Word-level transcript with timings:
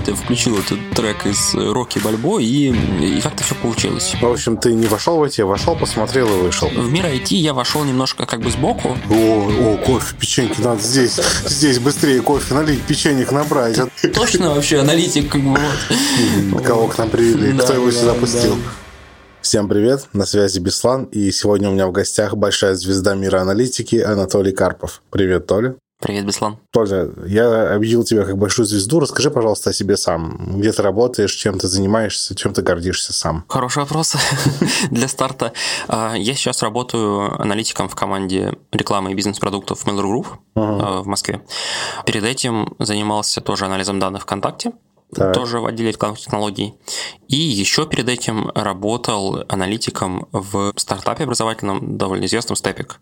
Вот, 0.00 0.08
я 0.08 0.14
включил 0.14 0.58
этот 0.58 0.78
трек 0.96 1.26
из 1.26 1.54
Рокки 1.54 1.98
Бальбо, 1.98 2.40
и, 2.40 2.70
и 2.70 3.20
как-то 3.20 3.44
все 3.44 3.54
получилось. 3.54 4.16
В 4.18 4.26
общем, 4.26 4.56
ты 4.56 4.72
не 4.72 4.86
вошел 4.86 5.18
в 5.18 5.22
эти, 5.22 5.42
вошел, 5.42 5.76
посмотрел 5.76 6.26
и 6.26 6.42
вышел. 6.42 6.68
В 6.68 6.90
мир 6.90 7.04
IT 7.04 7.34
я 7.34 7.52
вошел 7.52 7.84
немножко 7.84 8.24
как 8.24 8.40
бы 8.40 8.50
сбоку. 8.50 8.96
О, 9.10 9.14
о, 9.14 9.76
кофе, 9.84 10.16
печеньки, 10.18 10.58
надо 10.62 10.80
здесь, 10.80 11.20
здесь 11.44 11.78
быстрее 11.80 12.22
кофе 12.22 12.54
налить, 12.54 12.80
печенек 12.82 13.30
набрать. 13.30 13.78
Точно 14.14 14.54
вообще 14.54 14.78
аналитик 14.78 15.30
как 15.30 15.42
бы 15.42 15.58
вот. 16.52 16.62
Кого 16.64 16.88
к 16.88 16.96
нам 16.96 17.10
привели, 17.10 17.58
кто 17.58 17.74
его 17.74 17.90
сюда 17.90 18.14
пустил. 18.14 18.56
Всем 19.42 19.68
привет, 19.68 20.06
на 20.14 20.24
связи 20.24 20.60
Беслан, 20.60 21.04
и 21.04 21.30
сегодня 21.30 21.68
у 21.68 21.72
меня 21.72 21.86
в 21.86 21.92
гостях 21.92 22.36
большая 22.36 22.74
звезда 22.74 23.14
мира 23.14 23.40
аналитики 23.40 23.96
Анатолий 23.96 24.52
Карпов. 24.52 25.02
Привет, 25.10 25.46
Толя. 25.46 25.74
Привет, 26.00 26.24
Беслан. 26.24 26.56
Толя, 26.70 27.10
я 27.26 27.74
объявил 27.74 28.04
тебя 28.04 28.24
как 28.24 28.38
большую 28.38 28.64
звезду. 28.64 29.00
Расскажи, 29.00 29.30
пожалуйста, 29.30 29.68
о 29.68 29.72
себе 29.74 29.98
сам. 29.98 30.58
Где 30.58 30.72
ты 30.72 30.82
работаешь, 30.82 31.32
чем 31.32 31.58
ты 31.58 31.68
занимаешься, 31.68 32.34
чем 32.34 32.54
ты 32.54 32.62
гордишься 32.62 33.12
сам? 33.12 33.44
Хороший 33.48 33.80
вопрос 33.80 34.16
для 34.90 35.08
старта. 35.08 35.52
А, 35.88 36.14
я 36.14 36.34
сейчас 36.34 36.62
работаю 36.62 37.38
аналитиком 37.40 37.88
в 37.88 37.94
команде 37.94 38.54
рекламы 38.72 39.12
и 39.12 39.14
бизнес-продуктов 39.14 39.86
Mail.ru 39.86 40.10
Group 40.10 40.26
uh-huh. 40.54 41.02
в 41.02 41.06
Москве. 41.06 41.42
Перед 42.06 42.24
этим 42.24 42.74
занимался 42.78 43.42
тоже 43.42 43.66
анализом 43.66 43.98
данных 43.98 44.22
ВКонтакте 44.22 44.72
так. 45.14 45.34
тоже 45.34 45.60
в 45.60 45.66
отделе 45.66 45.92
рекламных 45.92 46.20
технологий. 46.20 46.74
И 47.28 47.36
еще 47.36 47.86
перед 47.86 48.08
этим 48.08 48.50
работал 48.54 49.44
аналитиком 49.48 50.28
в 50.32 50.72
стартапе 50.76 51.24
образовательном, 51.24 51.96
довольно 51.96 52.24
известном 52.24 52.56
Степик. 52.56 53.00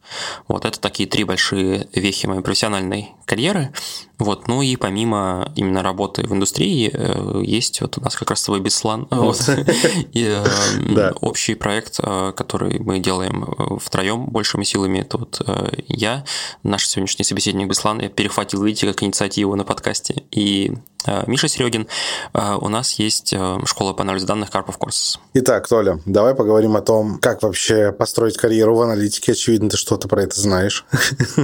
Вот 0.49 0.65
это 0.65 0.79
такие 0.81 1.09
три 1.09 1.25
большие 1.25 1.89
вехи 1.93 2.27
моей 2.27 2.43
профессиональной 2.43 3.15
карьеры. 3.25 3.73
Вот, 4.19 4.49
ну 4.49 4.63
и 4.63 4.75
помимо 4.77 5.53
именно 5.55 5.83
работы 5.83 6.27
в 6.27 6.33
индустрии, 6.33 6.91
э, 6.93 7.43
есть 7.45 7.81
вот 7.81 7.99
у 7.99 8.01
нас 8.01 8.17
как 8.17 8.31
раз 8.31 8.41
свой 8.41 8.61
Беслан. 8.61 9.07
Вот. 9.11 9.49
И, 10.13 10.25
э, 10.25 11.13
общий 11.21 11.55
проект, 11.55 12.01
э, 12.03 12.33
который 12.37 12.81
мы 12.81 12.99
делаем 12.99 13.79
втроем 13.79 14.27
большими 14.27 14.65
силами, 14.65 14.99
это 14.99 15.19
вот 15.19 15.41
я, 15.87 16.25
наш 16.63 16.87
сегодняшний 16.89 17.25
собеседник 17.25 17.69
Беслан, 17.69 18.01
я 18.01 18.09
перехватил, 18.09 18.63
видите, 18.65 18.89
как 18.89 19.03
инициативу 19.03 19.55
на 19.55 19.65
подкасте, 19.65 20.25
и 20.33 20.73
Миша 21.27 21.49
Серегин, 21.49 21.87
у 22.35 22.69
нас 22.69 22.95
есть 22.95 23.35
школа 23.65 23.93
по 23.93 24.03
анализу 24.03 24.27
данных 24.27 24.51
Карпов 24.51 24.79
Courses. 24.79 25.19
Итак, 25.35 25.69
Толя, 25.69 26.01
давай 26.07 26.35
поговорим 26.35 26.77
о 26.77 26.81
том, 26.81 27.19
как 27.19 27.43
вообще 27.43 27.93
построить 27.93 28.37
карьеру 28.37 28.75
в 28.75 28.83
аналитике. 28.83 29.33
Очевидно, 29.33 29.71
ты 29.71 29.77
что-то 29.77 30.09
про 30.09 30.23
это 30.23 30.39
знаешь, 30.41 30.85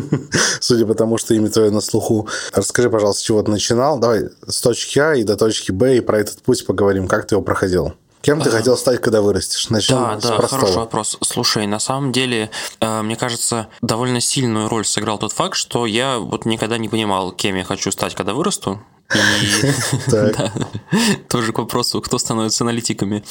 судя 0.61 0.87
по 0.87 0.95
тому, 0.95 1.19
что 1.19 1.35
имя 1.35 1.51
твое 1.51 1.71
на 1.71 1.81
слуху. 1.81 2.29
Расскажи, 2.53 2.91
пожалуйста, 2.91 3.23
с 3.23 3.25
чего 3.25 3.43
ты 3.43 3.51
начинал. 3.51 3.99
Давай 3.99 4.25
с 4.47 4.61
точки 4.61 4.99
А 4.99 5.15
и 5.15 5.23
до 5.23 5.37
точки 5.37 5.71
Б, 5.71 5.97
и 5.97 6.01
про 6.01 6.19
этот 6.19 6.43
путь 6.43 6.67
поговорим, 6.67 7.07
как 7.09 7.27
ты 7.27 7.37
его 7.37 7.43
проходил. 7.43 7.95
Кем 8.23 8.41
ты 8.41 8.49
а, 8.49 8.53
хотел 8.53 8.77
стать, 8.79 9.03
когда 9.03 9.21
вырастешь? 9.21 9.69
Начнем 9.69 9.99
да, 9.99 10.19
с 10.19 10.23
да, 10.23 10.37
простого. 10.37 10.61
хороший 10.63 10.79
вопрос. 10.79 11.19
Слушай, 11.21 11.67
на 11.67 11.79
самом 11.79 12.11
деле, 12.11 12.51
мне 12.81 13.17
кажется, 13.17 13.69
довольно 13.83 14.21
сильную 14.21 14.71
роль 14.71 14.87
сыграл 14.87 15.19
тот 15.19 15.33
факт, 15.33 15.57
что 15.57 15.85
я 15.85 16.19
вот 16.19 16.47
никогда 16.47 16.79
не 16.79 16.89
понимал, 16.89 17.33
кем 17.33 17.55
я 17.55 17.65
хочу 17.65 17.91
стать, 17.91 18.15
когда 18.15 18.33
вырасту. 18.33 18.81
тоже 21.29 21.53
к 21.53 21.59
вопросу, 21.59 22.01
кто 22.01 22.19
становится 22.19 22.65
аналитиками. 22.65 23.25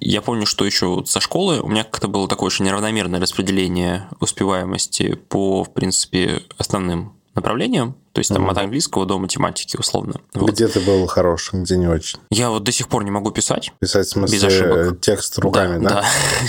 Я 0.00 0.22
помню, 0.22 0.46
что 0.46 0.64
еще 0.64 1.02
со 1.06 1.20
школы 1.20 1.60
у 1.60 1.68
меня 1.68 1.84
как-то 1.84 2.08
было 2.08 2.28
такое 2.28 2.48
очень 2.48 2.64
неравномерное 2.64 3.20
распределение 3.20 4.08
успеваемости 4.20 5.14
по, 5.14 5.64
в 5.64 5.72
принципе, 5.72 6.42
основным 6.56 7.14
направлениям. 7.34 7.96
То 8.12 8.20
есть 8.20 8.30
там 8.30 8.46
mm 8.46 8.48
от 8.48 8.58
английского 8.58 9.04
до 9.04 9.18
математики 9.18 9.76
условно. 9.76 10.20
Где 10.34 10.66
вот. 10.66 10.72
ты 10.72 10.80
был 10.80 11.06
хорош, 11.06 11.50
где 11.52 11.76
не 11.76 11.86
очень? 11.86 12.18
Я 12.30 12.50
вот 12.50 12.64
до 12.64 12.72
сих 12.72 12.88
пор 12.88 13.04
не 13.04 13.10
могу 13.10 13.30
писать. 13.30 13.72
Писать 13.78 14.06
в 14.06 14.10
смысле 14.10 14.36
без 14.36 14.44
ошибок. 14.44 15.00
текст 15.00 15.38
руками, 15.38 15.84
да? 15.84 16.04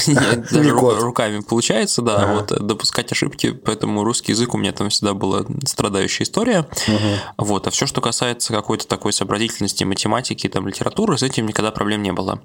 Да, 0.07 0.61
руками 1.01 1.41
получается, 1.41 2.01
да. 2.01 2.27
Вот 2.33 2.47
допускать 2.65 3.11
ошибки, 3.11 3.51
поэтому 3.51 4.03
русский 4.03 4.31
язык 4.31 4.53
у 4.53 4.57
меня 4.57 4.71
там 4.71 4.89
всегда 4.89 5.13
была 5.13 5.45
страдающая 5.65 6.25
история. 6.25 6.67
Вот, 7.37 7.67
а 7.67 7.69
все, 7.69 7.85
что 7.85 8.01
касается 8.01 8.53
какой-то 8.53 8.87
такой 8.87 9.13
сообразительности 9.13 9.83
математики, 9.83 10.47
там 10.47 10.67
литературы, 10.67 11.17
с 11.17 11.23
этим 11.23 11.47
никогда 11.47 11.71
проблем 11.71 12.01
не 12.01 12.11
было. 12.11 12.41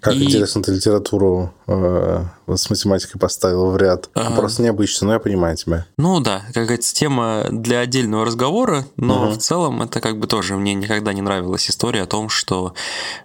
Как 0.00 0.14
интересно 0.14 0.62
ты 0.62 0.72
литературу 0.72 1.52
э, 1.66 2.24
с 2.48 2.70
математикой 2.70 3.20
поставил 3.20 3.70
в 3.70 3.76
ряд. 3.76 4.08
Просто 4.36 4.62
необычно, 4.62 5.08
но 5.08 5.12
я 5.14 5.18
понимаю 5.18 5.56
тебя. 5.56 5.86
Ну 5.98 6.20
да, 6.20 6.42
какая-то 6.54 6.82
тема 6.82 7.46
для 7.50 7.80
отдельного 7.80 8.24
разговора 8.24 8.45
разговора, 8.46 8.86
но 8.96 9.24
угу. 9.24 9.32
в 9.32 9.38
целом 9.38 9.82
это 9.82 10.00
как 10.00 10.18
бы 10.18 10.26
тоже 10.26 10.56
мне 10.56 10.74
никогда 10.74 11.12
не 11.12 11.20
нравилась 11.20 11.68
история 11.68 12.02
о 12.02 12.06
том, 12.06 12.28
что 12.28 12.74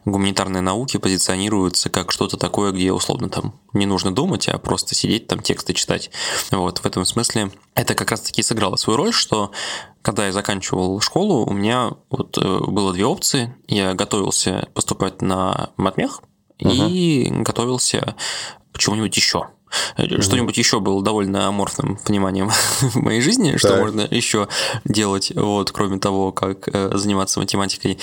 гуманитарные 0.05 0.61
науки 0.61 0.97
позиционируются 0.97 1.89
как 1.89 2.11
что-то 2.11 2.37
такое, 2.37 2.71
где 2.71 2.91
условно 2.91 3.29
там 3.29 3.53
не 3.73 3.85
нужно 3.85 4.13
думать, 4.13 4.47
а 4.49 4.57
просто 4.57 4.95
сидеть 4.95 5.27
там 5.27 5.39
тексты 5.41 5.73
читать. 5.73 6.09
Вот 6.49 6.79
в 6.79 6.85
этом 6.85 7.05
смысле 7.05 7.51
это 7.75 7.93
как 7.93 8.11
раз-таки 8.11 8.41
сыграло 8.41 8.77
свою 8.77 8.97
роль, 8.97 9.13
что 9.13 9.51
когда 10.01 10.25
я 10.25 10.31
заканчивал 10.31 10.99
школу, 11.01 11.45
у 11.45 11.53
меня 11.53 11.91
вот 12.09 12.37
э, 12.39 12.59
было 12.65 12.91
две 12.91 13.05
опции. 13.05 13.55
Я 13.67 13.93
готовился 13.93 14.67
поступать 14.73 15.21
на 15.21 15.69
матмех 15.77 16.21
угу. 16.59 16.71
и 16.71 17.29
готовился 17.29 18.15
к 18.73 18.79
чему-нибудь 18.79 19.15
еще. 19.15 19.49
Mm-hmm. 19.97 20.21
Что-нибудь 20.21 20.57
еще 20.57 20.79
было 20.79 21.01
довольно 21.03 21.47
аморфным 21.47 21.97
пониманием 21.97 22.49
в 22.81 22.95
моей 22.97 23.21
жизни, 23.21 23.57
что 23.57 23.77
можно 23.77 24.07
еще 24.09 24.47
делать, 24.85 25.31
вот, 25.35 25.71
кроме 25.71 25.99
того, 25.99 26.31
как 26.31 26.67
э, 26.67 26.97
заниматься 26.97 27.39
математикой. 27.39 27.97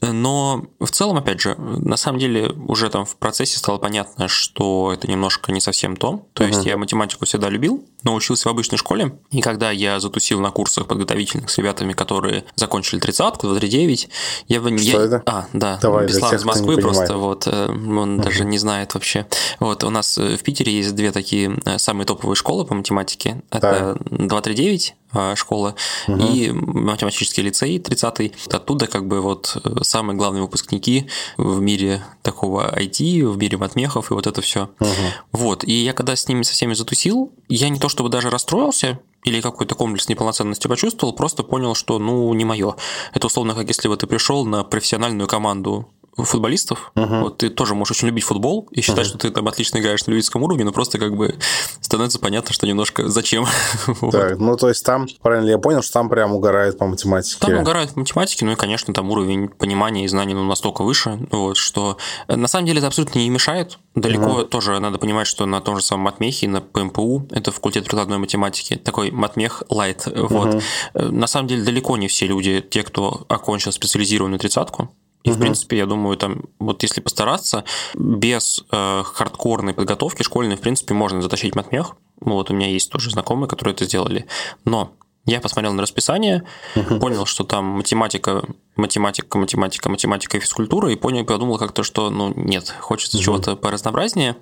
Но 0.00 0.64
в 0.78 0.90
целом, 0.90 1.18
опять 1.18 1.40
же, 1.40 1.54
на 1.56 1.96
самом 1.96 2.18
деле 2.18 2.52
уже 2.66 2.88
там 2.90 3.04
в 3.04 3.16
процессе 3.16 3.58
стало 3.58 3.78
понятно, 3.78 4.28
что 4.28 4.92
это 4.92 5.10
немножко 5.10 5.52
не 5.52 5.60
совсем 5.60 5.96
то. 5.96 6.26
То 6.32 6.44
mm-hmm. 6.44 6.48
есть 6.48 6.66
я 6.66 6.76
математику 6.76 7.24
всегда 7.24 7.48
любил, 7.48 7.84
но 8.02 8.14
учился 8.14 8.48
в 8.48 8.52
обычной 8.52 8.78
школе, 8.78 9.18
и 9.30 9.40
когда 9.40 9.70
я 9.70 10.00
затусил 10.00 10.40
на 10.40 10.50
курсах 10.50 10.86
подготовительных 10.86 11.50
с 11.50 11.58
ребятами, 11.58 11.92
которые 11.92 12.44
закончили 12.56 12.98
тридцатку, 12.98 13.48
239, 13.48 14.08
я. 14.48 14.60
Что 14.78 15.00
я... 15.00 15.06
это? 15.06 15.22
А, 15.26 15.46
да, 15.52 15.78
Давай, 15.82 16.06
Беслан 16.06 16.34
из 16.34 16.44
Москвы 16.44 16.78
просто, 16.78 17.16
вот, 17.16 17.46
э, 17.46 17.66
он 17.68 18.18
mm-hmm. 18.18 18.22
даже 18.22 18.44
не 18.44 18.58
знает 18.58 18.94
вообще. 18.94 19.26
Вот, 19.58 19.84
у 19.84 19.90
нас 19.90 20.16
в 20.16 20.38
Питере 20.38 20.72
есть 20.72 20.94
две 20.94 21.09
такие 21.12 21.58
э, 21.64 21.78
самые 21.78 22.06
топовые 22.06 22.36
школы 22.36 22.64
по 22.64 22.74
математике. 22.74 23.42
Это 23.50 23.96
так. 23.98 24.08
239 24.10 24.94
э, 25.14 25.34
школа 25.36 25.74
угу. 26.08 26.18
и 26.18 26.50
математический 26.50 27.42
лицей 27.42 27.78
30-й. 27.78 28.32
Оттуда 28.50 28.86
как 28.86 29.06
бы 29.06 29.20
вот 29.20 29.56
э, 29.62 29.82
самые 29.82 30.16
главные 30.16 30.42
выпускники 30.42 31.08
в 31.36 31.60
мире 31.60 32.02
такого 32.22 32.74
IT, 32.76 33.26
в 33.26 33.36
мире 33.38 33.56
матмехов 33.56 34.10
и 34.10 34.14
вот 34.14 34.26
это 34.26 34.40
все. 34.40 34.70
Угу. 34.80 34.88
Вот. 35.32 35.64
И 35.64 35.72
я 35.72 35.92
когда 35.92 36.16
с 36.16 36.28
ними 36.28 36.42
со 36.42 36.52
всеми 36.52 36.74
затусил, 36.74 37.32
я 37.48 37.68
не 37.68 37.78
то 37.78 37.88
чтобы 37.88 38.08
даже 38.08 38.30
расстроился, 38.30 38.98
или 39.24 39.40
какой-то 39.40 39.74
комплекс 39.74 40.08
неполноценности 40.08 40.66
почувствовал, 40.66 41.12
просто 41.12 41.42
понял, 41.42 41.74
что 41.74 41.98
ну 41.98 42.32
не 42.32 42.44
мое. 42.44 42.76
Это 43.12 43.26
условно 43.26 43.54
как 43.54 43.68
если 43.68 43.88
бы 43.88 43.96
ты 43.96 44.06
пришел 44.06 44.46
на 44.46 44.64
профессиональную 44.64 45.28
команду 45.28 45.90
футболистов. 46.24 46.92
Uh-huh. 46.94 47.20
Вот 47.20 47.38
ты 47.38 47.48
тоже 47.48 47.74
можешь 47.74 47.96
очень 47.96 48.08
любить 48.08 48.24
футбол 48.24 48.68
и 48.70 48.80
считать, 48.80 49.06
uh-huh. 49.06 49.08
что 49.08 49.18
ты 49.18 49.30
там 49.30 49.46
отлично 49.48 49.78
играешь 49.78 50.04
на 50.06 50.10
любительском 50.10 50.42
уровне, 50.42 50.64
но 50.64 50.72
просто 50.72 50.98
как 50.98 51.16
бы 51.16 51.36
становится 51.80 52.18
понятно, 52.18 52.52
что 52.52 52.66
немножко 52.66 53.08
зачем. 53.08 53.46
Так, 54.10 54.38
ну 54.38 54.56
то 54.56 54.68
есть 54.68 54.84
там, 54.84 55.06
правильно 55.22 55.50
я 55.50 55.58
понял, 55.58 55.82
что 55.82 55.92
там 55.94 56.08
прям 56.08 56.32
угорают 56.32 56.78
по 56.78 56.86
математике? 56.86 57.36
Там 57.40 57.58
угорают 57.58 57.92
по 57.94 58.00
математике, 58.00 58.44
ну 58.44 58.52
и, 58.52 58.56
конечно, 58.56 58.92
там 58.92 59.10
уровень 59.10 59.48
понимания 59.48 60.04
и 60.04 60.08
знаний 60.08 60.34
ну, 60.34 60.44
настолько 60.44 60.82
выше, 60.82 61.18
вот, 61.30 61.56
что 61.56 61.96
э, 62.28 62.36
на 62.36 62.48
самом 62.48 62.66
деле 62.66 62.78
это 62.78 62.88
абсолютно 62.88 63.18
не 63.18 63.30
мешает. 63.30 63.78
Далеко 63.94 64.40
uh-huh. 64.40 64.48
тоже 64.48 64.78
надо 64.80 64.98
понимать, 64.98 65.26
что 65.26 65.46
на 65.46 65.60
том 65.60 65.76
же 65.76 65.84
самом 65.84 66.04
матмехе, 66.04 66.48
на 66.48 66.60
ПМПУ, 66.60 67.28
это 67.30 67.52
факультет 67.52 67.84
прикладной 67.84 68.18
математики, 68.18 68.76
такой 68.76 69.10
матмех 69.10 69.62
лайт, 69.68 70.06
вот. 70.06 70.62
Uh-huh. 70.94 71.10
На 71.10 71.26
самом 71.26 71.48
деле 71.48 71.62
далеко 71.62 71.96
не 71.96 72.08
все 72.08 72.26
люди, 72.26 72.60
те, 72.60 72.82
кто 72.82 73.24
окончил 73.28 73.72
специализированную 73.72 74.38
тридцатку, 74.38 74.90
и, 75.22 75.30
угу. 75.30 75.36
в 75.36 75.40
принципе, 75.40 75.78
я 75.78 75.86
думаю, 75.86 76.16
там, 76.16 76.44
вот 76.58 76.82
если 76.82 77.00
постараться, 77.00 77.64
без 77.94 78.64
э, 78.70 79.02
хардкорной 79.04 79.74
подготовки 79.74 80.22
школьной, 80.22 80.56
в 80.56 80.60
принципе, 80.60 80.94
можно 80.94 81.20
затащить 81.20 81.54
матмех. 81.54 81.96
Вот 82.20 82.50
у 82.50 82.54
меня 82.54 82.68
есть 82.68 82.90
тоже 82.90 83.10
знакомые, 83.10 83.48
которые 83.48 83.74
это 83.74 83.84
сделали. 83.84 84.26
Но 84.64 84.92
я 85.26 85.40
посмотрел 85.40 85.74
на 85.74 85.82
расписание, 85.82 86.44
угу. 86.74 86.98
понял, 86.98 87.26
что 87.26 87.44
там 87.44 87.64
математика 87.66 88.44
математика, 88.76 89.38
математика, 89.38 89.88
математика 89.88 90.36
и 90.36 90.40
физкультура, 90.40 90.90
и 90.90 90.96
понял, 90.96 91.24
подумал 91.24 91.58
как-то, 91.58 91.82
что, 91.82 92.10
ну, 92.10 92.32
нет, 92.34 92.74
хочется 92.80 93.16
угу. 93.16 93.24
чего-то 93.24 93.56
поразнообразнее. 93.56 94.36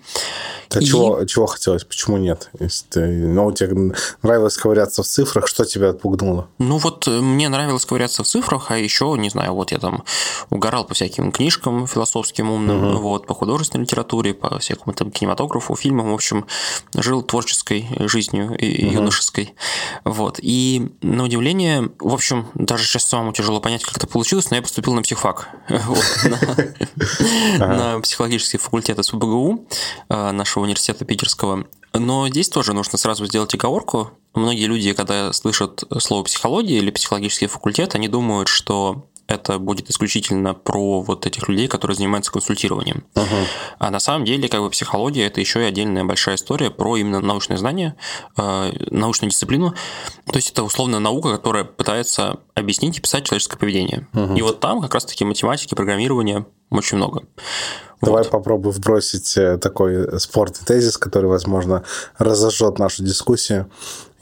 А 0.70 0.80
и... 0.80 0.84
чего, 0.84 1.24
чего 1.24 1.46
хотелось? 1.46 1.84
Почему 1.84 2.16
нет? 2.18 2.50
Если 2.60 2.86
ты, 2.86 3.00
ну, 3.06 3.50
тебе 3.52 3.94
нравилось 4.22 4.56
ковыряться 4.56 5.02
в 5.02 5.06
цифрах, 5.06 5.48
что 5.48 5.64
тебя 5.64 5.90
отпугнуло? 5.90 6.48
Ну, 6.58 6.78
вот 6.78 7.08
э, 7.08 7.20
мне 7.20 7.48
нравилось 7.48 7.84
ковыряться 7.84 8.22
в 8.22 8.26
цифрах, 8.26 8.70
а 8.70 8.78
еще, 8.78 9.16
не 9.18 9.30
знаю, 9.30 9.54
вот 9.54 9.72
я 9.72 9.78
там 9.78 10.04
угорал 10.50 10.84
по 10.84 10.94
всяким 10.94 11.32
книжкам 11.32 11.86
философским 11.86 12.50
умным, 12.50 12.94
угу. 12.94 12.98
вот, 12.98 13.26
по 13.26 13.34
художественной 13.34 13.84
литературе, 13.84 14.34
по 14.34 14.58
всякому 14.58 14.94
там 14.94 15.10
кинематографу, 15.10 15.74
фильмам, 15.74 16.10
в 16.10 16.14
общем, 16.14 16.46
жил 16.94 17.22
творческой 17.22 17.88
жизнью 18.00 18.56
и 18.56 18.86
угу. 18.86 18.94
юношеской. 18.94 19.54
Вот. 20.04 20.38
И 20.40 20.92
на 21.02 21.24
удивление, 21.24 21.90
в 21.98 22.14
общем, 22.14 22.46
даже 22.54 22.84
сейчас 22.84 23.04
самому 23.04 23.32
тяжело 23.32 23.60
понять, 23.60 23.84
как 23.84 23.96
это 23.96 24.06
получилось, 24.06 24.17
получилось, 24.18 24.50
но 24.50 24.56
я 24.56 24.62
поступил 24.62 24.94
на 24.94 25.02
психфак, 25.02 25.48
на 27.58 28.00
психологический 28.00 28.58
факультет 28.58 28.98
СПБГУ 29.04 29.68
э, 30.08 30.30
нашего 30.32 30.64
университета 30.64 31.04
питерского. 31.04 31.68
Но 31.92 32.28
здесь 32.28 32.48
тоже 32.48 32.72
нужно 32.72 32.98
сразу 32.98 33.26
сделать 33.26 33.54
оговорку. 33.54 34.10
Многие 34.34 34.66
люди, 34.66 34.92
когда 34.92 35.32
слышат 35.32 35.84
слово 36.00 36.24
психология 36.24 36.78
или 36.78 36.90
психологический 36.90 37.46
факультет, 37.46 37.94
они 37.94 38.08
думают, 38.08 38.48
что 38.48 39.06
это 39.28 39.58
будет 39.58 39.90
исключительно 39.90 40.54
про 40.54 41.02
вот 41.02 41.26
этих 41.26 41.48
людей, 41.48 41.68
которые 41.68 41.94
занимаются 41.94 42.32
консультированием. 42.32 43.04
Uh-huh. 43.14 43.44
А 43.78 43.90
на 43.90 44.00
самом 44.00 44.24
деле, 44.24 44.48
как 44.48 44.62
бы 44.62 44.70
психология 44.70 45.26
это 45.26 45.40
еще 45.40 45.60
и 45.60 45.64
отдельная 45.64 46.02
большая 46.04 46.36
история 46.36 46.70
про 46.70 46.96
именно 46.96 47.20
научное 47.20 47.58
знание, 47.58 47.94
э, 48.38 48.72
научную 48.90 49.30
дисциплину. 49.30 49.74
То 50.24 50.36
есть 50.36 50.50
это 50.50 50.62
условная 50.62 50.98
наука, 50.98 51.30
которая 51.30 51.64
пытается 51.64 52.38
объяснить 52.54 52.96
и 52.96 53.00
писать 53.02 53.24
человеческое 53.24 53.58
поведение. 53.58 54.08
Uh-huh. 54.14 54.36
И 54.36 54.40
вот 54.40 54.60
там 54.60 54.80
как 54.80 54.94
раз-таки 54.94 55.26
математики, 55.26 55.74
программирования 55.74 56.46
очень 56.70 56.96
много. 56.96 57.24
Давай 58.00 58.22
вот. 58.22 58.30
попробую 58.30 58.72
вбросить 58.72 59.36
э, 59.36 59.58
такой 59.58 60.18
спорный 60.20 60.64
тезис, 60.64 60.96
который, 60.96 61.26
возможно, 61.26 61.84
разожжет 62.16 62.78
нашу 62.78 63.04
дискуссию. 63.04 63.70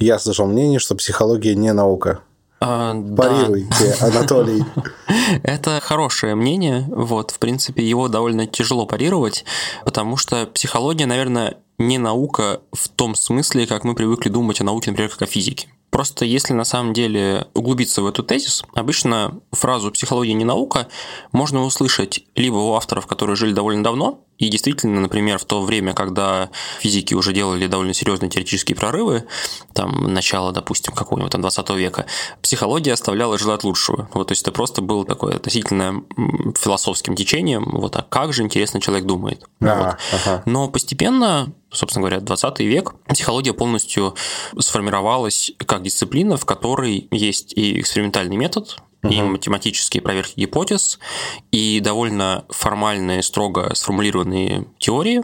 Я 0.01 0.19
слышал 0.19 0.47
мнение, 0.47 0.81
что 0.81 0.97
психология 0.97 1.55
не 1.55 1.73
наука. 1.73 2.21
А, 2.59 2.95
Парируйте, 2.95 3.97
да. 4.01 4.07
Анатолий. 4.07 4.65
Это 5.43 5.81
хорошее 5.81 6.35
мнение. 6.35 6.87
Вот, 6.89 7.31
в 7.31 7.39
принципе, 7.39 7.87
его 7.87 8.09
довольно 8.09 8.47
тяжело 8.47 8.87
парировать, 8.87 9.45
потому 9.85 10.17
что 10.17 10.47
психология, 10.47 11.07
наверное, 11.07 11.59
не 11.79 11.99
наука 11.99 12.61
в 12.73 12.89
том 12.89 13.15
смысле, 13.15 13.67
как 13.67 13.85
мы 13.85 13.95
привыкли 13.95 14.31
думать 14.31 14.61
о 14.61 14.65
науке, 14.65 14.91
например, 14.91 15.11
как 15.11 15.23
о 15.23 15.27
физике. 15.27 15.69
Просто 15.91 16.25
если 16.25 16.53
на 16.53 16.65
самом 16.65 16.93
деле 16.93 17.47
углубиться 17.55 18.03
в 18.03 18.07
эту 18.07 18.23
тезис, 18.23 18.65
обычно 18.75 19.41
фразу 19.53 19.91
«психология 19.91 20.35
не 20.35 20.45
наука» 20.45 20.89
можно 21.33 21.63
услышать 21.63 22.25
либо 22.35 22.57
у 22.57 22.75
авторов, 22.75 23.07
которые 23.07 23.37
жили 23.37 23.53
довольно 23.53 23.83
давно, 23.83 24.21
и 24.39 24.49
действительно, 24.49 25.01
например, 25.01 25.39
в 25.39 25.45
то 25.45 25.63
время, 25.63 25.95
когда 25.95 26.51
физики 26.81 27.15
уже 27.15 27.33
делали 27.33 27.67
довольно 27.67 27.95
серьезные 27.95 28.29
теоретические 28.29 28.77
прорывы, 28.77 29.25
там, 29.73 30.13
начало, 30.13 30.53
допустим, 30.53 30.93
какого-нибудь 30.93 31.33
там 31.33 31.41
20 31.41 31.71
века, 31.71 32.07
психология 32.43 32.93
оставляла 32.93 33.39
желать 33.39 33.65
лучшего. 33.65 34.11
Вот, 34.13 34.29
то 34.29 34.33
есть 34.33 34.43
это 34.43 34.53
просто 34.53 34.83
было 34.83 35.07
такое 35.07 35.37
относительно 35.37 36.03
философским 36.59 37.17
течением, 37.17 37.65
вот, 37.73 37.97
а 37.97 38.03
как 38.03 38.35
же, 38.35 38.43
интересно, 38.43 38.81
человек 38.81 39.07
думает. 39.07 39.45
А, 39.63 39.77
вот. 39.77 39.97
ага. 40.13 40.43
Но 40.45 40.69
постепенно 40.69 41.53
собственно 41.77 42.03
говоря, 42.03 42.21
20 42.21 42.61
век, 42.61 42.95
психология 43.09 43.53
полностью 43.53 44.15
сформировалась 44.59 45.53
как 45.67 45.83
дисциплина, 45.83 46.37
в 46.37 46.45
которой 46.45 47.09
есть 47.11 47.53
и 47.53 47.81
экспериментальный 47.81 48.37
метод, 48.37 48.79
и 49.11 49.23
математические 49.23 50.03
проверки 50.03 50.35
гипотез, 50.37 50.99
и 51.51 51.81
довольно 51.81 52.45
формальные, 52.49 53.23
строго 53.23 53.75
сформулированные 53.75 54.67
теории. 54.79 55.23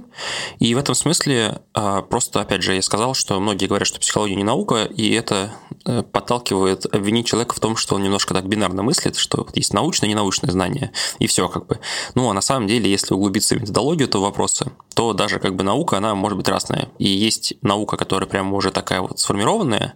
И 0.59 0.75
в 0.75 0.79
этом 0.79 0.95
смысле 0.95 1.61
а, 1.75 2.03
просто, 2.03 2.41
опять 2.41 2.63
же, 2.63 2.75
я 2.75 2.83
сказал, 2.83 3.15
что 3.15 3.39
многие 3.41 3.67
говорят, 3.67 3.89
что 3.89 4.01
психология 4.01 4.35
не 4.35 4.45
наука, 4.45 4.85
и 4.85 5.13
это 5.13 5.53
э, 5.85 6.03
подталкивает 6.03 6.87
обвинить 6.93 7.27
человека 7.27 7.55
в 7.55 7.61
том, 7.61 7.77
что 7.77 7.95
он 7.95 8.03
немножко 8.03 8.35
так 8.35 8.47
бинарно 8.47 8.83
мыслит, 8.83 9.17
что 9.17 9.47
есть 9.55 9.73
научное 9.73 10.09
ненаучное 10.09 10.51
знание, 10.51 10.93
и 11.19 11.27
все 11.27 11.49
как 11.49 11.67
бы. 11.67 11.79
Ну, 12.15 12.29
а 12.31 12.35
на 12.35 12.41
самом 12.41 12.67
деле, 12.67 12.91
если 12.91 13.15
углубиться 13.15 13.57
в 13.57 13.61
методологию 13.61 14.09
этого 14.09 14.23
вопроса, 14.23 14.73
то 14.95 15.13
даже 15.13 15.39
как 15.39 15.57
бы 15.57 15.65
наука, 15.65 15.97
она 15.97 16.15
может 16.15 16.37
быть 16.37 16.49
разная. 16.49 16.89
И 16.99 17.09
есть 17.09 17.55
наука, 17.63 17.97
которая 17.97 18.29
прямо 18.29 18.57
уже 18.57 18.71
такая 18.71 19.01
вот 19.01 19.19
сформированная, 19.19 19.95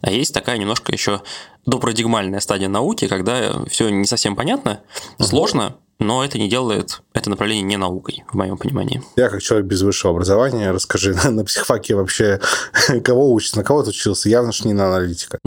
а 0.00 0.10
есть 0.10 0.32
такая 0.32 0.58
немножко 0.58 0.92
еще 0.92 1.22
допарадигмальная 1.66 2.40
стадия 2.40 2.68
науки, 2.68 3.08
когда 3.08 3.64
все 3.66 3.88
не 3.90 4.06
совсем 4.06 4.36
понятно, 4.36 4.80
сложно, 5.18 5.76
но 6.00 6.24
это 6.24 6.38
не 6.38 6.48
делает 6.48 7.02
это 7.12 7.28
направление 7.28 7.64
не 7.64 7.76
наукой, 7.76 8.22
в 8.30 8.34
моем 8.34 8.56
понимании. 8.56 9.02
Я 9.16 9.28
как 9.28 9.42
человек 9.42 9.66
без 9.66 9.82
высшего 9.82 10.12
образования, 10.12 10.70
расскажи, 10.70 11.12
на, 11.14 11.30
на 11.30 11.44
психфаке 11.44 11.96
вообще 11.96 12.40
кого 13.04 13.32
учится, 13.32 13.56
на 13.56 13.64
кого 13.64 13.82
ты 13.82 13.90
учился? 13.90 14.28
Явно 14.28 14.52
же 14.52 14.66
не 14.66 14.74
на 14.74 14.86
аналитика. 14.86 15.38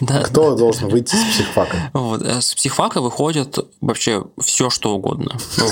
Кто 0.24 0.56
должен 0.56 0.88
выйти 0.88 1.14
с 1.14 1.34
психфака? 1.34 1.90
Э, 1.94 2.40
с 2.40 2.54
психфака 2.54 3.02
выходит 3.02 3.58
вообще 3.82 4.24
все, 4.40 4.70
что 4.70 4.94
угодно. 4.94 5.36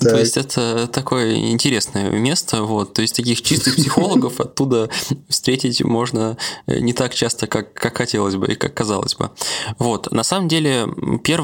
То 0.00 0.16
есть 0.16 0.36
это 0.36 0.88
такое 0.88 1.36
интересное 1.36 2.10
место. 2.10 2.62
Вот. 2.62 2.94
То 2.94 3.02
есть 3.02 3.14
таких 3.14 3.42
чистых 3.42 3.76
психологов 3.76 4.40
оттуда 4.40 4.90
встретить 5.28 5.84
можно 5.84 6.36
э, 6.66 6.80
не 6.80 6.92
так 6.92 7.14
часто, 7.14 7.46
как 7.46 7.96
хотелось 7.96 8.34
бы 8.34 8.48
и 8.48 8.56
как 8.56 8.74
казалось 8.74 9.14
бы. 9.14 9.30
Вот. 9.78 10.10
На 10.10 10.24
самом 10.24 10.48
деле, 10.48 10.88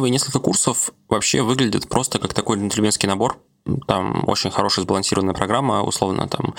первые 0.03 0.15
несколько 0.15 0.41
курсов 0.41 0.91
вообще 1.09 1.43
выглядит 1.43 1.89
просто 1.89 2.19
как 2.19 2.35
такой 2.35 2.59
джентльменский 2.59 3.07
набор. 3.07 3.39
Там 3.87 4.25
очень 4.27 4.51
хорошая 4.51 4.85
сбалансированная 4.85 5.35
программа, 5.35 5.83
условно, 5.83 6.27
там 6.29 6.55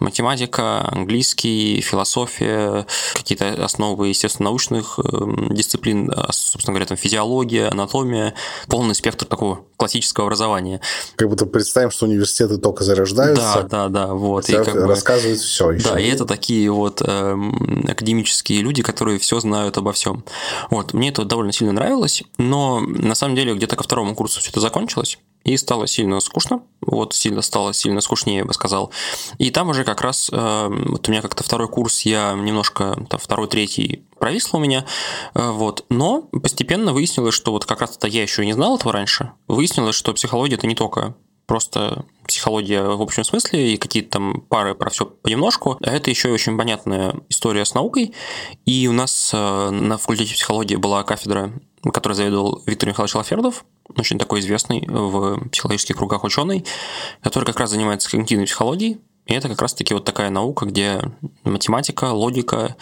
математика, 0.00 0.88
английский, 0.90 1.82
философия, 1.82 2.86
какие-то 3.12 3.62
основы, 3.62 4.08
естественно, 4.08 4.48
научных 4.48 4.98
эм, 4.98 5.54
дисциплин, 5.54 6.10
а, 6.10 6.32
собственно 6.32 6.72
говоря, 6.72 6.86
там 6.86 6.96
физиология, 6.96 7.68
анатомия, 7.68 8.34
полный 8.68 8.94
спектр 8.94 9.26
такого 9.26 9.66
классического 9.76 10.26
образования. 10.26 10.80
Как 11.16 11.28
будто 11.28 11.44
представим, 11.44 11.90
что 11.90 12.06
университеты 12.06 12.56
только 12.56 12.84
зарождаются. 12.84 13.66
Да, 13.68 13.88
да, 13.88 13.88
да, 13.88 14.14
вот. 14.14 14.48
И 14.48 14.52
как 14.54 14.72
бы, 14.72 14.86
рассказывают 14.86 15.40
все 15.40 15.72
еще. 15.72 15.90
Да, 15.90 16.00
и 16.00 16.08
это 16.08 16.24
такие 16.24 16.70
вот 16.70 17.02
э, 17.04 17.36
академические 17.86 18.62
люди, 18.62 18.82
которые 18.82 19.18
все 19.18 19.40
знают 19.40 19.76
обо 19.76 19.92
всем. 19.92 20.24
Вот, 20.70 20.94
мне 20.94 21.10
это 21.10 21.24
довольно 21.24 21.52
сильно 21.52 21.74
нравилось, 21.74 22.22
но 22.38 22.80
на 22.80 23.14
самом 23.14 23.36
деле 23.36 23.54
где-то 23.54 23.76
ко 23.76 23.82
второму 23.82 24.14
курсу 24.14 24.40
все 24.40 24.50
это 24.50 24.60
закончилось 24.60 25.18
и 25.46 25.56
стало 25.56 25.86
сильно 25.86 26.18
скучно. 26.20 26.62
Вот 26.80 27.14
сильно 27.14 27.40
стало 27.40 27.72
сильно 27.72 28.00
скучнее, 28.00 28.38
я 28.38 28.44
бы 28.44 28.52
сказал. 28.52 28.90
И 29.38 29.50
там 29.50 29.68
уже 29.68 29.84
как 29.84 30.00
раз 30.00 30.28
э, 30.32 30.68
вот 30.68 31.08
у 31.08 31.10
меня 31.10 31.22
как-то 31.22 31.44
второй 31.44 31.68
курс, 31.68 32.02
я 32.02 32.32
немножко 32.32 32.96
там, 33.08 33.20
второй, 33.20 33.46
третий 33.46 34.04
провисло 34.18 34.58
у 34.58 34.60
меня, 34.60 34.84
э, 35.34 35.50
вот. 35.50 35.84
Но 35.88 36.22
постепенно 36.22 36.92
выяснилось, 36.92 37.34
что 37.34 37.52
вот 37.52 37.64
как 37.64 37.80
раз-то 37.80 38.08
я 38.08 38.22
еще 38.22 38.44
не 38.44 38.54
знал 38.54 38.76
этого 38.76 38.92
раньше. 38.92 39.32
Выяснилось, 39.46 39.94
что 39.94 40.12
психология 40.12 40.56
это 40.56 40.66
не 40.66 40.74
только 40.74 41.14
просто 41.46 42.04
психология 42.26 42.82
в 42.82 43.00
общем 43.00 43.22
смысле 43.22 43.74
и 43.74 43.76
какие-то 43.76 44.10
там 44.10 44.40
пары 44.40 44.74
про 44.74 44.90
все 44.90 45.06
понемножку. 45.06 45.78
А 45.80 45.92
это 45.92 46.10
еще 46.10 46.28
и 46.28 46.32
очень 46.32 46.58
понятная 46.58 47.14
история 47.28 47.64
с 47.64 47.72
наукой. 47.72 48.14
И 48.64 48.88
у 48.88 48.92
нас 48.92 49.30
э, 49.32 49.70
на 49.70 49.96
факультете 49.96 50.34
психологии 50.34 50.74
была 50.74 51.04
кафедра, 51.04 51.52
которой 51.92 52.14
заведовал 52.14 52.62
Виктор 52.66 52.88
Михайлович 52.88 53.14
Лафердов, 53.14 53.64
очень 53.96 54.18
такой 54.18 54.40
известный 54.40 54.84
в 54.86 55.48
психологических 55.50 55.96
кругах 55.96 56.24
ученый, 56.24 56.64
который 57.22 57.44
как 57.44 57.60
раз 57.60 57.70
занимается 57.70 58.10
когнитивной 58.10 58.46
психологией. 58.46 59.00
И 59.26 59.34
это 59.34 59.48
как 59.48 59.60
раз-таки 59.60 59.92
вот 59.92 60.04
такая 60.04 60.30
наука, 60.30 60.66
где 60.66 61.00
математика, 61.44 62.12
логика, 62.12 62.76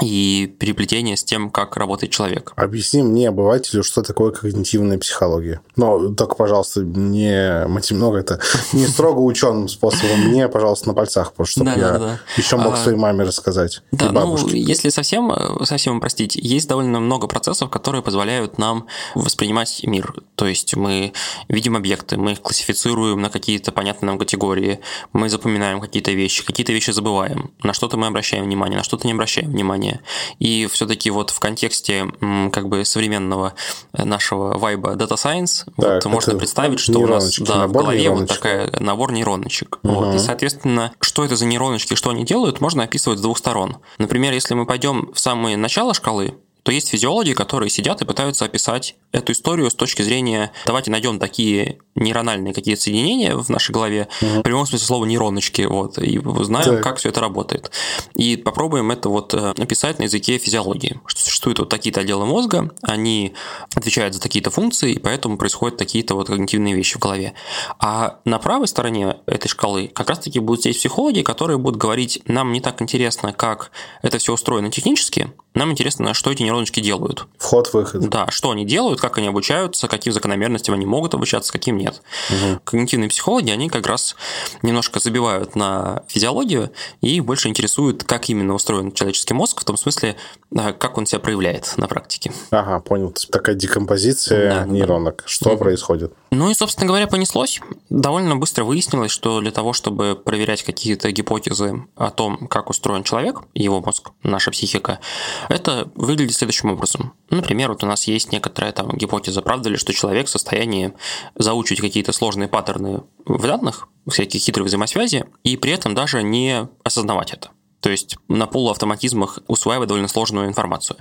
и 0.00 0.54
переплетение 0.58 1.16
с 1.16 1.24
тем, 1.24 1.50
как 1.50 1.76
работает 1.76 2.12
человек. 2.12 2.52
Объясни 2.56 3.02
мне, 3.02 3.28
обывателю, 3.28 3.82
что 3.82 4.02
такое 4.02 4.30
когнитивная 4.30 4.98
психология. 4.98 5.60
Но 5.76 6.10
только, 6.14 6.36
пожалуйста, 6.36 6.82
не 6.82 7.66
много 7.66 8.16
ну, 8.16 8.16
это 8.16 8.40
не 8.72 8.86
строго 8.86 9.20
ученым 9.20 9.68
способом. 9.68 10.20
Мне, 10.28 10.48
пожалуйста, 10.48 10.88
на 10.88 10.94
пальцах, 10.94 11.32
чтобы 11.44 11.70
я 11.70 12.18
еще 12.36 12.56
мог 12.56 12.74
а, 12.74 12.76
своей 12.76 12.96
маме 12.96 13.24
рассказать. 13.24 13.82
Да, 13.90 14.12
ну, 14.12 14.36
если 14.48 14.88
совсем, 14.90 15.32
совсем 15.64 16.00
простить, 16.00 16.36
есть 16.36 16.68
довольно 16.68 17.00
много 17.00 17.26
процессов, 17.26 17.70
которые 17.70 18.02
позволяют 18.02 18.58
нам 18.58 18.86
воспринимать 19.14 19.80
мир. 19.84 20.14
То 20.36 20.46
есть 20.46 20.76
мы 20.76 21.12
видим 21.48 21.76
объекты, 21.76 22.16
мы 22.16 22.32
их 22.32 22.40
классифицируем 22.40 23.20
на 23.20 23.30
какие-то 23.30 23.72
понятные 23.72 24.08
нам 24.08 24.18
категории, 24.18 24.80
мы 25.12 25.28
запоминаем 25.28 25.80
какие-то 25.80 26.12
вещи, 26.12 26.44
какие-то 26.44 26.72
вещи 26.72 26.90
забываем, 26.90 27.50
на 27.62 27.72
что-то 27.72 27.96
мы 27.96 28.06
обращаем 28.06 28.44
внимание, 28.44 28.78
на 28.78 28.84
что-то 28.84 29.06
не 29.06 29.12
обращаем 29.12 29.50
внимания 29.50 29.87
образования. 29.88 30.00
И 30.38 30.66
все-таки 30.70 31.10
вот 31.10 31.30
в 31.30 31.40
контексте 31.40 32.06
как 32.52 32.68
бы 32.68 32.84
современного 32.84 33.54
нашего 33.92 34.58
вайба 34.58 34.94
Data 34.94 35.14
Science 35.14 35.64
вот, 35.76 36.04
можно 36.06 36.36
представить, 36.36 36.80
что 36.80 37.00
у 37.00 37.06
нас 37.06 37.38
да, 37.38 37.66
в 37.66 37.72
голове 37.72 38.00
нейроночек. 38.00 38.28
вот 38.28 38.36
такая 38.36 38.70
набор 38.80 39.12
нейроночек. 39.12 39.78
Угу. 39.82 39.92
Вот, 39.92 40.14
и, 40.14 40.18
соответственно, 40.18 40.92
что 41.00 41.24
это 41.24 41.36
за 41.36 41.46
нейроночки, 41.46 41.94
что 41.94 42.10
они 42.10 42.24
делают, 42.24 42.60
можно 42.60 42.84
описывать 42.84 43.18
с 43.18 43.22
двух 43.22 43.38
сторон. 43.38 43.78
Например, 43.98 44.32
если 44.32 44.54
мы 44.54 44.66
пойдем 44.66 45.10
в 45.12 45.20
самое 45.20 45.56
начало 45.56 45.94
шкалы, 45.94 46.34
то 46.68 46.72
есть 46.72 46.90
физиологи, 46.90 47.32
которые 47.32 47.70
сидят 47.70 48.02
и 48.02 48.04
пытаются 48.04 48.44
описать 48.44 48.96
эту 49.10 49.32
историю 49.32 49.70
с 49.70 49.74
точки 49.74 50.02
зрения 50.02 50.52
давайте 50.66 50.90
найдем 50.90 51.18
такие 51.18 51.78
нейрональные 51.94 52.52
какие-то 52.52 52.82
соединения 52.82 53.34
в 53.34 53.48
нашей 53.48 53.72
голове, 53.72 54.08
угу. 54.20 54.40
в 54.40 54.42
прямом 54.42 54.66
смысле 54.66 54.86
слова 54.86 55.04
нейроночки, 55.06 55.62
вот, 55.62 55.98
и 55.98 56.18
узнаем, 56.18 56.74
так. 56.76 56.82
как 56.82 56.98
все 56.98 57.08
это 57.08 57.20
работает. 57.20 57.70
И 58.14 58.36
попробуем 58.36 58.90
это 58.90 59.08
вот 59.08 59.32
э, 59.34 59.54
написать 59.56 59.98
на 59.98 60.04
языке 60.04 60.36
физиологии. 60.36 61.00
Что 61.06 61.20
существуют 61.22 61.58
вот 61.58 61.70
такие-то 61.70 62.00
отделы 62.00 62.26
мозга, 62.26 62.70
они 62.82 63.32
отвечают 63.74 64.14
за 64.14 64.20
такие-то 64.20 64.50
функции, 64.50 64.92
и 64.92 64.98
поэтому 64.98 65.38
происходят 65.38 65.78
такие-то 65.78 66.14
вот 66.14 66.28
когнитивные 66.28 66.74
вещи 66.74 66.96
в 66.96 67.00
голове. 67.00 67.32
А 67.78 68.20
на 68.24 68.38
правой 68.38 68.68
стороне 68.68 69.16
этой 69.26 69.48
шкалы 69.48 69.88
как 69.88 70.08
раз-таки 70.10 70.38
будут 70.38 70.60
здесь 70.60 70.76
психологи, 70.76 71.22
которые 71.22 71.58
будут 71.58 71.80
говорить, 71.80 72.20
нам 72.26 72.52
не 72.52 72.60
так 72.60 72.80
интересно, 72.82 73.32
как 73.32 73.70
это 74.02 74.18
все 74.18 74.34
устроено 74.34 74.70
технически, 74.70 75.32
нам 75.58 75.72
интересно, 75.72 76.14
что 76.14 76.30
эти 76.30 76.42
нейроночки 76.42 76.80
делают. 76.80 77.26
Вход-выход. 77.38 78.08
Да, 78.08 78.30
что 78.30 78.50
они 78.50 78.64
делают, 78.64 79.00
как 79.00 79.18
они 79.18 79.28
обучаются, 79.28 79.88
каким 79.88 80.12
закономерностям 80.12 80.74
они 80.74 80.86
могут 80.86 81.14
обучаться, 81.14 81.52
каким 81.52 81.76
нет. 81.76 82.00
Угу. 82.30 82.60
Когнитивные 82.64 83.10
психологи, 83.10 83.50
они 83.50 83.68
как 83.68 83.86
раз 83.86 84.16
немножко 84.62 85.00
забивают 85.00 85.56
на 85.56 86.02
физиологию 86.08 86.70
и 87.00 87.20
больше 87.20 87.48
интересуют, 87.48 88.04
как 88.04 88.28
именно 88.28 88.54
устроен 88.54 88.92
человеческий 88.92 89.34
мозг, 89.34 89.60
в 89.60 89.64
том 89.64 89.76
смысле, 89.76 90.16
э, 90.56 90.72
как 90.72 90.96
он 90.96 91.06
себя 91.06 91.20
проявляет 91.20 91.74
на 91.76 91.88
практике. 91.88 92.32
Ага, 92.50 92.80
понял. 92.80 93.14
Такая 93.30 93.54
декомпозиция 93.54 94.50
да, 94.50 94.66
нейронок. 94.66 95.16
Да. 95.18 95.22
Что 95.26 95.50
угу. 95.50 95.58
происходит? 95.58 96.12
Ну 96.30 96.50
и, 96.50 96.54
собственно 96.54 96.86
говоря, 96.86 97.06
понеслось. 97.06 97.60
Довольно 97.90 98.36
быстро 98.36 98.64
выяснилось, 98.64 99.10
что 99.10 99.40
для 99.40 99.50
того, 99.50 99.72
чтобы 99.72 100.14
проверять 100.14 100.62
какие-то 100.62 101.10
гипотезы 101.10 101.86
о 101.96 102.10
том, 102.10 102.48
как 102.48 102.70
устроен 102.70 103.02
человек, 103.02 103.40
его 103.54 103.80
мозг, 103.80 104.10
наша 104.22 104.50
психика, 104.50 105.00
это 105.48 105.90
выглядит 105.94 106.34
следующим 106.34 106.70
образом. 106.70 107.14
Например, 107.30 107.70
вот 107.70 107.82
у 107.82 107.86
нас 107.86 108.04
есть 108.04 108.32
некоторая 108.32 108.72
там 108.72 108.90
гипотеза, 108.96 109.42
правда 109.42 109.70
ли, 109.70 109.76
что 109.76 109.92
человек 109.92 110.26
в 110.26 110.30
состоянии 110.30 110.92
заучить 111.34 111.80
какие-то 111.80 112.12
сложные 112.12 112.48
паттерны 112.48 113.02
в 113.24 113.42
данных, 113.42 113.88
всякие 114.08 114.40
хитрые 114.40 114.66
взаимосвязи, 114.66 115.26
и 115.44 115.56
при 115.56 115.72
этом 115.72 115.94
даже 115.94 116.22
не 116.22 116.68
осознавать 116.84 117.32
это. 117.32 117.50
То 117.80 117.90
есть 117.90 118.16
на 118.28 118.46
полуавтоматизмах 118.46 119.38
усваивать 119.46 119.88
довольно 119.88 120.08
сложную 120.08 120.48
информацию. 120.48 120.96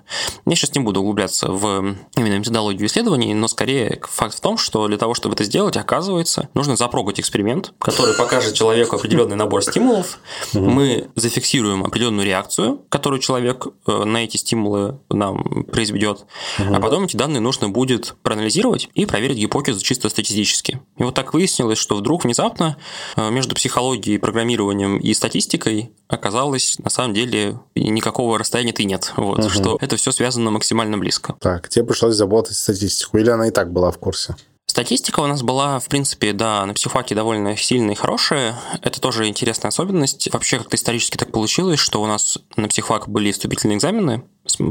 Я 0.45 0.55
сейчас 0.55 0.75
не 0.75 0.81
буду 0.81 1.01
углубляться 1.01 1.51
в 1.51 1.95
именно 2.15 2.37
методологию 2.37 2.87
исследований, 2.87 3.33
но 3.33 3.47
скорее 3.47 3.99
факт 4.03 4.37
в 4.37 4.41
том, 4.41 4.57
что 4.57 4.87
для 4.87 4.97
того, 4.97 5.15
чтобы 5.15 5.33
это 5.33 5.43
сделать, 5.43 5.75
оказывается, 5.75 6.49
нужно 6.53 6.75
запрогать 6.75 7.19
эксперимент, 7.19 7.73
который 7.79 8.15
покажет 8.15 8.53
человеку 8.53 8.95
определенный 8.95 9.35
набор 9.35 9.63
стимулов. 9.63 10.19
Мы 10.53 11.09
зафиксируем 11.15 11.83
определенную 11.83 12.25
реакцию, 12.25 12.81
которую 12.89 13.19
человек 13.21 13.67
э, 13.87 14.03
на 14.03 14.23
эти 14.23 14.37
стимулы 14.37 14.99
нам 15.09 15.63
произведет, 15.65 16.25
а 16.59 16.79
потом 16.79 17.05
эти 17.05 17.17
данные 17.17 17.39
нужно 17.39 17.69
будет 17.69 18.15
проанализировать 18.21 18.89
и 18.93 19.05
проверить 19.05 19.37
гипотезу 19.37 19.83
чисто 19.83 20.09
статистически. 20.09 20.81
И 20.97 21.03
вот 21.03 21.15
так 21.15 21.33
выяснилось, 21.33 21.77
что 21.79 21.95
вдруг 21.95 22.23
внезапно 22.23 22.77
э, 23.15 23.29
между 23.31 23.55
психологией, 23.55 24.19
программированием 24.19 24.97
и 24.97 25.13
статистикой 25.13 25.91
оказалось 26.07 26.79
на 26.79 26.89
самом 26.89 27.13
деле 27.13 27.59
никакого 27.75 28.37
расстояния 28.37 28.73
ты 28.73 28.83
нет. 28.83 29.13
Вот, 29.17 29.39
угу. 29.39 29.49
Что 29.49 29.77
это 29.81 29.95
все 29.97 30.11
связано 30.11 30.51
максимально 30.51 30.97
близко. 30.97 31.35
Так, 31.39 31.69
тебе 31.69 31.85
пришлось 31.85 32.15
заботать 32.15 32.55
статистику, 32.55 33.17
или 33.17 33.29
она 33.29 33.47
и 33.47 33.51
так 33.51 33.71
была 33.71 33.91
в 33.91 33.97
курсе? 33.97 34.35
Статистика 34.69 35.21
у 35.21 35.27
нас 35.27 35.41
была, 35.41 35.79
в 35.79 35.87
принципе, 35.87 36.33
да, 36.33 36.63
на 36.65 36.73
психфаке 36.73 37.15
довольно 37.15 37.57
сильная 37.57 37.93
и 37.93 37.97
хорошая. 37.97 38.59
Это 38.83 39.01
тоже 39.01 39.27
интересная 39.27 39.69
особенность. 39.69 40.31
Вообще, 40.31 40.59
как-то 40.59 40.75
исторически 40.75 41.17
так 41.17 41.31
получилось, 41.31 41.79
что 41.79 42.01
у 42.01 42.05
нас 42.05 42.37
на 42.57 42.67
психфак 42.67 43.09
были 43.09 43.31
вступительные 43.31 43.77
экзамены, 43.77 44.23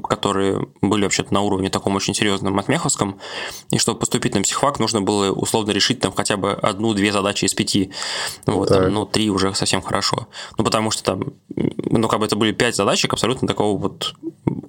которые 0.02 0.66
были 0.80 1.04
вообще-то 1.04 1.32
на 1.32 1.40
уровне 1.40 1.70
таком 1.70 1.94
очень 1.96 2.14
серьезном 2.14 2.54
матмеховском, 2.54 3.18
и 3.70 3.78
чтобы 3.78 3.98
поступить 3.98 4.34
на 4.34 4.42
психфак, 4.42 4.78
нужно 4.78 5.00
было 5.00 5.30
условно 5.30 5.70
решить 5.70 6.00
там 6.00 6.12
хотя 6.12 6.36
бы 6.36 6.52
одну-две 6.52 7.12
задачи 7.12 7.44
из 7.44 7.54
пяти. 7.54 7.92
Вот, 8.46 8.68
там, 8.68 8.92
ну, 8.92 9.06
три 9.06 9.30
уже 9.30 9.54
совсем 9.54 9.82
хорошо. 9.82 10.28
Ну, 10.58 10.64
потому 10.64 10.90
что 10.90 11.02
там, 11.02 11.32
ну, 11.54 12.08
как 12.08 12.20
бы 12.20 12.26
это 12.26 12.36
были 12.36 12.52
пять 12.52 12.76
задачек 12.76 13.12
абсолютно 13.12 13.48
такого 13.48 13.78
вот 13.78 14.14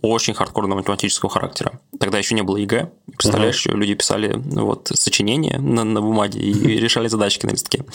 очень 0.02 0.34
хардкорного 0.34 0.80
математического 0.80 1.30
характера. 1.30 1.80
Тогда 2.00 2.18
еще 2.18 2.36
не 2.36 2.44
было 2.44 2.58
ЕГЭ. 2.58 2.92
Представляешь, 3.18 3.66
uh-huh. 3.66 3.76
люди 3.76 3.96
писали 3.96 4.34
вот 4.36 4.92
сочинения 4.94 5.58
на, 5.60 5.84
на 5.84 6.02
бумаге 6.02 6.40
и 6.40 6.54
решали 6.80 7.08
задачки 7.08 7.46
на 7.46 7.52
листке. 7.52 7.86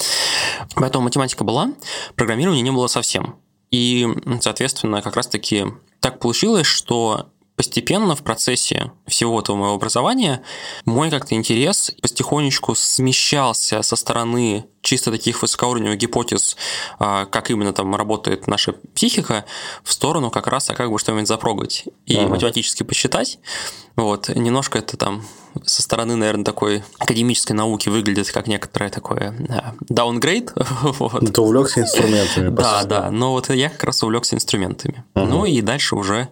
Поэтому 0.74 1.04
математика 1.04 1.44
была, 1.44 1.72
программирования 2.16 2.62
не 2.62 2.70
было 2.70 2.86
совсем. 2.86 3.36
И, 3.70 4.06
соответственно, 4.40 5.00
как 5.00 5.16
раз-таки 5.16 5.66
так 6.02 6.18
получилось, 6.18 6.66
что 6.66 7.30
постепенно 7.54 8.16
в 8.16 8.22
процессе 8.22 8.90
всего 9.06 9.40
этого 9.40 9.56
моего 9.56 9.74
образования 9.74 10.42
мой 10.84 11.10
как-то 11.10 11.36
интерес 11.36 11.92
потихонечку 12.02 12.74
смещался 12.74 13.82
со 13.82 13.94
стороны 13.94 14.66
чисто 14.82 15.10
таких 15.10 15.40
высокоуровневых 15.40 15.96
гипотез, 15.96 16.56
а, 16.98 17.24
как 17.26 17.50
именно 17.50 17.72
там 17.72 17.94
работает 17.94 18.46
наша 18.46 18.74
психика, 18.94 19.44
в 19.82 19.92
сторону 19.92 20.30
как 20.30 20.48
раз, 20.48 20.68
а 20.70 20.74
как 20.74 20.90
бы 20.90 20.98
что-нибудь 20.98 21.28
запрогать 21.28 21.84
и 22.06 22.16
ага. 22.16 22.28
математически 22.28 22.82
посчитать. 22.82 23.38
Вот, 23.96 24.28
немножко 24.28 24.78
это 24.78 24.96
там 24.96 25.22
со 25.64 25.82
стороны, 25.82 26.16
наверное, 26.16 26.44
такой 26.44 26.82
академической 26.98 27.52
науки 27.52 27.88
выглядит 27.88 28.30
как 28.30 28.46
некоторое 28.46 28.90
такое 28.90 29.36
даунгрейд. 29.88 30.52
вот. 30.82 31.32
Ты 31.32 31.40
увлекся 31.40 31.80
инструментами. 31.80 32.48
Да, 32.48 32.84
да, 32.84 33.10
но 33.10 33.32
вот 33.32 33.50
я 33.50 33.68
как 33.68 33.84
раз 33.84 34.02
увлекся 34.02 34.34
инструментами. 34.34 35.04
Угу. 35.14 35.24
Ну 35.26 35.44
и 35.44 35.60
дальше 35.60 35.94
уже 35.94 36.28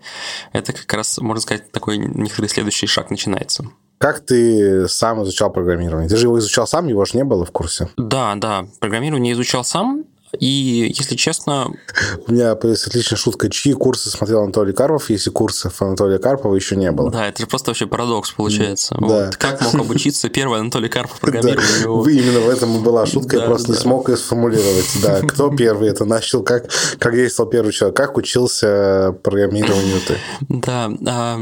это 0.52 0.72
как 0.72 0.92
раз, 0.92 1.18
можно 1.18 1.40
сказать, 1.40 1.70
такой 1.70 1.98
некоторый 1.98 2.46
следующий 2.46 2.86
шаг 2.86 3.10
начинается. 3.10 3.66
Как 4.00 4.20
ты 4.20 4.88
сам 4.88 5.22
изучал 5.24 5.52
программирование? 5.52 6.08
Ты 6.08 6.16
же 6.16 6.24
его 6.26 6.38
изучал 6.38 6.66
сам, 6.66 6.88
его 6.88 7.04
же 7.04 7.18
не 7.18 7.24
было 7.24 7.44
в 7.44 7.50
курсе. 7.50 7.90
Да, 7.98 8.34
да, 8.34 8.66
программирование 8.80 9.34
изучал 9.34 9.62
сам. 9.62 10.06
И, 10.38 10.92
если 10.96 11.16
честно... 11.16 11.66
У 12.26 12.32
меня 12.32 12.54
появилась 12.54 12.86
отличная 12.86 13.18
шутка. 13.18 13.50
Чьи 13.50 13.72
курсы 13.72 14.10
смотрел 14.10 14.42
Анатолий 14.42 14.72
Карпов, 14.72 15.10
если 15.10 15.30
курсов 15.30 15.82
Анатолия 15.82 16.18
Карпова 16.18 16.54
еще 16.54 16.76
не 16.76 16.90
было? 16.92 17.10
Да, 17.10 17.26
это 17.26 17.42
же 17.42 17.46
просто 17.46 17.70
вообще 17.70 17.86
парадокс 17.86 18.32
получается. 18.32 18.96
Да. 19.00 19.06
Вот. 19.06 19.36
Как 19.36 19.60
мог 19.60 19.74
обучиться 19.80 20.28
первый 20.28 20.60
Анатолий 20.60 20.88
Карпов 20.88 21.18
программированию? 21.20 22.04
Да. 22.04 22.10
Именно 22.10 22.40
в 22.40 22.48
этом 22.48 22.76
и 22.76 22.80
была 22.80 23.06
шутка, 23.06 23.36
я 23.36 23.46
просто 23.46 23.72
не 23.72 23.78
смог 23.78 24.08
ее 24.08 24.16
сформулировать. 24.16 24.88
Да, 25.02 25.20
кто 25.28 25.50
первый 25.50 25.88
это 25.90 26.04
начал, 26.04 26.42
как, 26.42 26.70
как 26.98 27.14
действовал 27.14 27.50
первый 27.50 27.72
человек, 27.72 27.96
как 27.96 28.16
учился 28.16 29.14
программированию 29.22 30.00
ты? 30.06 30.16
Да, 30.48 30.90
Э, 31.06 31.38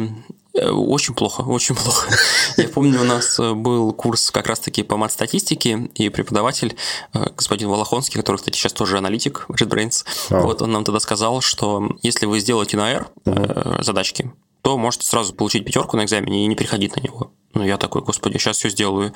очень 0.67 1.15
плохо, 1.15 1.43
очень 1.43 1.75
плохо. 1.75 2.11
Я 2.57 2.69
помню, 2.69 3.01
у 3.01 3.05
нас 3.05 3.39
э, 3.39 3.53
был 3.55 3.93
курс 3.93 4.31
как 4.31 4.47
раз-таки 4.47 4.83
по 4.83 4.97
мат-статистике, 4.97 5.91
и 5.95 6.09
преподаватель, 6.09 6.77
э, 7.15 7.27
господин 7.37 7.69
Волохонский, 7.69 8.17
который, 8.17 8.37
кстати, 8.37 8.57
сейчас 8.57 8.73
тоже 8.73 8.99
аналитик 8.99 9.47
JetBrains, 9.49 10.05
oh. 10.31 10.43
вот 10.43 10.63
он 10.63 10.73
нам 10.73 10.85
тогда 10.85 11.01
сказал, 11.01 11.41
что 11.41 11.89
если 12.03 12.27
вы 12.27 12.41
сделаете 12.41 12.77
на 12.77 12.93
R 12.93 13.09
uh-huh. 13.25 13.83
задачки, 13.83 14.33
то 14.63 14.77
можете 14.77 15.07
сразу 15.07 15.35
получить 15.35 15.65
пятерку 15.65 15.97
на 15.97 16.05
экзамене 16.05 16.45
и 16.45 16.47
не 16.47 16.57
приходить 16.57 16.97
на 16.97 17.01
него. 17.01 17.33
Ну, 17.55 17.65
я 17.65 17.79
такой, 17.79 18.03
господи, 18.03 18.39
сейчас 18.39 18.59
все 18.59 18.69
сделаю. 18.69 19.13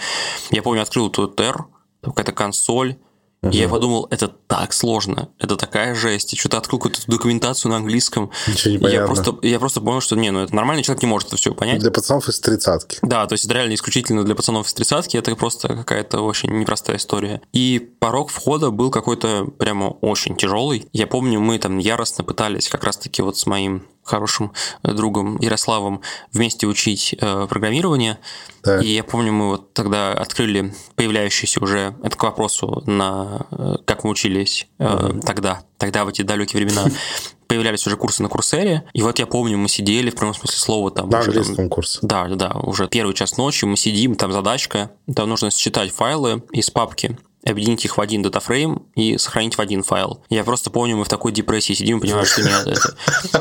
Я 0.51 0.63
помню, 0.63 0.83
открыл 0.83 1.11
тут 1.11 1.39
R, 1.41 1.67
какая-то 2.03 2.33
консоль, 2.33 2.97
Uh-huh. 3.43 3.51
Я 3.53 3.69
подумал, 3.69 4.07
это 4.11 4.29
так 4.29 4.73
сложно, 4.73 5.29
это 5.41 5.57
такая 5.57 5.97
жесть. 5.97 6.33
И 6.33 6.37
что-то 6.37 6.59
открыл 6.59 6.79
какую-то 6.79 7.01
документацию 7.09 7.71
на 7.71 7.79
английском. 7.79 8.31
Ничего 8.47 8.89
не 8.89 8.95
я 8.95 9.05
просто, 9.05 9.37
я 9.43 9.59
просто 9.59 9.81
понял, 9.81 10.01
что 10.01 10.15
не, 10.15 10.31
ну 10.31 10.41
это 10.41 10.55
нормальный 10.55 10.85
человек 10.85 11.03
не 11.03 11.09
может 11.09 11.29
это 11.29 11.37
все 11.37 11.53
понять. 11.53 11.81
Для 11.81 11.91
пацанов 11.91 12.29
из 12.29 12.39
тридцатки. 12.39 12.99
Да, 13.03 13.27
то 13.27 13.33
есть 13.33 13.45
это 13.45 13.55
реально 13.55 13.75
исключительно 13.75 14.25
для 14.25 14.37
пацанов 14.37 14.69
из 14.69 14.75
тридцатки, 14.75 15.17
это 15.17 15.35
просто 15.35 15.69
какая-то 15.69 16.21
очень 16.21 16.51
непростая 16.51 16.99
история. 16.99 17.43
И 17.53 17.81
порог 17.99 18.31
входа 18.31 18.71
был 18.71 18.91
какой-то 18.91 19.47
прямо 19.59 19.87
очень 19.87 20.37
тяжелый. 20.37 20.89
Я 20.93 21.09
помню, 21.09 21.41
мы 21.41 21.59
там 21.59 21.79
яростно 21.79 22.23
пытались 22.23 22.69
как 22.69 22.85
раз-таки 22.85 23.23
вот 23.23 23.37
с 23.37 23.47
моим 23.47 23.83
хорошим 24.03 24.53
э, 24.83 24.93
другом 24.93 25.39
Ярославом 25.39 26.03
вместе 26.33 26.67
учить 26.67 27.15
э, 27.21 27.47
программирование. 27.49 28.19
Так. 28.63 28.83
И 28.83 28.95
я 28.95 29.05
помню, 29.05 29.33
мы 29.33 29.49
вот 29.49 29.73
тогда 29.73 30.13
открыли 30.13 30.75
появляющийся 30.97 31.63
уже, 31.63 31.95
это 32.03 32.17
к 32.17 32.23
вопросу 32.23 32.83
на 32.87 33.47
э, 33.51 33.77
как 33.85 34.05
мы 34.05 34.11
учились 34.11 34.69
э, 34.79 34.85
uh 34.85 35.21
тогда, 35.25 35.63
тогда 35.79 36.05
в 36.05 36.09
эти 36.09 36.23
далекие 36.23 36.65
времена, 36.65 36.87
появлялись 37.47 37.87
уже 37.87 37.97
курсы 37.97 38.23
на 38.23 38.29
Курсере. 38.29 38.85
И 38.93 39.03
вот 39.03 39.19
я 39.19 39.27
помню, 39.27 39.59
мы 39.59 39.69
сидели, 39.69 40.11
в 40.11 40.15
прямом 40.15 40.35
смысле 40.35 40.59
слова, 40.59 40.91
там... 40.91 41.11
На 41.11 41.21
английском 41.21 41.69
курсе. 41.69 41.99
Да, 42.03 42.27
да, 42.29 42.35
да, 42.35 42.59
уже 42.61 42.89
первый 42.89 43.15
час 43.15 43.37
ночи 43.37 43.67
мы 43.67 43.77
сидим, 43.77 44.15
там 44.15 44.33
задачка, 44.33 44.91
там 45.15 45.29
нужно 45.29 45.51
считать 45.51 45.93
файлы 45.93 46.43
из 46.53 46.71
папки 46.71 47.19
объединить 47.45 47.85
их 47.85 47.97
в 47.97 48.01
один 48.01 48.23
датафрейм 48.23 48.87
и 48.95 49.19
сохранить 49.19 49.57
в 49.57 49.61
один 49.61 49.83
файл. 49.83 50.23
Я 50.31 50.45
просто 50.45 50.71
помню, 50.71 50.97
мы 50.97 51.05
в 51.05 51.09
такой 51.09 51.33
депрессии 51.33 51.73
сидим 51.73 51.99
и 51.99 52.01
понимаем, 52.01 52.27
что 52.27 52.43
нет, 52.43 52.67
это, 52.67 52.97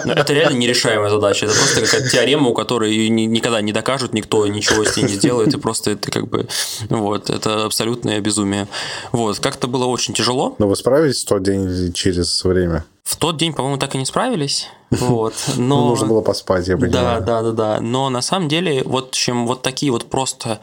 ну, 0.05 0.13
это 0.13 0.33
реально 0.33 0.57
нерешаемая 0.57 1.09
задача. 1.09 1.45
Это 1.45 1.55
просто 1.55 1.81
какая-то 1.81 2.09
теорема, 2.09 2.49
у 2.49 2.53
которой 2.53 3.09
никогда 3.09 3.61
не 3.61 3.73
докажут 3.73 4.13
никто, 4.13 4.45
ничего 4.47 4.85
с 4.85 4.97
ней 4.97 5.03
не 5.03 5.13
сделает, 5.13 5.53
и 5.53 5.57
просто 5.57 5.91
это 5.91 6.11
как 6.11 6.27
бы, 6.27 6.47
вот, 6.89 7.29
это 7.29 7.65
абсолютное 7.65 8.19
безумие. 8.19 8.67
Вот, 9.11 9.39
как-то 9.39 9.67
было 9.67 9.85
очень 9.85 10.13
тяжело. 10.13 10.55
Но 10.57 10.67
вы 10.67 10.75
справились 10.75 11.23
в 11.23 11.27
тот 11.27 11.43
день 11.43 11.93
через 11.93 12.43
время? 12.43 12.85
В 13.03 13.15
тот 13.17 13.37
день, 13.37 13.53
по-моему, 13.53 13.77
так 13.77 13.95
и 13.95 13.97
не 13.97 14.05
справились. 14.05 14.67
Вот, 14.91 15.33
но... 15.57 15.81
Ну, 15.81 15.87
нужно 15.89 16.07
было 16.07 16.21
поспать, 16.21 16.67
я 16.67 16.75
Да, 16.75 16.81
понимаю. 16.81 17.21
да, 17.23 17.41
да, 17.41 17.51
да. 17.51 17.81
Но 17.81 18.09
на 18.09 18.21
самом 18.21 18.47
деле, 18.47 18.83
вот 18.85 19.11
чем 19.11 19.47
вот 19.47 19.61
такие 19.61 19.91
вот 19.91 20.09
просто 20.09 20.59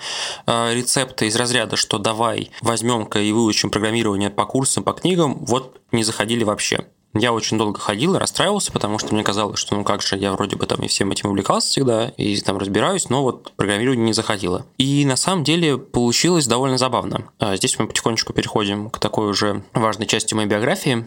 э, 0.46 0.74
рецепты 0.74 1.26
из 1.26 1.36
разряда, 1.36 1.76
что 1.76 1.98
давай 1.98 2.50
возьмем-ка 2.60 3.18
и 3.20 3.32
выучим 3.32 3.70
программирование 3.70 4.30
по 4.30 4.44
курсам, 4.46 4.84
по 4.84 4.92
книгам, 4.92 5.44
вот 5.44 5.80
не 5.92 6.04
заходили 6.04 6.44
вообще. 6.44 6.86
Я 7.14 7.32
очень 7.32 7.58
долго 7.58 7.80
ходил 7.80 8.14
и 8.14 8.18
расстраивался, 8.18 8.70
потому 8.70 8.98
что 8.98 9.14
мне 9.14 9.24
казалось, 9.24 9.58
что 9.58 9.74
ну 9.74 9.84
как 9.84 10.02
же, 10.02 10.16
я 10.16 10.32
вроде 10.32 10.56
бы 10.56 10.66
там 10.66 10.80
и 10.80 10.88
всем 10.88 11.10
этим 11.10 11.30
увлекался 11.30 11.68
всегда, 11.68 12.08
и 12.16 12.38
там 12.40 12.58
разбираюсь, 12.58 13.08
но 13.08 13.22
вот 13.22 13.52
программирование 13.52 14.04
не 14.04 14.12
заходило. 14.12 14.66
И 14.76 15.04
на 15.04 15.16
самом 15.16 15.44
деле 15.44 15.78
получилось 15.78 16.46
довольно 16.46 16.78
забавно. 16.78 17.24
А 17.38 17.56
здесь 17.56 17.78
мы 17.78 17.86
потихонечку 17.86 18.32
переходим 18.32 18.90
к 18.90 18.98
такой 18.98 19.28
уже 19.28 19.62
важной 19.72 20.06
части 20.06 20.34
моей 20.34 20.48
биографии. 20.48 21.06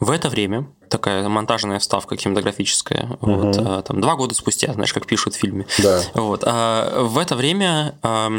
В 0.00 0.10
это 0.10 0.28
время 0.28 0.66
такая 0.88 1.28
монтажная 1.28 1.78
вставка 1.78 2.16
кинематографическая. 2.16 3.18
Угу. 3.20 3.32
Вот, 3.32 3.56
а, 3.58 3.82
там 3.82 4.00
два 4.00 4.16
года 4.16 4.34
спустя, 4.34 4.72
знаешь, 4.72 4.92
как 4.92 5.06
пишут 5.06 5.34
в 5.34 5.38
фильме. 5.38 5.66
Да. 5.78 6.02
Вот. 6.14 6.42
А 6.44 7.02
в 7.02 7.18
это 7.18 7.36
время 7.36 7.98
а, 8.02 8.30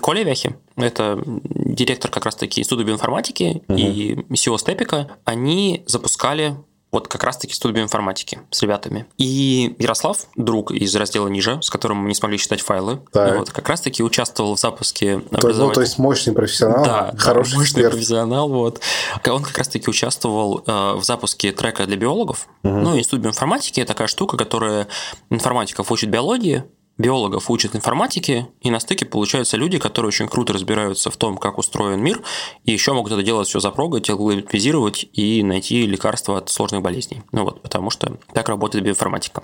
Коля 0.00 0.22
Вяхи, 0.22 0.56
это 0.76 1.22
директор 1.26 2.10
как 2.10 2.24
раз-таки 2.24 2.60
Института 2.60 2.84
биоинформатики 2.84 3.62
угу. 3.68 3.78
и 3.78 4.14
SEO 4.30 4.58
Степика, 4.58 5.08
они 5.24 5.82
запускали 5.86 6.49
вот 6.92 7.08
как 7.08 7.22
раз-таки 7.24 7.54
студию 7.54 7.76
биоинформатики 7.76 8.40
с 8.50 8.62
ребятами. 8.62 9.06
И 9.16 9.76
Ярослав, 9.78 10.26
друг 10.36 10.72
из 10.72 10.94
раздела 10.96 11.28
ниже, 11.28 11.60
с 11.62 11.70
которым 11.70 11.98
мы 11.98 12.08
не 12.08 12.14
смогли 12.14 12.38
читать 12.38 12.60
файлы, 12.60 13.00
так. 13.12 13.38
вот, 13.38 13.50
как 13.50 13.68
раз-таки 13.68 14.02
участвовал 14.02 14.56
в 14.56 14.58
запуске 14.60 15.20
то, 15.20 15.48
ну, 15.48 15.70
то 15.70 15.80
есть 15.80 15.98
мощный 15.98 16.32
профессионал, 16.32 16.84
да, 16.84 17.14
хороший 17.16 17.52
да, 17.52 17.58
мощный 17.58 17.72
эксперт. 17.72 17.92
профессионал, 17.92 18.48
вот. 18.48 18.80
Он 19.26 19.42
как 19.42 19.58
раз-таки 19.58 19.88
участвовал 19.88 20.64
э, 20.66 20.94
в 20.94 21.04
запуске 21.04 21.52
трека 21.52 21.86
для 21.86 21.96
биологов. 21.96 22.48
Угу. 22.64 22.72
Ну, 22.72 22.98
институт 22.98 23.20
биоинформатики– 23.20 23.84
такая 23.86 24.08
штука, 24.08 24.36
которая 24.36 24.88
информатиков 25.30 25.90
учит 25.92 26.10
биологии, 26.10 26.64
биологов 27.00 27.50
учат 27.50 27.74
информатике, 27.74 28.48
и 28.60 28.70
на 28.70 28.78
стыке 28.78 29.06
получаются 29.06 29.56
люди, 29.56 29.78
которые 29.78 30.08
очень 30.08 30.28
круто 30.28 30.52
разбираются 30.52 31.10
в 31.10 31.16
том, 31.16 31.38
как 31.38 31.58
устроен 31.58 32.00
мир, 32.00 32.22
и 32.64 32.72
еще 32.72 32.92
могут 32.92 33.12
это 33.12 33.22
делать 33.22 33.48
все 33.48 33.58
запрогать, 33.58 34.10
алгоритмизировать 34.10 35.06
и 35.12 35.42
найти 35.42 35.86
лекарства 35.86 36.38
от 36.38 36.50
сложных 36.50 36.82
болезней. 36.82 37.22
Ну 37.32 37.44
вот, 37.44 37.62
потому 37.62 37.90
что 37.90 38.18
так 38.32 38.48
работает 38.48 38.84
биоинформатика. 38.84 39.42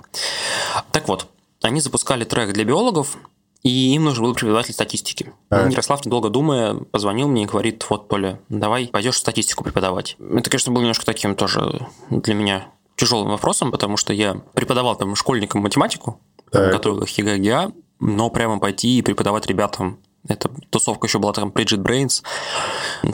Так 0.91 1.07
вот, 1.07 1.27
они 1.61 1.81
запускали 1.81 2.23
трек 2.23 2.53
для 2.53 2.63
биологов, 2.63 3.17
и 3.63 3.95
им 3.95 4.03
нужен 4.03 4.23
был 4.23 4.33
преподаватель 4.33 4.73
статистики. 4.73 5.33
А. 5.49 5.67
Ярослав, 5.67 6.05
недолго 6.05 6.29
думая, 6.29 6.75
позвонил 6.75 7.27
мне 7.27 7.43
и 7.43 7.47
говорит, 7.47 7.83
вот, 7.89 8.07
Толя, 8.07 8.39
давай 8.49 8.87
пойдешь 8.87 9.17
статистику 9.17 9.63
преподавать. 9.63 10.15
Это, 10.19 10.49
конечно, 10.49 10.71
было 10.71 10.83
немножко 10.83 11.05
таким 11.05 11.35
тоже 11.35 11.87
для 12.09 12.35
меня 12.35 12.67
тяжелым 12.97 13.29
вопросом, 13.29 13.71
потому 13.71 13.97
что 13.97 14.13
я 14.13 14.41
преподавал 14.53 14.95
там 14.95 15.15
школьникам 15.15 15.61
математику, 15.61 16.19
так. 16.51 16.71
готовил 16.71 17.03
их 17.03 17.09
ЕГЭ, 17.17 17.71
но 17.99 18.29
прямо 18.29 18.59
пойти 18.59 18.97
и 18.97 19.01
преподавать 19.01 19.47
ребятам 19.47 19.99
это 20.27 20.49
тусовка 20.69 21.07
еще 21.07 21.19
была 21.19 21.33
там 21.33 21.49
Prigid 21.49 21.77
Brains. 21.77 22.23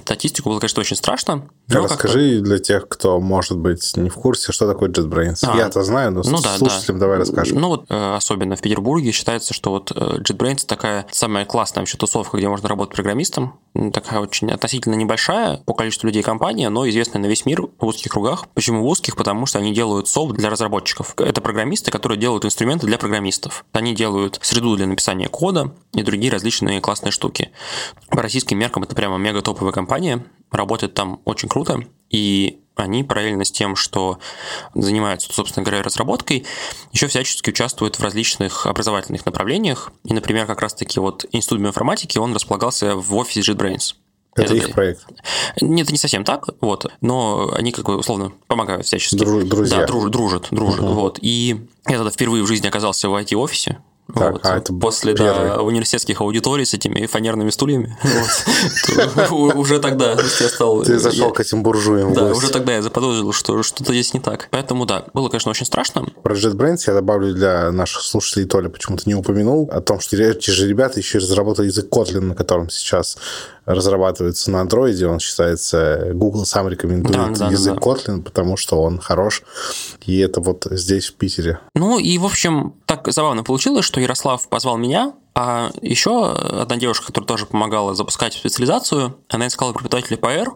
Статистику 0.01 0.49
было, 0.49 0.59
конечно, 0.59 0.81
очень 0.81 0.95
страшно. 0.95 1.47
Расскажи 1.69 2.41
для 2.41 2.59
тех, 2.59 2.87
кто, 2.87 3.19
может 3.19 3.57
быть, 3.57 3.95
не 3.95 4.09
в 4.09 4.15
курсе, 4.15 4.51
что 4.51 4.67
такое 4.67 4.89
JetBrains. 4.89 5.39
А, 5.43 5.57
Я-то 5.57 5.83
знаю, 5.83 6.11
но 6.11 6.21
ну, 6.25 6.41
да, 6.41 6.57
слушателям 6.57 6.99
да. 6.99 7.05
давай 7.05 7.17
расскажем. 7.19 7.59
Ну 7.59 7.67
вот, 7.69 7.85
э, 7.89 8.15
особенно 8.15 8.55
в 8.55 8.61
Петербурге 8.61 9.11
считается, 9.11 9.53
что 9.53 9.71
вот 9.71 9.91
э, 9.95 10.19
JetBrains 10.19 10.65
такая 10.67 11.07
самая 11.11 11.45
классная 11.45 11.81
вообще 11.81 11.97
тусовка, 11.97 12.37
где 12.37 12.49
можно 12.49 12.67
работать 12.67 12.95
программистом. 12.95 13.59
Такая 13.93 14.19
очень 14.19 14.51
относительно 14.51 14.95
небольшая 14.95 15.57
по 15.65 15.73
количеству 15.73 16.07
людей 16.07 16.21
компания, 16.21 16.69
но 16.69 16.87
известная 16.87 17.21
на 17.21 17.27
весь 17.27 17.45
мир 17.45 17.61
в 17.79 17.85
узких 17.85 18.11
кругах. 18.11 18.45
Почему 18.53 18.83
в 18.83 18.87
узких? 18.87 19.15
Потому 19.15 19.45
что 19.45 19.59
они 19.59 19.73
делают 19.73 20.07
софт 20.07 20.35
для 20.35 20.49
разработчиков. 20.49 21.13
Это 21.17 21.41
программисты, 21.41 21.91
которые 21.91 22.19
делают 22.19 22.45
инструменты 22.45 22.85
для 22.85 22.97
программистов. 22.97 23.65
Они 23.71 23.95
делают 23.95 24.37
среду 24.41 24.75
для 24.75 24.85
написания 24.85 25.27
кода 25.29 25.73
и 25.93 26.03
другие 26.03 26.31
различные 26.31 26.81
классные 26.81 27.11
штуки. 27.11 27.51
По 28.09 28.21
российским 28.21 28.59
меркам 28.59 28.83
это 28.83 28.95
прямо 28.95 29.17
мега 29.17 29.41
топовая 29.41 29.73
компания, 29.73 30.23
работает 30.53 30.93
там 30.93 31.21
очень 31.25 31.49
круто, 31.49 31.83
и 32.09 32.59
они 32.75 33.03
параллельно 33.03 33.45
с 33.45 33.51
тем, 33.51 33.75
что 33.75 34.19
занимаются, 34.73 35.31
собственно 35.31 35.63
говоря, 35.63 35.83
разработкой, 35.83 36.45
еще 36.91 37.07
всячески 37.07 37.49
участвуют 37.49 37.99
в 37.99 38.03
различных 38.03 38.65
образовательных 38.65 39.25
направлениях. 39.25 39.91
И, 40.03 40.13
например, 40.13 40.47
как 40.47 40.61
раз-таки 40.61 40.99
вот 40.99 41.25
Институт 41.31 41.59
биоинформатики, 41.59 42.17
он 42.17 42.33
располагался 42.33 42.95
в 42.95 43.15
офисе 43.15 43.51
JetBrains. 43.51 43.95
Это, 44.35 44.45
это 44.45 44.55
их 44.55 44.71
проект? 44.71 45.05
Нет, 45.61 45.85
это 45.85 45.91
не 45.91 45.99
совсем 45.99 46.23
так, 46.23 46.47
вот, 46.59 46.91
но 47.01 47.53
они 47.53 47.71
как 47.71 47.85
бы 47.85 47.97
условно 47.97 48.31
помогают 48.47 48.85
всячески. 48.85 49.15
Друж, 49.15 49.43
друзья. 49.43 49.81
Да, 49.81 49.85
дружат, 49.85 50.11
дружат, 50.11 50.47
дружат, 50.49 50.79
uh-huh. 50.79 50.93
вот. 50.93 51.19
И 51.21 51.67
я 51.87 51.97
тогда 51.97 52.09
впервые 52.09 52.43
в 52.43 52.47
жизни 52.47 52.65
оказался 52.65 53.09
в 53.09 53.15
IT-офисе, 53.15 53.77
так, 54.13 54.33
вот. 54.33 54.45
а 54.45 54.57
это 54.57 54.73
После 54.73 55.13
да, 55.13 55.61
университетских 55.61 56.19
аудиторий 56.21 56.65
с 56.65 56.73
этими 56.73 57.05
фанерными 57.05 57.49
стульями. 57.51 57.97
Уже 59.31 59.79
тогда 59.79 60.11
я 60.11 60.49
стал... 60.49 60.83
Ты 60.83 60.99
зашел 60.99 61.31
к 61.31 61.39
этим 61.39 61.63
буржуям. 61.63 62.13
Да, 62.13 62.25
уже 62.25 62.51
тогда 62.51 62.73
я 62.73 62.81
заподозрил, 62.81 63.31
что 63.31 63.63
что-то 63.63 63.93
здесь 63.93 64.13
не 64.13 64.19
так. 64.19 64.49
Поэтому 64.51 64.85
да, 64.85 65.05
было, 65.13 65.29
конечно, 65.29 65.51
очень 65.51 65.65
страшно. 65.65 66.05
Про 66.21 66.35
JetBrains 66.35 66.79
я 66.87 66.93
добавлю 66.93 67.33
для 67.33 67.71
наших 67.71 68.01
слушателей, 68.01 68.45
Толя 68.45 68.69
почему-то 68.69 69.03
не 69.05 69.15
упомянул, 69.15 69.69
о 69.71 69.81
том, 69.81 69.99
что 69.99 70.17
эти 70.17 70.51
же 70.51 70.67
ребята 70.67 70.99
еще 70.99 71.19
разработали 71.19 71.67
язык 71.67 71.87
Kotlin, 71.89 72.21
на 72.21 72.35
котором 72.35 72.69
сейчас 72.69 73.17
разрабатывается 73.65 74.51
на 74.51 74.61
андроиде, 74.61 75.07
он 75.07 75.19
считается, 75.19 76.11
Google 76.13 76.45
сам 76.45 76.67
рекомендует 76.67 77.33
да, 77.33 77.47
да, 77.47 77.51
язык 77.51 77.75
да. 77.75 77.79
Kotlin, 77.79 78.21
потому 78.21 78.57
что 78.57 78.81
он 78.81 78.99
хорош, 78.99 79.43
и 80.05 80.19
это 80.19 80.41
вот 80.41 80.67
здесь, 80.69 81.07
в 81.07 81.15
Питере. 81.15 81.59
Ну 81.75 81.99
и, 81.99 82.17
в 82.17 82.25
общем, 82.25 82.73
так 82.85 83.07
забавно 83.11 83.43
получилось, 83.43 83.85
что 83.85 84.01
Ярослав 84.01 84.47
позвал 84.49 84.77
меня, 84.77 85.13
а 85.35 85.71
еще 85.81 86.31
одна 86.31 86.75
девушка, 86.77 87.07
которая 87.07 87.27
тоже 87.27 87.45
помогала 87.45 87.95
запускать 87.95 88.33
специализацию, 88.33 89.17
она 89.29 89.47
искала 89.47 89.73
преподавателя 89.73 90.17
по 90.17 90.27
R, 90.27 90.53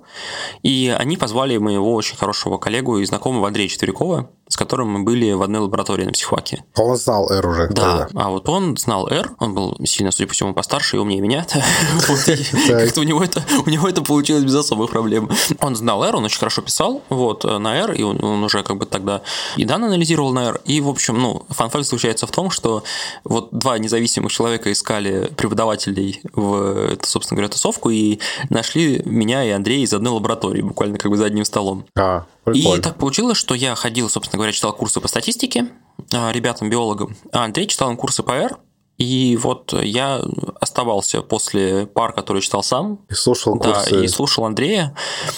и 0.61 0.95
они 0.97 1.17
позвали 1.17 1.57
моего 1.57 1.93
очень 1.95 2.15
хорошего 2.15 2.57
коллегу 2.57 2.99
и 2.99 3.05
знакомого 3.05 3.47
Андрея 3.47 3.67
Четверякова, 3.67 4.29
с 4.49 4.55
которым 4.55 4.89
мы 4.89 5.03
были 5.03 5.31
в 5.33 5.41
одной 5.41 5.61
лаборатории 5.61 6.05
на 6.05 6.11
психфаке. 6.11 6.63
Он 6.75 6.95
знал 6.95 7.29
R 7.29 7.45
уже? 7.47 7.67
Да, 7.69 8.07
тогда. 8.07 8.21
а 8.21 8.29
вот 8.29 8.47
он 8.47 8.77
знал 8.77 9.07
R, 9.07 9.31
он 9.39 9.53
был 9.53 9.77
сильно, 9.83 10.11
судя 10.11 10.27
по 10.27 10.33
всему, 10.33 10.53
постарше 10.53 10.97
и 10.97 10.99
умнее 10.99 11.21
меня. 11.21 11.45
Как-то 12.67 13.01
у 13.01 13.03
него 13.03 13.23
это 13.23 13.43
у 13.65 13.69
него 13.69 13.87
это 13.89 14.01
получилось 14.01 14.43
без 14.43 14.55
особых 14.55 14.91
проблем. 14.91 15.29
Он 15.59 15.75
знал 15.75 16.03
R, 16.03 16.15
он 16.15 16.25
очень 16.25 16.39
хорошо 16.39 16.61
писал 16.61 17.01
вот 17.09 17.43
на 17.43 17.77
R, 17.77 17.93
и 17.93 18.03
он 18.03 18.43
уже 18.43 18.63
как 18.63 18.77
бы 18.77 18.85
тогда 18.85 19.21
и 19.57 19.65
данные 19.65 19.87
анализировал 19.87 20.31
на 20.33 20.49
R. 20.49 20.61
И, 20.65 20.79
в 20.81 20.87
общем, 20.87 21.19
ну, 21.19 21.45
фан-факт 21.49 21.85
заключается 21.85 22.25
в 22.27 22.31
том, 22.31 22.49
что 22.49 22.83
вот 23.23 23.49
два 23.51 23.77
независимых 23.79 24.31
человека 24.31 24.66
искали 24.71 25.31
преподавателей 25.35 26.21
в, 26.33 26.97
собственно 27.03 27.37
говоря, 27.37 27.49
тусовку 27.49 27.89
и 27.89 28.19
нашли 28.49 29.01
меня 29.05 29.43
и 29.43 29.49
Андрея 29.49 29.83
из 29.83 29.93
одной 29.93 30.13
лаборатории, 30.13 30.61
буквально 30.61 30.97
как 30.97 31.11
бы 31.11 31.17
за 31.17 31.25
одним 31.25 31.45
столом. 31.45 31.85
А, 31.95 32.25
Прикольно. 32.43 32.77
И 32.77 32.81
так 32.81 32.97
получилось, 32.97 33.37
что 33.37 33.55
я 33.55 33.75
ходил, 33.75 34.09
собственно 34.09 34.37
говоря, 34.37 34.51
читал 34.53 34.73
курсы 34.73 35.01
по 35.01 35.07
статистике 35.07 35.67
а, 36.13 36.31
ребятам-биологам, 36.31 37.15
а 37.31 37.43
Андрей 37.43 37.67
читал 37.67 37.89
им 37.91 37.97
курсы 37.97 38.23
по 38.23 38.31
R, 38.31 38.57
и 38.97 39.37
вот 39.37 39.73
я 39.79 40.21
оставался 40.59 41.21
после 41.21 41.85
пар, 41.85 42.13
которые 42.13 42.41
читал 42.41 42.63
сам. 42.63 42.99
И 43.09 43.13
слушал 43.13 43.55
курсы. 43.59 43.91
Да, 43.91 44.03
и 44.03 44.07
слушал 44.07 44.45
Андрея. 44.45 44.95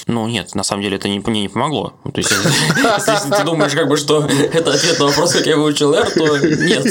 Ну, 0.08 0.28
нет, 0.28 0.56
на 0.56 0.63
самом 0.63 0.82
деле 0.82 0.95
это 0.95 1.10
не, 1.10 1.19
мне 1.19 1.41
не 1.41 1.50
помогло. 1.50 1.93
То 2.06 2.17
есть, 2.19 2.32
если 2.32 3.30
ты 3.38 3.43
думаешь, 3.43 3.74
как 3.74 3.89
бы, 3.89 3.98
что 3.98 4.24
это 4.24 4.74
ответ 4.74 4.98
на 5.00 5.08
вопрос, 5.08 5.34
как 5.34 5.45
я 5.45 5.58
выучил 5.58 5.93
R, 5.93 6.10
то 6.10 6.38
нет. 6.38 6.86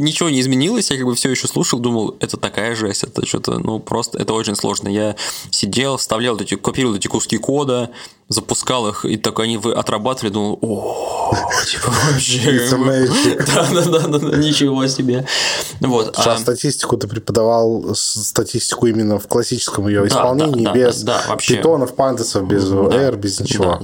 Ничего 0.00 0.30
не 0.30 0.40
изменилось, 0.40 0.90
я 0.90 0.96
как 0.96 1.06
бы 1.06 1.14
все 1.14 1.30
еще 1.30 1.48
слушал, 1.48 1.80
думал, 1.80 2.16
это 2.20 2.38
такая 2.38 2.74
жесть, 2.74 3.04
это 3.04 3.26
что-то, 3.26 3.58
ну, 3.58 3.78
просто, 3.78 4.18
это 4.18 4.32
очень 4.32 4.56
сложно. 4.56 4.88
Я 4.88 5.16
сидел, 5.50 5.98
вставлял 5.98 6.38
эти, 6.38 6.54
копировал 6.56 6.94
эти 6.94 7.08
куски 7.08 7.36
кода, 7.36 7.90
запускал 8.28 8.88
их, 8.88 9.04
и 9.04 9.16
так 9.16 9.38
они 9.38 9.56
вы 9.56 9.72
отрабатывали, 9.72 10.32
думал, 10.32 10.58
о, 10.60 11.32
типа 11.70 11.92
вообще. 12.10 12.66
Да, 13.46 13.68
да, 13.72 14.08
да, 14.08 14.18
да, 14.18 14.36
ничего 14.36 14.86
себе. 14.86 15.26
Вот. 15.80 16.14
А 16.18 16.36
статистику 16.36 16.96
ты 16.96 17.06
преподавал 17.06 17.94
статистику 17.94 18.86
именно 18.86 19.18
в 19.18 19.26
классическом 19.28 19.88
ее 19.88 20.06
исполнении, 20.06 20.72
без 20.72 21.04
питонов, 21.46 21.94
пандесов, 21.94 22.46
без 22.46 22.70
R, 22.70 23.16
без 23.16 23.40
ничего. 23.40 23.80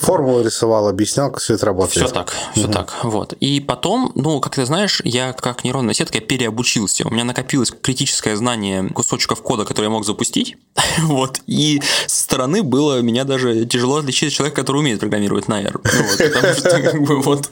Формулу 0.00 0.42
рисовал, 0.42 0.88
объяснял, 0.88 1.30
как 1.30 1.40
все 1.40 1.54
это 1.54 1.66
работает. 1.66 2.06
Все 2.06 2.14
так, 2.14 2.32
все 2.54 2.68
так. 2.68 2.94
Вот. 3.02 3.32
И 3.34 3.60
потом, 3.60 4.12
ну, 4.14 4.40
как 4.40 4.54
ты 4.54 4.64
знаешь, 4.64 5.00
я 5.04 5.32
как 5.32 5.64
нейронная 5.64 5.94
сетка 5.94 6.20
переобучился. 6.20 7.06
У 7.06 7.10
меня 7.10 7.24
накопилось 7.24 7.72
критическое 7.82 8.36
знание 8.36 8.88
кусочков 8.88 9.42
кода, 9.42 9.64
который 9.64 9.86
я 9.86 9.90
мог 9.90 10.04
запустить. 10.04 10.56
вот. 11.02 11.40
И 11.46 11.82
со 12.06 12.22
стороны 12.22 12.62
было 12.62 13.00
меня 13.00 13.24
даже 13.24 13.66
тяжело 13.66 13.79
тяжело 13.80 13.96
отличить 13.96 14.34
человека, 14.34 14.60
который 14.60 14.78
умеет 14.78 15.00
программировать 15.00 15.48
на 15.48 15.62
R. 15.62 15.80
Ну, 15.82 16.02
вот, 16.02 16.18
потому 16.18 16.54
что, 16.54 16.82
как 16.82 17.02
бы, 17.06 17.22
вот. 17.22 17.48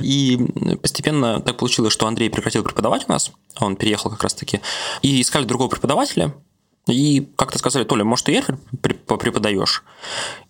И 0.00 0.38
постепенно 0.82 1.40
так 1.40 1.56
получилось, 1.56 1.92
что 1.92 2.08
Андрей 2.08 2.30
прекратил 2.30 2.64
преподавать 2.64 3.04
у 3.08 3.12
нас, 3.12 3.30
он 3.60 3.76
переехал 3.76 4.10
как 4.10 4.24
раз-таки, 4.24 4.60
и 5.02 5.20
искали 5.20 5.44
другого 5.44 5.68
преподавателя, 5.68 6.34
и 6.88 7.28
как-то 7.36 7.58
сказали, 7.58 7.84
Толя, 7.84 8.02
может, 8.02 8.26
ты 8.26 8.34
Эрфель 8.34 8.56
преподаешь? 8.80 9.84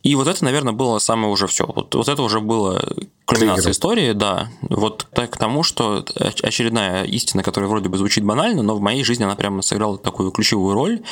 И 0.03 0.15
вот 0.15 0.29
это, 0.29 0.43
наверное, 0.45 0.73
было 0.73 0.99
самое 0.99 1.31
уже 1.31 1.47
все. 1.47 1.67
Вот, 1.67 1.95
вот 1.95 2.09
это 2.09 2.23
уже 2.23 2.41
было 2.41 2.83
кульминация 3.27 3.73
истории, 3.73 4.13
да. 4.13 4.49
Вот 4.63 5.07
так 5.13 5.31
к 5.31 5.37
тому, 5.37 5.63
что 5.63 6.07
очередная 6.43 7.05
истина, 7.05 7.43
которая 7.43 7.69
вроде 7.69 7.91
бы 7.91 7.99
звучит 7.99 8.25
банально, 8.25 8.63
но 8.63 8.75
в 8.77 8.81
моей 8.81 9.05
жизни 9.05 9.25
она 9.25 9.37
прямо 9.37 9.61
сыграла 9.61 9.99
такую 9.99 10.31
ключевую 10.31 10.75
роль, 10.75 11.03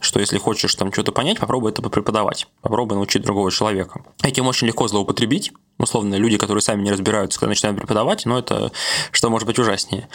что 0.00 0.20
если 0.20 0.38
хочешь 0.38 0.74
там 0.74 0.92
что-то 0.92 1.12
понять, 1.12 1.38
попробуй 1.38 1.72
это 1.72 1.82
преподавать, 1.82 2.48
попробуй 2.60 2.96
научить 2.96 3.22
другого 3.22 3.50
человека. 3.50 4.04
Этим 4.22 4.46
очень 4.46 4.66
легко 4.66 4.88
злоупотребить, 4.88 5.52
условно, 5.78 6.16
люди, 6.16 6.36
которые 6.36 6.62
сами 6.62 6.82
не 6.82 6.90
разбираются, 6.90 7.38
когда 7.38 7.50
начинают 7.50 7.78
преподавать, 7.78 8.26
но 8.26 8.38
это 8.38 8.72
что 9.12 9.30
может 9.30 9.46
быть 9.46 9.58
ужаснее. 9.58 10.08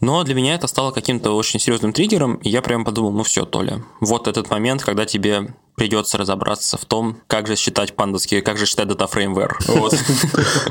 Но 0.00 0.22
для 0.24 0.34
меня 0.34 0.54
это 0.54 0.66
стало 0.66 0.90
каким-то 0.90 1.32
очень 1.32 1.60
серьезным 1.60 1.92
триггером, 1.92 2.36
и 2.36 2.48
я 2.48 2.62
прям 2.62 2.84
подумал, 2.84 3.12
ну 3.12 3.22
все, 3.22 3.44
Толя, 3.44 3.82
вот 4.00 4.28
этот 4.28 4.50
момент, 4.50 4.82
когда 4.82 5.04
тебе 5.04 5.54
придется 5.76 6.18
разобраться 6.18 6.76
в 6.76 6.84
том, 6.84 7.18
как 7.26 7.46
же 7.46 7.56
считать 7.56 7.96
пандовские, 7.96 8.42
как 8.42 8.58
же 8.58 8.66
считать 8.66 8.86
дата-фрейм 8.88 9.42
в 9.42 9.47
R. 9.47 9.58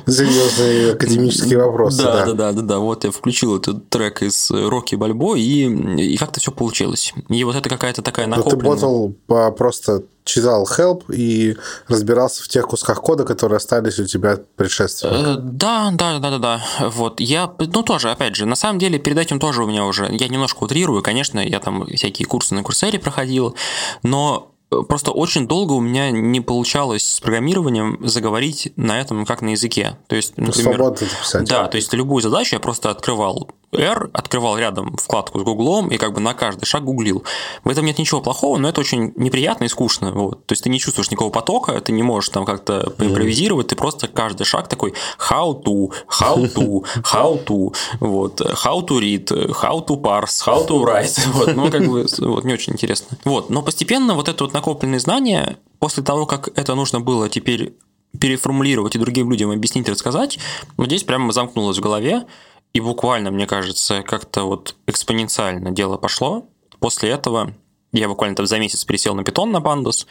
Серьезный 0.08 0.94
академический 0.94 1.58
вопрос. 1.58 1.98
Да, 1.98 2.26
да, 2.26 2.34
да, 2.34 2.52
да, 2.54 2.62
да. 2.62 2.80
Вот 2.80 3.04
я 3.04 3.12
включил 3.12 3.58
этот 3.58 3.90
трек 3.90 4.22
из 4.22 4.50
Рокки 4.50 4.96
Бальбоа, 4.96 5.36
и, 5.36 5.66
и 5.66 6.16
как-то 6.16 6.40
все 6.40 6.52
получилось. 6.52 7.14
И 7.28 7.44
вот 7.44 7.56
это 7.56 7.68
какая-то 7.70 8.02
такая 8.02 8.28
накопленная... 8.28 8.60
Ты 8.60 8.66
ботал 8.66 9.14
просто 9.52 10.04
читал 10.24 10.66
help 10.66 11.14
и 11.14 11.58
разбирался 11.88 12.44
в 12.44 12.48
тех 12.48 12.68
кусках 12.68 13.02
кода, 13.02 13.24
которые 13.26 13.58
остались 13.58 14.00
у 14.00 14.06
тебя 14.06 14.40
предшествия. 14.56 15.12
Э, 15.12 15.36
да, 15.38 15.92
да, 15.94 16.20
да, 16.20 16.32
да, 16.32 16.38
да. 16.38 16.64
Вот 16.90 17.20
я, 17.20 17.52
ну 17.60 17.84
тоже, 17.84 18.12
опять 18.12 18.36
же, 18.36 18.46
на 18.46 18.56
самом 18.56 18.80
деле 18.80 19.00
перед 19.00 19.18
этим 19.18 19.40
тоже 19.40 19.64
у 19.64 19.68
меня 19.68 19.86
уже, 19.86 20.08
я 20.12 20.28
немножко 20.28 20.64
утрирую, 20.64 21.02
конечно, 21.02 21.40
я 21.40 21.60
там 21.60 21.86
всякие 21.88 22.28
курсы 22.28 22.56
на 22.56 22.64
курсере 22.64 23.00
проходил, 23.00 23.56
но 24.02 24.54
просто 24.70 25.12
очень 25.12 25.48
долго 25.48 25.74
у 25.74 25.80
меня 25.80 26.12
не 26.12 26.42
получалось 26.42 27.14
с 27.14 27.20
программированием 27.20 28.00
заговорить 28.08 28.74
на 28.76 29.00
этом 29.00 29.26
как 29.26 29.42
на 29.42 29.50
языке. 29.50 29.98
То 30.08 30.16
есть, 30.16 30.38
например, 30.38 30.76
Свободно 30.76 31.08
писать. 31.08 31.48
Да, 31.48 31.68
то 31.68 31.78
есть 31.78 31.94
любую 31.94 32.22
задачу 32.22 32.56
я 32.56 32.60
просто 32.60 32.90
открывал 32.90 33.50
R, 33.78 34.10
открывал 34.14 34.58
рядом 34.58 34.96
вкладку 34.98 35.40
с 35.40 35.44
Гуглом 35.44 35.90
и 35.90 35.98
как 35.98 36.14
бы 36.14 36.20
на 36.20 36.34
каждый 36.34 36.66
шаг 36.66 36.84
гуглил. 36.84 37.24
В 37.64 37.70
этом 37.70 37.86
нет 37.86 37.98
ничего 37.98 38.22
плохого, 38.22 38.58
но 38.58 38.70
это 38.70 38.82
очень 38.82 39.14
неприятно 39.16 39.66
и 39.66 39.68
скучно. 39.68 40.12
Вот. 40.12 40.46
То 40.46 40.54
есть 40.54 40.64
ты 40.64 40.70
не 40.70 40.80
чувствуешь 40.80 41.12
никакого 41.12 41.32
потока, 41.32 41.80
ты 41.82 41.92
не 41.92 42.04
можешь 42.04 42.30
там 42.30 42.46
как-то 42.46 42.92
поимпровизировать, 42.98 43.68
ты 43.68 43.76
просто 43.76 44.08
каждый 44.08 44.46
шаг 44.46 44.68
такой 44.68 44.94
how 45.30 45.62
to, 45.64 45.92
how 46.08 46.54
to, 46.54 46.86
how 47.14 47.46
to, 47.46 47.76
вот, 48.00 48.42
how 48.42 48.86
to 48.86 49.00
read, 49.00 49.28
how 49.62 49.86
to 49.86 50.02
parse, 50.02 50.46
how 50.46 50.68
to 50.68 50.84
write. 50.84 51.20
Вот, 51.34 51.56
ну, 51.56 51.72
как 51.72 51.88
бы, 51.88 52.06
вот, 52.20 52.44
не 52.44 52.54
очень 52.54 52.74
интересно. 52.74 53.18
Вот, 53.24 53.50
но 53.50 53.62
постепенно 53.62 54.14
вот 54.14 54.30
это 54.30 54.44
вот 54.44 54.54
накопленные 54.54 55.00
знания, 55.00 55.58
после 55.80 56.04
того, 56.04 56.26
как 56.26 56.50
это 56.58 56.76
нужно 56.76 57.02
было 57.02 57.30
теперь 57.30 57.74
переформулировать 58.20 58.96
и 58.96 59.00
другим 59.00 59.32
людям 59.32 59.52
объяснить, 59.52 59.90
рассказать, 59.90 60.40
вот 60.78 60.88
здесь 60.88 61.04
прямо 61.04 61.32
замкнулось 61.32 61.78
в 61.78 61.82
голове, 61.82 62.26
и 62.74 62.80
буквально, 62.80 63.32
мне 63.32 63.48
кажется, 63.48 64.02
как-то 64.02 64.44
вот 64.44 64.76
экспоненциально 64.88 65.72
дело 65.72 65.98
пошло. 65.98 66.46
После 66.80 67.12
этого 67.12 67.54
я 67.94 68.08
буквально 68.08 68.36
там 68.36 68.48
за 68.48 68.58
месяц 68.58 68.84
пересел 68.84 69.14
на 69.14 69.22
Python 69.22 69.46
на 69.46 69.58
Pandas 69.58 70.08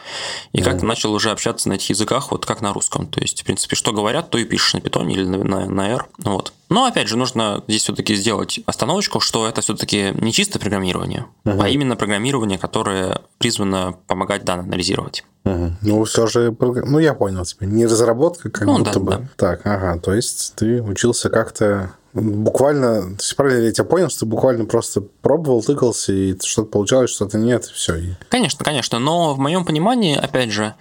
и 0.52 0.60
mm 0.60 0.64
как-то 0.64 0.86
начал 0.86 1.12
уже 1.12 1.30
общаться 1.30 1.68
на 1.68 1.74
этих 1.74 1.90
языках, 1.90 2.30
вот 2.30 2.46
как 2.46 2.60
на 2.60 2.72
русском. 2.72 3.08
То 3.08 3.20
есть, 3.20 3.42
в 3.42 3.44
принципе, 3.44 3.74
что 3.74 3.92
говорят, 3.92 4.30
то 4.30 4.38
и 4.38 4.44
пишешь 4.44 4.74
на 4.74 4.78
Python 4.78 5.10
или 5.10 5.24
на, 5.24 5.38
на, 5.42 5.66
на 5.66 5.90
R. 5.90 6.06
Вот. 6.18 6.52
Но 6.70 6.84
опять 6.84 7.08
же, 7.08 7.18
нужно 7.18 7.64
здесь 7.66 7.82
все-таки 7.82 8.14
сделать 8.14 8.60
остановочку, 8.66 9.18
что 9.18 9.48
это 9.48 9.60
все-таки 9.60 10.12
не 10.14 10.32
чисто 10.32 10.60
программирование, 10.60 11.26
uh 11.44 11.60
а 11.60 11.68
именно 11.68 11.96
программирование, 11.96 12.58
которое 12.58 13.20
призвано 13.38 13.96
помогать 14.06 14.44
данные 14.44 14.66
анализировать. 14.68 15.24
uh 15.44 15.72
Ну, 15.82 16.04
все 16.04 16.28
же, 16.28 16.56
ну, 16.60 17.00
я 17.00 17.14
понял 17.14 17.44
тебя. 17.44 17.66
Не 17.66 17.86
разработка, 17.86 18.48
как 18.48 18.66
ну, 18.66 18.78
будто 18.78 18.92
да, 18.92 19.00
бы. 19.00 19.10
Да. 19.10 19.28
Так, 19.36 19.66
ага, 19.66 19.98
то 19.98 20.14
есть 20.14 20.54
ты 20.54 20.80
учился 20.80 21.28
как-то 21.28 21.92
буквально, 22.12 23.16
правильно 23.36 23.66
я 23.66 23.72
тебя 23.72 23.84
понял, 23.84 24.10
что 24.10 24.20
ты 24.20 24.26
буквально 24.26 24.64
просто 24.64 25.00
пробовал, 25.00 25.62
тыкался, 25.62 26.12
и 26.12 26.38
что-то 26.40 26.68
получалось, 26.68 27.10
что-то 27.10 27.38
нет, 27.38 27.66
и 27.66 27.72
все. 27.72 28.16
Конечно, 28.28 28.64
конечно, 28.64 28.98
но 28.98 29.34
в 29.34 29.38
моем 29.38 29.64
понимании, 29.64 30.16
опять 30.16 30.50
же, 30.50 30.74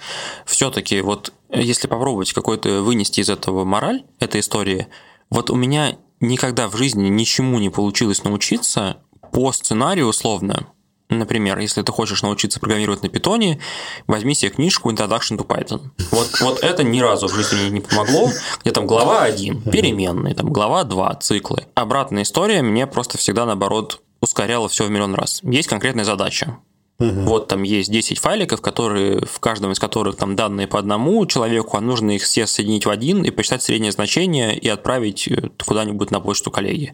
все-таки 0.45 1.01
вот 1.01 1.33
если 1.49 1.87
попробовать 1.87 2.33
какой-то 2.33 2.81
вынести 2.81 3.21
из 3.21 3.29
этого 3.29 3.65
мораль 3.65 4.03
этой 4.19 4.41
истории, 4.41 4.87
вот 5.29 5.49
у 5.49 5.55
меня 5.55 5.97
никогда 6.19 6.67
в 6.67 6.75
жизни 6.75 7.07
ничему 7.07 7.59
не 7.59 7.69
получилось 7.69 8.23
научиться 8.23 8.97
по 9.31 9.51
сценарию 9.51 10.07
условно, 10.07 10.67
Например, 11.11 11.59
если 11.59 11.81
ты 11.81 11.91
хочешь 11.91 12.23
научиться 12.23 12.61
программировать 12.61 13.03
на 13.03 13.09
питоне, 13.09 13.59
возьми 14.07 14.33
себе 14.33 14.51
книжку 14.51 14.89
Introduction 14.89 15.37
to 15.37 15.45
Python. 15.45 15.81
Вот, 16.09 16.39
вот 16.39 16.63
это 16.63 16.83
ни 16.83 17.01
разу 17.01 17.27
в 17.27 17.35
жизни 17.35 17.69
не 17.69 17.81
помогло. 17.81 18.29
Где 18.61 18.71
там 18.71 18.87
глава 18.87 19.23
1, 19.23 19.61
переменные, 19.63 20.33
там 20.33 20.51
глава 20.53 20.85
2, 20.85 21.15
циклы. 21.15 21.67
Обратная 21.75 22.23
история 22.23 22.61
мне 22.61 22.87
просто 22.87 23.17
всегда, 23.17 23.45
наоборот, 23.45 24.01
ускоряла 24.21 24.69
все 24.69 24.85
в 24.85 24.89
миллион 24.89 25.13
раз. 25.13 25.41
Есть 25.43 25.67
конкретная 25.67 26.05
задача. 26.05 26.57
Угу. 27.01 27.21
Вот 27.21 27.47
там 27.47 27.63
есть 27.63 27.91
10 27.91 28.19
файликов, 28.19 28.61
которые, 28.61 29.25
в 29.25 29.39
каждом 29.39 29.71
из 29.71 29.79
которых 29.79 30.17
там 30.17 30.35
данные 30.35 30.67
по 30.67 30.77
одному 30.77 31.25
человеку, 31.25 31.77
а 31.77 31.81
нужно 31.81 32.11
их 32.11 32.23
все 32.23 32.45
соединить 32.45 32.85
в 32.85 32.89
один 32.89 33.23
и 33.23 33.31
посчитать 33.31 33.63
среднее 33.63 33.91
значение 33.91 34.57
и 34.57 34.67
отправить 34.67 35.27
э, 35.27 35.49
куда-нибудь 35.65 36.11
на 36.11 36.19
почту 36.19 36.51
коллеги. 36.51 36.93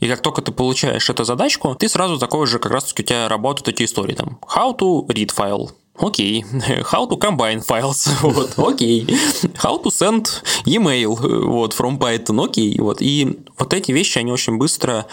И 0.00 0.08
как 0.08 0.22
только 0.22 0.40
ты 0.40 0.52
получаешь 0.52 1.10
эту 1.10 1.24
задачку, 1.24 1.74
ты 1.74 1.88
сразу 1.88 2.18
такой 2.18 2.46
же, 2.46 2.58
как 2.58 2.72
раз 2.72 2.84
таки 2.84 3.02
у 3.02 3.06
тебя 3.06 3.28
работают 3.28 3.68
эти 3.68 3.84
истории 3.84 4.14
там. 4.14 4.38
How 4.54 4.76
to 4.76 5.06
read 5.08 5.30
file, 5.36 5.70
Окей. 5.98 6.44
Okay. 6.44 6.82
How 6.92 7.08
to 7.08 7.18
combine 7.18 7.60
files. 7.60 8.08
вот. 8.22 8.58
Окей. 8.58 9.04
Okay. 9.04 9.52
How 9.62 9.82
to 9.82 9.90
send 9.90 10.42
email 10.66 11.14
вот, 11.14 11.74
from 11.74 11.98
Python. 11.98 12.44
Окей. 12.44 12.74
Okay. 12.74 12.82
Вот. 12.82 13.00
И 13.00 13.38
вот 13.58 13.72
эти 13.72 13.92
вещи, 13.92 14.18
они 14.18 14.32
очень 14.32 14.58
быстро 14.58 15.06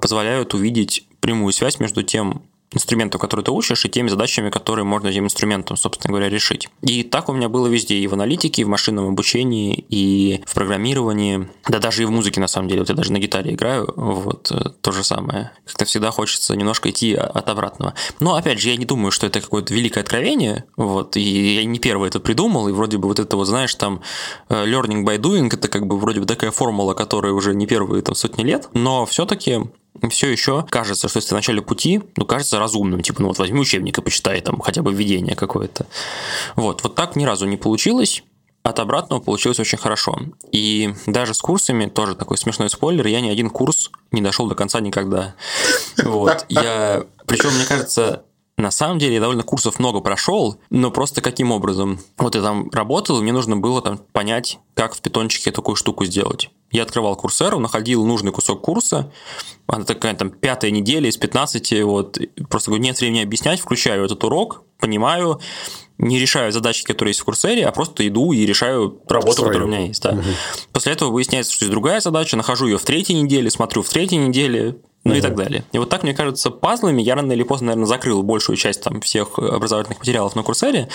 позволяют 0.00 0.54
увидеть 0.54 1.04
прямую 1.20 1.52
связь 1.52 1.78
между 1.80 2.02
тем, 2.02 2.42
инструментов, 2.72 3.20
которые 3.20 3.44
ты 3.44 3.50
учишь, 3.50 3.84
и 3.84 3.88
теми 3.88 4.08
задачами, 4.08 4.50
которые 4.50 4.84
можно 4.84 5.08
этим 5.08 5.24
инструментом, 5.24 5.76
собственно 5.76 6.12
говоря, 6.12 6.28
решить. 6.28 6.68
И 6.82 7.02
так 7.02 7.28
у 7.28 7.32
меня 7.32 7.48
было 7.48 7.66
везде, 7.66 7.96
и 7.96 8.06
в 8.06 8.14
аналитике, 8.14 8.62
и 8.62 8.64
в 8.64 8.68
машинном 8.68 9.08
обучении, 9.08 9.84
и 9.88 10.42
в 10.46 10.54
программировании, 10.54 11.48
да 11.68 11.78
даже 11.78 12.02
и 12.02 12.04
в 12.06 12.10
музыке, 12.10 12.40
на 12.40 12.48
самом 12.48 12.68
деле. 12.68 12.80
Вот 12.80 12.88
я 12.88 12.94
даже 12.94 13.12
на 13.12 13.18
гитаре 13.18 13.52
играю, 13.54 13.92
вот 13.96 14.50
э, 14.52 14.70
то 14.80 14.92
же 14.92 15.02
самое. 15.02 15.52
Как-то 15.66 15.84
всегда 15.84 16.10
хочется 16.10 16.54
немножко 16.56 16.90
идти 16.90 17.14
от 17.14 17.48
обратного. 17.48 17.94
Но, 18.20 18.34
опять 18.34 18.60
же, 18.60 18.70
я 18.70 18.76
не 18.76 18.84
думаю, 18.84 19.10
что 19.10 19.26
это 19.26 19.40
какое-то 19.40 19.74
великое 19.74 20.00
откровение, 20.00 20.64
вот, 20.76 21.16
и 21.16 21.56
я 21.56 21.64
не 21.64 21.78
первый 21.78 22.08
это 22.08 22.20
придумал, 22.20 22.68
и 22.68 22.72
вроде 22.72 22.98
бы 22.98 23.08
вот 23.08 23.18
это 23.18 23.36
вот, 23.36 23.46
знаешь, 23.46 23.74
там, 23.74 24.02
э, 24.48 24.64
learning 24.66 25.04
by 25.04 25.18
doing, 25.18 25.48
это 25.52 25.68
как 25.68 25.86
бы 25.86 25.98
вроде 25.98 26.20
бы 26.20 26.26
такая 26.26 26.50
формула, 26.50 26.94
которая 26.94 27.32
уже 27.32 27.54
не 27.54 27.66
первые 27.66 28.02
там 28.02 28.14
сотни 28.14 28.44
лет, 28.44 28.68
но 28.74 29.06
все-таки 29.06 29.60
все 30.08 30.30
еще 30.30 30.64
кажется, 30.68 31.08
что 31.08 31.18
если 31.18 31.30
в 31.30 31.32
начале 31.32 31.62
пути, 31.62 32.00
ну, 32.16 32.24
кажется 32.24 32.58
разумным. 32.58 33.02
Типа, 33.02 33.22
ну 33.22 33.28
вот 33.28 33.38
возьми 33.38 33.60
учебник 33.60 33.98
и 33.98 34.02
почитай 34.02 34.40
там 34.40 34.60
хотя 34.60 34.82
бы 34.82 34.92
введение 34.92 35.36
какое-то. 35.36 35.86
Вот, 36.56 36.82
вот 36.82 36.94
так 36.94 37.16
ни 37.16 37.24
разу 37.24 37.46
не 37.46 37.56
получилось. 37.56 38.22
От 38.62 38.78
обратного 38.78 39.20
получилось 39.20 39.58
очень 39.58 39.78
хорошо. 39.78 40.18
И 40.52 40.94
даже 41.06 41.32
с 41.32 41.40
курсами, 41.40 41.86
тоже 41.86 42.14
такой 42.14 42.36
смешной 42.36 42.68
спойлер, 42.68 43.06
я 43.06 43.20
ни 43.20 43.30
один 43.30 43.48
курс 43.48 43.90
не 44.12 44.20
дошел 44.20 44.46
до 44.48 44.54
конца 44.54 44.80
никогда. 44.80 45.34
Вот. 46.02 46.44
Я, 46.50 47.04
причем, 47.26 47.54
мне 47.54 47.64
кажется, 47.64 48.24
на 48.58 48.70
самом 48.70 48.98
деле 48.98 49.14
я 49.14 49.20
довольно 49.20 49.42
курсов 49.42 49.78
много 49.78 50.00
прошел, 50.00 50.60
но 50.68 50.90
просто 50.90 51.22
каким 51.22 51.50
образом? 51.52 52.00
Вот 52.18 52.34
я 52.34 52.42
там 52.42 52.68
работал, 52.70 53.22
мне 53.22 53.32
нужно 53.32 53.56
было 53.56 53.80
там 53.80 53.98
понять, 54.12 54.58
как 54.74 54.94
в 54.94 55.00
питончике 55.00 55.50
такую 55.50 55.76
штуку 55.76 56.04
сделать. 56.04 56.50
Я 56.70 56.84
открывал 56.84 57.16
курсеру, 57.16 57.58
находил 57.58 58.04
нужный 58.04 58.32
кусок 58.32 58.62
курса, 58.62 59.12
она 59.66 59.84
такая 59.84 60.14
там 60.14 60.30
пятая 60.30 60.70
неделя 60.70 61.08
из 61.08 61.16
15, 61.16 61.82
вот, 61.82 62.18
просто 62.48 62.70
говорю, 62.70 62.84
нет 62.84 63.00
времени 63.00 63.22
объяснять, 63.22 63.60
включаю 63.60 64.04
этот 64.04 64.22
урок, 64.22 64.62
понимаю, 64.78 65.40
не 66.00 66.18
решаю 66.18 66.50
задачи, 66.50 66.84
которые 66.84 67.10
есть 67.10 67.20
в 67.20 67.24
курсере, 67.24 67.66
а 67.66 67.72
просто 67.72 68.06
иду 68.08 68.32
и 68.32 68.46
решаю 68.46 69.00
работу, 69.08 69.32
Строю. 69.32 69.50
которая 69.50 69.68
у 69.68 69.70
меня 69.70 69.86
есть. 69.86 70.02
Да. 70.02 70.12
Угу. 70.12 70.22
После 70.72 70.92
этого 70.92 71.10
выясняется, 71.10 71.52
что 71.52 71.64
есть 71.64 71.70
другая 71.70 72.00
задача, 72.00 72.36
нахожу 72.36 72.66
ее 72.66 72.78
в 72.78 72.84
третьей 72.84 73.20
неделе, 73.20 73.50
смотрю 73.50 73.82
в 73.82 73.88
третьей 73.88 74.18
неделе, 74.18 74.76
ну 75.04 75.14
и 75.14 75.20
так 75.20 75.34
далее. 75.34 75.64
И 75.72 75.78
вот 75.78 75.88
так, 75.88 76.02
мне 76.02 76.14
кажется, 76.14 76.50
пазлами 76.50 77.02
я 77.02 77.14
рано 77.14 77.32
или 77.32 77.42
поздно, 77.42 77.68
наверное, 77.68 77.86
закрыл 77.86 78.22
большую 78.22 78.56
часть 78.56 78.82
там 78.82 79.00
всех 79.00 79.38
образовательных 79.38 79.98
материалов 79.98 80.34
на 80.36 80.42
Курсере, 80.42 80.88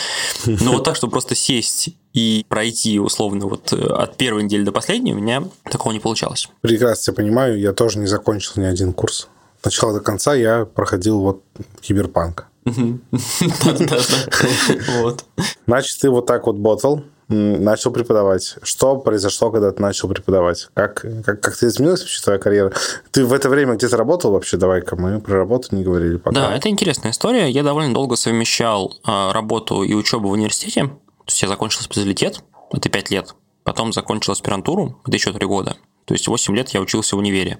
но 0.45 0.73
вот 0.73 0.83
так, 0.83 0.95
чтобы 0.95 1.11
просто 1.11 1.35
сесть 1.35 1.89
и 2.13 2.45
пройти 2.47 2.99
условно 2.99 3.47
вот 3.47 3.73
э, 3.73 3.77
от 3.77 4.15
первой 4.15 4.43
недели 4.43 4.63
до 4.63 4.71
последней, 4.71 5.13
у 5.13 5.17
меня 5.17 5.43
такого 5.63 5.91
не 5.91 5.99
получалось. 5.99 6.49
Прекрасно 6.61 7.13
тебя 7.13 7.23
понимаю, 7.23 7.59
я 7.59 7.73
тоже 7.73 7.99
не 7.99 8.07
закончил 8.07 8.53
ни 8.55 8.65
один 8.65 8.93
курс. 8.93 9.27
От 9.59 9.65
начала 9.65 9.93
до 9.93 9.99
конца 9.99 10.33
я 10.35 10.65
проходил 10.65 11.19
вот 11.19 11.43
киберпанк. 11.81 12.47
Вот. 15.01 15.25
Значит, 15.67 16.01
ты 16.01 16.10
вот 16.10 16.25
так 16.25 16.47
вот 16.47 16.58
ботал, 16.58 17.04
начал 17.28 17.91
преподавать. 17.91 18.58
Что 18.63 18.97
произошло, 18.97 19.51
когда 19.51 19.71
ты 19.71 19.82
начал 19.82 20.10
преподавать? 20.10 20.67
Как, 20.73 21.06
как, 21.25 21.41
как 21.41 21.56
ты 21.56 21.67
изменилась 21.67 22.01
вообще 22.01 22.21
твоя 22.21 22.39
карьера? 22.39 22.73
Ты 23.12 23.25
в 23.25 23.34
это 23.34 23.49
время 23.49 23.75
где-то 23.75 23.97
работал 23.97 24.32
вообще? 24.32 24.58
Давай-ка 24.58 24.95
мы 24.95 25.19
про 25.19 25.38
работу 25.38 25.75
не 25.75 25.84
говорили 25.84 26.17
пока. 26.17 26.36
Да, 26.36 26.56
это 26.56 26.69
интересная 26.69 27.12
история. 27.12 27.49
Я 27.49 27.63
довольно 27.63 27.93
долго 27.93 28.15
совмещал 28.15 28.93
а, 29.04 29.34
работу 29.34 29.84
и 29.84 29.93
учебу 29.93 30.30
в 30.30 30.34
университете. 30.34 30.86
То 30.86 31.28
есть 31.28 31.41
я 31.41 31.47
закончил 31.47 31.82
специалитет, 31.82 32.43
это 32.71 32.89
5 32.89 33.12
лет. 33.12 33.36
Потом 33.63 33.93
закончил 33.93 34.34
аспирантуру, 34.34 34.99
это 35.06 35.15
еще 35.15 35.34
3 35.34 35.45
года. 35.47 35.75
То 36.05 36.13
есть 36.13 36.27
8 36.27 36.55
лет 36.55 36.69
я 36.69 36.81
учился 36.81 37.15
в 37.15 37.19
универе. 37.19 37.57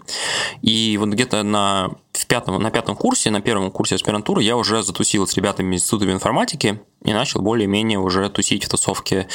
И 0.62 0.98
вот 1.00 1.10
где-то 1.10 1.44
на, 1.44 1.92
в 2.14 2.28
пятом, 2.28 2.62
на 2.62 2.72
пятом 2.72 2.96
курсе, 2.96 3.32
на 3.32 3.42
первом 3.42 3.72
курсе 3.72 3.96
аспирантуры 3.96 4.44
я 4.44 4.56
уже 4.56 4.84
затусил 4.84 5.28
с 5.28 5.34
ребятами 5.34 5.76
из 5.76 5.82
Института 5.82 6.12
информатики 6.12 6.80
и 7.04 7.14
начал 7.14 7.42
более-менее 7.42 8.00
уже 8.00 8.30
тусить 8.30 8.64
в 8.64 8.70
тусовке 8.70 9.28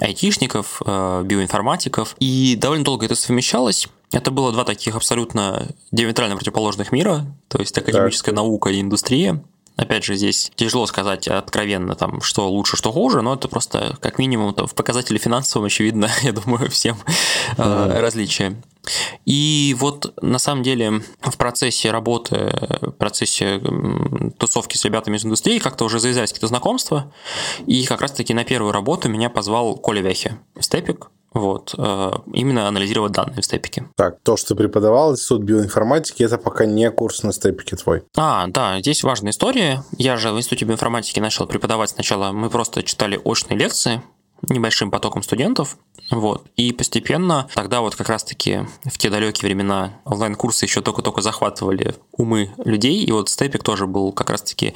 айтишников, 0.00 0.82
э, 0.84 1.22
биоинформатиков. 1.24 2.14
И 2.18 2.56
довольно 2.56 2.84
долго 2.84 3.06
это 3.06 3.14
совмещалось. 3.14 3.88
Это 4.12 4.30
было 4.30 4.52
два 4.52 4.64
таких 4.64 4.94
абсолютно 4.94 5.68
диаметрально 5.90 6.36
противоположных 6.36 6.92
мира, 6.92 7.26
то 7.48 7.58
есть 7.58 7.76
академическая 7.76 8.34
так. 8.34 8.42
наука 8.42 8.70
и 8.70 8.80
индустрия. 8.80 9.42
Опять 9.76 10.04
же, 10.04 10.14
здесь 10.16 10.50
тяжело 10.54 10.86
сказать 10.86 11.28
откровенно, 11.28 11.94
там, 11.94 12.20
что 12.20 12.48
лучше, 12.50 12.76
что 12.76 12.92
хуже, 12.92 13.22
но 13.22 13.34
это 13.34 13.48
просто 13.48 13.96
как 14.00 14.18
минимум 14.18 14.54
в 14.54 14.74
показателе 14.74 15.18
финансовом 15.18 15.66
очевидно, 15.66 16.10
я 16.22 16.32
думаю, 16.32 16.70
всем 16.70 16.98
mm-hmm. 17.56 18.00
различия. 18.00 18.56
И 19.24 19.76
вот 19.78 20.12
на 20.22 20.38
самом 20.38 20.62
деле 20.62 21.02
в 21.20 21.36
процессе 21.36 21.90
работы, 21.90 22.52
в 22.80 22.90
процессе 22.90 23.62
тусовки 24.38 24.76
с 24.76 24.84
ребятами 24.84 25.16
из 25.16 25.24
индустрии 25.24 25.58
как-то 25.58 25.84
уже 25.84 26.00
завязались 26.00 26.30
какие-то 26.30 26.48
знакомства. 26.48 27.12
И 27.66 27.84
как 27.86 28.00
раз-таки 28.00 28.34
на 28.34 28.44
первую 28.44 28.72
работу 28.72 29.08
меня 29.08 29.30
позвал 29.30 29.76
Коля 29.76 30.02
Вяхи, 30.02 30.36
Степик, 30.58 31.10
вот, 31.34 31.74
э, 31.76 32.10
именно 32.32 32.68
анализировать 32.68 33.12
данные 33.12 33.40
в 33.40 33.44
степике. 33.44 33.88
Так, 33.96 34.18
то, 34.22 34.36
что 34.36 34.48
ты 34.48 34.54
преподавал 34.54 35.12
институт 35.12 35.42
биоинформатики, 35.42 36.22
это 36.22 36.38
пока 36.38 36.66
не 36.66 36.90
курс 36.90 37.22
на 37.22 37.32
степике 37.32 37.76
твой. 37.76 38.02
А, 38.16 38.46
да, 38.48 38.80
здесь 38.80 39.02
важная 39.02 39.30
история. 39.30 39.82
Я 39.98 40.16
же 40.16 40.32
в 40.32 40.38
институте 40.38 40.64
биоинформатики 40.64 41.20
начал 41.20 41.46
преподавать 41.46 41.90
сначала, 41.90 42.32
мы 42.32 42.50
просто 42.50 42.82
читали 42.82 43.20
очные 43.22 43.58
лекции, 43.58 44.02
небольшим 44.48 44.90
потоком 44.90 45.22
студентов, 45.22 45.76
вот. 46.10 46.44
И 46.56 46.72
постепенно 46.72 47.48
тогда 47.54 47.80
вот 47.80 47.94
как 47.94 48.08
раз-таки 48.08 48.66
в 48.84 48.98
те 48.98 49.08
далекие 49.08 49.46
времена 49.46 50.00
онлайн-курсы 50.04 50.64
еще 50.64 50.80
только-только 50.80 51.22
захватывали 51.22 51.94
умы 52.12 52.52
людей, 52.64 53.04
и 53.04 53.12
вот 53.12 53.28
Степик 53.28 53.62
тоже 53.62 53.86
был 53.86 54.12
как 54.12 54.30
раз-таки 54.30 54.74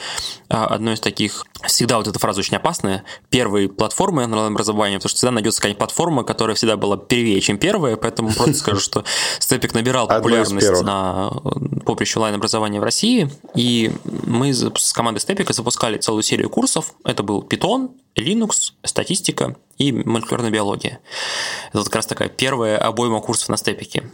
а, 0.48 0.66
одной 0.66 0.94
из 0.94 1.00
таких, 1.00 1.44
всегда 1.66 1.98
вот 1.98 2.06
эта 2.06 2.18
фраза 2.18 2.40
очень 2.40 2.56
опасная, 2.56 3.04
первой 3.28 3.68
платформы 3.68 4.24
онлайн-образования, 4.24 4.96
потому 4.96 5.10
что 5.10 5.16
всегда 5.16 5.32
найдется 5.32 5.60
какая-нибудь 5.60 5.78
платформа, 5.78 6.24
которая 6.24 6.54
всегда 6.54 6.76
была 6.76 6.96
первее, 6.96 7.40
чем 7.40 7.58
первая, 7.58 7.96
поэтому 7.96 8.32
просто 8.32 8.54
скажу, 8.54 8.80
что 8.80 9.04
Степик 9.40 9.74
набирал 9.74 10.06
популярность 10.06 10.82
на 10.82 11.30
поприще 11.84 12.18
онлайн-образования 12.18 12.80
в 12.80 12.84
России, 12.84 13.30
и 13.54 13.92
мы 14.04 14.54
с 14.54 14.92
командой 14.92 15.18
Степика 15.18 15.52
запускали 15.52 15.98
целую 15.98 16.22
серию 16.22 16.50
курсов, 16.50 16.94
это 17.04 17.22
был 17.22 17.42
Python, 17.42 17.90
Linux, 18.16 18.72
статистика 18.82 19.56
и 19.78 19.92
молекулярная 19.92 20.50
биология. 20.50 21.00
Это 21.68 21.78
вот 21.78 21.86
как 21.86 21.96
раз 21.96 22.06
такая 22.06 22.28
первая 22.28 22.78
обойма 22.78 23.20
курсов 23.20 23.48
на 23.48 23.56
степике. 23.56 24.10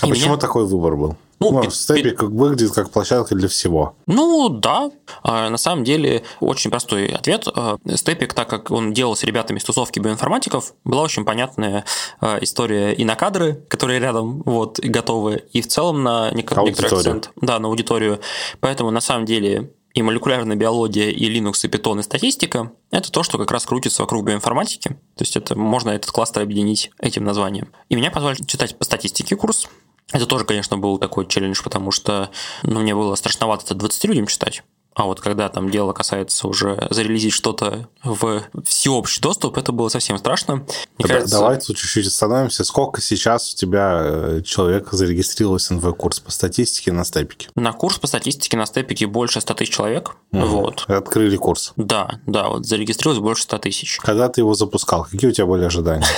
А 0.00 0.06
и 0.06 0.10
почему 0.10 0.32
меня... 0.32 0.36
такой 0.36 0.66
выбор 0.66 0.96
был? 0.96 1.16
Ну, 1.38 1.52
ну 1.52 1.62
пи- 1.62 1.70
степик 1.70 2.20
пи- 2.20 2.26
выглядит 2.26 2.72
как 2.72 2.90
площадка 2.90 3.34
для 3.34 3.48
всего. 3.48 3.94
Ну, 4.06 4.48
да. 4.48 4.90
А, 5.22 5.50
на 5.50 5.56
самом 5.58 5.84
деле, 5.84 6.22
очень 6.40 6.70
простой 6.70 7.08
ответ. 7.08 7.46
А, 7.54 7.78
степик, 7.94 8.34
так 8.34 8.48
как 8.48 8.70
он 8.70 8.92
делал 8.92 9.16
с 9.16 9.24
ребятами 9.24 9.58
из 9.58 9.64
тусовки 9.64 10.00
биоинформатиков, 10.00 10.74
была 10.84 11.02
очень 11.02 11.24
понятная 11.24 11.84
а, 12.20 12.38
история 12.40 12.92
и 12.92 13.04
на 13.04 13.16
кадры, 13.16 13.54
которые 13.68 14.00
рядом 14.00 14.42
вот, 14.44 14.80
готовы, 14.80 15.44
и 15.52 15.60
в 15.60 15.68
целом 15.68 16.02
на 16.02 16.30
некоторый 16.30 16.72
акцент. 16.72 17.30
Да, 17.36 17.58
на 17.58 17.68
аудиторию. 17.68 18.20
Поэтому, 18.60 18.90
на 18.90 19.00
самом 19.00 19.26
деле, 19.26 19.70
и 19.96 20.02
молекулярная 20.02 20.56
биология, 20.56 21.08
и 21.08 21.34
Linux, 21.34 21.66
и 21.66 21.70
Python, 21.70 22.00
и 22.00 22.02
статистика– 22.02 22.70
это 22.90 23.10
то, 23.10 23.22
что 23.22 23.38
как 23.38 23.50
раз 23.50 23.64
крутится 23.64 24.02
вокруг 24.02 24.26
биоинформатики. 24.26 24.90
То 24.90 25.22
есть 25.22 25.38
это 25.38 25.58
можно 25.58 25.88
этот 25.88 26.10
кластер 26.10 26.42
объединить 26.42 26.90
этим 26.98 27.24
названием. 27.24 27.72
И 27.88 27.96
меня 27.96 28.10
позвали 28.10 28.36
читать 28.46 28.76
по 28.76 28.84
статистике 28.84 29.36
курс. 29.36 29.68
Это 30.12 30.26
тоже, 30.26 30.44
конечно, 30.44 30.76
был 30.76 30.98
такой 30.98 31.26
челлендж, 31.26 31.62
потому 31.64 31.92
что 31.92 32.30
ну, 32.62 32.80
мне 32.80 32.94
было 32.94 33.14
страшновато 33.14 33.64
это 33.64 33.74
20 33.74 34.04
людям 34.04 34.26
читать. 34.26 34.64
А 34.96 35.04
вот 35.04 35.20
когда 35.20 35.50
там 35.50 35.70
дело 35.70 35.92
касается 35.92 36.48
уже 36.48 36.88
зарелизить 36.88 37.34
что-то 37.34 37.86
в 38.02 38.42
всеобщий 38.64 39.20
доступ, 39.20 39.58
это 39.58 39.70
было 39.70 39.90
совсем 39.90 40.16
страшно. 40.16 40.64
Мне 40.96 41.06
кажется... 41.06 41.36
Давайте 41.36 41.74
чуть-чуть 41.74 42.06
остановимся. 42.06 42.64
Сколько 42.64 43.02
сейчас 43.02 43.52
у 43.52 43.56
тебя 43.58 44.00
э, 44.02 44.42
человек 44.42 44.88
зарегистрировался 44.92 45.74
на 45.74 45.80
твой 45.80 45.92
курс 45.92 46.20
по 46.20 46.30
статистике 46.30 46.92
на 46.92 47.04
степике? 47.04 47.50
На 47.56 47.74
курс 47.74 47.98
по 47.98 48.06
статистике 48.06 48.56
на 48.56 48.64
степике 48.64 49.06
больше 49.06 49.42
100 49.42 49.52
тысяч 49.52 49.74
человек. 49.74 50.16
Угу. 50.32 50.46
Вот. 50.46 50.84
Открыли 50.88 51.36
курс. 51.36 51.74
Да, 51.76 52.18
да, 52.26 52.48
вот 52.48 52.64
зарегистрировалось 52.64 53.22
больше 53.22 53.42
100 53.42 53.58
тысяч. 53.58 53.98
Когда 53.98 54.30
ты 54.30 54.40
его 54.40 54.54
запускал, 54.54 55.04
какие 55.04 55.28
у 55.28 55.32
тебя 55.32 55.46
были 55.46 55.64
ожидания? 55.64 56.06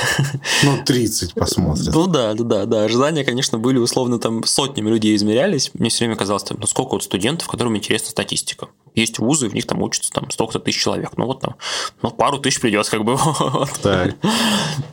Ну, 0.63 0.85
30 0.85 1.35
посмотрим. 1.35 1.93
Ну 1.93 2.07
да, 2.07 2.35
да, 2.35 2.45
да, 2.45 2.65
да. 2.67 2.85
Ожидания, 2.85 3.25
конечно, 3.25 3.59
были 3.59 3.79
условно 3.79 4.19
там 4.19 4.45
сотнями 4.45 4.91
людей 4.91 5.15
измерялись. 5.17 5.71
Мне 5.75 5.89
все 5.89 6.05
время 6.05 6.17
казалось, 6.17 6.45
ну 6.51 6.67
сколько 6.67 6.93
вот 6.93 7.05
студентов, 7.05 7.49
которым 7.49 7.77
интересна 7.77 8.11
статистика 8.11 8.68
есть 8.95 9.19
вузы, 9.19 9.49
в 9.49 9.55
них 9.55 9.67
там 9.67 9.83
учатся 9.83 10.13
там 10.13 10.31
столько-то 10.31 10.61
тысяч 10.61 10.83
человек. 10.83 11.17
Ну 11.17 11.27
вот 11.27 11.41
там, 11.41 11.57
ну 12.03 12.11
пару 12.11 12.39
тысяч 12.39 12.61
придет 12.61 12.89
как 12.89 13.05
бы. 13.05 13.17
Так. 13.83 14.17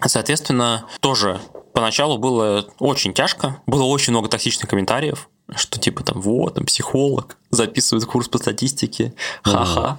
Соответственно, 0.06 0.86
тоже 1.00 1.40
поначалу 1.74 2.18
было 2.18 2.68
очень 2.80 3.14
тяжко, 3.14 3.62
было 3.68 3.84
очень 3.84 4.12
много 4.12 4.30
токсичных 4.30 4.70
комментариев, 4.70 5.30
что 5.56 5.80
типа 5.80 6.04
там 6.04 6.22
вот, 6.22 6.56
там 6.56 6.66
психолог, 6.66 7.38
записывает 7.56 8.06
курс 8.06 8.28
по 8.28 8.38
статистике, 8.38 9.14
ха-ха. 9.44 9.98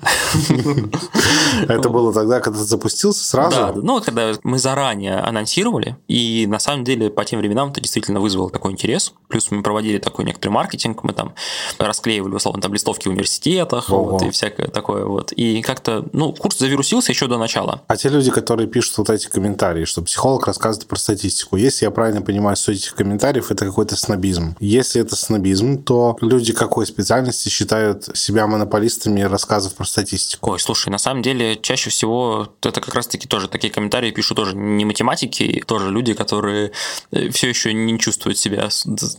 Это 1.69 1.88
было 1.88 2.12
тогда, 2.12 2.40
когда 2.40 2.59
ты 2.59 2.64
запустился 2.64 3.25
сразу? 3.25 3.57
Да, 3.57 3.73
ну, 3.75 4.01
когда 4.01 4.33
мы 4.42 4.59
заранее 4.59 5.19
анонсировали, 5.19 5.97
и 6.09 6.47
на 6.49 6.59
самом 6.59 6.85
деле 6.85 7.11
по 7.11 7.25
тем 7.25 7.40
временам 7.40 7.71
это 7.71 7.81
действительно 7.81 8.21
вызвало 8.21 8.51
такой 8.51 8.73
интерес. 8.73 9.12
Плюс 9.29 9.51
мы 9.51 9.62
проводили 9.62 9.99
такой 9.99 10.25
некоторый 10.25 10.51
маркетинг, 10.51 11.03
мы 11.05 11.12
там 11.12 11.35
расклеивали, 11.79 12.35
условно, 12.35 12.62
там 12.62 12.73
листовки 12.73 13.09
в 13.09 13.11
университетах, 13.11 13.88
вот, 13.88 14.23
и 14.23 14.31
всякое 14.31 14.69
такое 14.69 15.05
вот. 15.05 15.33
И 15.33 15.62
как-то, 15.62 16.05
ну, 16.12 16.33
курс 16.33 16.59
завирусился 16.59 17.12
еще 17.12 17.27
до 17.27 17.38
начала. 17.38 17.83
А 17.87 17.97
те 17.97 18.09
люди, 18.09 18.31
которые 18.31 18.69
пишут 18.69 18.99
вот 18.99 19.11
эти 19.11 19.29
комментарии, 19.29 19.85
что 19.85 20.03
психолог 20.03 20.47
рассказывает 20.47 20.88
про 20.88 20.97
статистику, 20.97 21.57
если 21.57 21.85
я 21.85 21.90
правильно 21.90 22.23
понимаю, 22.23 22.57
суть 22.57 22.79
этих 22.79 22.95
комментариев, 22.95 23.51
это 23.51 23.64
какой-то 23.66 23.97
снобизм. 23.97 24.57
Если 24.61 25.01
это 25.01 25.16
снобизм, 25.16 25.83
то 25.83 26.16
люди 26.21 26.53
какой 26.53 26.87
специальности 26.87 27.46
специальности 27.47 27.49
считают 27.49 28.17
себя 28.17 28.47
монополистами 28.47 29.23
рассказов 29.23 29.75
про 29.75 29.85
статистику? 29.85 30.53
Ой, 30.53 30.61
слушай, 30.61 30.91
на 30.91 30.99
самом 30.99 31.23
деле 31.23 31.57
чаще 31.57 31.91
всего 31.91 32.49
это 32.63 32.81
как 32.81 32.95
раз-таки 32.95 33.29
тоже 33.29 33.49
такие 33.49 33.73
комментарии 33.73 34.11
пишут 34.11 34.37
тоже 34.37 34.57
не 34.57 34.85
математики, 34.85 35.63
тоже 35.67 35.91
люди, 35.91 36.15
которые 36.15 36.73
э, 37.13 37.31
все 37.31 37.49
еще 37.49 37.73
не 37.73 37.99
чувствуют 37.99 38.39
себя, 38.39 38.69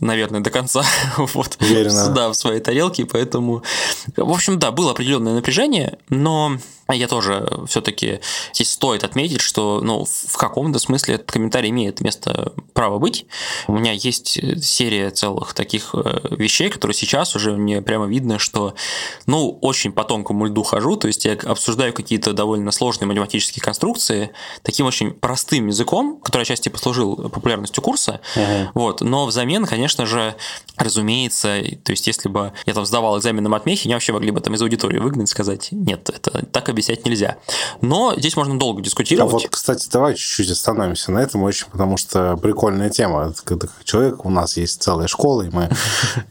наверное, 0.00 0.40
до 0.40 0.50
конца 0.50 0.82
вот, 1.16 1.56
Уверенно. 1.60 2.08
да, 2.08 2.28
в 2.28 2.34
своей 2.34 2.60
тарелке, 2.60 3.04
поэтому, 3.04 3.62
в 4.16 4.30
общем, 4.30 4.58
да, 4.58 4.70
было 4.70 4.92
определенное 4.92 5.34
напряжение, 5.34 5.98
но 6.08 6.58
я 6.94 7.08
тоже 7.08 7.48
все-таки 7.66 8.20
здесь 8.54 8.70
стоит 8.70 9.04
отметить, 9.04 9.40
что 9.40 9.80
ну, 9.82 10.04
в 10.04 10.36
каком-то 10.36 10.78
смысле 10.78 11.16
этот 11.16 11.30
комментарий 11.30 11.70
имеет 11.70 12.00
место 12.00 12.52
право 12.72 12.98
быть. 12.98 13.26
У 13.66 13.72
меня 13.72 13.92
есть 13.92 14.40
серия 14.62 15.10
целых 15.10 15.52
таких 15.54 15.90
э, 15.94 16.20
вещей, 16.30 16.70
которые 16.70 16.94
сейчас 16.94 17.36
уже 17.36 17.52
мне 17.52 17.82
прямо 17.82 18.06
видно, 18.06 18.38
что 18.38 18.74
ну, 19.26 19.58
очень 19.60 19.92
по 19.92 20.04
тонкому 20.04 20.46
льду 20.46 20.62
хожу, 20.62 20.96
то 20.96 21.08
есть 21.08 21.24
я 21.24 21.32
обсуждаю 21.32 21.92
какие-то 21.92 22.32
довольно 22.32 22.70
сложные 22.70 23.06
математические 23.08 23.62
конструкции 23.62 24.30
таким 24.62 24.86
очень 24.86 25.12
простым 25.12 25.66
языком, 25.66 26.20
который 26.20 26.42
отчасти 26.42 26.68
послужил 26.68 27.16
популярностью 27.16 27.82
курса, 27.82 28.20
uh-huh. 28.36 28.68
вот, 28.74 29.00
но 29.00 29.26
взамен, 29.26 29.66
конечно 29.66 30.06
же, 30.06 30.34
разумеется, 30.76 31.60
то 31.84 31.92
есть 31.92 32.06
если 32.06 32.28
бы 32.28 32.52
я 32.66 32.74
там 32.74 32.86
сдавал 32.86 33.18
экзамен 33.18 33.42
на 33.42 33.48
матмехе, 33.48 33.88
меня 33.88 33.96
вообще 33.96 34.12
могли 34.12 34.30
бы 34.30 34.40
там 34.40 34.54
из 34.54 34.62
аудитории 34.62 34.98
выгнать, 34.98 35.28
сказать, 35.28 35.68
нет, 35.72 36.08
это 36.08 36.46
так 36.46 36.68
объяснять 36.78 37.04
нельзя. 37.04 37.36
Но 37.80 38.14
здесь 38.16 38.36
можно 38.36 38.58
долго 38.58 38.80
дискутировать. 38.80 39.32
А 39.32 39.38
вот, 39.38 39.48
кстати, 39.50 39.88
давай 39.90 40.14
чуть-чуть 40.14 40.50
остановимся 40.50 41.12
на 41.12 41.18
этом 41.18 41.42
очень, 41.42 41.66
потому 41.70 41.96
что 41.96 42.36
прикольная 42.36 42.88
тема. 42.88 43.34
Когда 43.44 43.68
человек, 43.84 44.24
у 44.24 44.30
нас 44.30 44.56
есть 44.56 44.82
целая 44.82 45.08
школа, 45.08 45.42
и 45.42 45.50
мы 45.50 45.68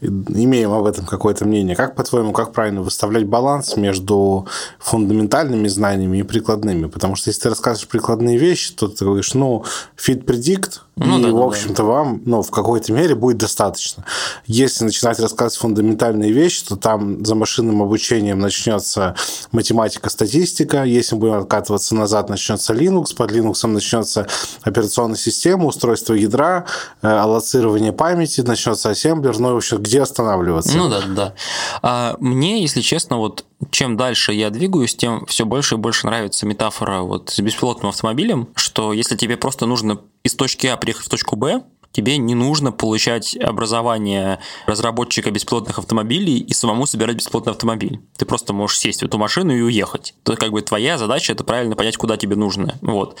имеем 0.00 0.72
об 0.72 0.86
этом 0.86 1.04
какое-то 1.04 1.44
мнение. 1.44 1.76
Как, 1.76 1.94
по-твоему, 1.94 2.32
как 2.32 2.52
правильно 2.52 2.82
выставлять 2.82 3.26
баланс 3.26 3.76
между 3.76 4.46
фундаментальными 4.78 5.68
знаниями 5.68 6.18
и 6.18 6.22
прикладными? 6.22 6.86
Потому 6.86 7.16
что 7.16 7.30
если 7.30 7.42
ты 7.42 7.48
рассказываешь 7.50 7.88
прикладные 7.88 8.38
вещи, 8.38 8.72
то 8.74 8.88
ты 8.88 9.04
говоришь, 9.04 9.34
ну, 9.34 9.64
fit 9.96 10.24
predict, 10.24 10.80
ну, 10.98 11.18
и, 11.18 11.22
да, 11.22 11.30
в 11.30 11.42
общем-то, 11.42 11.82
да. 11.82 11.84
вам, 11.84 12.22
ну, 12.24 12.42
в 12.42 12.50
какой-то 12.50 12.92
мере 12.92 13.14
будет 13.14 13.38
достаточно. 13.38 14.04
Если 14.46 14.84
начинать 14.84 15.20
рассказывать 15.20 15.60
фундаментальные 15.60 16.32
вещи, 16.32 16.64
то 16.64 16.76
там 16.76 17.24
за 17.24 17.34
машинным 17.34 17.82
обучением 17.82 18.40
начнется 18.40 19.14
математика, 19.52 20.10
статистика, 20.10 20.37
статистика, 20.38 20.84
если 20.84 21.16
мы 21.16 21.20
будем 21.22 21.34
откатываться 21.34 21.94
назад, 21.94 22.28
начнется 22.28 22.72
Linux, 22.72 23.14
под 23.16 23.32
Linux 23.32 23.66
начнется 23.66 24.28
операционная 24.62 25.16
система, 25.16 25.66
устройство 25.66 26.14
ядра, 26.14 26.66
э, 27.02 27.08
аллоцирование 27.08 27.92
памяти, 27.92 28.42
начнется 28.42 28.90
ассемблер, 28.90 29.38
ну, 29.38 29.52
в 29.52 29.56
общем, 29.56 29.78
где 29.78 30.00
останавливаться? 30.02 30.76
Ну 30.76 30.88
да, 30.88 31.02
да. 31.08 31.34
А 31.82 32.16
мне, 32.20 32.62
если 32.62 32.80
честно, 32.80 33.18
вот 33.18 33.44
чем 33.70 33.96
дальше 33.96 34.32
я 34.32 34.50
двигаюсь, 34.50 34.94
тем 34.94 35.26
все 35.26 35.44
больше 35.44 35.74
и 35.74 35.78
больше 35.78 36.06
нравится 36.06 36.46
метафора 36.46 37.00
вот 37.00 37.30
с 37.30 37.40
беспилотным 37.40 37.88
автомобилем, 37.88 38.48
что 38.54 38.92
если 38.92 39.16
тебе 39.16 39.36
просто 39.36 39.66
нужно 39.66 39.98
из 40.22 40.34
точки 40.34 40.68
А 40.68 40.76
приехать 40.76 41.06
в 41.06 41.08
точку 41.08 41.34
Б, 41.36 41.62
тебе 41.98 42.16
не 42.16 42.36
нужно 42.36 42.70
получать 42.70 43.36
образование 43.36 44.38
разработчика 44.66 45.32
беспилотных 45.32 45.80
автомобилей 45.80 46.38
и 46.38 46.54
самому 46.54 46.86
собирать 46.86 47.16
беспилотный 47.16 47.52
автомобиль. 47.52 48.00
Ты 48.16 48.24
просто 48.24 48.52
можешь 48.52 48.78
сесть 48.78 49.02
в 49.02 49.06
эту 49.06 49.18
машину 49.18 49.52
и 49.52 49.60
уехать. 49.60 50.14
То 50.22 50.36
как 50.36 50.52
бы 50.52 50.62
твоя 50.62 50.96
задача 50.96 51.32
это 51.32 51.42
правильно 51.42 51.74
понять, 51.74 51.96
куда 51.96 52.16
тебе 52.16 52.36
нужно. 52.36 52.78
Вот. 52.82 53.18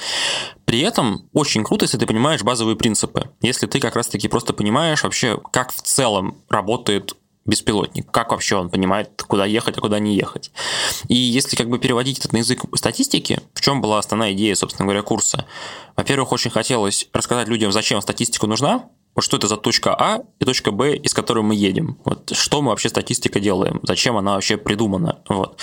При 0.64 0.78
этом 0.78 1.28
очень 1.32 1.64
круто, 1.64 1.86
если 1.86 1.98
ты 1.98 2.06
понимаешь 2.06 2.44
базовые 2.44 2.76
принципы. 2.76 3.30
Если 3.42 3.66
ты 3.66 3.80
как 3.80 3.96
раз-таки 3.96 4.28
просто 4.28 4.52
понимаешь 4.52 5.02
вообще, 5.02 5.40
как 5.50 5.72
в 5.72 5.82
целом 5.82 6.36
работает 6.48 7.16
беспилотник, 7.48 8.08
как 8.10 8.30
вообще 8.30 8.56
он 8.56 8.70
понимает, 8.70 9.22
куда 9.26 9.44
ехать, 9.46 9.78
а 9.78 9.80
куда 9.80 9.98
не 9.98 10.14
ехать. 10.16 10.52
И 11.08 11.16
если 11.16 11.56
как 11.56 11.68
бы 11.68 11.78
переводить 11.78 12.18
это 12.18 12.32
на 12.32 12.38
язык 12.38 12.62
статистики, 12.74 13.40
в 13.54 13.60
чем 13.60 13.80
была 13.80 13.98
основная 13.98 14.32
идея, 14.32 14.54
собственно 14.54 14.86
говоря, 14.86 15.02
курса? 15.02 15.46
Во-первых, 15.96 16.30
очень 16.32 16.50
хотелось 16.50 17.08
рассказать 17.12 17.48
людям, 17.48 17.72
зачем 17.72 18.00
статистика 18.00 18.46
нужна, 18.46 18.84
вот 19.18 19.24
что 19.24 19.36
это 19.36 19.48
за 19.48 19.56
точка 19.56 19.96
А 19.98 20.20
и 20.38 20.44
точка 20.44 20.70
Б, 20.70 20.94
из 20.94 21.12
которой 21.12 21.40
мы 21.40 21.56
едем. 21.56 21.98
Вот 22.04 22.30
что 22.36 22.62
мы 22.62 22.68
вообще 22.68 22.88
статистика 22.88 23.40
делаем, 23.40 23.80
зачем 23.82 24.16
она 24.16 24.34
вообще 24.34 24.56
придумана. 24.56 25.18
Вот. 25.28 25.58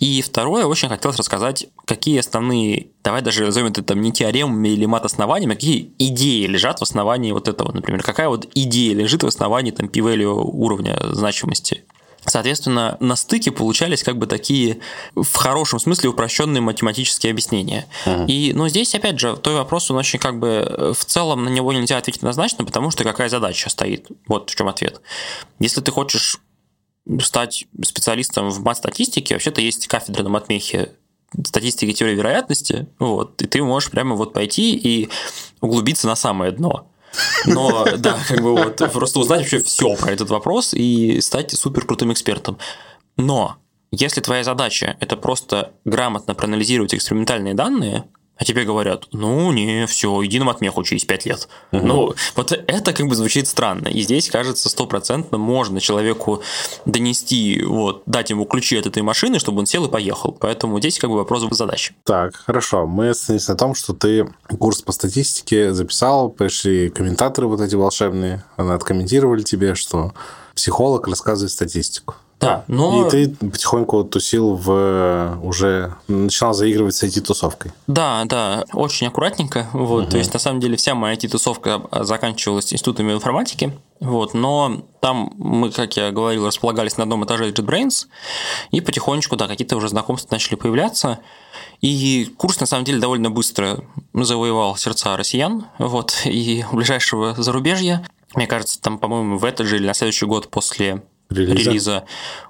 И 0.00 0.22
второе, 0.22 0.66
очень 0.66 0.88
хотелось 0.88 1.16
рассказать, 1.16 1.68
какие 1.84 2.18
основные, 2.18 2.88
давай 3.04 3.22
даже 3.22 3.44
назовем 3.44 3.68
это 3.68 3.84
там 3.84 4.00
не 4.00 4.10
теоремами 4.10 4.70
или 4.70 4.86
мат-основаниями, 4.86 5.52
а 5.52 5.54
какие 5.54 5.92
идеи 6.00 6.46
лежат 6.46 6.80
в 6.80 6.82
основании 6.82 7.30
вот 7.30 7.46
этого, 7.46 7.70
например, 7.70 8.02
какая 8.02 8.28
вот 8.28 8.48
идея 8.56 8.96
лежит 8.96 9.22
в 9.22 9.26
основании 9.28 9.70
там 9.70 9.88
p 9.88 10.00
уровня 10.00 10.98
значимости 11.12 11.84
Соответственно, 12.24 12.96
на 13.00 13.14
стыке 13.14 13.52
получались 13.52 14.02
как 14.02 14.18
бы 14.18 14.26
такие 14.26 14.80
в 15.14 15.34
хорошем 15.34 15.78
смысле 15.78 16.10
упрощенные 16.10 16.60
математические 16.60 17.30
объяснения. 17.30 17.86
Uh-huh. 18.04 18.26
И, 18.26 18.52
ну, 18.52 18.68
здесь, 18.68 18.94
опять 18.94 19.20
же, 19.20 19.36
той 19.36 19.54
вопрос, 19.54 19.90
он 19.90 19.98
очень 19.98 20.18
как 20.18 20.38
бы 20.38 20.92
в 20.98 21.04
целом 21.04 21.44
на 21.44 21.48
него 21.48 21.72
нельзя 21.72 21.98
ответить 21.98 22.22
однозначно, 22.22 22.64
потому 22.64 22.90
что 22.90 23.04
какая 23.04 23.28
задача 23.28 23.70
стоит. 23.70 24.08
Вот 24.26 24.50
в 24.50 24.54
чем 24.56 24.66
ответ. 24.68 25.00
Если 25.60 25.80
ты 25.80 25.92
хочешь 25.92 26.40
стать 27.20 27.66
специалистом 27.84 28.50
в 28.50 28.60
мат-статистике, 28.60 29.34
вообще-то 29.34 29.60
есть 29.60 29.86
кафедра 29.86 30.22
на 30.24 30.30
матмехе 30.30 30.92
статистики 31.44 31.92
теории 31.92 32.14
вероятности, 32.14 32.88
вот, 32.98 33.40
и 33.42 33.46
ты 33.46 33.62
можешь 33.62 33.90
прямо 33.90 34.16
вот 34.16 34.32
пойти 34.32 34.74
и 34.74 35.08
углубиться 35.60 36.06
на 36.06 36.16
самое 36.16 36.52
дно. 36.52 36.88
Но, 37.46 37.86
да, 37.96 38.18
как 38.28 38.42
бы 38.42 38.52
вот, 38.52 38.76
просто 38.92 39.18
узнать 39.18 39.40
вообще 39.40 39.58
все 39.60 39.94
про 39.96 40.12
этот 40.12 40.30
вопрос 40.30 40.74
и 40.74 41.20
стать 41.20 41.52
супер 41.52 41.86
крутым 41.86 42.12
экспертом. 42.12 42.58
Но 43.16 43.56
если 43.90 44.20
твоя 44.20 44.44
задача 44.44 44.96
это 45.00 45.16
просто 45.16 45.72
грамотно 45.84 46.34
проанализировать 46.34 46.94
экспериментальные 46.94 47.54
данные, 47.54 48.04
а 48.36 48.44
тебе 48.44 48.64
говорят, 48.64 49.06
ну 49.12 49.50
не, 49.52 49.86
все, 49.86 50.24
иди 50.24 50.38
на 50.38 50.44
матмех 50.44 50.76
учись 50.76 51.04
5 51.04 51.26
лет. 51.26 51.48
Угу. 51.72 51.86
Ну, 51.86 52.14
вот 52.34 52.52
это 52.52 52.92
как 52.92 53.06
бы 53.06 53.14
звучит 53.14 53.48
странно. 53.48 53.88
И 53.88 54.02
здесь, 54.02 54.28
кажется, 54.28 54.68
стопроцентно 54.68 55.38
можно 55.38 55.80
человеку 55.80 56.42
донести, 56.84 57.62
вот, 57.64 58.02
дать 58.06 58.30
ему 58.30 58.44
ключи 58.44 58.76
от 58.76 58.86
этой 58.86 59.02
машины, 59.02 59.38
чтобы 59.38 59.60
он 59.60 59.66
сел 59.66 59.86
и 59.86 59.90
поехал. 59.90 60.32
Поэтому 60.32 60.78
здесь 60.80 60.98
как 60.98 61.10
бы 61.10 61.16
вопрос 61.16 61.46
задачи. 61.50 61.94
Так, 62.04 62.36
хорошо. 62.36 62.86
Мы 62.86 63.10
остановились 63.10 63.48
на 63.48 63.56
том, 63.56 63.74
что 63.74 63.94
ты 63.94 64.28
курс 64.58 64.82
по 64.82 64.92
статистике 64.92 65.72
записал, 65.72 66.28
пришли 66.28 66.90
комментаторы 66.90 67.46
вот 67.46 67.60
эти 67.60 67.74
волшебные, 67.74 68.44
они 68.56 68.70
откомментировали 68.72 69.42
тебе, 69.42 69.74
что 69.74 70.12
психолог 70.54 71.06
рассказывает 71.08 71.52
статистику. 71.52 72.16
Да, 72.38 72.64
но... 72.68 73.06
И 73.06 73.10
ты 73.10 73.28
потихоньку 73.30 74.04
тусил 74.04 74.54
в... 74.54 75.38
уже 75.42 75.94
начинал 76.06 76.52
заигрывать 76.52 76.94
с 76.94 77.02
IT-тусовкой. 77.02 77.72
Да, 77.86 78.24
да, 78.26 78.64
очень 78.72 79.06
аккуратненько. 79.06 79.68
Вот, 79.72 80.04
угу. 80.04 80.10
То 80.10 80.18
есть, 80.18 80.32
на 80.34 80.38
самом 80.38 80.60
деле, 80.60 80.76
вся 80.76 80.94
моя 80.94 81.14
IT-тусовка 81.14 81.82
заканчивалась 82.04 82.72
институтами 82.72 83.12
информатики. 83.12 83.72
Вот, 84.00 84.34
но 84.34 84.82
там 85.00 85.32
мы, 85.38 85.70
как 85.70 85.96
я 85.96 86.10
говорил, 86.10 86.46
располагались 86.46 86.98
на 86.98 87.04
одном 87.04 87.24
этаже 87.24 87.50
JetBrains, 87.50 88.06
и 88.70 88.82
потихонечку, 88.82 89.36
да, 89.36 89.48
какие-то 89.48 89.76
уже 89.76 89.88
знакомства 89.88 90.34
начали 90.34 90.56
появляться. 90.56 91.20
И 91.80 92.30
курс, 92.36 92.60
на 92.60 92.66
самом 92.66 92.84
деле, 92.84 93.00
довольно 93.00 93.30
быстро 93.30 93.82
завоевал 94.12 94.76
сердца 94.76 95.16
россиян, 95.16 95.66
вот, 95.78 96.22
и 96.26 96.66
ближайшего 96.70 97.34
зарубежья. 97.34 98.06
Мне 98.34 98.46
кажется, 98.46 98.78
там, 98.80 98.98
по-моему, 98.98 99.38
в 99.38 99.44
этот 99.46 99.66
же 99.66 99.76
или 99.76 99.86
на 99.86 99.94
следующий 99.94 100.26
год 100.26 100.50
после 100.50 101.02
релиза. 101.30 101.70
релиза. 101.70 102.04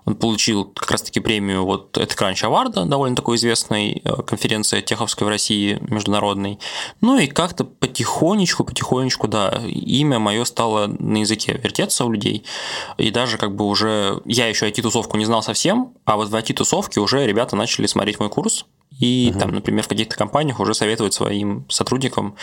Он 0.05 0.15
получил 0.15 0.65
как 0.65 0.91
раз-таки 0.91 1.21
премию 1.21 1.65
вот 1.65 1.97
это 1.99 2.15
Crunch 2.15 2.43
Award, 2.43 2.87
довольно 2.87 3.17
такой 3.17 3.37
известной 3.37 4.03
э, 4.05 4.23
конференция 4.23 4.83
теховской 4.83 5.27
в 5.27 5.31
России 5.31 5.79
международной. 5.89 6.59
Ну 7.01 7.19
и 7.19 7.27
как-то 7.27 7.65
потихонечку, 7.65 8.65
потихонечку, 8.65 9.29
да, 9.29 9.63
имя 9.67 10.19
мое 10.19 10.45
стало 10.45 10.87
на 10.87 11.19
языке 11.19 11.61
вертеться 11.63 12.05
у 12.05 12.11
людей. 12.11 12.45
И 12.99 13.11
даже 13.11 13.39
как 13.39 13.55
бы 13.55 13.67
уже 13.67 14.21
я 14.25 14.47
еще 14.47 14.69
IT-тусовку 14.69 15.17
не 15.17 15.25
знал 15.25 15.43
совсем, 15.43 15.95
а 16.05 16.17
вот 16.17 16.29
в 16.29 16.35
IT-тусовке 16.35 17.01
уже 17.01 17.27
ребята 17.27 17.57
начали 17.57 17.87
смотреть 17.87 18.21
мой 18.21 18.29
курс, 18.29 18.67
и 18.99 19.31
uh-huh. 19.31 19.39
там, 19.39 19.51
например, 19.51 19.85
в 19.85 19.89
каких-то 19.89 20.17
компаниях 20.17 20.59
уже 20.59 20.75
советуют 20.75 21.13
своим 21.13 21.67
сотрудникам 21.69 22.37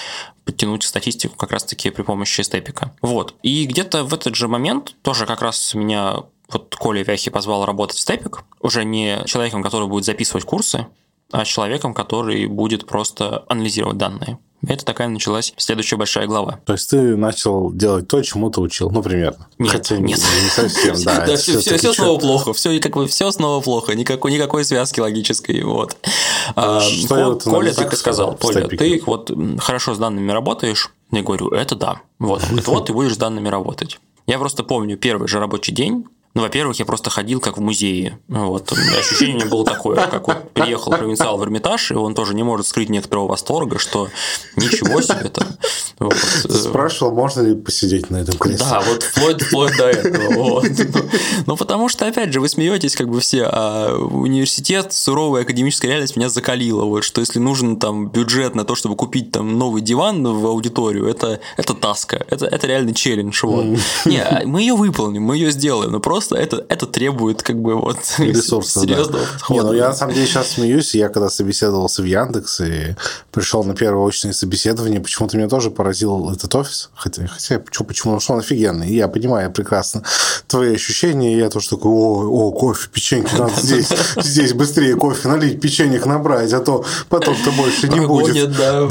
подтянуть 0.46 0.84
статистику 0.84 1.36
как 1.36 1.52
раз-таки 1.52 1.90
при 1.90 2.04
помощи 2.04 2.42
степика. 2.42 2.94
Вот. 3.02 3.36
И 3.42 3.66
где-то 3.66 4.04
в 4.04 4.14
этот 4.14 4.36
же 4.36 4.48
момент 4.48 4.96
тоже 5.02 5.26
как 5.26 5.42
раз 5.42 5.74
меня 5.74 6.24
вот 6.54 6.76
Коля 6.76 7.04
Вяхи 7.04 7.30
позвал 7.30 7.66
работать 7.66 7.98
в 7.98 8.02
степик, 8.02 8.44
уже 8.62 8.84
не 8.86 9.24
человеком, 9.26 9.64
который 9.64 9.88
будет 9.88 10.06
записывать 10.06 10.46
курсы, 10.46 10.88
а 11.32 11.46
человеком, 11.46 11.94
который 11.94 12.46
будет 12.46 12.86
просто 12.86 13.44
анализировать 13.48 13.98
данные. 13.98 14.38
Это 14.66 14.86
такая 14.86 15.10
началась 15.10 15.54
следующая 15.58 15.98
большая 15.98 16.26
глава. 16.26 16.60
То 16.66 16.74
есть 16.74 16.90
ты 16.90 17.18
начал 17.18 17.72
делать 17.74 18.08
то, 18.08 18.22
чему 18.22 18.50
ты 18.50 18.62
учил, 18.62 18.90
ну, 18.92 19.04
примерно. 19.04 19.48
Нет, 19.58 19.72
Хотя 19.72 19.98
нет. 19.98 20.20
Не 20.20 20.50
совсем, 20.50 20.96
да. 21.04 21.26
да 21.28 21.36
все, 21.36 21.60
все, 21.60 21.78
все 21.78 21.92
снова 21.92 22.18
плохо, 22.18 22.54
все, 22.54 22.80
как 22.80 22.94
бы, 22.94 23.08
все 23.08 23.30
снова 23.32 23.62
плохо, 23.62 23.94
никакой, 23.94 24.32
никакой 24.32 24.64
связки 24.64 25.02
логической. 25.02 25.62
Вот. 25.64 25.98
А, 26.56 26.80
Что 26.80 27.38
Коля 27.44 27.74
так 27.74 27.92
и 27.92 27.96
сказал, 27.98 28.38
Коля, 28.38 28.68
ты 28.68 29.02
вот 29.06 29.32
хорошо 29.60 29.96
с 29.96 29.98
данными 29.98 30.32
работаешь? 30.32 30.92
Я 31.12 31.24
говорю, 31.24 31.50
это 31.50 31.76
да. 31.76 32.02
Вот, 32.20 32.42
вот 32.66 32.86
ты 32.86 32.94
будешь 32.94 33.16
с 33.16 33.18
данными 33.18 33.50
работать. 33.50 34.00
Я 34.28 34.40
просто 34.40 34.64
помню 34.64 34.98
первый 34.98 35.28
же 35.28 35.40
рабочий 35.40 35.74
день, 35.74 36.06
ну, 36.34 36.42
во-первых, 36.42 36.80
я 36.80 36.86
просто 36.86 37.10
ходил 37.10 37.40
как 37.40 37.58
в 37.58 37.62
музее. 37.62 38.20
Вот. 38.28 38.72
Ощущение 38.72 39.36
у 39.36 39.40
меня 39.40 39.50
было 39.50 39.66
такое, 39.66 39.96
как 39.96 40.28
вот 40.28 40.52
приехал 40.54 40.92
провинциал 40.92 41.38
в 41.38 41.44
Эрмитаж, 41.44 41.92
и 41.92 41.96
он 41.96 42.16
тоже 42.16 42.34
не 42.34 42.44
может 42.44 42.66
скрыть 42.66 42.90
некоторого 42.90 43.28
восторга, 43.28 43.78
что 43.78 44.10
ничего 44.56 45.02
себе 45.02 45.30
там. 45.30 45.48
Вот. 46.00 46.16
Спрашивал, 46.16 47.14
можно 47.14 47.42
ли 47.42 47.56
посидеть 47.56 48.10
на 48.10 48.18
этом 48.18 48.38
кресле. 48.38 48.66
Да, 48.70 48.82
вот 48.82 49.04
вплоть, 49.04 49.42
вплоть 49.44 49.78
до 49.78 49.90
этого. 49.90 50.34
Вот. 50.34 50.66
Ну, 51.46 51.56
потому 51.56 51.88
что, 51.88 52.08
опять 52.08 52.34
же, 52.34 52.42
вы 52.42 52.50
смеетесь 52.50 52.96
как 52.96 53.10
бы 53.10 53.20
все, 53.20 53.44
а 53.44 53.96
университет, 53.96 54.92
суровая 54.92 55.44
академическая 55.44 55.92
реальность 55.92 56.16
меня 56.16 56.30
закалила, 56.30 56.86
вот, 56.86 57.04
что 57.04 57.22
если 57.22 57.40
нужен 57.40 57.78
там 57.78 58.10
бюджет 58.10 58.56
на 58.56 58.66
то, 58.66 58.74
чтобы 58.76 58.96
купить 58.96 59.32
там 59.32 59.60
новый 59.60 59.82
диван 59.82 60.24
в 60.24 60.46
аудиторию, 60.48 61.06
это, 61.08 61.40
это 61.58 61.74
таска, 61.76 62.26
это, 62.28 62.48
это 62.48 62.66
реальный 62.66 62.94
челлендж. 62.94 63.40
Вот. 63.44 63.66
Не, 64.06 64.42
мы 64.46 64.62
ее 64.62 64.74
выполним, 64.74 65.24
мы 65.24 65.38
ее 65.38 65.52
сделаем, 65.52 65.92
но 65.92 66.00
просто 66.00 66.23
просто 66.24 66.36
это, 66.36 66.66
это 66.70 66.86
требует 66.86 67.44
как 67.44 67.62
бы 67.62 67.76
вот 67.76 67.98
ресурсов. 68.18 68.84
Серьезного 68.84 69.26
да. 69.26 69.32
подхода. 69.34 69.62
Не, 69.62 69.68
ну 69.68 69.74
я 69.74 69.90
на 69.90 69.94
самом 69.94 70.14
деле 70.14 70.28
сейчас 70.28 70.52
смеюсь. 70.52 70.96
Я 70.96 71.10
когда 71.10 71.30
собеседовался 71.30 72.02
в 72.02 72.06
Яндекс 72.06 72.62
и 72.62 72.96
пришел 73.32 73.64
на 73.64 73.76
первое 73.76 74.08
очное 74.08 74.34
собеседование, 74.34 75.02
почему-то 75.02 75.38
меня 75.38 75.50
тоже 75.50 75.72
поразил 75.72 76.32
этот 76.32 76.54
офис. 76.56 76.90
Хотя, 76.96 77.28
хотя 77.28 77.60
почему, 77.60 77.88
почему? 77.88 78.20
что 78.20 78.34
он 78.34 78.40
офигенный. 78.40 78.94
Я 78.94 79.08
понимаю 79.08 79.52
прекрасно 79.52 80.04
твои 80.48 80.76
ощущения. 80.76 81.38
Я 81.38 81.50
тоже 81.50 81.70
такой, 81.70 81.92
о, 81.92 82.48
о 82.48 82.52
кофе, 82.52 82.90
печеньки 82.92 83.36
надо 83.36 83.54
здесь, 83.62 83.90
здесь 84.18 84.54
быстрее 84.54 84.96
кофе 84.96 85.28
налить, 85.28 85.60
печеньек 85.62 86.06
набрать, 86.06 86.54
а 86.54 86.60
то 86.60 86.86
потом-то 87.10 87.52
больше 87.52 87.90
не 87.90 88.06
будет. 88.06 88.56
Да. 88.58 88.88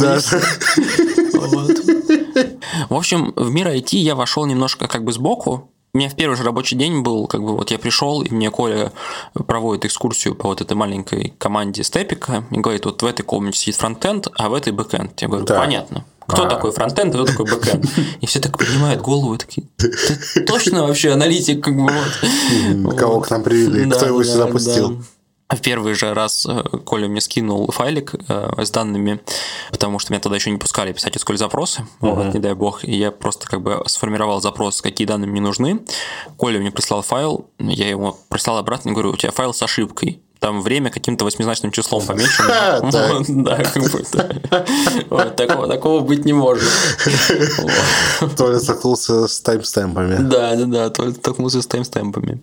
В 2.88 2.94
общем, 2.94 3.32
в 3.36 3.50
мир 3.50 3.68
IT 3.68 3.96
я 3.96 4.14
вошел 4.14 4.44
немножко 4.46 4.86
как 4.86 5.04
бы 5.04 5.12
сбоку, 5.12 5.71
у 5.94 5.98
меня 5.98 6.08
в 6.08 6.16
первый 6.16 6.36
же 6.36 6.42
рабочий 6.42 6.74
день 6.74 7.02
был, 7.02 7.26
как 7.26 7.42
бы 7.42 7.54
вот 7.54 7.70
я 7.70 7.78
пришел, 7.78 8.22
и 8.22 8.30
мне 8.32 8.50
Коля 8.50 8.92
проводит 9.34 9.84
экскурсию 9.84 10.34
по 10.34 10.48
вот 10.48 10.62
этой 10.62 10.72
маленькой 10.72 11.34
команде 11.36 11.84
Степика 11.84 12.44
и 12.50 12.58
говорит, 12.60 12.86
вот 12.86 13.02
в 13.02 13.06
этой 13.06 13.24
комнате 13.24 13.58
сидит 13.58 13.76
фронтенд, 13.76 14.28
а 14.34 14.48
в 14.48 14.54
этой 14.54 14.72
бэкенд. 14.72 15.20
Я 15.20 15.28
говорю, 15.28 15.44
да. 15.44 15.58
понятно. 15.58 16.06
Кто 16.26 16.44
а. 16.44 16.48
такой 16.48 16.72
фронтенд, 16.72 17.12
кто 17.12 17.26
такой 17.26 17.44
бэкенд? 17.44 17.84
И 18.22 18.26
все 18.26 18.40
так 18.40 18.56
поднимают 18.56 19.02
голову 19.02 19.34
и 19.34 19.38
такие, 19.38 19.66
ты 19.76 20.44
точно 20.46 20.86
вообще 20.86 21.10
аналитик? 21.10 21.62
Как 21.62 21.76
бы, 21.76 21.90
вот. 21.92 22.98
Кого 22.98 23.20
к 23.20 23.28
нам 23.28 23.42
привели, 23.42 23.90
кто 23.90 24.06
его 24.06 24.24
сюда 24.24 24.46
пустил? 24.46 25.04
В 25.56 25.60
первый 25.60 25.94
же 25.94 26.14
раз 26.14 26.46
э, 26.46 26.62
Коля 26.84 27.08
мне 27.08 27.20
скинул 27.20 27.70
файлик 27.70 28.14
э, 28.28 28.64
с 28.64 28.70
данными, 28.70 29.20
потому 29.70 29.98
что 29.98 30.12
меня 30.12 30.20
тогда 30.20 30.36
еще 30.36 30.50
не 30.50 30.58
пускали 30.58 30.92
писать 30.92 31.16
SQL 31.16 31.36
запросы, 31.36 31.82
uh-huh. 32.00 32.14
вот, 32.14 32.34
не 32.34 32.40
дай 32.40 32.54
бог, 32.54 32.84
и 32.84 32.92
я 32.92 33.10
просто 33.10 33.46
как 33.46 33.62
бы 33.62 33.82
сформировал 33.86 34.40
запрос, 34.40 34.80
какие 34.80 35.06
данные 35.06 35.28
мне 35.28 35.40
нужны. 35.40 35.80
Коля 36.36 36.58
мне 36.58 36.70
прислал 36.70 37.02
файл, 37.02 37.46
я 37.58 37.88
ему 37.88 38.16
прислал 38.28 38.58
обратно 38.58 38.90
и 38.90 38.92
говорю, 38.92 39.10
у 39.10 39.16
тебя 39.16 39.32
файл 39.32 39.54
с 39.54 39.62
ошибкой 39.62 40.22
там 40.42 40.60
время 40.60 40.90
каким-то 40.90 41.24
восьмизначным 41.24 41.70
числом 41.70 42.04
помечено. 42.04 42.80
Да, 43.42 43.56
как 45.46 45.58
бы 45.58 45.68
Такого 45.68 46.00
быть 46.00 46.24
не 46.24 46.32
может. 46.32 46.68
Толя 48.36 48.58
столкнулся 48.58 49.28
с 49.28 49.40
таймстемпами. 49.40 50.16
Да, 50.18 50.56
да, 50.56 50.66
да, 50.66 50.90
Толя 50.90 51.12
столкнулся 51.12 51.62
с 51.62 51.66
таймстемпами. 51.66 52.42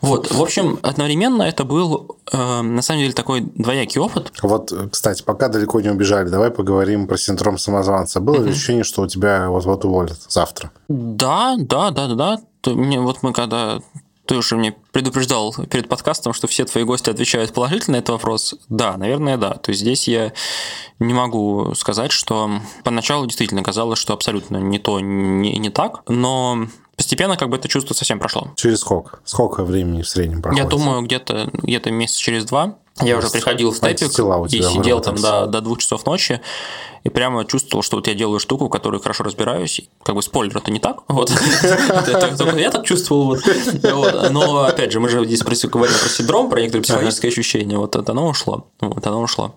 Вот, 0.00 0.32
в 0.32 0.40
общем, 0.40 0.78
одновременно 0.82 1.42
это 1.42 1.64
был, 1.64 2.16
э, 2.32 2.62
на 2.62 2.82
самом 2.82 3.00
деле, 3.00 3.12
такой 3.12 3.42
двоякий 3.42 4.00
опыт. 4.00 4.32
Вот, 4.42 4.72
кстати, 4.90 5.22
пока 5.22 5.48
далеко 5.48 5.80
не 5.80 5.90
убежали, 5.90 6.28
давай 6.28 6.50
поговорим 6.50 7.06
про 7.06 7.18
синдром 7.18 7.58
самозванца. 7.58 8.20
Было 8.20 8.42
ли 8.42 8.50
ощущение, 8.50 8.84
что 8.84 9.02
у 9.02 9.06
тебя 9.06 9.50
вот-вот 9.50 9.84
уволят 9.84 10.18
завтра? 10.28 10.70
Да, 10.88 11.56
да, 11.58 11.90
да, 11.90 12.06
да, 12.08 12.14
да. 12.14 12.72
Мне 12.72 13.00
вот 13.00 13.22
мы 13.22 13.32
когда 13.32 13.80
ты 14.26 14.36
уже 14.36 14.56
мне 14.56 14.74
предупреждал 14.92 15.54
перед 15.70 15.88
подкастом, 15.88 16.32
что 16.32 16.46
все 16.46 16.64
твои 16.64 16.84
гости 16.84 17.10
отвечают 17.10 17.52
положительно 17.52 17.96
на 17.96 18.00
этот 18.00 18.10
вопрос. 18.10 18.54
Да, 18.68 18.96
наверное, 18.96 19.36
да. 19.36 19.54
То 19.54 19.70
есть 19.70 19.80
здесь 19.80 20.08
я 20.08 20.32
не 20.98 21.14
могу 21.14 21.74
сказать, 21.74 22.12
что 22.12 22.60
поначалу 22.84 23.26
действительно 23.26 23.62
казалось, 23.62 23.98
что 23.98 24.12
абсолютно 24.12 24.58
не 24.58 24.78
то, 24.78 25.00
не, 25.00 25.56
не 25.58 25.70
так, 25.70 26.02
но 26.08 26.66
постепенно 26.96 27.36
как 27.36 27.48
бы 27.48 27.56
это 27.56 27.68
чувство 27.68 27.94
совсем 27.94 28.18
прошло. 28.18 28.52
Через 28.56 28.80
сколько? 28.80 29.20
Сколько 29.24 29.64
времени 29.64 30.02
в 30.02 30.08
среднем 30.08 30.42
проходит? 30.42 30.64
Я 30.64 30.68
думаю, 30.68 31.02
где-то 31.02 31.50
где 31.62 31.90
месяц 31.90 32.16
через 32.16 32.44
два. 32.44 32.78
Я 33.00 33.18
уже 33.18 33.28
приходил 33.28 33.70
в 33.72 33.76
степик 33.76 34.10
и 34.10 34.62
сидел 34.62 35.00
там 35.00 35.16
до, 35.16 35.46
до 35.46 35.60
двух 35.60 35.78
часов 35.78 36.06
ночи, 36.06 36.40
и 37.04 37.08
прямо 37.08 37.44
чувствовал, 37.44 37.82
что 37.82 37.96
вот 37.96 38.08
я 38.08 38.14
делаю 38.14 38.40
штуку, 38.40 38.66
в 38.66 38.68
которой 38.68 39.00
хорошо 39.00 39.22
разбираюсь. 39.22 39.82
Как 40.02 40.14
бы 40.14 40.22
спойлер, 40.22 40.56
это 40.56 40.70
не 40.70 40.80
так. 40.80 41.02
Вот. 41.08 41.30
Я 42.56 42.70
так 42.70 42.84
чувствовал. 42.84 43.36
Но, 44.30 44.64
опять 44.64 44.92
же, 44.92 44.98
мы 44.98 45.08
же 45.08 45.24
здесь 45.24 45.42
говорим 45.42 45.94
про 46.00 46.08
синдром, 46.08 46.50
про 46.50 46.60
некоторые 46.60 46.82
психологические 46.82 47.30
ощущения. 47.30 47.78
Вот 47.78 47.94
это 47.94 48.12
оно 48.12 48.28
ушло. 48.28 48.66
Вот 48.80 49.06
оно 49.06 49.20
ушло. 49.20 49.54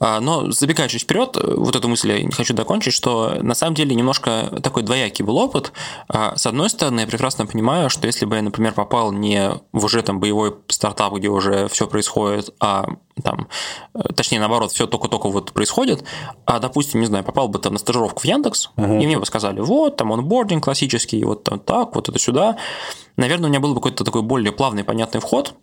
А, 0.00 0.20
но 0.20 0.50
забегая 0.50 0.88
чуть 0.88 1.02
вперед, 1.02 1.36
вот 1.42 1.76
эту 1.76 1.88
мысль 1.88 2.12
я 2.12 2.30
хочу 2.30 2.54
докончить, 2.54 2.94
что 2.94 3.36
на 3.42 3.54
самом 3.54 3.74
деле 3.74 3.94
немножко 3.94 4.60
такой 4.62 4.82
двоякий 4.82 5.24
был 5.24 5.36
опыт. 5.36 5.72
А, 6.08 6.36
с 6.36 6.46
одной 6.46 6.70
стороны, 6.70 7.00
я 7.00 7.06
прекрасно 7.06 7.46
понимаю, 7.46 7.90
что 7.90 8.06
если 8.06 8.24
бы 8.24 8.36
я, 8.36 8.42
например, 8.42 8.72
попал 8.72 9.12
не 9.12 9.52
в 9.72 9.84
уже 9.84 10.02
там 10.02 10.18
боевой 10.18 10.56
стартап, 10.68 11.12
где 11.14 11.28
уже 11.28 11.68
все 11.68 11.86
происходит, 11.86 12.54
а 12.60 12.86
там, 13.22 13.48
э, 13.94 14.00
точнее, 14.14 14.38
наоборот, 14.38 14.72
все 14.72 14.86
только-только 14.86 15.28
вот 15.28 15.52
происходит, 15.52 16.04
а, 16.46 16.58
допустим, 16.58 17.00
не 17.00 17.06
знаю, 17.06 17.22
попал 17.22 17.48
бы 17.48 17.58
там 17.58 17.74
на 17.74 17.78
стажировку 17.78 18.20
в 18.20 18.24
Яндекс, 18.24 18.70
угу. 18.76 18.94
и 18.94 19.06
мне 19.06 19.18
бы 19.18 19.26
сказали, 19.26 19.60
вот, 19.60 19.96
там 19.96 20.12
онбординг 20.12 20.64
классический, 20.64 21.22
вот 21.24 21.44
там 21.44 21.58
так, 21.58 21.94
вот 21.94 22.08
это 22.08 22.18
сюда, 22.18 22.56
наверное, 23.16 23.46
у 23.46 23.50
меня 23.50 23.60
был 23.60 23.74
бы 23.74 23.76
какой-то 23.76 24.04
такой 24.04 24.22
более 24.22 24.52
плавный, 24.52 24.84
понятный 24.84 25.20
вход, 25.20 25.54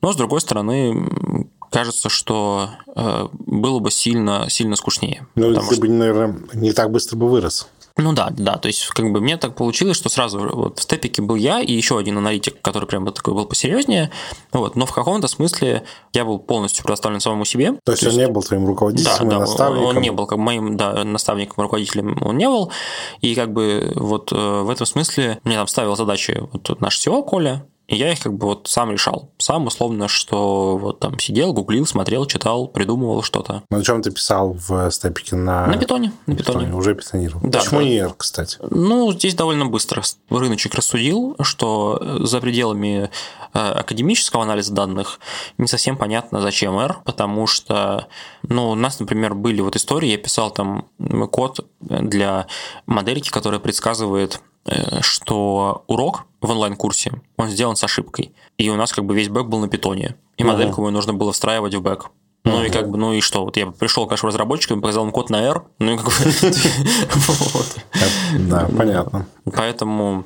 но, 0.00 0.12
с 0.12 0.16
другой 0.16 0.40
стороны, 0.40 1.48
кажется, 1.72 2.08
что 2.08 2.70
э, 2.94 3.28
было 3.32 3.78
бы 3.80 3.90
сильно, 3.90 4.46
сильно 4.48 4.76
скучнее. 4.76 5.26
Ну, 5.34 5.54
ты 5.54 5.62
что... 5.62 5.80
бы, 5.80 5.88
наверное, 5.88 6.40
не 6.52 6.72
так 6.72 6.90
быстро 6.90 7.16
бы 7.16 7.28
вырос. 7.28 7.66
Ну 7.96 8.12
да, 8.14 8.30
да, 8.30 8.56
то 8.56 8.68
есть 8.68 8.86
как 8.88 9.12
бы 9.12 9.20
мне 9.20 9.36
так 9.36 9.54
получилось, 9.54 9.96
что 9.96 10.08
сразу 10.08 10.38
вот 10.38 10.78
в 10.78 10.82
степике 10.82 11.20
был 11.20 11.34
я 11.34 11.60
и 11.60 11.72
еще 11.72 11.98
один 11.98 12.16
аналитик, 12.16 12.60
который 12.62 12.88
прям 12.88 13.04
вот 13.04 13.16
такой 13.16 13.34
был 13.34 13.44
посерьезнее, 13.44 14.10
вот, 14.52 14.76
но 14.76 14.86
в 14.86 14.92
каком-то 14.92 15.28
смысле 15.28 15.82
я 16.14 16.24
был 16.24 16.38
полностью 16.38 16.84
предоставлен 16.84 17.20
самому 17.20 17.44
себе. 17.44 17.72
То, 17.72 17.78
то 17.84 17.92
есть 17.92 18.06
он 18.06 18.14
не 18.14 18.28
был 18.28 18.42
твоим 18.42 18.66
руководителем 18.66 19.28
да, 19.28 19.36
да, 19.36 19.38
наставником? 19.40 19.84
он 19.84 20.00
не 20.00 20.10
был 20.10 20.26
как 20.26 20.38
моим 20.38 20.76
да, 20.76 21.04
наставником, 21.04 21.62
руководителем 21.62 22.16
он 22.22 22.38
не 22.38 22.48
был, 22.48 22.72
и 23.20 23.34
как 23.34 23.52
бы 23.52 23.92
вот 23.94 24.32
э, 24.32 24.36
в 24.62 24.70
этом 24.70 24.86
смысле 24.86 25.38
мне 25.44 25.56
там 25.56 25.66
ставил 25.66 25.94
задачи 25.94 26.42
вот 26.52 26.80
наш 26.80 26.98
SEO 26.98 27.22
Коля, 27.22 27.66
и 27.92 27.96
я 27.96 28.10
их 28.10 28.20
как 28.20 28.32
бы 28.32 28.46
вот 28.46 28.68
сам 28.68 28.90
решал. 28.90 29.30
Сам, 29.36 29.66
условно, 29.66 30.08
что 30.08 30.78
вот 30.78 31.00
там 31.00 31.18
сидел, 31.18 31.52
гуглил, 31.52 31.84
смотрел, 31.84 32.24
читал, 32.24 32.66
придумывал 32.66 33.22
что-то. 33.22 33.64
На 33.68 33.84
чем 33.84 34.00
ты 34.00 34.10
писал 34.10 34.54
в 34.54 34.90
Степике? 34.90 35.36
На, 35.36 35.66
на 35.66 35.76
питоне. 35.76 36.10
На 36.26 36.34
питоне. 36.34 36.60
питоне. 36.60 36.74
Уже 36.74 36.94
питонировал. 36.94 37.42
Да, 37.46 37.58
Почему 37.58 37.80
да. 37.80 37.84
не 37.84 37.96
R, 37.98 38.14
кстати? 38.16 38.56
Ну, 38.70 39.12
здесь 39.12 39.34
довольно 39.34 39.66
быстро 39.66 40.02
рыночек 40.30 40.74
рассудил, 40.74 41.36
что 41.42 42.00
за 42.20 42.40
пределами 42.40 43.10
э, 43.52 43.58
академического 43.58 44.42
анализа 44.42 44.72
данных 44.72 45.20
не 45.58 45.66
совсем 45.66 45.98
понятно, 45.98 46.40
зачем 46.40 46.78
R, 46.78 46.96
потому 47.04 47.46
что, 47.46 48.06
ну, 48.42 48.70
у 48.70 48.74
нас, 48.74 49.00
например, 49.00 49.34
были 49.34 49.60
вот 49.60 49.76
истории, 49.76 50.08
я 50.08 50.16
писал 50.16 50.50
там 50.50 50.86
код 51.30 51.66
для 51.80 52.46
модельки, 52.86 53.28
которая 53.28 53.60
предсказывает 53.60 54.40
Э, 54.42 54.51
что 55.00 55.84
урок 55.86 56.24
в 56.40 56.50
онлайн-курсе, 56.50 57.12
он 57.36 57.48
сделан 57.48 57.76
с 57.76 57.84
ошибкой. 57.84 58.32
И 58.58 58.68
у 58.70 58.76
нас 58.76 58.92
как 58.92 59.04
бы 59.04 59.14
весь 59.14 59.28
бэк 59.28 59.46
был 59.46 59.58
на 59.58 59.68
питоне. 59.68 60.16
И 60.36 60.44
модельку 60.44 60.80
uh-huh. 60.80 60.84
мою 60.84 60.92
нужно 60.92 61.14
было 61.14 61.32
встраивать 61.32 61.74
в 61.74 61.82
бэк. 61.82 62.10
Ну 62.44 62.62
uh-huh. 62.62 62.66
и 62.66 62.70
как 62.70 62.90
бы, 62.90 62.98
ну 62.98 63.12
и 63.12 63.20
что? 63.20 63.44
Вот 63.44 63.56
я 63.56 63.66
пришел, 63.66 64.06
конечно, 64.06 64.28
разработчикам, 64.28 64.80
показал 64.80 65.04
им 65.04 65.12
код 65.12 65.30
на 65.30 65.42
R, 65.42 65.62
ну 65.78 65.94
и 65.94 65.96
как 65.96 66.06
бы... 66.06 66.12
Да, 68.48 68.68
понятно. 68.76 69.26
Поэтому 69.52 70.24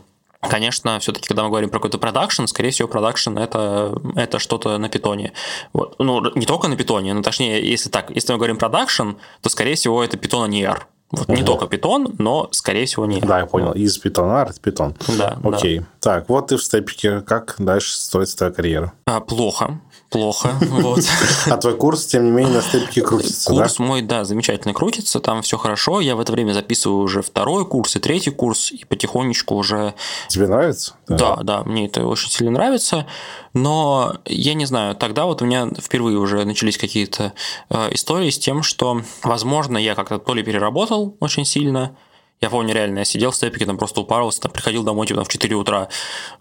Конечно, 0.49 0.99
все-таки, 1.01 1.26
когда 1.26 1.43
мы 1.43 1.49
говорим 1.49 1.70
про 1.70 1.78
какой-то 1.78 1.99
продакшн, 1.99 2.47
скорее 2.47 2.70
всего, 2.70 2.89
продакшн 2.89 3.39
это, 3.39 4.01
это 4.14 4.39
что-то 4.39 4.78
на 4.78 4.89
питоне. 4.89 5.32
Вот. 5.72 5.97
Ну, 5.99 6.22
не 6.34 6.47
только 6.47 6.68
на 6.68 6.76
питоне, 6.76 7.14
но 7.14 7.22
точнее, 7.22 7.68
если 7.68 7.89
так, 7.89 8.11
если 8.11 8.32
мы 8.32 8.39
говорим 8.39 8.57
продакшн, 8.57 9.12
то, 9.41 9.49
скорее 9.49 9.74
всего, 9.74 10.05
это 10.05 10.16
питон, 10.16 10.45
а 10.45 10.49
не 10.49 10.62
R. 10.62 10.87
Вот 11.11 11.28
угу. 11.28 11.34
не 11.36 11.44
только 11.44 11.66
питон, 11.66 12.14
но, 12.18 12.48
скорее 12.50 12.86
всего, 12.86 13.07
не. 13.07 13.20
Да, 13.20 13.40
я 13.40 13.46
понял. 13.46 13.72
Из 13.72 13.96
питона 13.98 14.42
R, 14.42 14.61
питон. 14.61 14.94
Да. 15.18 15.38
Окей. 15.44 15.80
Да. 15.80 15.86
Так, 16.00 16.28
вот 16.28 16.48
ты 16.48 16.57
в 16.57 16.64
Степике. 16.64 17.20
Как 17.20 17.54
дальше 17.59 17.96
строится 17.96 18.38
твоя 18.38 18.52
карьера? 18.52 18.92
А, 19.07 19.20
плохо 19.20 19.80
плохо. 20.11 20.54
Вот. 20.76 21.00
А 21.46 21.57
твой 21.57 21.76
курс, 21.76 22.07
тем 22.07 22.24
не 22.24 22.30
менее, 22.30 22.54
на 22.54 22.62
степике 22.62 23.02
крутится, 23.02 23.50
Курс 23.50 23.76
да? 23.78 23.84
мой, 23.84 24.02
да, 24.02 24.24
замечательно 24.24 24.74
крутится, 24.74 25.20
там 25.20 25.42
все 25.42 25.57
хорошо. 25.57 26.00
Я 26.00 26.16
в 26.16 26.20
это 26.20 26.32
время 26.32 26.52
записываю 26.52 27.00
уже 27.00 27.22
второй 27.22 27.66
курс 27.66 27.96
и 27.96 27.98
третий 27.98 28.30
курс, 28.30 28.72
и 28.72 28.84
потихонечку 28.84 29.54
уже... 29.54 29.94
Тебе 30.28 30.48
нравится? 30.48 30.94
Да, 31.09 31.36
да, 31.36 31.42
да 31.42 31.64
мне 31.64 31.86
это 31.86 32.07
очень 32.07 32.30
сильно 32.30 32.52
нравится. 32.52 33.07
Но 33.54 34.16
я 34.26 34.54
не 34.54 34.66
знаю, 34.66 34.94
тогда 34.94 35.24
вот 35.24 35.40
у 35.40 35.46
меня 35.46 35.68
впервые 35.80 36.18
уже 36.18 36.44
начались 36.44 36.76
какие-то 36.76 37.32
э, 37.70 37.94
истории 37.94 38.30
с 38.30 38.38
тем, 38.38 38.62
что, 38.62 39.00
возможно, 39.22 39.78
я 39.78 39.94
как-то 39.94 40.18
то 40.18 40.34
ли 40.34 40.42
переработал 40.42 41.16
очень 41.20 41.44
сильно, 41.44 41.96
я 42.41 42.51
помню, 42.51 42.74
реально, 42.74 43.01
я 43.01 43.05
сидел 43.05 43.30
в 43.30 43.37
степике, 43.37 43.66
там 43.66 43.78
просто 43.78 44.01
упарывался, 44.01 44.43
там, 44.43 44.53
приходил 44.53 44.82
домой 44.82 45.07
типа, 45.07 45.24
в 45.24 45.28
4 45.28 45.55
утра. 45.57 45.89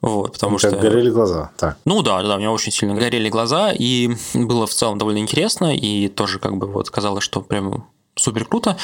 Вот, 0.02 0.34
потому 0.34 0.58
как 0.58 0.72
что... 0.72 0.80
горели 0.80 1.10
глаза, 1.10 1.52
так. 1.58 1.78
Ну 1.86 2.02
да, 2.02 2.22
да, 2.22 2.36
у 2.36 2.38
меня 2.38 2.52
очень 2.52 2.72
сильно 2.72 2.96
горели 2.96 3.30
глаза, 3.30 3.72
и 3.72 4.12
было 4.34 4.68
в 4.68 4.74
целом 4.74 4.98
довольно 4.98 5.20
интересно, 5.20 5.76
и 5.76 6.08
тоже 6.10 6.40
как 6.40 6.58
бы 6.58 6.68
вот 6.68 6.90
казалось, 6.90 7.24
что 7.24 7.42
прям 7.42 7.88
супер 8.16 8.46
круто, 8.46 8.78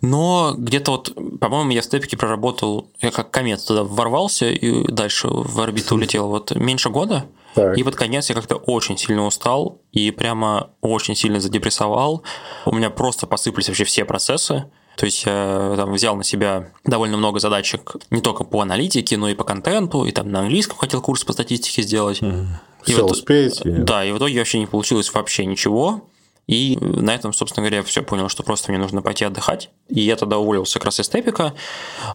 но 0.00 0.54
где-то 0.56 0.92
вот, 0.92 1.14
по-моему, 1.40 1.70
я 1.70 1.80
в 1.80 1.84
степике 1.84 2.16
проработал, 2.16 2.90
я 3.00 3.10
как 3.10 3.30
комет 3.30 3.64
туда 3.64 3.82
ворвался 3.84 4.50
и 4.50 4.90
дальше 4.90 5.28
в 5.30 5.60
орбиту 5.60 5.96
улетел 5.96 6.28
вот 6.28 6.54
меньше 6.54 6.90
года, 6.90 7.24
так. 7.54 7.76
И 7.76 7.82
под 7.82 7.96
конец 7.96 8.28
я 8.28 8.36
как-то 8.36 8.56
очень 8.56 8.96
сильно 8.96 9.24
устал 9.24 9.80
и 9.90 10.12
прямо 10.12 10.70
очень 10.80 11.16
сильно 11.16 11.40
задепрессовал. 11.40 12.22
У 12.66 12.74
меня 12.74 12.88
просто 12.88 13.26
посыпались 13.26 13.68
вообще 13.68 13.84
все 13.84 14.04
процессы. 14.04 14.70
То 14.98 15.06
есть 15.06 15.24
я 15.24 15.74
там 15.76 15.92
взял 15.92 16.16
на 16.16 16.24
себя 16.24 16.72
довольно 16.84 17.16
много 17.16 17.38
задачек 17.38 17.94
не 18.10 18.20
только 18.20 18.42
по 18.42 18.62
аналитике, 18.62 19.16
но 19.16 19.28
и 19.28 19.34
по 19.34 19.44
контенту, 19.44 20.04
и 20.04 20.10
там 20.10 20.32
на 20.32 20.40
английском 20.40 20.76
хотел 20.76 21.00
курс 21.00 21.22
по 21.22 21.32
статистике 21.32 21.82
сделать. 21.82 22.20
Mm. 22.20 22.46
И 22.84 22.92
Все 22.92 23.02
вот, 23.02 23.12
успеете. 23.12 23.70
Да, 23.70 24.04
и 24.04 24.10
в 24.10 24.18
итоге 24.18 24.40
вообще 24.40 24.58
не 24.58 24.66
получилось 24.66 25.14
вообще 25.14 25.46
ничего. 25.46 26.08
И 26.48 26.78
на 26.80 27.14
этом, 27.14 27.32
собственно 27.32 27.62
говоря, 27.62 27.76
я 27.76 27.82
все 27.84 28.02
понял, 28.02 28.28
что 28.28 28.42
просто 28.42 28.72
мне 28.72 28.80
нужно 28.80 29.00
пойти 29.00 29.24
отдыхать. 29.24 29.70
И 29.88 30.00
я 30.00 30.16
тогда 30.16 30.38
уволился 30.38 30.80
как 30.80 30.86
раз 30.86 30.98
из 30.98 31.08
Степика, 31.08 31.54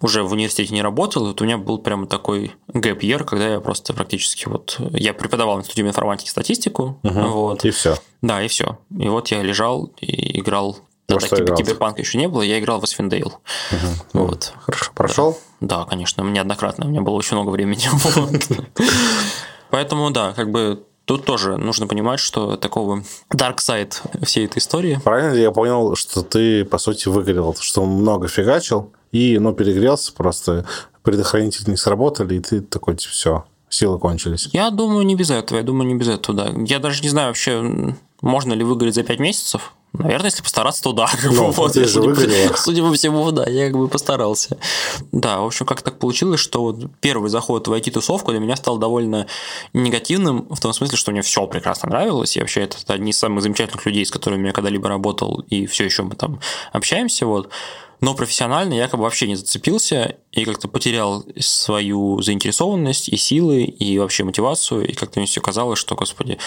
уже 0.02 0.24
в 0.24 0.34
университете 0.34 0.74
не 0.74 0.82
работал, 0.82 1.24
и 1.24 1.28
вот 1.30 1.42
у 1.42 1.46
меня 1.46 1.58
был 1.58 1.78
прямо 1.78 2.06
такой 2.06 2.52
gap 2.68 3.04
year, 3.04 3.24
когда 3.24 3.48
я 3.48 3.60
просто 3.62 3.94
практически 3.94 4.50
вот... 4.50 4.78
Я 4.92 5.14
преподавал 5.14 5.58
в 5.58 5.60
Институте 5.60 5.88
информатики 5.88 6.30
статистику. 6.30 7.00
Угу, 7.04 7.22
вот. 7.22 7.64
И 7.64 7.70
все. 7.70 7.96
Да, 8.22 8.44
и 8.44 8.50
все. 8.50 8.80
И 8.98 9.08
вот 9.08 9.30
я 9.30 9.42
лежал 9.42 9.92
и 10.02 10.40
играл 10.40 10.80
Тогда 11.06 11.28
киб- 11.28 11.56
киберпанка 11.56 12.02
еще 12.02 12.18
не 12.18 12.28
было, 12.28 12.42
я 12.42 12.60
играл 12.60 12.80
в 12.80 12.84
Icewind 12.84 13.16
Dale. 13.16 13.40
Угу. 13.72 14.22
Вот. 14.26 14.54
Хорошо. 14.62 14.92
Прошел? 14.96 15.40
Да, 15.60 15.86
конечно, 15.86 16.22
неоднократно. 16.22 16.86
У 16.86 16.90
меня 16.90 17.02
было 17.02 17.16
очень 17.16 17.36
много 17.36 17.50
времени. 17.50 17.84
Поэтому, 19.70 20.12
да, 20.12 20.34
как 20.34 20.52
бы 20.52 20.84
Тут 21.06 21.26
тоже 21.26 21.58
нужно 21.58 21.86
понимать, 21.86 22.22
что 22.22 22.56
такого 22.56 23.04
dark 23.30 23.58
side 23.58 23.94
всей 24.26 24.46
этой 24.46 24.60
истории. 24.60 25.02
Правильно 25.04 25.34
ли 25.34 25.42
я 25.42 25.52
понял, 25.52 25.96
что 25.96 26.22
ты, 26.22 26.64
по 26.64 26.78
сути, 26.78 27.10
выгорел, 27.10 27.54
что 27.60 27.86
много 27.86 28.30
фигачил 28.30 28.94
и, 29.12 29.38
ну, 29.38 29.54
перегрелся 29.54 30.14
просто, 30.14 30.66
предохранители 31.02 31.72
не 31.72 31.76
сработали, 31.76 32.36
и 32.36 32.40
ты 32.40 32.62
такой, 32.62 32.96
типа, 32.96 33.12
все, 33.12 33.46
силы 33.68 34.00
кончились? 34.00 34.48
Я 34.54 34.70
думаю, 34.70 35.06
не 35.06 35.16
без 35.16 35.30
этого. 35.30 35.58
Я 35.58 35.64
думаю, 35.66 35.90
не 35.90 35.96
без 35.96 36.08
этого, 36.08 36.38
да. 36.38 36.54
Я 36.66 36.80
даже 36.80 37.02
не 37.02 37.10
знаю 37.10 37.28
вообще, 37.28 37.96
можно 38.22 38.54
ли 38.54 38.64
выгореть 38.64 38.96
за 38.96 39.04
5 39.04 39.20
месяцев. 39.20 39.74
Наверное, 39.94 40.32
если 40.32 40.42
постараться, 40.42 40.82
то 40.82 40.92
да. 40.92 41.08
Ну, 41.24 41.52
вот, 41.52 41.76
же 41.76 41.88
судя, 41.88 42.16
по, 42.50 42.58
судя 42.58 42.82
по 42.82 42.94
всему, 42.94 43.32
да, 43.32 43.48
я 43.48 43.68
как 43.68 43.78
бы 43.78 43.88
постарался. 43.88 44.58
Да, 45.12 45.40
в 45.40 45.46
общем, 45.46 45.68
как 45.68 45.84
так 45.84 46.00
получилось, 46.00 46.40
что 46.40 46.64
вот 46.64 46.92
первый 47.00 47.30
заход 47.30 47.68
в 47.68 47.74
IT-тусовку 47.74 48.32
для 48.32 48.40
меня 48.40 48.56
стал 48.56 48.78
довольно 48.78 49.28
негативным, 49.74 50.48
в 50.50 50.60
том 50.60 50.74
смысле, 50.74 50.98
что 50.98 51.12
мне 51.12 51.22
все 51.22 51.46
прекрасно 51.46 51.90
нравилось. 51.90 52.36
И 52.36 52.40
вообще, 52.40 52.62
это 52.62 52.78
одни 52.88 53.12
из 53.12 53.18
самых 53.18 53.44
замечательных 53.44 53.86
людей, 53.86 54.06
с 54.06 54.12
которыми 54.12 54.48
я 54.48 54.54
когда-либо 54.54 54.90
работал, 54.90 55.46
и 55.50 55.68
все 55.68 55.86
еще 55.86 56.02
мы 56.04 56.16
там 56.16 56.40
общаемся. 56.72 57.28
Вот. 57.28 57.50
Но 58.02 58.14
профессионально 58.16 58.74
я 58.74 58.88
как 58.88 59.00
бы 59.00 59.04
вообще 59.04 59.28
не 59.28 59.36
зацепился 59.36 60.16
и 60.32 60.46
как-то 60.46 60.68
потерял 60.68 61.26
свою 61.40 62.22
заинтересованность 62.22 63.08
и 63.10 63.18
силы, 63.18 63.64
и 63.64 63.98
вообще 64.00 64.24
мотивацию, 64.24 64.88
и 64.88 64.94
как-то 64.94 65.20
мне 65.20 65.28
все 65.28 65.42
казалось, 65.42 65.80
что, 65.80 65.96
господи, 65.96 66.38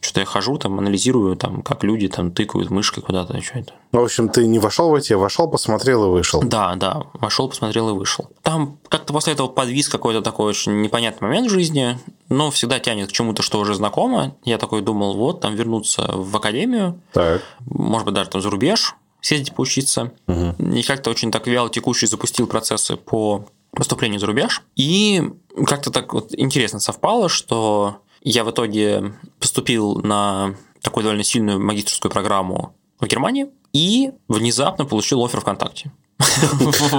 что-то 0.00 0.20
я 0.20 0.26
хожу, 0.26 0.58
там, 0.58 0.78
анализирую, 0.78 1.36
там, 1.36 1.62
как 1.62 1.84
люди 1.84 2.08
там 2.08 2.32
тыкают 2.32 2.70
мышкой 2.70 3.02
куда-то, 3.02 3.40
что 3.40 3.58
это. 3.58 3.72
Ну, 3.92 4.00
в 4.00 4.04
общем, 4.04 4.28
ты 4.28 4.46
не 4.46 4.58
вошел 4.58 4.90
в 4.90 4.94
эти, 4.94 5.14
вошел, 5.14 5.48
посмотрел 5.48 6.04
и 6.06 6.08
вышел. 6.10 6.42
Да, 6.42 6.74
да, 6.74 7.04
вошел, 7.14 7.48
посмотрел 7.48 7.88
и 7.90 7.92
вышел. 7.92 8.28
Там 8.42 8.78
как-то 8.88 9.12
после 9.12 9.32
этого 9.32 9.48
подвис 9.48 9.88
какой-то 9.88 10.20
такой 10.20 10.50
очень 10.50 10.82
непонятный 10.82 11.26
момент 11.28 11.46
в 11.48 11.50
жизни, 11.50 11.98
но 12.28 12.50
всегда 12.50 12.80
тянет 12.80 13.08
к 13.08 13.12
чему-то, 13.12 13.42
что 13.42 13.60
уже 13.60 13.74
знакомо. 13.74 14.36
Я 14.44 14.58
такой 14.58 14.82
думал, 14.82 15.14
вот, 15.16 15.40
там 15.40 15.54
вернуться 15.54 16.10
в 16.12 16.36
академию, 16.36 17.00
Так. 17.12 17.42
может 17.60 18.04
быть, 18.04 18.14
даже 18.14 18.28
там 18.30 18.42
за 18.42 18.50
рубеж, 18.50 18.94
съездить 19.20 19.54
поучиться. 19.54 20.12
Угу. 20.26 20.72
И 20.74 20.82
как-то 20.82 21.10
очень 21.10 21.30
так 21.30 21.46
вяло 21.46 21.70
текущий 21.70 22.06
запустил 22.06 22.46
процессы 22.46 22.96
по 22.96 23.46
поступлению 23.72 24.20
за 24.20 24.26
рубеж. 24.26 24.62
И 24.76 25.22
как-то 25.66 25.90
так 25.90 26.12
вот 26.12 26.34
интересно 26.36 26.80
совпало, 26.80 27.28
что 27.28 28.02
я 28.22 28.44
в 28.44 28.50
итоге 28.50 29.14
поступил 29.38 29.96
на 29.96 30.54
такую 30.82 31.04
довольно 31.04 31.24
сильную 31.24 31.60
магистрскую 31.60 32.10
программу 32.10 32.74
в 33.00 33.06
Германии 33.06 33.48
и 33.72 34.12
внезапно 34.28 34.84
получил 34.84 35.24
офер 35.24 35.40
ВКонтакте. 35.40 35.92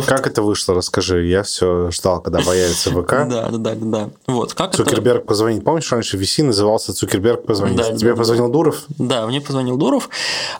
Как 0.08 0.28
это 0.28 0.42
вышло, 0.42 0.74
расскажи. 0.76 1.26
Я 1.26 1.44
все 1.44 1.92
ждал, 1.92 2.22
когда 2.22 2.40
появится 2.40 2.92
ВК. 2.92 3.28
Да, 3.28 3.50
да, 3.50 3.58
да, 3.58 3.76
да. 3.76 4.10
Вот, 4.28 4.54
как. 4.54 4.76
Цукерберг 4.76 5.26
позвонит. 5.26 5.64
Помнишь, 5.64 5.92
раньше 5.92 6.18
VC 6.18 6.44
назывался 6.44 6.94
Цукерберг 6.94 7.46
позвонит? 7.46 7.98
Тебе 7.98 8.16
позвонил 8.16 8.50
Дуров? 8.50 8.84
Да, 8.98 9.28
мне 9.28 9.42
позвонил 9.42 9.78
Дуров. 9.78 10.10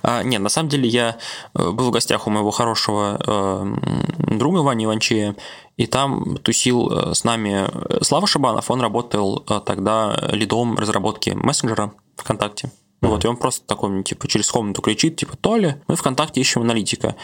А, 0.04 0.24
нет, 0.24 0.42
на 0.42 0.50
самом 0.50 0.70
деле 0.70 0.88
я 0.90 1.18
э, 1.56 1.70
был 1.72 1.88
в 1.88 1.92
гостях 1.92 2.28
у 2.28 2.30
моего 2.30 2.52
хорошего 2.52 3.20
э, 3.26 4.36
друга 4.36 4.60
Вани 4.60 4.86
Иванчея, 4.86 5.36
и 5.78 5.86
там 5.86 6.38
тусил 6.38 6.92
э, 6.92 7.14
с 7.14 7.24
нами 7.24 7.66
Слава 8.04 8.28
Шабанов. 8.28 8.70
Он 8.70 8.82
работал 8.82 9.40
тогда 9.66 10.20
лидом 10.32 10.78
разработки 10.78 11.32
мессенджера 11.32 11.94
ВКонтакте. 12.18 12.72
Вот, 13.02 13.24
и 13.24 13.28
он 13.28 13.38
просто 13.38 13.66
такой 13.66 14.04
типа, 14.04 14.28
через 14.28 14.50
комнату 14.52 14.82
кричит, 14.82 15.16
типа, 15.16 15.38
Толя, 15.38 15.82
мы 15.88 15.96
ВКонтакте 15.96 16.42
ищем 16.42 16.62
аналитика. 16.62 17.16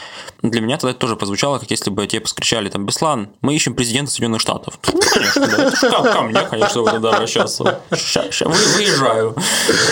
Для 0.41 0.61
меня 0.61 0.77
тогда 0.77 0.91
это 0.91 0.99
тоже 0.99 1.17
прозвучало, 1.17 1.59
как 1.59 1.69
если 1.69 1.89
бы 1.89 2.07
тебе 2.07 2.21
поскричали, 2.21 2.69
там, 2.69 2.85
Беслан, 2.85 3.29
мы 3.41 3.55
ищем 3.55 3.75
президента 3.75 4.11
Соединенных 4.11 4.39
Штатов. 4.41 4.79
Ну, 4.93 4.99
Конечно, 5.13 5.47
да, 5.47 5.63
это 5.67 5.89
ко, 5.89 6.13
ко 6.13 6.21
мне, 6.21 6.41
конечно, 6.41 6.81
вы 6.81 6.91
тогда 6.91 7.09
обращаться. 7.11 7.81
Ща, 7.93 8.31
ща, 8.31 8.45
вы, 8.47 8.55
выезжаю. 8.77 9.35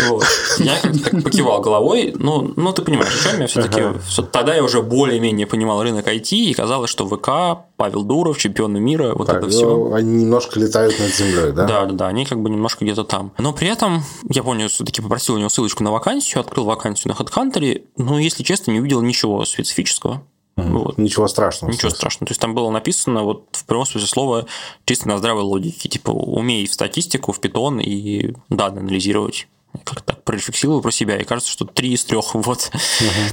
Вот. 0.07 0.25
Я 0.59 0.79
как-то 0.79 0.99
так 0.99 1.23
покивал 1.23 1.61
головой, 1.61 2.13
ну, 2.17 2.53
ну, 2.55 2.71
ты 2.71 2.81
понимаешь, 2.81 3.13
о 3.13 3.29
чем 3.29 3.41
я 3.41 3.47
все-таки... 3.47 3.81
Ага. 3.81 3.99
Тогда 4.31 4.55
я 4.55 4.63
уже 4.63 4.81
более-менее 4.81 5.47
понимал 5.47 5.83
рынок 5.83 6.07
IT, 6.07 6.29
и 6.31 6.53
казалось, 6.53 6.89
что 6.89 7.07
ВК, 7.07 7.65
Павел 7.75 8.03
Дуров, 8.03 8.37
чемпионы 8.37 8.79
мира, 8.79 9.13
вот 9.13 9.27
Так, 9.27 9.37
это 9.37 9.45
ну, 9.47 9.51
все. 9.51 9.93
Они 9.93 10.23
немножко 10.23 10.59
летают 10.59 10.97
над 10.99 11.13
землей, 11.13 11.51
да? 11.51 11.65
Да, 11.65 11.85
да, 11.85 11.93
да, 11.93 12.07
они 12.07 12.25
как 12.25 12.41
бы 12.41 12.49
немножко 12.49 12.85
где-то 12.85 13.03
там. 13.03 13.31
Но 13.37 13.51
при 13.51 13.67
этом, 13.67 14.03
я 14.29 14.43
помню, 14.43 14.69
все-таки 14.69 15.01
попросил 15.01 15.35
у 15.35 15.37
него 15.37 15.49
ссылочку 15.49 15.72
на 15.81 15.91
вакансию, 15.91 16.41
открыл 16.41 16.65
вакансию 16.65 17.13
на 17.13 17.21
HeadHunter, 17.21 17.85
но, 17.97 18.19
если 18.19 18.43
честно, 18.43 18.71
не 18.71 18.79
увидел 18.79 19.01
ничего 19.01 19.43
специфического. 19.45 20.23
Вот. 20.55 20.97
Ничего 20.97 21.27
страшного. 21.27 21.71
Ничего 21.71 21.89
страшного. 21.89 22.27
То 22.27 22.31
есть 22.31 22.41
там 22.41 22.53
было 22.53 22.69
написано 22.69 23.23
вот 23.23 23.47
в 23.53 23.65
прямом 23.65 23.85
смысле 23.85 24.07
слова 24.07 24.45
чисто 24.85 25.07
на 25.07 25.17
здравой 25.17 25.43
логике. 25.43 25.89
Типа, 25.89 26.11
умей 26.11 26.67
в 26.67 26.73
статистику, 26.73 27.31
в 27.31 27.39
питон 27.39 27.79
и 27.79 28.33
данные 28.49 28.81
анализировать. 28.81 29.47
Я 29.73 29.81
Как-то 29.83 30.03
так 30.05 30.23
прорефлексировал 30.23 30.81
про 30.81 30.91
себя, 30.91 31.17
и 31.17 31.23
кажется, 31.23 31.51
что 31.51 31.65
три 31.65 31.93
из 31.93 32.05
трех. 32.05 32.33
Вот. 32.43 32.71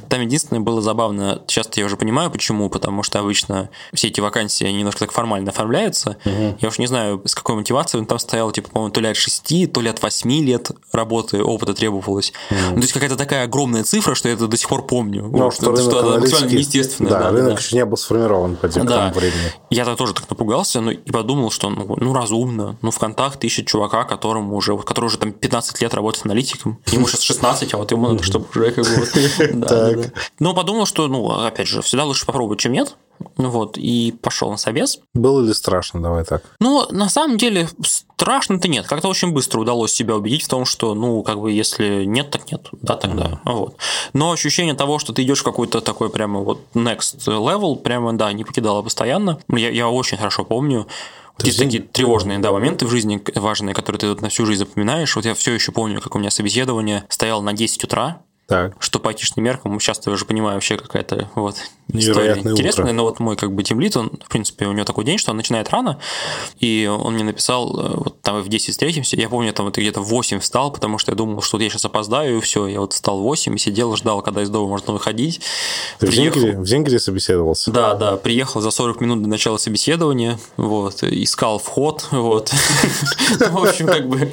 Там 0.08 0.20
единственное 0.20 0.60
было 0.60 0.80
забавно. 0.80 1.42
Сейчас 1.46 1.68
я 1.74 1.84
уже 1.84 1.96
понимаю, 1.96 2.30
почему. 2.30 2.68
Потому 2.70 3.02
что 3.02 3.18
обычно 3.18 3.70
все 3.92 4.08
эти 4.08 4.20
вакансии 4.20 4.64
они 4.66 4.78
немножко 4.78 5.00
так 5.00 5.12
формально 5.12 5.50
оформляются. 5.50 6.16
Я 6.24 6.68
уж 6.68 6.78
не 6.78 6.86
знаю, 6.86 7.22
с 7.24 7.34
какой 7.34 7.56
мотивацией 7.56 8.00
он 8.00 8.06
там 8.06 8.18
стоял, 8.18 8.50
типа, 8.52 8.70
по-моему, 8.70 8.92
то 8.92 9.00
ли 9.00 9.08
от 9.08 9.16
6, 9.16 9.72
то 9.72 9.80
ли 9.80 9.88
от 9.88 10.02
8 10.02 10.30
лет 10.44 10.70
работы, 10.92 11.42
опыта 11.42 11.74
требовалось. 11.74 12.32
Ну, 12.50 12.74
то 12.74 12.80
есть 12.80 12.92
какая-то 12.92 13.16
такая 13.16 13.44
огромная 13.44 13.84
цифра, 13.84 14.14
что 14.14 14.28
я 14.28 14.34
это 14.34 14.46
до 14.46 14.56
сих 14.56 14.68
пор 14.68 14.86
помню. 14.86 15.22
Ну, 15.22 15.44
Вот, 15.44 15.54
что 15.54 15.70
рынок 15.72 15.92
это 15.92 16.20
максимально 16.20 16.50
неестественно. 16.50 17.10
Да, 17.10 17.18
да, 17.20 17.30
рынок 17.30 17.54
да. 17.54 17.60
еще 17.60 17.76
не 17.76 17.84
был 17.84 17.96
сформирован 17.96 18.56
по 18.56 18.68
тем- 18.68 18.86
Да. 18.86 19.12
времени. 19.14 19.52
Я 19.70 19.84
тогда 19.84 19.96
тоже 19.96 20.14
так 20.14 20.28
напугался, 20.30 20.80
ну 20.80 20.90
и 20.90 21.10
подумал, 21.10 21.50
что 21.50 21.70
ну, 21.70 21.96
ну 21.96 22.14
разумно. 22.14 22.76
Ну, 22.82 22.90
ВКонтакте 22.90 23.46
ищет 23.46 23.66
чувака, 23.66 24.04
которому 24.04 24.56
уже, 24.56 24.76
который 24.78 25.06
уже 25.06 25.18
там 25.18 25.32
15 25.32 25.80
лет 25.80 25.94
работает 25.94 26.24
аналитиком. 26.30 26.78
Ему 26.86 27.08
сейчас 27.08 27.22
16, 27.22 27.74
а 27.74 27.78
вот 27.78 27.90
ему 27.90 28.08
надо, 28.08 28.22
чтобы 28.22 28.46
уже 28.54 28.70
как 28.70 28.84
бы. 28.84 30.12
Но 30.38 30.54
подумал, 30.54 30.86
что, 30.86 31.08
ну, 31.08 31.28
опять 31.28 31.66
же, 31.66 31.82
всегда 31.82 32.04
лучше 32.04 32.24
попробовать, 32.24 32.60
чем 32.60 32.72
нет. 32.72 32.96
Ну 33.36 33.50
вот, 33.50 33.76
и 33.76 34.14
пошел 34.22 34.50
на 34.50 34.56
собес. 34.56 35.00
Было 35.12 35.44
ли 35.44 35.52
страшно? 35.52 36.00
Давай 36.00 36.24
так. 36.24 36.42
Ну, 36.60 36.86
на 36.90 37.08
самом 37.08 37.36
деле, 37.36 37.68
страшно-то 38.20 38.68
нет. 38.68 38.86
Как-то 38.86 39.08
очень 39.08 39.32
быстро 39.32 39.60
удалось 39.60 39.92
себя 39.94 40.14
убедить 40.14 40.44
в 40.44 40.48
том, 40.48 40.66
что, 40.66 40.94
ну, 40.94 41.22
как 41.22 41.40
бы, 41.40 41.50
если 41.52 42.04
нет, 42.04 42.30
так 42.30 42.52
нет. 42.52 42.68
Да, 42.82 42.94
тогда. 42.96 43.40
Вот. 43.44 43.76
Но 44.12 44.30
ощущение 44.30 44.74
того, 44.74 44.98
что 44.98 45.14
ты 45.14 45.22
идешь 45.22 45.40
в 45.40 45.44
какой-то 45.44 45.80
такой 45.80 46.10
прямо 46.10 46.40
вот 46.40 46.60
next 46.74 47.16
level, 47.26 47.76
прямо, 47.76 48.12
да, 48.12 48.30
не 48.34 48.44
покидало 48.44 48.82
постоянно. 48.82 49.38
Я, 49.48 49.70
я 49.70 49.88
очень 49.88 50.18
хорошо 50.18 50.44
помню. 50.44 50.86
Вот 51.38 51.46
Есть 51.46 51.58
такие 51.58 51.82
тревожные 51.82 52.38
да, 52.38 52.52
моменты 52.52 52.84
в 52.84 52.90
жизни 52.90 53.22
важные, 53.36 53.74
которые 53.74 53.98
ты 53.98 54.08
вот 54.08 54.20
на 54.20 54.28
всю 54.28 54.44
жизнь 54.44 54.60
запоминаешь. 54.60 55.16
Вот 55.16 55.24
я 55.24 55.34
все 55.34 55.52
еще 55.52 55.72
помню, 55.72 56.02
как 56.02 56.14
у 56.14 56.18
меня 56.18 56.30
собеседование 56.30 57.04
стояло 57.08 57.40
на 57.40 57.54
10 57.54 57.84
утра, 57.84 58.20
Так. 58.46 58.74
что 58.80 58.98
по 58.98 59.08
айтишным 59.08 59.46
меркам, 59.46 59.80
сейчас 59.80 60.06
я 60.06 60.12
уже 60.12 60.26
понимаю 60.26 60.56
вообще 60.56 60.76
какая-то 60.76 61.30
вот 61.34 61.56
Невероятное 61.92 62.38
история 62.38 62.52
интересная, 62.52 62.84
утро. 62.86 62.94
но 62.94 63.02
вот 63.04 63.20
мой 63.20 63.36
как 63.36 63.52
бы 63.52 63.62
тимлит, 63.62 63.96
он, 63.96 64.10
в 64.24 64.28
принципе, 64.28 64.66
у 64.66 64.72
него 64.72 64.84
такой 64.84 65.04
день, 65.04 65.18
что 65.18 65.30
он 65.30 65.36
начинает 65.36 65.68
рано, 65.70 65.98
и 66.58 66.86
он 66.90 67.14
мне 67.14 67.24
написал, 67.24 67.78
э, 67.78 67.92
вот 67.96 68.20
там 68.22 68.40
в 68.42 68.48
10 68.48 68.70
встретимся, 68.72 69.16
я 69.16 69.28
помню, 69.28 69.52
там 69.52 69.68
это 69.68 69.80
где-то 69.80 70.00
в 70.00 70.08
8 70.08 70.40
встал, 70.40 70.70
потому 70.72 70.98
что 70.98 71.12
я 71.12 71.16
думал, 71.16 71.42
что 71.42 71.56
вот 71.56 71.62
я 71.62 71.70
сейчас 71.70 71.84
опоздаю, 71.84 72.38
и 72.38 72.40
все, 72.40 72.66
я 72.66 72.80
вот 72.80 72.92
встал 72.92 73.18
в 73.18 73.22
8 73.22 73.54
и 73.54 73.58
сидел, 73.58 73.94
ждал, 73.96 74.22
когда 74.22 74.42
из 74.42 74.50
дома 74.50 74.68
можно 74.68 74.92
выходить. 74.92 75.40
Ты 75.98 76.06
в 76.06 76.10
Приехал- 76.10 76.40
Зингере, 76.40 76.58
в 76.60 76.66
Зингере 76.66 76.98
собеседовался? 76.98 77.70
да, 77.70 77.94
да, 77.94 78.16
приехал 78.16 78.60
за 78.60 78.70
40 78.70 79.00
минут 79.00 79.22
до 79.22 79.28
начала 79.28 79.56
собеседования, 79.56 80.38
вот, 80.56 81.02
искал 81.02 81.58
вход, 81.58 82.06
вот. 82.10 82.52
Ну, 83.40 83.60
В 83.60 83.64
общем, 83.68 83.86
как 83.86 84.08
бы, 84.08 84.30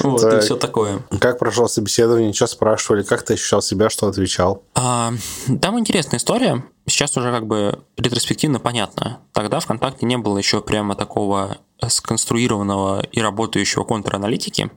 вот, 0.00 0.22
и 0.32 0.40
все 0.40 0.56
такое. 0.56 1.00
Как 1.20 1.38
прошло 1.38 1.68
собеседование? 1.68 2.32
Что 2.32 2.46
спрашивали? 2.46 3.02
Как 3.02 3.22
ты 3.24 3.34
ощущал 3.34 3.62
себя? 3.62 3.90
Что 3.90 4.08
отвечал? 4.08 4.62
А, 4.74 5.12
Там 5.60 5.78
интересная 5.78 6.18
история. 6.18 6.64
Сейчас 6.86 7.16
уже 7.16 7.30
как 7.30 7.46
бы 7.46 7.82
ретроспективно 7.96 8.60
понятно. 8.60 9.20
Тогда 9.32 9.60
ВКонтакте 9.60 10.06
не 10.06 10.16
было 10.16 10.38
еще 10.38 10.60
прямо 10.60 10.94
такого 10.94 11.58
сконструированного 11.86 13.02
и 13.10 13.20
работающего 13.20 13.84
контраналитики. 13.84 14.70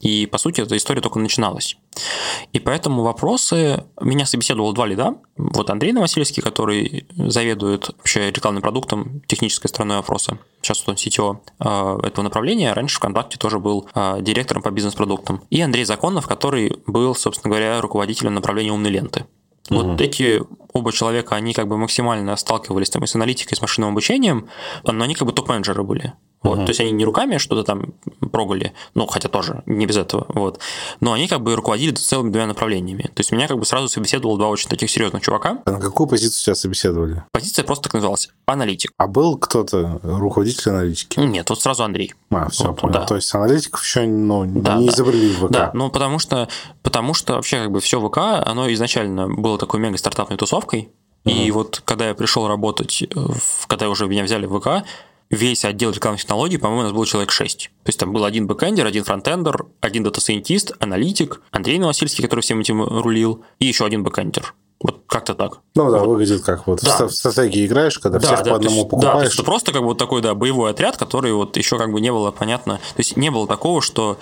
И, 0.00 0.24
по 0.24 0.38
сути, 0.38 0.62
эта 0.62 0.76
история 0.76 1.02
только 1.02 1.18
начиналась. 1.18 1.76
И 2.52 2.58
поэтому 2.58 3.02
вопросы... 3.02 3.84
Меня 4.00 4.24
собеседовало 4.24 4.72
два 4.72 4.86
лида. 4.86 5.16
Вот 5.36 5.68
Андрей 5.68 5.92
Новосельский, 5.92 6.42
который 6.42 7.06
заведует 7.14 7.90
вообще 7.98 8.30
рекламным 8.30 8.62
продуктом, 8.62 9.20
технической 9.26 9.68
стороной 9.68 9.98
вопроса. 9.98 10.38
Сейчас 10.62 10.82
он 10.88 10.94
CTO 10.94 11.40
э, 11.58 12.06
этого 12.06 12.24
направления. 12.24 12.72
Раньше 12.72 12.96
ВКонтакте 12.96 13.36
тоже 13.36 13.58
был 13.58 13.88
э, 13.94 14.22
директором 14.22 14.62
по 14.62 14.70
бизнес-продуктам. 14.70 15.42
И 15.50 15.60
Андрей 15.60 15.84
Законов, 15.84 16.26
который 16.26 16.78
был, 16.86 17.14
собственно 17.14 17.50
говоря, 17.50 17.80
руководителем 17.82 18.34
направления 18.34 18.72
умной 18.72 18.90
ленты. 18.90 19.26
Вот 19.68 20.00
эти 20.00 20.42
оба 20.72 20.92
человека, 20.92 21.36
они 21.36 21.52
как 21.52 21.68
бы 21.68 21.76
максимально 21.76 22.34
сталкивались 22.36 22.90
там 22.90 23.04
и 23.04 23.06
с 23.06 23.14
аналитикой, 23.14 23.54
и 23.54 23.56
с 23.56 23.62
машинным 23.62 23.90
обучением, 23.90 24.48
но 24.84 25.04
они 25.04 25.14
как 25.14 25.26
бы 25.26 25.32
топ-менеджеры 25.32 25.82
были. 25.82 26.14
Вот, 26.42 26.64
То 26.64 26.70
есть 26.70 26.80
они 26.80 26.90
не 26.92 27.04
руками 27.04 27.36
что-то 27.36 27.64
там 27.64 27.92
прогали, 28.32 28.72
ну, 28.94 29.06
хотя 29.06 29.28
тоже 29.28 29.62
не 29.66 29.84
без 29.84 29.98
этого, 29.98 30.24
вот. 30.28 30.58
Но 31.00 31.12
они 31.12 31.28
как 31.28 31.42
бы 31.42 31.54
руководили 31.54 31.92
целыми 31.94 32.30
двумя 32.30 32.46
направлениями. 32.46 33.02
То 33.02 33.20
есть 33.20 33.30
меня 33.30 33.46
как 33.46 33.58
бы 33.58 33.66
сразу 33.66 33.88
собеседовало 33.88 34.38
два 34.38 34.48
очень 34.48 34.68
таких 34.68 34.90
серьезных 34.90 35.22
чувака. 35.22 35.58
А 35.66 35.70
на 35.72 35.80
какую 35.80 36.06
позицию 36.06 36.42
тебя 36.42 36.54
собеседовали? 36.54 37.24
Позиция 37.32 37.64
просто 37.64 37.84
так 37.84 37.94
называлась– 37.94 38.30
аналитик. 38.46 38.92
А 38.96 39.06
был 39.06 39.36
кто-то, 39.36 40.00
руководитель 40.02 40.70
аналитики? 40.70 41.20
Нет, 41.20 41.50
вот 41.50 41.60
сразу 41.60 41.84
Андрей. 41.84 42.14
А, 42.30 42.48
все, 42.48 42.68
Вот, 42.68 42.80
понял. 42.80 42.94
да. 42.94 43.04
То 43.04 43.16
есть 43.16 43.34
аналитиков 43.34 43.82
еще 43.84 44.06
ну, 44.06 44.44
Да, 44.46 44.76
не 44.76 44.86
да. 44.86 44.92
изобрели 44.92 45.32
в 45.34 45.46
ВК. 45.46 45.50
Да, 45.50 45.70
ну 45.74 45.90
потому 45.90 46.18
что, 46.18 46.48
потому 46.82 47.12
что 47.12 47.34
вообще 47.34 47.58
как 47.58 47.70
бы 47.70 47.80
все 47.80 48.00
ВК, 48.00 48.18
оно 48.46 48.72
изначально 48.72 49.28
было 49.28 49.58
такой 49.58 49.78
мега 49.80 49.98
стартапной 49.98 50.38
тусовкой. 50.38 50.90
И 51.26 51.50
вот 51.50 51.82
когда 51.84 52.08
я 52.08 52.14
пришел 52.14 52.48
работать, 52.48 53.02
э, 53.02 53.06
когда 53.66 53.90
уже 53.90 54.06
меня 54.06 54.24
взяли 54.24 54.46
в 54.46 54.58
ВК, 54.58 54.86
весь 55.30 55.64
отдел 55.64 55.92
рекламных 55.92 56.20
технологий, 56.22 56.58
по-моему, 56.58 56.80
у 56.80 56.84
нас 56.84 56.92
был 56.92 57.04
человек 57.04 57.30
6. 57.30 57.70
То 57.84 57.88
есть 57.88 57.98
там 57.98 58.12
был 58.12 58.24
один 58.24 58.46
бэкэндер, 58.46 58.84
один 58.84 59.04
фронтендер, 59.04 59.66
один 59.80 60.02
data 60.02 60.22
scientist, 60.22 60.72
аналитик, 60.80 61.40
Андрей 61.52 61.78
Новосильский, 61.78 62.22
который 62.22 62.40
всем 62.40 62.60
этим 62.60 62.82
рулил, 62.82 63.44
и 63.58 63.66
еще 63.66 63.86
один 63.86 64.02
бэкэндер. 64.02 64.54
Вот 64.82 65.02
как-то 65.06 65.34
так. 65.34 65.58
Ну 65.74 65.90
да, 65.90 65.98
вот. 65.98 66.08
выглядит 66.08 66.42
как 66.42 66.66
вот 66.66 66.80
да. 66.82 67.06
в 67.06 67.12
стратегии 67.12 67.66
играешь, 67.66 67.98
когда 67.98 68.18
да, 68.18 68.26
всех 68.26 68.44
да, 68.44 68.50
по 68.50 68.56
одному 68.56 68.76
есть, 68.76 68.88
покупаешь. 68.88 69.14
Да, 69.14 69.22
есть 69.24 69.34
это 69.34 69.44
просто 69.44 69.72
как 69.72 69.82
бы 69.82 69.88
вот 69.88 69.98
такой, 69.98 70.22
да, 70.22 70.34
боевой 70.34 70.70
отряд, 70.70 70.96
который 70.96 71.32
вот 71.34 71.56
еще 71.58 71.76
как 71.76 71.92
бы 71.92 72.00
не 72.00 72.10
было 72.10 72.30
понятно. 72.30 72.76
То 72.76 72.98
есть 72.98 73.16
не 73.18 73.30
было 73.30 73.46
такого, 73.46 73.82
что 73.82 74.18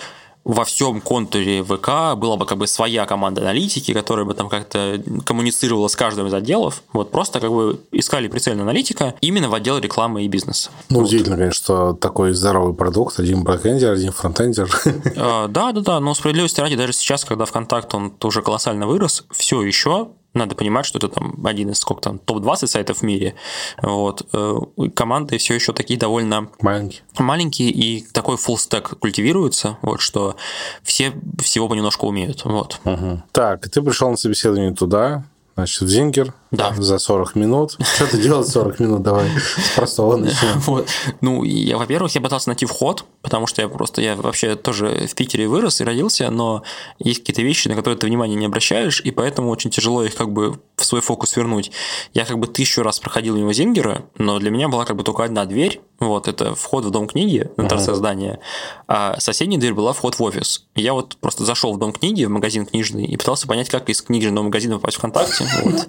во 0.49 0.65
всем 0.65 1.01
контуре 1.01 1.63
ВК 1.63 2.17
была 2.17 2.37
бы 2.37 2.47
как 2.47 2.57
бы 2.59 2.67
своя 2.67 3.05
команда 3.05 3.43
аналитики, 3.43 3.93
которая 3.93 4.25
бы 4.25 4.33
там 4.33 4.49
как-то 4.49 5.01
коммуницировала 5.25 5.89
с 5.89 5.95
каждым 5.95 6.27
из 6.27 6.35
отделов. 6.35 6.83
Вот 6.93 7.11
просто 7.11 7.39
как 7.39 7.53
бы 7.53 7.79
искали 7.93 8.29
прицельно 8.29 8.63
аналитика 8.63 9.15
именно 9.21 9.51
в 9.51 9.55
отдел 9.55 9.79
рекламы 9.79 10.25
и 10.25 10.29
бизнеса. 10.29 10.71
Ну, 10.89 11.01
вот. 11.01 11.09
удивительно, 11.09 11.37
конечно, 11.37 11.55
что 11.55 11.93
такой 11.93 12.33
здоровый 12.33 12.75
продукт, 12.75 13.21
один 13.21 13.45
бэкэндер, 13.45 13.93
один 13.93 14.11
фронтендер. 14.11 14.69
А, 15.17 15.49
да, 15.49 15.73
да, 15.73 15.81
да, 15.81 16.01
но 16.01 16.15
справедливости 16.15 16.61
ради, 16.61 16.77
даже 16.77 16.95
сейчас, 16.95 17.25
когда 17.25 17.45
ВКонтакт, 17.45 17.93
он 17.95 18.11
тоже 18.11 18.41
колоссально 18.41 18.87
вырос, 18.87 19.25
все 19.31 19.63
еще 19.63 20.09
надо 20.39 20.55
понимать, 20.55 20.87
что 20.87 20.99
это 20.99 21.09
там 21.09 21.47
один 21.47 21.71
из 21.71 21.79
сколько 21.79 22.03
там 22.03 22.19
топ-20 22.19 22.67
сайтов 22.67 22.99
в 22.99 23.03
мире. 23.03 23.35
Вот. 23.83 24.27
Э, 24.33 24.59
команды 24.95 25.39
все 25.39 25.55
еще 25.55 25.73
такие 25.73 25.99
довольно 25.99 26.49
маленькие. 26.61 27.03
Маленькие, 27.19 27.71
и 27.71 28.05
такой 28.13 28.37
full 28.37 28.57
stack 28.57 28.97
культивируется, 28.99 29.79
вот, 29.83 30.01
что 30.01 30.37
все 30.83 31.13
всего 31.43 31.69
понемножку 31.69 32.07
умеют. 32.07 32.45
Вот. 32.45 32.81
Угу. 32.85 33.23
Так, 33.33 33.69
ты 33.69 33.83
пришел 33.83 34.11
на 34.11 34.17
собеседование 34.17 34.75
туда, 34.75 35.25
значит, 35.57 35.83
в 35.83 35.89
Зингер 35.89 36.35
да. 36.51 36.75
за 36.77 36.99
40 36.99 37.35
минут. 37.35 37.77
Что 37.95 38.07
ты 38.07 38.19
делать 38.19 38.49
40 38.49 38.81
минут? 38.81 39.03
Давай 39.03 39.29
с 39.39 39.77
простого 39.77 40.17
начнем. 40.17 40.61
Вот. 40.69 40.89
Ну, 41.21 41.45
я, 41.45 41.79
во-первых, 41.79 42.15
я 42.15 42.21
пытался 42.21 42.49
найти 42.49 42.67
вход, 42.67 43.05
потому 43.23 43.47
что 43.47 43.63
я 43.63 43.69
просто, 43.69 44.03
я 44.03 44.17
вообще 44.17 44.57
тоже 44.57 45.07
в 45.07 45.15
Питере 45.15 45.49
вырос 45.49 45.81
и 45.81 45.85
родился, 45.85 46.31
но 46.31 46.63
есть 46.99 47.21
какие-то 47.21 47.43
вещи, 47.43 47.69
на 47.69 47.75
которые 47.75 47.99
ты 47.99 48.07
внимания 48.07 48.35
не 48.35 48.47
обращаешь, 48.47 49.01
и 49.01 49.11
поэтому 49.11 49.51
очень 49.51 49.71
тяжело 49.71 50.03
их 50.03 50.15
как 50.15 50.33
бы 50.33 50.59
в 50.77 50.85
свой 50.85 51.01
фокус 51.01 51.37
вернуть. 51.37 51.73
Я 52.13 52.25
как 52.25 52.39
бы 52.39 52.47
тысячу 52.47 52.83
раз 52.83 53.01
проходил 53.01 53.37
мимо 53.37 53.53
Зингера, 53.53 54.05
но 54.19 54.39
для 54.39 54.51
меня 54.51 54.69
была 54.69 54.85
как 54.85 54.97
бы 54.97 55.05
только 55.05 55.25
одна 55.25 55.45
дверь, 55.45 55.81
вот, 56.01 56.29
это 56.29 56.55
вход 56.55 56.85
в 56.85 56.91
дом 56.91 57.09
книги 57.09 57.51
на 57.57 57.69
торце 57.69 57.91
uh-huh. 57.91 57.97
здания, 57.97 58.39
а 58.87 59.19
соседняя 59.19 59.59
дверь 59.59 59.75
была 59.75 59.93
вход 59.93 60.17
в 60.17 60.23
офис. 60.23 60.67
Я 60.77 60.93
вот 60.93 61.17
просто 61.17 61.45
зашел 61.45 61.73
в 61.75 61.79
дом 61.79 61.93
книги, 61.93 62.25
в 62.25 62.31
магазин 62.31 62.67
книжный, 62.67 63.05
и 63.05 63.17
пытался 63.17 63.49
понять, 63.49 63.69
как 63.69 63.89
из 63.89 64.01
книжного 64.03 64.45
магазина 64.45 64.77
попасть 64.77 64.97
в 64.97 65.01
ВКонтакте. 65.01 65.45
Вот. 65.69 65.89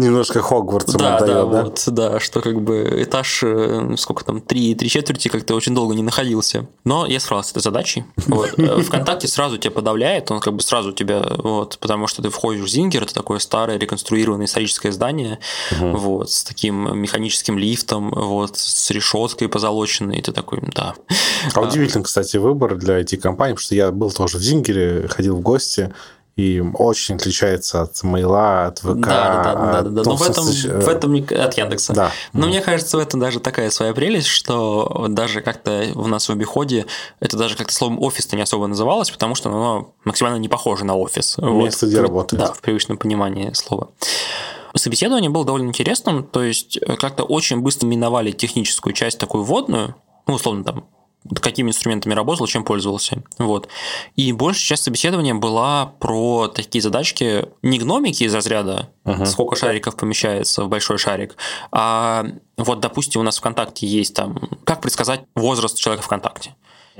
Немножко 0.00 0.40
Хогвартсом 0.40 1.00
да, 1.00 1.16
отдает, 1.16 1.34
да, 1.34 1.44
да? 1.44 1.62
Вот, 1.62 1.84
да, 1.88 2.20
что 2.20 2.40
как 2.40 2.60
бы 2.62 3.02
этаж, 3.02 3.42
э, 3.42 3.94
сколько 3.96 4.24
там, 4.24 4.40
три, 4.40 4.74
три 4.74 4.88
четверти 4.88 5.28
как-то 5.28 5.54
очень 5.54 5.74
долго 5.74 5.94
не 5.94 6.02
находился. 6.02 6.66
Но 6.84 7.06
я 7.06 7.20
справился 7.20 7.50
с 7.50 7.52
этой 7.52 7.62
задачей. 7.62 8.04
Вот. 8.26 8.58
Э, 8.58 8.80
ВКонтакте 8.82 9.28
сразу 9.28 9.58
тебя 9.58 9.72
подавляет, 9.72 10.30
он 10.30 10.40
как 10.40 10.54
бы 10.54 10.62
сразу 10.62 10.92
тебя, 10.92 11.22
вот, 11.38 11.78
потому 11.80 12.06
что 12.06 12.22
ты 12.22 12.30
входишь 12.30 12.64
в 12.64 12.68
Зингер, 12.68 13.02
это 13.02 13.14
такое 13.14 13.38
старое 13.38 13.78
реконструированное 13.78 14.46
историческое 14.46 14.92
здание, 14.92 15.38
угу. 15.72 15.96
вот, 15.96 16.30
с 16.30 16.44
таким 16.44 16.98
механическим 16.98 17.58
лифтом, 17.58 18.10
вот, 18.10 18.56
с 18.56 18.90
решеткой 18.90 19.48
позолоченной, 19.48 20.18
и 20.18 20.22
ты 20.22 20.32
такой, 20.32 20.60
да. 20.74 20.94
А 21.54 21.60
удивительно, 21.60 22.04
кстати, 22.04 22.36
выбор 22.36 22.76
для 22.76 23.00
IT-компаний, 23.00 23.54
потому 23.54 23.64
что 23.64 23.74
я 23.74 23.90
был 23.90 24.10
тоже 24.10 24.38
в 24.38 24.42
Зингере, 24.42 25.08
ходил 25.08 25.36
в 25.36 25.40
гости, 25.40 25.92
и 26.36 26.62
очень 26.74 27.16
отличается 27.16 27.82
от 27.82 28.02
мейла, 28.02 28.66
от 28.66 28.78
ВК. 28.78 28.94
Да, 28.96 29.42
да, 29.42 29.54
да, 29.54 29.82
да, 29.82 29.90
да. 29.90 30.02
Но 30.04 30.16
в 30.16 30.22
этом, 30.22 30.44
в 30.44 30.88
этом 30.88 31.14
от 31.14 31.54
Яндекса. 31.54 31.92
Да. 31.92 32.12
Но 32.32 32.46
mm. 32.46 32.48
мне 32.48 32.60
кажется, 32.60 32.96
в 32.96 33.00
этом 33.00 33.20
даже 33.20 33.40
такая 33.40 33.70
своя 33.70 33.92
прелесть, 33.92 34.28
что 34.28 35.06
даже 35.08 35.42
как-то 35.42 35.90
у 35.94 36.06
нас 36.06 36.28
в 36.28 36.32
обиходе 36.32 36.86
это 37.20 37.36
даже 37.36 37.56
как-то 37.56 37.74
словом 37.74 38.00
офис-то 38.00 38.36
не 38.36 38.42
особо 38.42 38.66
называлось, 38.66 39.10
потому 39.10 39.34
что 39.34 39.50
оно 39.50 39.92
максимально 40.04 40.36
не 40.38 40.48
похоже 40.48 40.84
на 40.84 40.96
офис. 40.96 41.36
Место, 41.38 41.86
вот. 41.86 41.90
где 41.90 42.00
работает. 42.00 42.42
Да, 42.42 42.52
в 42.52 42.60
привычном 42.60 42.96
понимании 42.96 43.52
слова. 43.52 43.90
Собеседование 44.74 45.30
было 45.30 45.44
довольно 45.44 45.68
интересным, 45.68 46.22
то 46.22 46.42
есть 46.42 46.78
э, 46.80 46.96
как-то 46.96 47.24
очень 47.24 47.60
быстро 47.60 47.86
миновали 47.86 48.30
техническую 48.30 48.92
часть 48.92 49.18
такую 49.18 49.42
вводную, 49.42 49.96
ну, 50.26 50.34
условно, 50.34 50.62
там, 50.62 50.84
какими 51.40 51.68
инструментами 51.68 52.14
работал, 52.14 52.46
чем 52.46 52.64
пользовался. 52.64 53.22
Вот. 53.38 53.68
И 54.16 54.32
большая 54.32 54.68
часть 54.68 54.84
собеседования 54.84 55.34
была 55.34 55.86
про 55.98 56.48
такие 56.48 56.82
задачки, 56.82 57.46
не 57.62 57.78
гномики 57.78 58.24
из 58.24 58.34
разряда, 58.34 58.90
uh-huh. 59.04 59.26
сколько 59.26 59.56
шариков 59.56 59.96
помещается 59.96 60.64
в 60.64 60.68
большой 60.68 60.98
шарик, 60.98 61.36
а 61.72 62.26
вот, 62.56 62.80
допустим, 62.80 63.20
у 63.20 63.24
нас 63.24 63.38
ВКонтакте 63.38 63.86
есть 63.86 64.14
там, 64.14 64.38
как 64.64 64.80
предсказать 64.80 65.22
возраст 65.34 65.78
человека 65.78 66.04
ВКонтакте. 66.04 66.54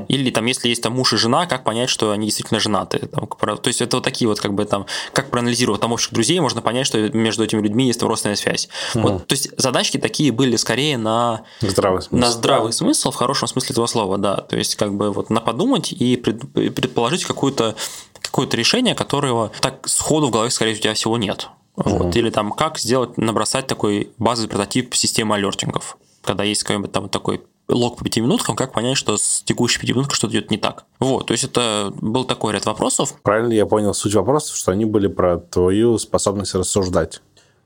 Или 0.08 0.30
там, 0.30 0.46
если 0.46 0.68
есть 0.68 0.82
там 0.82 0.94
муж 0.94 1.12
и 1.12 1.16
жена, 1.16 1.46
как 1.46 1.64
понять, 1.64 1.90
что 1.90 2.10
они 2.12 2.26
действительно 2.26 2.60
женаты. 2.60 3.08
Там, 3.08 3.26
то 3.26 3.68
есть 3.68 3.80
это 3.80 3.96
вот 3.96 4.04
такие 4.04 4.28
вот 4.28 4.40
как 4.40 4.54
бы 4.54 4.64
там, 4.64 4.86
как 5.12 5.30
проанализировать 5.30 5.80
там 5.80 5.92
общих 5.92 6.12
друзей, 6.12 6.40
можно 6.40 6.62
понять, 6.62 6.86
что 6.86 6.98
между 7.10 7.44
этими 7.44 7.60
людьми 7.60 7.86
есть 7.86 8.02
родственная 8.02 8.36
связь. 8.36 8.68
Угу. 8.94 9.02
Вот, 9.02 9.26
то 9.26 9.32
есть 9.34 9.50
задачки 9.58 9.98
такие 9.98 10.32
были 10.32 10.56
скорее 10.56 10.96
на 10.98 11.42
здравый 11.60 12.02
смысл. 12.02 12.20
На 12.20 12.30
здравый 12.30 12.72
смысл 12.72 13.10
в 13.10 13.14
хорошем 13.14 13.48
смысле 13.48 13.72
этого 13.72 13.86
слова, 13.86 14.18
да. 14.18 14.36
То 14.36 14.56
есть 14.56 14.76
как 14.76 14.94
бы 14.94 15.12
вот 15.12 15.30
на 15.30 15.40
подумать 15.40 15.92
и 15.92 16.16
предположить 16.16 17.24
какую-то 17.24 17.74
какое-то 18.20 18.56
решение, 18.56 18.94
которого 18.94 19.50
так 19.60 19.86
сходу 19.88 20.28
в 20.28 20.30
голове, 20.30 20.50
скорее 20.50 20.74
всего, 20.74 20.80
у 20.80 20.82
тебя 20.82 20.94
всего 20.94 21.18
нет. 21.18 21.48
Вот. 21.76 22.00
Угу. 22.00 22.18
Или 22.18 22.30
там 22.30 22.52
как 22.52 22.78
сделать, 22.78 23.16
набросать 23.16 23.66
такой 23.66 24.10
базовый 24.18 24.48
прототип 24.48 24.94
системы 24.94 25.34
алертингов 25.34 25.96
когда 26.22 26.44
есть 26.44 26.62
какой-нибудь 26.62 26.92
там 26.92 27.08
такой 27.08 27.42
лог 27.70 27.96
по 27.96 28.04
пяти 28.04 28.20
минуткам, 28.20 28.56
как 28.56 28.72
понять, 28.72 28.96
что 28.96 29.16
с 29.16 29.42
текущей 29.44 29.80
пятиминуткой 29.80 30.16
что-то 30.16 30.34
идет 30.34 30.50
не 30.50 30.58
так. 30.58 30.84
Вот, 30.98 31.26
то 31.26 31.32
есть 31.32 31.44
это 31.44 31.92
был 32.00 32.24
такой 32.24 32.52
ряд 32.52 32.66
вопросов. 32.66 33.14
Правильно 33.22 33.52
я 33.52 33.66
понял 33.66 33.94
суть 33.94 34.14
вопросов, 34.14 34.56
что 34.56 34.72
они 34.72 34.84
были 34.84 35.06
про 35.06 35.38
твою 35.38 35.98
способность 35.98 36.54
рассуждать. 36.54 37.20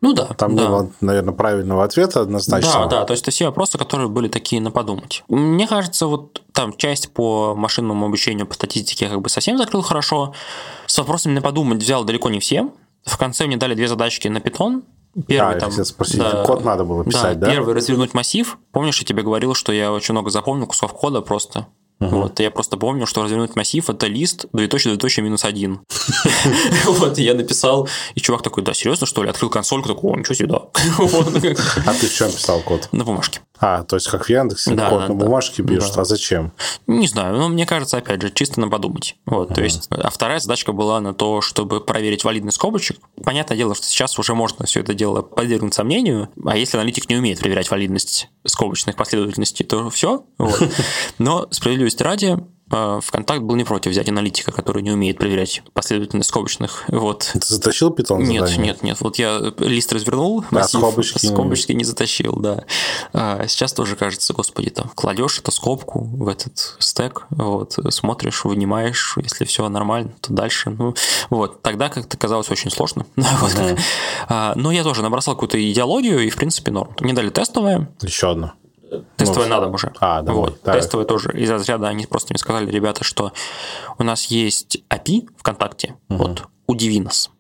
Ну 0.04 0.12
да. 0.12 0.26
Там 0.36 0.54
да. 0.54 0.62
не 0.62 0.68
было, 0.68 0.90
наверное, 1.00 1.32
правильного 1.32 1.82
ответа 1.82 2.20
однозначно. 2.20 2.72
Да, 2.72 2.86
да, 2.86 3.04
то 3.06 3.12
есть 3.12 3.22
это 3.22 3.30
все 3.30 3.46
вопросы, 3.46 3.78
которые 3.78 4.10
были 4.10 4.28
такие 4.28 4.60
на 4.60 4.70
подумать. 4.70 5.24
Мне 5.28 5.66
кажется, 5.66 6.06
вот 6.06 6.42
там 6.52 6.76
часть 6.76 7.10
по 7.12 7.54
машинному 7.54 8.04
обучению, 8.04 8.46
по 8.46 8.52
статистике 8.52 9.06
я 9.06 9.10
как 9.10 9.22
бы 9.22 9.30
совсем 9.30 9.56
закрыл 9.56 9.80
хорошо. 9.80 10.34
С 10.86 10.98
вопросами 10.98 11.32
на 11.32 11.40
подумать 11.40 11.82
взял 11.82 12.04
далеко 12.04 12.28
не 12.28 12.38
все. 12.38 12.68
В 13.06 13.16
конце 13.16 13.46
мне 13.46 13.56
дали 13.56 13.74
две 13.74 13.88
задачки 13.88 14.28
на 14.28 14.40
питон, 14.40 14.82
Первый, 15.26 15.56
а, 15.56 15.60
там, 15.60 15.70
я 15.76 15.84
спросить, 15.84 16.18
да, 16.18 16.44
код 16.44 16.64
надо 16.64 16.84
было 16.84 17.04
писать, 17.04 17.38
да, 17.38 17.46
да? 17.46 17.52
Первый 17.52 17.74
развернуть 17.74 18.14
массив. 18.14 18.58
Помнишь, 18.72 18.98
я 18.98 19.06
тебе 19.06 19.22
говорил, 19.22 19.54
что 19.54 19.72
я 19.72 19.92
очень 19.92 20.12
много 20.12 20.30
запомнил 20.30 20.66
кусков 20.66 20.92
кода 20.92 21.20
просто. 21.20 21.68
Угу. 22.00 22.16
Вот, 22.16 22.40
я 22.40 22.50
просто 22.50 22.76
помню, 22.76 23.06
что 23.06 23.22
развернуть 23.22 23.54
массив 23.54 23.88
это 23.88 24.06
лист, 24.06 24.46
двоеточие, 24.52 24.90
двоеточие, 24.90 25.22
минус 25.22 25.44
один. 25.44 25.80
Вот, 26.86 27.18
я 27.18 27.34
написал, 27.34 27.88
и 28.14 28.20
чувак 28.20 28.42
такой, 28.42 28.62
да, 28.62 28.74
серьезно, 28.74 29.06
что 29.06 29.22
ли? 29.22 29.30
Открыл 29.30 29.50
консольку, 29.50 29.88
такой, 29.88 30.12
о, 30.12 30.16
ничего 30.16 30.34
себе, 30.34 30.48
да. 30.48 30.62
А 31.86 31.94
ты 31.94 32.06
в 32.06 32.14
чем 32.14 32.30
писал 32.30 32.60
код? 32.60 32.88
На 32.92 33.04
бумажке. 33.04 33.40
А, 33.60 33.84
то 33.84 33.96
есть 33.96 34.08
как 34.08 34.26
в 34.26 34.28
Яндексе, 34.28 34.74
да, 34.74 34.90
код 34.90 35.00
да, 35.00 35.08
на 35.08 35.14
бумажке 35.14 35.62
да. 35.62 35.74
пишут, 35.74 35.94
да. 35.94 36.02
а 36.02 36.04
зачем? 36.04 36.52
Не 36.86 37.06
знаю, 37.06 37.36
но 37.36 37.48
мне 37.48 37.66
кажется, 37.66 37.98
опять 37.98 38.20
же, 38.20 38.30
чисто 38.30 38.60
на 38.60 38.68
подумать. 38.68 39.16
Вот, 39.26 39.54
то 39.54 39.62
есть, 39.62 39.86
а 39.90 40.10
вторая 40.10 40.40
задачка 40.40 40.72
была 40.72 41.00
на 41.00 41.14
то, 41.14 41.40
чтобы 41.40 41.80
проверить 41.80 42.24
валидность 42.24 42.56
скобочек. 42.56 42.98
Понятное 43.22 43.56
дело, 43.56 43.74
что 43.74 43.86
сейчас 43.86 44.18
уже 44.18 44.34
можно 44.34 44.66
все 44.66 44.80
это 44.80 44.92
дело 44.92 45.22
подвергнуть 45.22 45.74
сомнению, 45.74 46.28
а 46.44 46.56
если 46.56 46.76
аналитик 46.76 47.08
не 47.08 47.16
умеет 47.16 47.38
проверять 47.38 47.70
валидность 47.70 48.28
скобочных 48.44 48.96
последовательностей, 48.96 49.64
то 49.64 49.88
все. 49.88 50.24
Вот. 50.38 50.68
Но 51.18 51.46
справедливости 51.50 52.02
ради, 52.02 52.38
ВКонтакт 53.02 53.42
был 53.42 53.56
не 53.56 53.64
против 53.64 53.92
взять 53.92 54.08
аналитика, 54.08 54.52
который 54.52 54.82
не 54.82 54.90
умеет 54.90 55.18
проверять 55.18 55.62
последовательность 55.72 56.28
скобочных. 56.28 56.84
Вот. 56.88 57.30
Ты 57.32 57.40
затащил 57.42 57.90
питон 57.90 58.22
Нет, 58.22 58.48
задание? 58.48 58.66
нет, 58.66 58.82
нет. 58.82 59.00
Вот 59.00 59.16
я 59.16 59.40
лист 59.58 59.92
развернул, 59.92 60.44
массив, 60.50 60.76
а 60.76 60.78
скобочки, 60.78 61.26
скобочки 61.26 61.72
не 61.72 61.84
затащил, 61.84 62.36
да. 62.36 62.64
А 63.12 63.46
сейчас 63.46 63.72
тоже 63.72 63.96
кажется, 63.96 64.32
господи, 64.32 64.70
там, 64.70 64.90
кладешь 64.94 65.38
эту 65.38 65.50
скобку 65.50 66.04
в 66.04 66.28
этот 66.28 66.76
стек, 66.78 67.26
вот, 67.30 67.78
смотришь, 67.90 68.44
вынимаешь, 68.44 69.16
если 69.22 69.44
все 69.44 69.68
нормально, 69.68 70.12
то 70.20 70.32
дальше, 70.32 70.70
ну, 70.70 70.94
вот. 71.30 71.62
Тогда 71.62 71.88
как-то 71.88 72.16
казалось 72.16 72.50
очень 72.50 72.70
сложно. 72.70 73.06
вот. 73.16 73.56
а, 74.28 74.52
но 74.56 74.72
я 74.72 74.82
тоже 74.82 75.02
набросал 75.02 75.34
какую-то 75.34 75.58
идеологию, 75.72 76.24
и, 76.26 76.30
в 76.30 76.36
принципе, 76.36 76.70
норм. 76.70 76.94
Мне 77.00 77.12
дали 77.12 77.30
тестовое. 77.30 77.88
Еще 78.02 78.30
одно. 78.30 78.54
Тестовое 79.16 79.48
ну, 79.48 79.54
надо 79.54 79.68
уже. 79.68 79.92
А, 80.00 80.22
да. 80.22 80.32
Вот. 80.32 80.60
Так. 80.62 80.76
Тестовое 80.76 81.06
тоже 81.06 81.30
из 81.32 81.50
разряда, 81.50 81.88
они 81.88 82.06
просто 82.06 82.32
мне 82.32 82.38
сказали, 82.38 82.70
ребята, 82.70 83.04
что 83.04 83.32
у 83.98 84.02
нас 84.02 84.26
есть 84.26 84.82
API 84.90 85.28
ВКонтакте, 85.38 85.96
угу. 86.08 86.24
вот, 86.24 86.42
удиви 86.66 87.00
нас. 87.00 87.30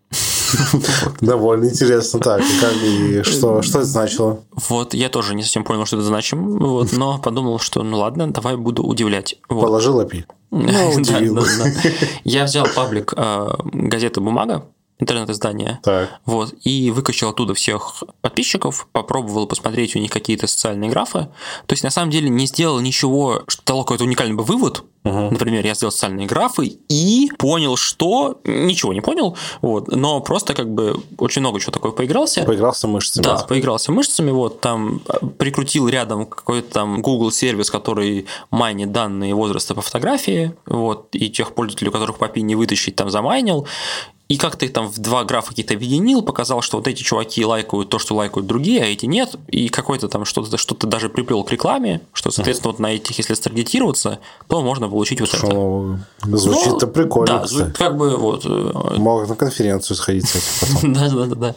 Довольно 1.20 1.66
интересно. 1.66 2.20
Так, 2.20 2.42
как 2.60 2.74
и 2.82 3.22
что, 3.22 3.62
что 3.62 3.78
это 3.78 3.86
значило? 3.86 4.40
Вот, 4.68 4.94
я 4.94 5.08
тоже 5.08 5.34
не 5.34 5.42
совсем 5.42 5.64
понял, 5.64 5.86
что 5.86 5.96
это 5.96 6.04
значит, 6.06 6.38
вот, 6.38 6.92
но 6.92 7.18
подумал, 7.22 7.58
что 7.58 7.82
ну 7.82 7.98
ладно, 7.98 8.32
давай 8.32 8.56
буду 8.56 8.82
удивлять. 8.84 9.36
Вот. 9.48 9.62
Положил 9.62 10.00
API. 10.00 10.24
Ну, 10.50 11.02
да, 11.02 11.18
да, 11.20 11.42
да. 11.42 11.90
Я 12.22 12.44
взял 12.44 12.64
паблик 12.76 13.12
э, 13.16 13.48
газеты 13.72 14.20
«Бумага», 14.20 14.66
интернет-издание. 14.98 15.80
Так. 15.82 16.20
Вот, 16.24 16.54
и 16.62 16.90
выкачал 16.90 17.30
оттуда 17.30 17.54
всех 17.54 18.04
подписчиков, 18.20 18.86
попробовал 18.92 19.46
посмотреть 19.46 19.96
у 19.96 19.98
них 19.98 20.10
какие-то 20.10 20.46
социальные 20.46 20.90
графы. 20.90 21.28
То 21.66 21.72
есть, 21.72 21.82
на 21.82 21.90
самом 21.90 22.10
деле, 22.10 22.28
не 22.28 22.46
сделал 22.46 22.80
ничего, 22.80 23.42
что 23.48 23.62
дало 23.66 23.82
какой-то 23.82 24.04
уникальный 24.04 24.34
бы 24.34 24.44
вывод. 24.44 24.84
Угу. 25.04 25.32
Например, 25.32 25.66
я 25.66 25.74
сделал 25.74 25.92
социальные 25.92 26.26
графы 26.26 26.78
и 26.88 27.30
понял, 27.38 27.76
что... 27.76 28.40
Ничего 28.44 28.94
не 28.94 29.02
понял, 29.02 29.36
вот, 29.60 29.88
но 29.88 30.20
просто 30.20 30.54
как 30.54 30.72
бы 30.72 31.02
очень 31.18 31.40
много 31.42 31.60
чего 31.60 31.72
такое 31.72 31.92
поигрался. 31.92 32.44
Поигрался 32.44 32.88
мышцами. 32.88 33.24
Да, 33.24 33.36
поигрался 33.46 33.92
мышцами, 33.92 34.30
вот, 34.30 34.60
там 34.60 35.02
прикрутил 35.38 35.88
рядом 35.88 36.24
какой-то 36.24 36.72
там 36.72 37.02
Google 37.02 37.32
сервис, 37.32 37.70
который 37.70 38.26
майнит 38.50 38.92
данные 38.92 39.34
возраста 39.34 39.74
по 39.74 39.82
фотографии, 39.82 40.54
вот, 40.64 41.08
и 41.12 41.28
тех 41.28 41.54
пользователей, 41.54 41.90
у 41.90 41.92
которых 41.92 42.16
по 42.16 42.34
не 42.34 42.54
вытащить, 42.54 42.96
там 42.96 43.10
замайнил, 43.10 43.66
и 44.26 44.38
как 44.38 44.56
ты 44.56 44.68
там 44.70 44.88
в 44.88 44.98
два 44.98 45.24
графа 45.24 45.50
какие-то 45.50 45.74
объединил, 45.74 46.22
показал, 46.22 46.62
что 46.62 46.78
вот 46.78 46.88
эти 46.88 47.02
чуваки 47.02 47.44
лайкают 47.44 47.90
то, 47.90 47.98
что 47.98 48.14
лайкают 48.14 48.46
другие, 48.46 48.82
а 48.82 48.86
эти 48.86 49.04
нет, 49.04 49.36
и 49.48 49.68
какой-то 49.68 50.08
там 50.08 50.24
что-то 50.24 50.56
что 50.56 50.74
даже 50.86 51.10
приплел 51.10 51.44
к 51.44 51.52
рекламе, 51.52 52.00
что, 52.14 52.30
соответственно, 52.30 52.72
вот 52.72 52.80
на 52.80 52.94
этих, 52.94 53.18
если 53.18 53.34
старгетироваться, 53.34 54.20
то 54.48 54.62
можно 54.62 54.88
получить 54.88 55.20
вот 55.20 55.28
что, 55.28 55.98
это. 56.22 56.36
Звучит-то 56.38 56.86
ну, 56.86 56.92
прикольно, 56.92 57.38
Да, 57.38 57.44
кстати. 57.44 57.72
как 57.72 57.98
бы 57.98 58.16
вот... 58.16 58.46
Э, 58.46 58.96
Мог 58.96 59.28
на 59.28 59.36
конференцию 59.36 59.96
сходить 59.96 60.26
с 60.26 60.36
этим 60.36 60.74
потом. 60.74 60.92
Да, 60.94 61.08
да, 61.10 61.26
да, 61.26 61.34
да. 61.34 61.54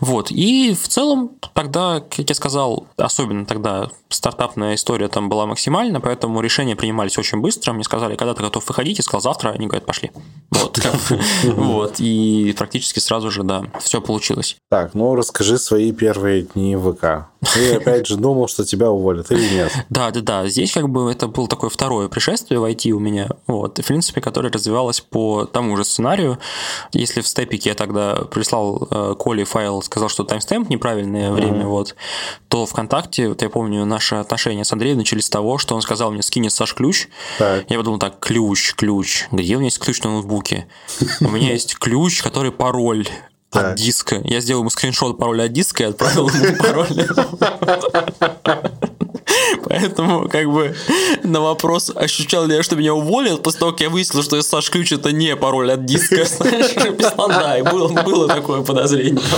Вот, 0.00 0.30
и 0.30 0.74
в 0.80 0.86
целом 0.88 1.32
тогда, 1.54 2.00
как 2.00 2.28
я 2.28 2.34
сказал, 2.34 2.86
особенно 2.96 3.46
тогда 3.46 3.90
стартапная 4.08 4.76
история 4.76 5.08
там 5.08 5.28
была 5.28 5.46
максимальна, 5.46 6.00
поэтому 6.00 6.40
решения 6.40 6.76
принимались 6.76 7.18
очень 7.18 7.40
быстро. 7.40 7.72
Мне 7.72 7.82
сказали, 7.82 8.14
когда 8.14 8.34
ты 8.34 8.42
готов 8.42 8.66
выходить, 8.68 8.98
я 8.98 9.04
сказал 9.04 9.20
завтра, 9.20 9.50
они 9.50 9.66
говорят, 9.66 9.86
пошли. 9.86 10.12
Вот, 10.50 10.78
вот 11.44 11.95
и 12.00 12.54
практически 12.56 12.98
сразу 12.98 13.30
же, 13.30 13.42
да, 13.42 13.64
все 13.80 14.00
получилось. 14.00 14.56
Так, 14.70 14.94
ну 14.94 15.14
расскажи 15.14 15.58
свои 15.58 15.92
первые 15.92 16.42
дни 16.42 16.76
в 16.76 16.92
ВК. 16.92 17.28
Ты 17.54 17.74
опять 17.76 18.06
же 18.06 18.16
думал, 18.16 18.48
что 18.48 18.64
тебя 18.64 18.90
уволят 18.90 19.30
или 19.30 19.48
нет? 19.48 19.72
Да, 19.90 20.10
да, 20.10 20.20
да. 20.20 20.48
Здесь 20.48 20.72
как 20.72 20.88
бы 20.88 21.10
это 21.10 21.28
было 21.28 21.48
такое 21.48 21.70
второе 21.70 22.08
пришествие 22.08 22.60
в 22.60 22.64
IT 22.64 22.90
у 22.90 22.98
меня, 22.98 23.28
вот, 23.46 23.78
и, 23.78 23.82
в 23.82 23.86
принципе, 23.86 24.20
которое 24.20 24.50
развивалось 24.50 25.00
по 25.00 25.44
тому 25.44 25.76
же 25.76 25.84
сценарию. 25.84 26.38
Если 26.92 27.20
в 27.20 27.28
степике 27.28 27.70
я 27.70 27.74
тогда 27.74 28.14
прислал 28.14 28.88
э, 28.90 29.14
Коле 29.18 29.44
файл, 29.44 29.82
сказал, 29.82 30.08
что 30.08 30.24
таймстемп 30.24 30.68
неправильное 30.70 31.32
время, 31.32 31.66
вот, 31.66 31.94
то 32.48 32.66
ВКонтакте, 32.66 33.28
вот 33.28 33.42
я 33.42 33.50
помню, 33.50 33.84
наши 33.84 34.14
отношения 34.16 34.64
с 34.64 34.72
Андреем 34.72 34.98
начались 34.98 35.26
с 35.26 35.30
того, 35.30 35.58
что 35.58 35.74
он 35.74 35.82
сказал 35.82 36.12
мне, 36.12 36.22
скинет 36.22 36.52
Саш 36.52 36.74
ключ. 36.74 37.08
Так. 37.38 37.70
Я 37.70 37.76
подумал, 37.78 37.98
так, 37.98 38.18
ключ, 38.20 38.74
ключ. 38.74 39.26
Где 39.32 39.54
у 39.54 39.58
меня 39.58 39.66
есть 39.66 39.78
ключ 39.78 40.02
на 40.02 40.10
ноутбуке? 40.10 40.66
У 41.20 41.28
меня 41.28 41.52
есть 41.52 41.76
ключ, 41.78 42.22
который 42.22 42.52
пароль 42.52 43.06
от 43.50 43.74
диска. 43.76 44.20
Я 44.24 44.40
сделал 44.40 44.62
ему 44.62 44.70
скриншот 44.70 45.18
пароля 45.18 45.44
от 45.44 45.52
диска 45.52 45.84
и 45.84 45.86
отправил 45.86 46.28
ему 46.28 46.56
пароль. 46.56 46.88
Поэтому, 49.68 50.28
как 50.28 50.50
бы, 50.50 50.76
на 51.24 51.40
вопрос, 51.40 51.90
ощущал 51.94 52.46
ли 52.46 52.54
я, 52.54 52.62
что 52.62 52.76
меня 52.76 52.94
уволят, 52.94 53.42
после 53.42 53.60
того, 53.60 53.72
как 53.72 53.80
я 53.80 53.90
выяснил, 53.90 54.22
что 54.22 54.40
Саш 54.40 54.70
Ключ 54.70 54.92
это 54.92 55.12
не 55.12 55.34
пароль 55.36 55.72
от 55.72 55.84
диска, 55.84 56.24
знаешь, 56.24 56.74
да, 57.16 57.58
и 57.58 57.62
было, 57.62 57.88
было 58.02 58.28
такое 58.28 58.62
подозрение. 58.62 59.22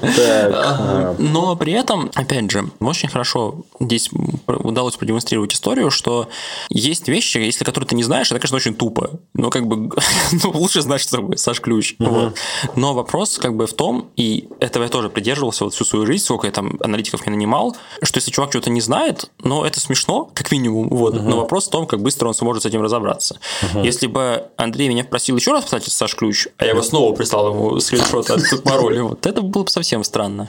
А, 0.00 1.14
но 1.18 1.56
при 1.56 1.72
этом, 1.72 2.10
опять 2.14 2.50
же, 2.50 2.70
очень 2.80 3.08
хорошо 3.08 3.64
здесь 3.80 4.10
удалось 4.46 4.96
продемонстрировать 4.96 5.54
историю, 5.54 5.90
что 5.90 6.28
есть 6.68 7.08
вещи, 7.08 7.38
если 7.38 7.64
которые 7.64 7.88
ты 7.88 7.96
не 7.96 8.04
знаешь, 8.04 8.28
это, 8.30 8.38
конечно, 8.38 8.56
очень 8.56 8.74
тупо. 8.74 9.18
Но 9.34 9.50
как 9.50 9.66
бы 9.66 9.76
ну, 10.44 10.50
лучше 10.54 10.82
знать, 10.82 11.00
что 11.00 11.16
такое 11.16 11.36
Саш 11.36 11.60
Ключ. 11.60 11.96
Вот. 11.98 12.36
Но 12.76 12.94
вопрос 12.94 13.38
как 13.38 13.56
бы 13.56 13.66
в 13.66 13.72
том, 13.72 14.10
и 14.16 14.48
этого 14.60 14.84
я 14.84 14.88
тоже 14.88 15.10
придерживался 15.10 15.64
вот 15.64 15.74
всю 15.74 15.84
свою 15.84 16.06
жизнь, 16.06 16.24
сколько 16.24 16.46
я 16.46 16.52
там 16.52 16.78
аналитиков 16.80 17.26
не 17.26 17.32
нанимал, 17.32 17.76
что 18.02 18.18
если 18.18 18.30
чувак 18.30 18.50
что-то 18.50 18.70
не 18.70 18.80
знает, 18.80 19.30
но 19.42 19.66
это 19.68 19.80
смешно, 19.80 20.30
как 20.34 20.50
минимум, 20.50 20.88
вот. 20.88 21.14
Uh-huh. 21.14 21.22
Но 21.22 21.36
вопрос 21.36 21.66
в 21.66 21.70
том, 21.70 21.86
как 21.86 22.00
быстро 22.00 22.28
он 22.28 22.34
сможет 22.34 22.62
с 22.62 22.66
этим 22.66 22.82
разобраться. 22.82 23.38
Uh-huh. 23.62 23.84
Если 23.84 24.06
бы 24.06 24.48
Андрей 24.56 24.88
меня 24.88 25.04
просил 25.04 25.36
еще 25.36 25.52
раз 25.52 25.64
писать 25.64 25.84
Саш 25.84 26.14
Ключ, 26.16 26.48
а 26.58 26.66
я 26.66 26.74
бы 26.74 26.82
снова 26.82 27.14
прислал 27.14 27.52
ему 27.52 27.78
скриншот 27.80 28.30
от 28.30 28.62
пароля, 28.64 29.04
вот 29.04 29.26
это 29.26 29.42
было 29.42 29.64
бы 29.64 29.70
совсем 29.70 30.04
странно. 30.04 30.48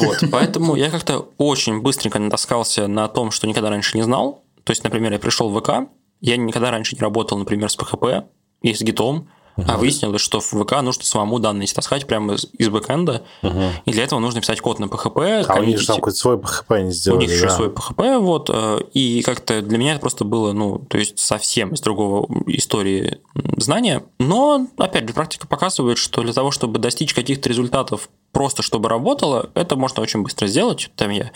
Вот. 0.00 0.24
Поэтому 0.30 0.74
я 0.76 0.90
как-то 0.90 1.28
очень 1.38 1.80
быстренько 1.80 2.18
натаскался 2.18 2.86
на 2.86 3.08
том, 3.08 3.30
что 3.30 3.46
никогда 3.46 3.70
раньше 3.70 3.96
не 3.96 4.02
знал. 4.02 4.42
То 4.64 4.72
есть, 4.72 4.84
например, 4.84 5.12
я 5.12 5.18
пришел 5.18 5.48
в 5.48 5.60
ВК, 5.60 5.90
я 6.20 6.36
никогда 6.36 6.70
раньше 6.70 6.96
не 6.96 7.00
работал, 7.00 7.38
например, 7.38 7.70
с 7.70 7.76
PHP 7.76 8.24
и 8.62 8.74
с 8.74 8.82
гитом, 8.82 9.28
Uh-huh. 9.56 9.64
А 9.66 9.76
выяснилось, 9.76 10.20
что 10.20 10.40
в 10.40 10.46
ВК 10.46 10.80
нужно 10.82 11.04
самому 11.04 11.38
данные 11.38 11.68
таскать 11.68 12.06
прямо 12.06 12.34
из, 12.34 12.46
из 12.58 12.68
бэкэнда, 12.68 13.22
uh-huh. 13.42 13.70
и 13.84 13.92
для 13.92 14.04
этого 14.04 14.18
нужно 14.20 14.40
писать 14.40 14.60
код 14.60 14.78
на 14.78 14.84
PHP. 14.84 15.44
А 15.48 15.60
у 15.60 15.64
них 15.64 15.78
же 15.78 15.86
там 15.86 15.96
какой-то 15.96 16.18
свой 16.18 16.36
PHP 16.36 16.82
не 16.82 16.92
сделали. 16.92 17.18
У 17.18 17.20
них 17.20 17.30
да. 17.30 17.36
еще 17.36 17.50
свой 17.50 17.68
PHP, 17.68 18.18
вот, 18.18 18.50
э, 18.52 18.80
и 18.94 19.22
как-то 19.22 19.60
для 19.62 19.78
меня 19.78 19.92
это 19.92 20.00
просто 20.00 20.24
было, 20.24 20.52
ну, 20.52 20.78
то 20.78 20.98
есть 20.98 21.18
совсем 21.18 21.74
из 21.74 21.80
другого 21.80 22.26
истории 22.46 23.18
знания. 23.56 24.04
Но, 24.18 24.66
опять 24.76 25.08
же, 25.08 25.14
практика 25.14 25.46
показывает, 25.46 25.98
что 25.98 26.22
для 26.22 26.32
того, 26.32 26.50
чтобы 26.50 26.78
достичь 26.78 27.14
каких-то 27.14 27.48
результатов 27.48 28.08
просто 28.32 28.62
чтобы 28.62 28.88
работало, 28.88 29.50
это 29.54 29.76
можно 29.76 30.02
очень 30.02 30.22
быстро 30.22 30.46
сделать. 30.46 30.90
Там 30.96 31.10
я 31.10 31.30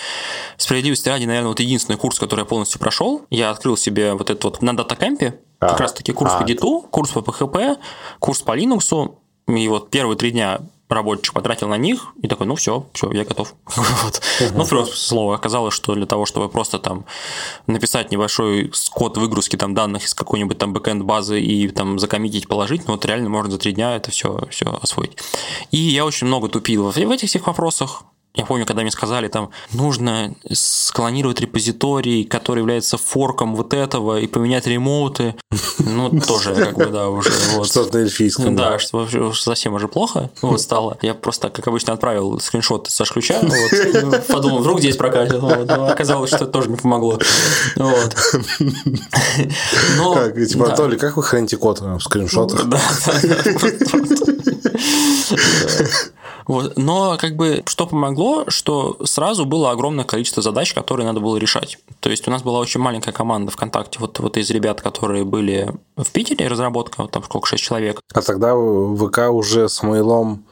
справедливости 0.57 1.09
ради, 1.09 1.24
наверное, 1.24 1.49
вот 1.49 1.61
единственный 1.61 1.97
курс, 1.97 2.18
который 2.18 2.40
я 2.40 2.45
полностью 2.45 2.80
прошел, 2.80 3.22
я 3.30 3.51
открыл 3.51 3.76
себе 3.76 4.12
вот 4.14 4.30
этот 4.30 4.45
вот 4.45 4.62
на 4.62 4.76
датакэмпе, 4.76 5.40
а, 5.61 5.68
как 5.68 5.80
раз 5.80 5.92
таки 5.92 6.12
курс 6.12 6.32
а, 6.34 6.40
по 6.40 6.45
гиту, 6.45 6.82
курс 6.90 7.11
по 7.11 7.20
PHP, 7.20 7.78
курс 8.18 8.42
по 8.42 8.57
Linux, 8.57 9.14
и 9.49 9.68
вот 9.68 9.90
первые 9.90 10.16
три 10.16 10.30
дня 10.30 10.61
рабочих 10.95 11.32
потратил 11.32 11.68
на 11.68 11.76
них, 11.76 12.12
и 12.22 12.28
такой, 12.28 12.47
ну 12.47 12.55
все, 12.55 12.86
все, 12.92 13.11
я 13.12 13.24
готов. 13.24 13.55
вот. 13.66 14.22
uh 14.40 14.53
Ну, 14.55 14.64
первом 14.66 14.86
слово 14.86 15.34
оказалось, 15.34 15.74
что 15.74 15.95
для 15.95 16.07
того, 16.07 16.26
чтобы 16.26 16.49
просто 16.49 16.78
там 16.78 17.05
написать 17.66 18.11
небольшой 18.11 18.72
код 18.92 19.16
выгрузки 19.16 19.57
там 19.57 19.74
данных 19.74 20.05
из 20.05 20.14
какой-нибудь 20.14 20.59
там 20.59 20.72
бэкэнд 20.72 21.03
базы 21.03 21.40
и 21.40 21.68
там 21.68 21.99
закоммитить, 21.99 22.49
положить, 22.49 22.86
ну 22.86 22.95
вот 22.95 23.05
реально 23.05 23.28
можно 23.28 23.53
за 23.53 23.59
три 23.59 23.72
дня 23.72 23.97
это 23.97 24.11
все, 24.11 24.47
все 24.51 24.66
освоить. 24.82 25.18
И 25.70 25.78
я 25.78 26.05
очень 26.05 26.26
много 26.26 26.49
тупил 26.49 26.90
в 26.90 26.97
этих 26.97 27.28
всех 27.28 27.47
вопросах, 27.47 28.05
я 28.37 28.45
помню, 28.45 28.66
когда 28.66 28.82
мне 28.82 28.91
сказали, 28.91 29.28
там, 29.28 29.51
нужно 29.72 30.35
склонировать 30.53 31.41
репозиторий, 31.41 32.24
который 32.24 32.61
является 32.61 32.99
форком 32.99 33.55
вот 33.55 33.72
этого, 33.72 34.18
и 34.18 34.26
поменять 34.26 34.66
ремоуты. 34.66 35.37
Ну, 35.78 36.11
тоже, 36.20 36.55
как 36.55 36.76
бы, 36.76 36.87
да, 36.87 37.09
уже. 37.09 37.30
Вот. 37.55 37.68
Что-то 37.68 37.99
эльфийском. 37.99 38.57
Да, 38.57 38.80
что 38.80 38.99
вообще 38.99 39.32
совсем 39.35 39.74
уже 39.74 39.87
плохо 39.87 40.30
вот 40.43 40.61
стало. 40.61 40.99
Я 41.01 41.14
просто, 41.14 41.49
как 41.49 41.68
обычно, 41.68 41.93
отправил 41.93 42.41
скриншот 42.41 42.91
со 42.91 43.05
ключа, 43.05 43.41
вот, 43.41 44.26
подумал, 44.26 44.59
вдруг 44.59 44.80
здесь 44.80 44.97
прокатит. 44.97 45.41
Вот, 45.41 45.68
но 45.68 45.87
оказалось, 45.87 46.30
что 46.30 46.39
это 46.39 46.47
тоже 46.47 46.70
не 46.70 46.76
помогло. 46.76 47.20
Вот. 47.76 48.16
Но, 49.97 50.14
как, 50.14 50.35
типа, 50.35 50.68
да. 50.68 50.76
Толи, 50.76 50.97
как 50.97 51.16
вы 51.16 51.22
храните 51.22 51.57
код 51.57 51.80
в 51.80 52.01
скриншотах? 52.01 52.64
Да, 52.64 52.80
да, 53.07 53.12
да. 53.22 54.70
Вот. 56.47 56.77
Но 56.77 57.16
как 57.16 57.37
бы 57.37 57.62
что 57.66 57.87
помогло, 57.87 58.45
что 58.49 58.99
сразу 59.05 59.47
было 59.47 59.70
огромное 59.70 60.05
количество 60.05 60.43
задач, 60.43 60.75
которые 60.75 61.07
надо 61.07 61.20
было 61.20 61.39
решать. 61.39 61.79
То 62.01 62.11
есть 62.11 62.29
у 62.29 62.31
нас 62.31 62.43
была 62.43 62.59
очень 62.59 62.81
маленькая 62.81 63.12
команда 63.12 63.51
ВКонтакте, 63.51 63.99
вот, 63.99 64.18
вот 64.18 64.37
из 64.37 64.51
ребят, 64.51 64.83
которые 64.83 65.25
были 65.25 65.75
в 65.97 66.11
Питере, 66.11 66.47
разработка, 66.47 67.01
вот 67.01 67.12
там 67.12 67.25
сколько, 67.25 67.47
6 67.47 67.62
человек. 67.62 68.01
А 68.12 68.20
тогда 68.20 68.55
ВК 68.55 69.31
уже 69.31 69.70
с 69.70 69.83
Мейлом 69.83 70.45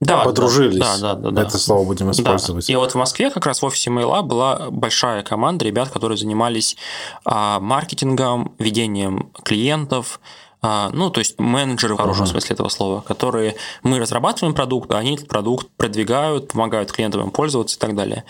да, 0.00 0.24
подружились. 0.24 0.78
Да, 0.78 0.96
да, 0.98 1.14
да, 1.14 1.30
да. 1.30 1.42
Это 1.42 1.58
слово 1.58 1.84
будем 1.84 2.10
использовать. 2.10 2.66
Да. 2.66 2.72
И 2.72 2.76
вот 2.76 2.92
в 2.92 2.94
Москве 2.94 3.30
как 3.30 3.44
раз 3.44 3.60
в 3.60 3.66
офисе 3.66 3.90
Мейла 3.90 4.22
была 4.22 4.70
большая 4.70 5.22
команда 5.22 5.66
ребят, 5.66 5.90
которые 5.90 6.16
занимались 6.16 6.76
а, 7.24 7.60
маркетингом, 7.60 8.54
ведением 8.58 9.30
клиентов, 9.42 10.20
ну, 10.62 11.10
то 11.10 11.20
есть 11.20 11.38
менеджеры 11.38 11.94
в 11.94 11.98
хорошем 11.98 12.24
uh-huh. 12.24 12.30
смысле 12.30 12.54
этого 12.54 12.68
слова, 12.68 13.00
которые 13.00 13.56
мы 13.82 13.98
разрабатываем 13.98 14.54
продукт, 14.54 14.90
а 14.92 14.98
они 14.98 15.14
этот 15.14 15.28
продукт 15.28 15.68
продвигают, 15.76 16.48
помогают 16.48 16.92
клиентам 16.92 17.22
им 17.22 17.30
пользоваться 17.30 17.76
и 17.76 17.80
так 17.80 17.94
далее. 17.94 18.24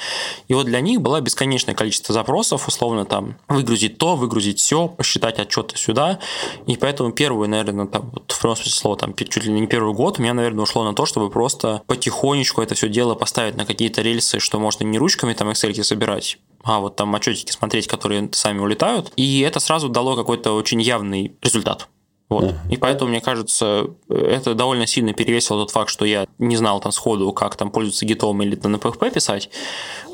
И 0.47 0.55
вот 0.55 0.67
для 0.67 0.81
них 0.81 1.01
было 1.01 1.21
бесконечное 1.21 1.75
количество 1.75 2.13
запросов, 2.13 2.69
условно 2.69 3.05
там 3.05 3.37
выгрузить 3.49 3.99
то, 3.99 4.15
выгрузить 4.15 4.61
все, 4.61 4.87
посчитать 4.87 5.39
отчеты 5.41 5.77
сюда. 5.77 6.21
И 6.67 6.77
поэтому 6.77 7.13
первую, 7.13 7.49
наверное, 7.49 7.87
там, 7.87 8.11
вот 8.11 8.31
в 8.31 8.41
прямом 8.41 8.57
смысле 8.57 8.73
слова, 8.73 8.97
там, 8.97 9.15
чуть 9.15 9.45
ли 9.45 9.53
не 9.53 9.67
первый 9.67 9.95
год 9.95 10.19
у 10.19 10.23
меня, 10.23 10.35
наверное, 10.35 10.63
ушло 10.63 10.85
на 10.85 10.95
то, 10.95 11.07
чтобы 11.07 11.31
просто 11.31 11.83
потихонечку 11.87 12.63
это 12.63 12.75
все 12.75 12.89
дело 12.89 13.15
поставить 13.15 13.57
на 13.57 13.67
какие-то 13.67 14.03
рельсы, 14.03 14.39
что 14.39 14.61
можно 14.61 14.85
не 14.85 14.99
ручками 14.99 15.35
там 15.35 15.51
Excel 15.51 15.83
собирать, 15.83 16.39
а 16.63 16.79
вот 16.81 16.97
там 16.97 17.13
отчетики 17.15 17.51
смотреть, 17.51 17.89
которые 17.89 18.29
сами 18.33 18.61
улетают. 18.61 19.13
И 19.17 19.41
это 19.41 19.61
сразу 19.61 19.89
дало 19.89 20.15
какой-то 20.17 20.53
очень 20.53 20.81
явный 20.81 21.35
результат. 21.43 21.89
Вот. 22.31 22.45
Uh-huh. 22.45 22.55
И 22.71 22.77
поэтому, 22.77 23.11
мне 23.11 23.21
кажется, 23.21 23.89
это 24.09 24.55
довольно 24.55 24.87
сильно 24.87 25.13
перевесило 25.13 25.63
тот 25.63 25.73
факт, 25.73 25.91
что 25.91 26.05
я 26.05 26.27
не 26.39 26.57
знал 26.57 26.81
там 26.81 26.93
сходу, 26.93 27.33
как 27.33 27.57
там 27.57 27.71
пользоваться 27.71 28.07
гитом 28.07 28.41
или 28.41 28.55
на 28.55 28.77
PHP 28.77 29.13
писать. 29.13 29.51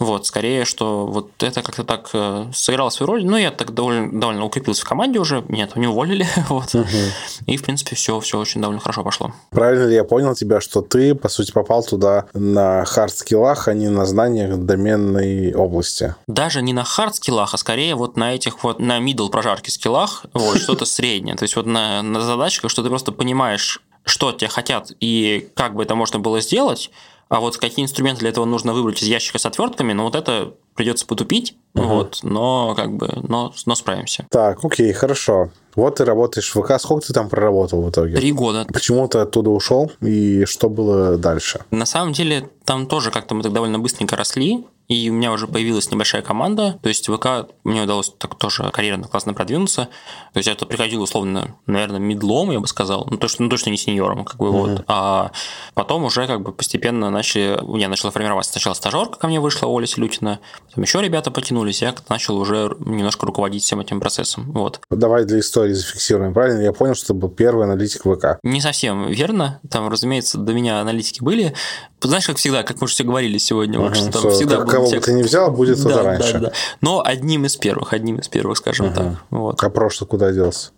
Вот, 0.01 0.27
скорее, 0.27 0.65
что 0.65 1.07
вот 1.07 1.31
это 1.43 1.63
как-то 1.63 1.85
так 1.85 2.09
э, 2.15 2.47
сыграло 2.55 2.89
свою 2.89 3.13
роль. 3.13 3.27
Ну, 3.27 3.37
я 3.37 3.51
так 3.51 3.75
довольно, 3.75 4.19
довольно 4.19 4.47
укрепился 4.47 4.83
в 4.83 4.89
команде 4.89 5.19
уже, 5.19 5.45
меня 5.49 5.67
там 5.67 5.83
не 5.83 5.89
уволили. 5.89 6.27
вот. 6.49 6.75
Uh-huh. 6.75 7.11
И, 7.47 7.59
в 7.59 7.63
принципе, 7.63 7.95
все, 7.97 8.19
все 8.21 8.39
очень 8.39 8.63
довольно 8.63 8.81
хорошо 8.81 9.05
пошло. 9.05 9.33
Правильно 9.51 9.87
ли 9.87 9.95
я 9.95 10.05
понял 10.05 10.35
тебя, 10.35 10.63
что 10.63 10.81
ты, 10.81 11.15
по 11.15 11.29
сути, 11.29 11.53
попал 11.53 11.85
туда 11.85 12.25
на 12.33 12.85
хард-скиллах, 12.85 13.69
а 13.69 13.75
не 13.75 13.91
на 13.91 14.07
знаниях 14.07 14.57
доменной 14.57 15.53
области? 15.55 16.15
Даже 16.27 16.63
не 16.63 16.73
на 16.73 16.85
хард-скиллах, 16.85 17.51
а 17.53 17.59
скорее 17.59 17.95
вот 17.95 18.17
на 18.17 18.35
этих 18.35 18.65
вот, 18.65 18.81
на 18.81 19.01
middle 19.01 19.29
прожарки 19.29 19.69
скиллах, 19.69 20.25
вот, 20.33 20.59
что-то 20.59 20.87
среднее. 20.87 21.37
То 21.37 21.43
есть 21.43 21.57
вот 21.57 21.67
на, 21.67 22.06
на 22.13 22.21
задачках, 22.21 22.71
что 22.71 22.83
ты 22.83 22.89
просто 22.89 23.13
понимаешь, 23.13 23.81
что 24.05 24.33
тебя 24.33 24.49
хотят 24.49 24.93
и 25.01 25.49
как 25.55 25.75
бы 25.75 25.83
это 25.83 25.95
можно 25.95 26.19
было 26.19 26.41
сделать, 26.41 26.91
а 27.29 27.41
вот 27.41 27.57
какие 27.57 27.85
инструменты 27.85 28.21
для 28.21 28.31
этого 28.31 28.45
нужно 28.45 28.73
выбрать 28.73 29.03
из 29.03 29.09
ящика 29.09 29.39
с 29.39 29.47
отвертками, 29.47 29.93
ну 29.93 30.05
вот 30.05 30.15
это 30.15 30.55
придется 30.77 31.07
потупить, 31.07 31.57
угу. 31.75 31.85
вот, 31.85 32.21
но 32.23 32.75
как 32.77 32.93
бы, 32.93 33.09
но, 33.29 33.53
но 33.65 33.75
справимся. 33.75 34.27
Так, 34.31 34.65
окей, 34.65 34.93
хорошо. 34.93 35.51
Вот 35.75 35.97
ты 35.97 36.05
работаешь 36.05 36.55
в 36.55 36.63
ВК. 36.63 36.81
Сколько 36.81 37.07
ты 37.07 37.13
там 37.13 37.29
проработал 37.29 37.83
в 37.83 37.91
итоге? 37.91 38.17
Три 38.17 38.33
года. 38.33 38.67
Почему 38.73 39.07
ты 39.09 39.19
оттуда 39.19 39.51
ушел 39.51 39.91
и 40.01 40.45
что 40.45 40.69
было 40.71 41.19
дальше? 41.19 41.65
На 41.71 41.87
самом 41.87 42.13
деле, 42.13 42.49
там 42.65 42.87
тоже 42.87 43.11
как-то 43.11 43.35
мы 43.35 43.43
так 43.43 43.53
довольно 43.53 43.79
быстренько 43.79 44.17
росли 44.17 44.65
и 44.89 45.11
у 45.11 45.13
меня 45.13 45.33
уже 45.33 45.47
появилась 45.47 45.91
небольшая 45.91 46.23
команда, 46.23 46.79
то 46.83 46.89
есть 46.89 47.09
ВК 47.09 47.49
мне 47.65 47.83
удалось 47.83 48.13
так 48.19 48.37
тоже 48.37 48.71
карьерно 48.73 49.09
классно 49.09 49.35
продвинуться, 49.35 49.89
то 50.33 50.39
есть 50.39 50.49
это 50.49 50.67
приходило 50.67 51.03
условно, 51.03 51.57
наверное, 51.67 51.99
медлом, 51.99 52.51
я 52.53 52.61
бы 52.61 52.69
сказал, 52.69 53.07
ну, 53.11 53.17
то, 53.17 53.29
что, 53.29 53.43
ну, 53.43 53.49
точно 53.49 53.71
не 53.71 53.77
сеньором, 53.77 54.25
как 54.25 54.37
бы, 54.37 54.47
uh-huh. 54.47 54.51
вот, 54.51 54.85
а 54.87 55.33
потом 55.75 56.05
уже 56.05 56.27
как 56.27 56.43
бы 56.43 56.53
постепенно 56.53 57.11
начали, 57.11 57.59
у 57.61 57.77
меня 57.77 57.89
начала 57.89 58.13
формироваться 58.13 58.53
сначала 58.53 58.75
стажерка 58.75 59.19
ко 59.19 59.27
мне 59.27 59.41
вышла, 59.41 59.67
Оля 59.67 59.87
Селютина, 59.87 60.39
потом 60.69 60.85
еще 60.85 61.01
ребята 61.01 61.31
потянулись, 61.31 61.83
я 61.83 61.95
начал 62.09 62.37
уже 62.37 62.77
немножко 62.79 63.27
руководить 63.27 63.65
всем 63.65 63.81
этим 63.81 64.01
процессом, 64.01 64.53
вот. 64.53 64.81
Давай 64.91 65.25
для 65.25 65.41
истории 65.41 65.73
зафиксируем, 65.73 66.33
правильно? 66.33 66.63
Я 66.63 66.73
понял, 66.73 66.95
что 66.95 67.09
ты 67.09 67.15
был 67.15 67.29
первый 67.29 67.65
аналитик 67.65 68.03
ВК. 68.03 68.39
Не 68.43 68.61
совсем 68.61 69.09
верно, 69.09 69.61
там, 69.69 69.89
разумеется, 69.89 70.39
до 70.39 70.53
меня 70.53 70.81
аналитики 70.81 71.23
были, 71.23 71.55
знаешь, 72.01 72.27
как 72.27 72.37
всегда, 72.37 72.63
как 72.63 72.81
мы 72.81 72.85
уже 72.85 72.95
все 72.95 73.05
говорили 73.05 73.39
сегодня, 73.39 73.81
uh-huh. 73.81 73.95
что 73.95 74.23
там 74.23 74.31
всегда 74.31 74.61
был 74.61 74.76
кого 74.77 74.91
бы 74.91 75.01
ты 75.01 75.13
не 75.13 75.23
взял, 75.23 75.51
будет 75.51 75.83
да, 75.83 76.03
раньше. 76.03 76.33
Да, 76.35 76.39
да. 76.39 76.53
Но 76.81 77.03
одним 77.05 77.45
из 77.45 77.57
первых, 77.57 77.93
одним 77.93 78.19
из 78.19 78.29
первых, 78.29 78.59
скажем 78.59 78.87
uh-huh. 78.87 78.95
так. 78.95 79.13
Вот. 79.31 79.63
А 79.63 79.71
прошлый 79.71 80.09
куда 80.09 80.33
делся? 80.33 80.71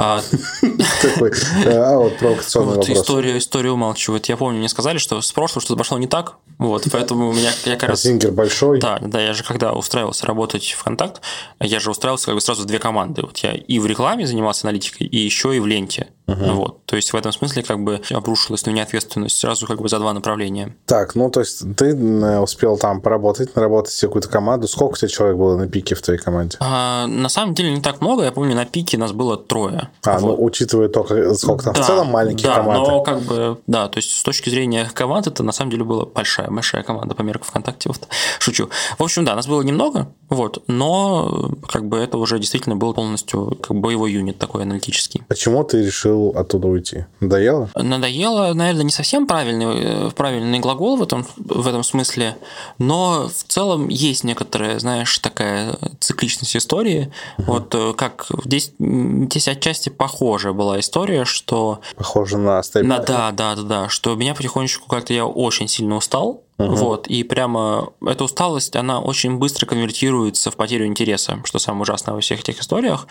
А, 0.00 0.22
Такой, 1.02 1.32
а 1.66 1.98
вот 1.98 2.18
провокационный 2.18 2.76
вопрос. 2.76 2.88
Историю, 2.88 3.38
историю 3.38 3.72
умалчивает. 3.74 4.26
Я 4.26 4.36
помню, 4.36 4.58
мне 4.58 4.68
сказали, 4.68 4.98
что 4.98 5.20
с 5.20 5.32
прошлого 5.32 5.60
что-то 5.60 5.76
пошло 5.76 5.98
не 5.98 6.06
так, 6.06 6.36
вот, 6.58 6.86
поэтому 6.92 7.30
у 7.30 7.32
меня 7.32 7.50
я 7.64 7.76
как 7.76 7.90
раз... 7.90 8.02
Зингер 8.02 8.30
большой. 8.30 8.78
Да, 8.78 9.00
да, 9.00 9.20
я 9.20 9.32
же 9.32 9.42
когда 9.42 9.72
устраивался 9.72 10.24
работать 10.26 10.76
в 10.78 10.84
Контакт, 10.84 11.20
я 11.58 11.80
же 11.80 11.90
устраивался 11.90 12.26
как 12.26 12.36
бы 12.36 12.40
сразу 12.40 12.62
в 12.62 12.66
две 12.66 12.78
команды. 12.78 13.22
Вот 13.22 13.38
я 13.38 13.52
и 13.52 13.78
в 13.80 13.86
рекламе 13.86 14.24
занимался 14.24 14.68
аналитикой, 14.68 15.08
и 15.08 15.18
еще 15.18 15.56
и 15.56 15.58
в 15.58 15.66
ленте. 15.66 16.08
Uh-huh. 16.28 16.52
Вот. 16.52 16.84
То 16.84 16.96
есть 16.96 17.12
в 17.12 17.16
этом 17.16 17.32
смысле 17.32 17.62
как 17.62 17.80
бы 17.80 18.02
обрушилась 18.10 18.66
на 18.66 18.70
меня 18.70 18.82
ответственность 18.82 19.38
сразу 19.38 19.66
как 19.66 19.80
бы 19.80 19.88
за 19.88 19.98
два 19.98 20.12
направления. 20.12 20.76
Так, 20.84 21.14
ну 21.14 21.30
то 21.30 21.40
есть 21.40 21.64
ты 21.76 21.86
э, 21.86 22.38
успел 22.38 22.76
там 22.76 23.00
поработать, 23.00 23.56
наработать 23.56 23.98
какую-то 23.98 24.28
команду. 24.28 24.68
Сколько 24.68 24.92
у 24.92 24.96
тебя 24.96 25.08
человек 25.08 25.38
было 25.38 25.56
на 25.56 25.66
пике 25.66 25.94
в 25.94 26.02
твоей 26.02 26.20
команде? 26.20 26.58
А, 26.60 27.06
на 27.06 27.30
самом 27.30 27.54
деле 27.54 27.72
не 27.72 27.80
так 27.80 28.02
много. 28.02 28.24
Я 28.24 28.32
помню, 28.32 28.54
на 28.54 28.66
пике 28.66 28.98
нас 28.98 29.12
было 29.12 29.38
трое. 29.38 29.88
А, 30.04 30.20
ну, 30.20 30.28
вот. 30.28 30.38
ну 30.38 30.44
учитывая 30.44 30.88
то, 30.88 31.34
сколько 31.34 31.64
там 31.64 31.74
да, 31.74 31.82
в 31.82 31.86
целом 31.86 32.08
маленьких 32.08 32.46
да, 32.46 32.56
команд. 32.56 32.86
но 32.86 33.02
как 33.02 33.20
бы, 33.20 33.58
да, 33.66 33.88
то 33.88 33.96
есть 33.96 34.10
с 34.10 34.22
точки 34.22 34.50
зрения 34.50 34.90
команд 34.92 35.26
это 35.26 35.42
на 35.42 35.52
самом 35.52 35.70
деле 35.70 35.84
была 35.84 36.04
большая, 36.04 36.50
большая 36.50 36.82
команда 36.82 37.14
по 37.14 37.22
меркам 37.22 37.48
ВКонтакте. 37.48 37.88
Вот. 37.88 38.06
Шучу. 38.38 38.68
В 38.98 39.02
общем, 39.02 39.24
да, 39.24 39.34
нас 39.34 39.46
было 39.46 39.62
немного, 39.62 40.08
вот, 40.28 40.62
но 40.66 41.52
как 41.68 41.86
бы 41.86 41.96
это 41.96 42.18
уже 42.18 42.38
действительно 42.38 42.76
был 42.76 42.92
полностью 42.92 43.56
как 43.62 43.74
боевой 43.78 44.12
юнит 44.12 44.38
такой 44.38 44.64
аналитический. 44.64 45.22
Почему 45.26 45.64
ты 45.64 45.82
решил 45.82 46.17
оттуда 46.34 46.68
уйти? 46.68 47.06
Надоело? 47.20 47.70
Надоело, 47.74 48.52
наверное, 48.54 48.84
не 48.84 48.90
совсем 48.90 49.26
правильный, 49.26 49.66
э, 49.68 50.10
правильный 50.10 50.58
глагол 50.60 50.96
в 50.96 51.02
этом, 51.02 51.26
в 51.36 51.66
этом 51.66 51.82
смысле, 51.82 52.36
но 52.78 53.28
в 53.28 53.52
целом 53.52 53.88
есть 53.88 54.24
некоторая, 54.24 54.78
знаешь, 54.78 55.18
такая 55.18 55.76
цикличность 56.00 56.56
истории. 56.56 57.12
Угу. 57.38 57.46
Вот 57.52 57.74
э, 57.74 57.92
как 57.94 58.26
здесь, 58.44 58.72
здесь 58.78 59.48
отчасти 59.48 59.88
похожая 59.88 60.52
была 60.52 60.80
история, 60.80 61.24
что... 61.24 61.80
Похоже 61.96 62.38
на 62.38 62.62
стейп. 62.62 62.86
Да, 62.86 62.98
да, 62.98 63.32
да, 63.32 63.56
да, 63.56 63.88
что 63.88 64.14
меня 64.14 64.34
потихонечку 64.34 64.88
как-то 64.88 65.12
я 65.12 65.26
очень 65.26 65.68
сильно 65.68 65.96
устал, 65.96 66.42
Угу. 66.58 66.74
Вот, 66.74 67.06
и 67.06 67.22
прямо 67.22 67.92
эта 68.04 68.24
усталость, 68.24 68.74
она 68.74 68.98
очень 69.00 69.36
быстро 69.36 69.64
конвертируется 69.64 70.50
в 70.50 70.56
потерю 70.56 70.86
интереса, 70.86 71.40
что 71.44 71.60
самое 71.60 71.82
ужасное 71.82 72.16
во 72.16 72.20
всех 72.20 72.40
этих 72.40 72.60
историях, 72.60 73.06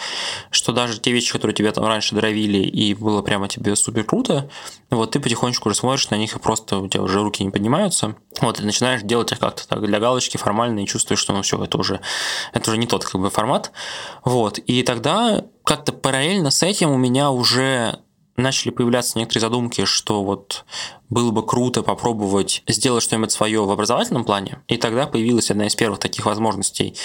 что 0.52 0.74
даже 0.74 1.00
те 1.00 1.14
вещи, 1.14 1.32
которые 1.32 1.56
тебя 1.56 1.72
там 1.72 1.86
раньше 1.86 2.14
дровили, 2.14 2.58
и 2.58 2.94
было 2.94 3.22
прямо 3.22 3.48
тебе 3.48 3.78
супер 3.78 4.04
круто, 4.04 4.50
вот 4.90 5.12
ты 5.12 5.22
потихонечку 5.22 5.70
уже 5.70 5.78
смотришь 5.78 6.10
на 6.10 6.16
них, 6.16 6.36
и 6.36 6.40
просто 6.40 6.80
у 6.80 6.90
тебя 6.90 7.04
уже 7.04 7.22
руки 7.22 7.42
не 7.42 7.50
поднимаются, 7.50 8.16
вот, 8.42 8.60
и 8.60 8.64
начинаешь 8.64 9.02
делать 9.04 9.32
их 9.32 9.40
как-то 9.40 9.66
так 9.66 9.82
для 9.82 10.00
галочки 10.02 10.36
формально, 10.36 10.82
и 10.82 10.86
чувствуешь, 10.86 11.22
что 11.22 11.32
ну 11.32 11.42
все, 11.42 11.64
это 11.64 11.78
уже, 11.78 12.02
это 12.52 12.70
уже 12.70 12.78
не 12.78 12.86
тот 12.86 13.06
как 13.06 13.22
бы 13.22 13.30
формат, 13.30 13.72
вот, 14.26 14.58
и 14.58 14.84
тогда 14.84 15.46
как-то 15.64 15.94
параллельно 15.94 16.52
с 16.52 16.64
этим 16.64 16.90
у 16.92 16.98
меня 16.98 17.32
уже 17.32 18.00
начали 18.38 18.72
появляться 18.72 19.18
некоторые 19.18 19.42
задумки, 19.42 19.86
что 19.86 20.24
вот 20.24 20.66
было 21.10 21.32
бы 21.32 21.46
круто 21.46 21.84
попробовать 21.84 22.64
сделать 22.68 23.04
что-нибудь 23.04 23.32
свое 23.32 23.66
в 23.66 23.72
образовательном 23.72 24.24
плане. 24.24 24.62
И 24.68 24.78
тогда 24.78 25.08
появилась 25.08 25.52
одна 25.52 25.68
из 25.68 25.76
первых 25.76 26.00
таких 26.00 26.26
возможностей. 26.26 26.96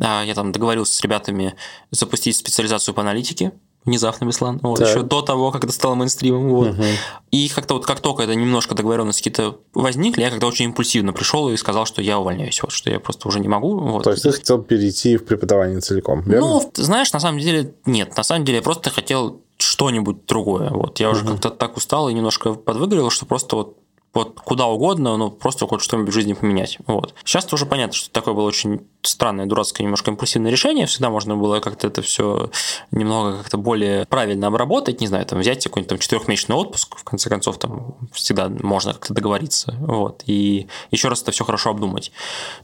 А, 0.00 0.24
я 0.24 0.34
там 0.34 0.52
договорился 0.52 0.94
с 0.96 1.00
ребятами 1.02 1.54
запустить 1.90 2.36
специализацию 2.36 2.94
по 2.94 3.02
аналитике, 3.02 3.52
внезапно 3.84 4.26
Беслан, 4.26 4.58
вот, 4.62 4.78
так. 4.78 4.88
еще 4.88 5.02
до 5.02 5.22
того, 5.22 5.50
как 5.52 5.64
это 5.64 5.72
стало 5.72 5.94
мейнстримом. 5.94 6.48
Вот. 6.50 6.68
Угу. 6.70 6.84
И 7.30 7.48
как-то 7.48 7.74
вот 7.74 7.86
как 7.86 8.00
только 8.00 8.22
это 8.22 8.34
немножко 8.34 8.74
договоренности 8.74 9.28
какие-то 9.28 9.60
возникли, 9.74 10.22
я 10.22 10.30
когда 10.30 10.46
очень 10.46 10.66
импульсивно 10.66 11.12
пришел 11.12 11.50
и 11.50 11.56
сказал, 11.56 11.86
что 11.86 12.02
я 12.02 12.18
увольняюсь, 12.18 12.62
вот, 12.62 12.72
что 12.72 12.90
я 12.90 13.00
просто 13.00 13.28
уже 13.28 13.40
не 13.40 13.48
могу. 13.48 13.78
Вот. 13.78 14.04
То 14.04 14.10
есть 14.10 14.22
ты 14.22 14.32
хотел 14.32 14.62
перейти 14.62 15.16
в 15.16 15.24
преподавание 15.24 15.80
целиком, 15.80 16.22
верно? 16.22 16.46
Ну, 16.46 16.72
знаешь, 16.74 17.12
на 17.12 17.20
самом 17.20 17.38
деле 17.38 17.74
нет. 17.86 18.16
На 18.16 18.22
самом 18.22 18.44
деле 18.44 18.58
я 18.58 18.62
просто 18.62 18.90
хотел 18.90 19.42
что-нибудь 19.62 20.26
другое. 20.26 20.70
Вот 20.70 21.00
я 21.00 21.10
уже 21.10 21.24
как-то 21.24 21.50
так 21.50 21.76
устал 21.76 22.08
и 22.08 22.14
немножко 22.14 22.54
подвыгорел, 22.54 23.10
что 23.10 23.26
просто 23.26 23.56
вот 23.56 23.76
вот 24.12 24.40
куда 24.40 24.66
угодно, 24.66 25.16
но 25.16 25.30
просто 25.30 25.66
хоть 25.66 25.82
что-нибудь 25.82 26.10
в 26.10 26.14
жизни 26.14 26.32
поменять. 26.32 26.78
Вот. 26.86 27.14
Сейчас 27.24 27.44
тоже 27.44 27.64
понятно, 27.64 27.94
что 27.94 28.10
такое 28.10 28.34
было 28.34 28.46
очень 28.46 28.80
странное, 29.02 29.46
дурацкое, 29.46 29.84
немножко 29.84 30.10
импульсивное 30.10 30.50
решение. 30.50 30.86
Всегда 30.86 31.10
можно 31.10 31.36
было 31.36 31.60
как-то 31.60 31.86
это 31.86 32.02
все 32.02 32.50
немного 32.90 33.38
как-то 33.38 33.56
более 33.56 34.06
правильно 34.06 34.48
обработать. 34.48 35.00
Не 35.00 35.06
знаю, 35.06 35.24
там 35.26 35.38
взять 35.38 35.62
какой-нибудь 35.62 35.88
там 35.88 35.98
четырехмесячный 35.98 36.56
отпуск, 36.56 36.96
в 36.96 37.04
конце 37.04 37.30
концов, 37.30 37.58
там 37.58 37.94
всегда 38.12 38.48
можно 38.48 38.94
как-то 38.94 39.14
договориться. 39.14 39.76
Вот. 39.78 40.24
И 40.26 40.66
еще 40.90 41.08
раз 41.08 41.22
это 41.22 41.30
все 41.30 41.44
хорошо 41.44 41.70
обдумать. 41.70 42.10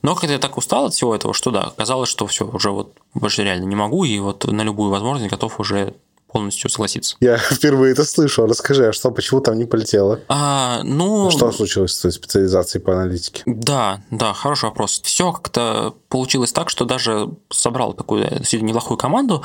Но 0.02 0.16
когда 0.16 0.34
я 0.34 0.40
так 0.40 0.56
устал 0.56 0.86
от 0.86 0.94
всего 0.94 1.14
этого, 1.14 1.32
что 1.32 1.52
да, 1.52 1.72
казалось, 1.76 2.08
что 2.08 2.26
все, 2.26 2.44
уже 2.44 2.70
вот 2.70 2.96
больше 3.14 3.44
реально 3.44 3.66
не 3.66 3.76
могу, 3.76 4.04
и 4.04 4.18
вот 4.18 4.44
на 4.44 4.62
любую 4.62 4.90
возможность 4.90 5.30
готов 5.30 5.60
уже 5.60 5.94
полностью 6.32 6.70
согласиться. 6.70 7.16
Я 7.20 7.38
впервые 7.50 7.92
это 7.92 8.04
слышу. 8.04 8.46
Расскажи, 8.46 8.88
а 8.88 8.92
что, 8.92 9.10
почему 9.10 9.40
там 9.40 9.56
не 9.56 9.64
полетело? 9.64 10.20
А, 10.28 10.82
ну... 10.82 11.30
Что 11.30 11.52
случилось 11.52 11.94
с 11.94 12.10
специализацией 12.10 12.82
по 12.82 12.92
аналитике? 12.92 13.42
Да, 13.46 14.00
да, 14.10 14.32
хороший 14.32 14.66
вопрос. 14.66 15.00
Все 15.02 15.32
как-то 15.32 15.94
получилось 16.08 16.52
так, 16.52 16.70
что 16.70 16.84
даже 16.84 17.28
собрал 17.50 17.92
такую 17.92 18.26
действительно 18.28 18.68
неплохую 18.68 18.98
команду. 18.98 19.42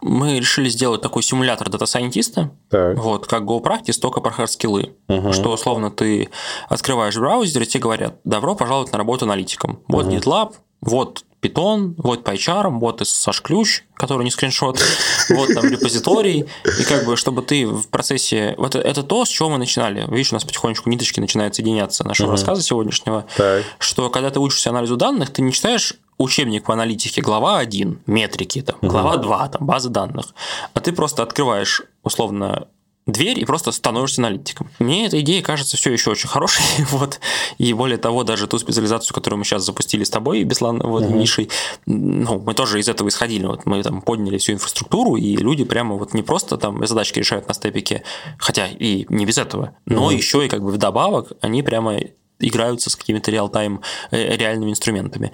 Мы 0.00 0.38
решили 0.38 0.68
сделать 0.68 1.00
такой 1.00 1.22
симулятор 1.22 1.68
data 1.68 1.89
scientist'а. 1.89 2.50
Вот, 2.70 3.26
как 3.26 3.42
Go 3.42 3.62
Practice, 3.62 3.98
только 4.00 4.20
про 4.20 4.30
хардскиллы. 4.30 4.94
Угу. 5.08 5.32
Что, 5.32 5.52
условно, 5.52 5.90
ты 5.90 6.30
открываешь 6.68 7.16
браузер, 7.16 7.62
и 7.62 7.66
тебе 7.66 7.80
говорят, 7.80 8.16
добро 8.24 8.54
пожаловать 8.54 8.92
на 8.92 8.98
работу 8.98 9.24
аналитиком. 9.24 9.82
Вот 9.88 10.06
угу. 10.06 10.14
GitLab, 10.14 10.54
вот 10.82 11.24
Python, 11.42 11.94
вот 11.96 12.26
PyCharm, 12.26 12.78
вот 12.78 13.00
SSH 13.00 13.42
ключ, 13.42 13.82
который 13.94 14.22
не 14.22 14.30
скриншот, 14.30 14.80
вот 15.30 15.52
там 15.54 15.64
репозиторий, 15.64 16.46
и 16.78 16.84
как 16.84 17.04
бы, 17.04 17.16
чтобы 17.16 17.42
ты 17.42 17.66
в 17.66 17.88
процессе... 17.88 18.54
Вот 18.58 18.76
это 18.76 19.02
то, 19.02 19.24
с 19.24 19.28
чего 19.28 19.48
мы 19.48 19.58
начинали. 19.58 20.06
Видишь, 20.08 20.32
у 20.32 20.36
нас 20.36 20.44
потихонечку 20.44 20.88
ниточки 20.88 21.18
начинают 21.18 21.56
соединяться 21.56 22.06
нашего 22.06 22.28
uh-huh. 22.28 22.32
рассказа 22.32 22.62
сегодняшнего, 22.62 23.26
так. 23.36 23.64
что 23.78 24.08
когда 24.08 24.30
ты 24.30 24.38
учишься 24.38 24.70
анализу 24.70 24.96
данных, 24.96 25.30
ты 25.30 25.42
не 25.42 25.52
читаешь 25.52 25.94
учебник 26.16 26.64
по 26.64 26.74
аналитике, 26.74 27.20
глава 27.22 27.58
1, 27.58 28.02
метрики, 28.06 28.62
там, 28.62 28.76
uh-huh. 28.80 28.88
глава 28.88 29.16
2, 29.16 29.48
там, 29.48 29.66
базы 29.66 29.88
данных, 29.88 30.26
а 30.74 30.80
ты 30.80 30.92
просто 30.92 31.24
открываешь, 31.24 31.82
условно, 32.04 32.68
дверь 33.06 33.40
и 33.40 33.44
просто 33.44 33.72
становишься 33.72 34.20
аналитиком. 34.20 34.70
Мне 34.78 35.06
эта 35.06 35.20
идея 35.20 35.42
кажется 35.42 35.76
все 35.76 35.92
еще 35.92 36.10
очень 36.10 36.28
хорошей, 36.28 36.64
вот, 36.90 37.20
и 37.58 37.72
более 37.72 37.98
того, 37.98 38.22
даже 38.22 38.46
ту 38.46 38.58
специализацию, 38.58 39.14
которую 39.14 39.38
мы 39.38 39.44
сейчас 39.44 39.64
запустили 39.64 40.04
с 40.04 40.10
тобой, 40.10 40.44
Беслан, 40.44 40.78
вот, 40.78 41.04
uh-huh. 41.04 41.14
Мишей, 41.14 41.48
ну, 41.86 42.38
мы 42.38 42.54
тоже 42.54 42.78
из 42.80 42.88
этого 42.88 43.08
исходили, 43.08 43.46
вот, 43.46 43.66
мы 43.66 43.82
там 43.82 44.02
подняли 44.02 44.38
всю 44.38 44.52
инфраструктуру, 44.52 45.16
и 45.16 45.36
люди 45.36 45.64
прямо 45.64 45.96
вот 45.96 46.14
не 46.14 46.22
просто 46.22 46.56
там 46.56 46.86
задачки 46.86 47.18
решают 47.18 47.48
на 47.48 47.54
степике, 47.54 48.04
хотя 48.38 48.68
и 48.68 49.06
не 49.08 49.26
без 49.26 49.38
этого, 49.38 49.74
но 49.86 50.10
uh-huh. 50.10 50.16
еще 50.16 50.46
и 50.46 50.48
как 50.48 50.62
бы 50.62 50.70
вдобавок 50.70 51.32
они 51.40 51.62
прямо 51.62 51.98
играются 52.42 52.90
с 52.90 52.96
какими-то 52.96 53.30
реал-тайм 53.30 53.80
э, 54.10 54.36
реальными 54.36 54.70
инструментами. 54.70 55.32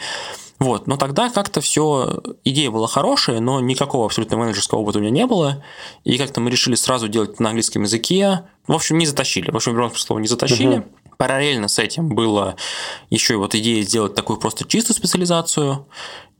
Вот, 0.59 0.89
но 0.89 0.97
тогда 0.97 1.31
как-то 1.31 1.61
все, 1.61 2.21
идея 2.45 2.71
была 2.71 2.89
хорошая, 2.89 3.39
но 3.39 3.61
никакого 3.61 4.07
абсолютно 4.07 4.37
менеджерского 4.37 4.81
опыта 4.81 4.99
у 4.99 5.01
меня 5.01 5.13
не 5.13 5.27
было, 5.27 5.63
и 6.03 6.19
как-то 6.19 6.41
мы 6.41 6.51
решили 6.51 6.75
сразу 6.75 7.07
делать 7.09 7.39
на 7.39 7.51
английском 7.51 7.83
языке. 7.83 8.43
В 8.67 8.73
общем, 8.73 8.99
не 8.99 9.07
затащили, 9.07 9.53
в 9.53 9.57
общем, 9.57 9.77
в 9.89 10.01
слово 10.01 10.19
не 10.19 10.27
затащили. 10.27 10.79
Угу. 10.79 10.85
Параллельно 11.17 11.69
с 11.69 11.79
этим 11.79 12.09
была 12.09 12.57
еще 13.09 13.35
и 13.35 13.37
вот 13.37 13.55
идея 13.55 13.83
сделать 13.83 14.15
такую 14.15 14.39
просто 14.39 14.65
чистую 14.65 14.97
специализацию, 14.97 15.87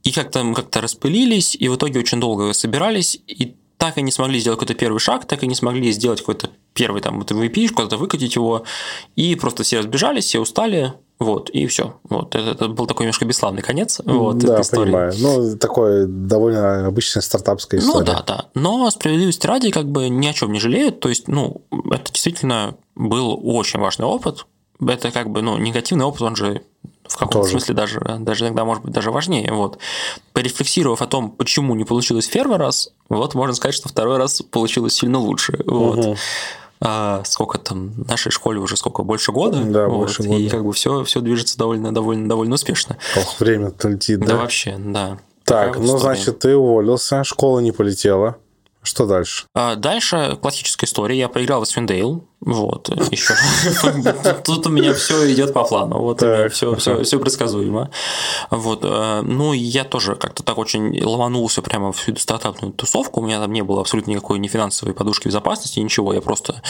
и 0.03 0.11
как-то 0.11 0.43
мы 0.43 0.55
как-то 0.55 0.81
распылились, 0.81 1.55
и 1.55 1.69
в 1.69 1.77
итоге 1.77 2.01
очень 2.01 2.19
долго 2.19 2.53
собирались, 2.55 3.21
и 3.27 3.55
так 3.79 3.97
и 3.97 4.03
не 4.03 4.11
смогли 4.11 4.41
сделать 4.41 4.59
какой-то 4.59 4.79
первый 4.79 4.99
шаг, 4.99 5.25
так 5.25 5.43
и 5.43 5.47
не 5.47 5.55
смогли 5.55 5.91
сделать 5.93 6.21
какой-то 6.21 6.51
первый 6.75 7.01
там 7.01 7.19
вот 7.19 7.31
MVP, 7.31 7.69
куда-то 7.69 7.97
выкатить 7.97 8.35
его, 8.35 8.65
и 9.17 9.35
просто 9.37 9.63
все 9.63 9.79
разбежались, 9.79 10.27
все 10.27 10.41
устали, 10.41 10.95
вот, 11.19 11.51
и 11.51 11.67
все. 11.67 11.97
Вот, 12.05 12.35
это, 12.35 12.51
это 12.51 12.69
был 12.69 12.87
такой 12.87 13.05
немножко 13.05 13.25
бесславный 13.25 13.63
конец. 13.63 14.01
Вот, 14.05 14.39
да, 14.39 14.63
понимаю. 14.71 15.13
Ну, 15.19 15.57
такое 15.57 16.07
довольно 16.07 16.87
обычная 16.87 17.23
стартапская 17.23 17.81
ну 17.81 17.87
история. 17.87 18.13
Ну, 18.13 18.13
да, 18.13 18.23
да. 18.27 18.45
Но 18.55 18.91
справедливости 18.91 19.47
ради 19.47 19.71
как 19.71 19.89
бы 19.89 20.09
ни 20.09 20.27
о 20.27 20.33
чем 20.33 20.53
не 20.53 20.61
жалеют. 20.61 21.01
То 21.01 21.09
есть, 21.09 21.27
ну, 21.27 21.63
это 21.91 22.13
действительно 22.13 22.77
был 22.95 23.41
очень 23.43 23.81
важный 23.81 24.07
опыт. 24.07 24.47
Это 24.81 25.11
как 25.11 25.31
бы, 25.31 25.43
ну, 25.43 25.57
негативный 25.59 26.05
опыт, 26.05 26.23
он 26.23 26.37
же 26.37 26.63
в 27.09 27.15
каком-то 27.15 27.41
Тоже. 27.41 27.53
смысле 27.53 27.75
даже, 27.75 28.01
даже 28.21 28.45
иногда 28.45 28.65
может 28.65 28.85
быть 28.85 28.93
даже 28.93 29.11
важнее. 29.11 29.53
Вот. 29.53 29.79
Порефлексировав 30.33 31.03
о 31.03 31.07
том, 31.07 31.31
почему 31.31 31.75
не 31.75 31.85
получилось 31.85 32.29
первый 32.29 32.59
раз, 32.59 32.91
вот 33.09 33.35
можно 33.35 33.55
сказать, 33.55 33.75
что 33.75 33.89
второй 33.89 34.19
раз 34.19 34.43
получилось 34.43 34.95
сильно 34.95 35.19
лучше. 35.19 35.59
Вот. 35.67 35.99
Угу 35.99 36.17
а, 36.81 37.23
сколько 37.25 37.59
там, 37.59 37.93
нашей 38.07 38.31
школе 38.31 38.61
уже 38.61 38.77
сколько, 38.77 39.03
больше 39.03 39.33
года? 39.33 39.63
Да, 39.65 39.89
вот, 39.89 39.99
больше 39.99 40.23
года. 40.23 40.39
И 40.39 40.49
как 40.49 40.65
бы 40.65 40.73
все, 40.73 41.03
все 41.05 41.21
движется 41.21 41.59
довольно, 41.59 41.93
довольно, 41.93 42.29
довольно 42.29 42.55
успешно. 42.55 42.97
Ох, 43.17 43.41
время-то 43.41 43.89
летит, 43.89 44.21
да? 44.21 44.27
Да, 44.27 44.37
вообще, 44.37 44.77
да. 44.79 45.19
Так, 45.45 45.77
ну, 45.77 45.85
история. 45.85 46.01
значит, 46.01 46.39
ты 46.41 46.57
уволился, 46.57 47.25
школа 47.25 47.61
не 47.61 47.73
полетела. 47.73 48.37
Что 48.89 49.05
дальше? 49.05 49.45
А 49.55 49.77
дальше 49.77 50.39
классическая 50.41 50.87
история. 50.87 51.19
Я 51.19 51.29
поиграл 51.29 51.63
в 51.63 51.69
Свиндейл. 51.69 52.25
Вот, 52.41 52.89
еще. 53.13 53.35
Тут 54.45 54.67
у 54.67 54.71
меня 54.71 54.95
все 54.95 55.31
идет 55.31 55.53
по 55.53 55.63
плану. 55.65 55.99
Вот 55.99 56.23
все, 56.53 56.75
все, 56.77 57.03
все 57.03 57.19
предсказуемо. 57.19 57.91
Вот. 58.49 58.81
Э, 58.85 59.21
ну, 59.21 59.53
я 59.53 59.85
тоже 59.85 60.17
как-то 60.17 60.43
так 60.43 60.57
очень 60.57 61.05
ломанулся 61.05 61.61
прямо 61.61 61.93
в 61.93 61.99
всю 61.99 62.17
стартапную 62.17 62.73
тусовку. 62.73 63.21
У 63.21 63.27
меня 63.27 63.39
там 63.41 63.53
не 63.53 63.61
было 63.63 63.83
абсолютно 63.83 64.13
никакой 64.13 64.39
ни 64.39 64.49
финансовой 64.49 64.95
подушки 64.95 65.29
безопасности, 65.29 65.81
ничего. 65.81 66.15
Я 66.15 66.23
просто... 66.23 66.63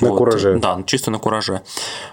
На 0.00 0.10
вот, 0.10 0.18
кураже. 0.18 0.58
Да, 0.60 0.80
чисто 0.86 1.10
на 1.10 1.18
кураже. 1.18 1.62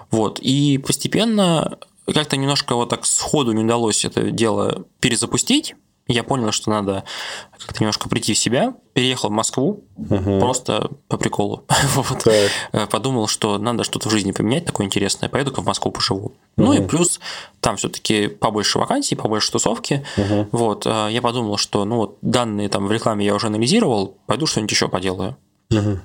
Вот. 0.09 0.39
И 0.39 0.79
постепенно 0.79 1.77
как-то 2.11 2.35
немножко 2.35 2.73
вот 2.73 2.89
так 2.89 3.05
сходу 3.05 3.51
не 3.51 3.63
удалось 3.63 4.05
это 4.05 4.31
дело 4.31 4.85
перезапустить 4.99 5.75
я 6.11 6.23
понял, 6.23 6.51
что 6.51 6.69
надо 6.69 7.03
как-то 7.51 7.81
немножко 7.81 8.09
прийти 8.09 8.33
в 8.33 8.37
себя. 8.37 8.73
Переехал 8.93 9.29
в 9.29 9.31
Москву 9.31 9.83
угу. 9.95 10.39
просто 10.39 10.89
по 11.07 11.17
приколу. 11.17 11.63
вот. 11.95 12.27
Э, 12.27 12.87
подумал, 12.87 13.27
что 13.27 13.57
надо 13.57 13.83
что-то 13.83 14.09
в 14.09 14.11
жизни 14.11 14.31
поменять 14.31 14.65
такое 14.65 14.85
интересное, 14.85 15.29
поеду-ка 15.29 15.61
в 15.61 15.65
Москву 15.65 15.91
поживу. 15.91 16.19
Угу. 16.25 16.33
Ну 16.57 16.73
и 16.73 16.85
плюс 16.85 17.19
там 17.59 17.77
все-таки 17.77 18.27
побольше 18.27 18.79
вакансий, 18.79 19.15
побольше 19.15 19.51
тусовки. 19.51 20.05
Угу. 20.17 20.49
Вот. 20.51 20.85
Э, 20.85 21.07
я 21.11 21.21
подумал, 21.21 21.57
что 21.57 21.85
ну 21.85 21.97
вот 21.97 22.17
данные 22.21 22.69
там 22.69 22.87
в 22.87 22.91
рекламе 22.91 23.25
я 23.25 23.35
уже 23.35 23.47
анализировал, 23.47 24.17
пойду 24.25 24.45
что-нибудь 24.45 24.71
еще 24.71 24.87
поделаю. 24.87 25.37
Угу. 25.71 25.99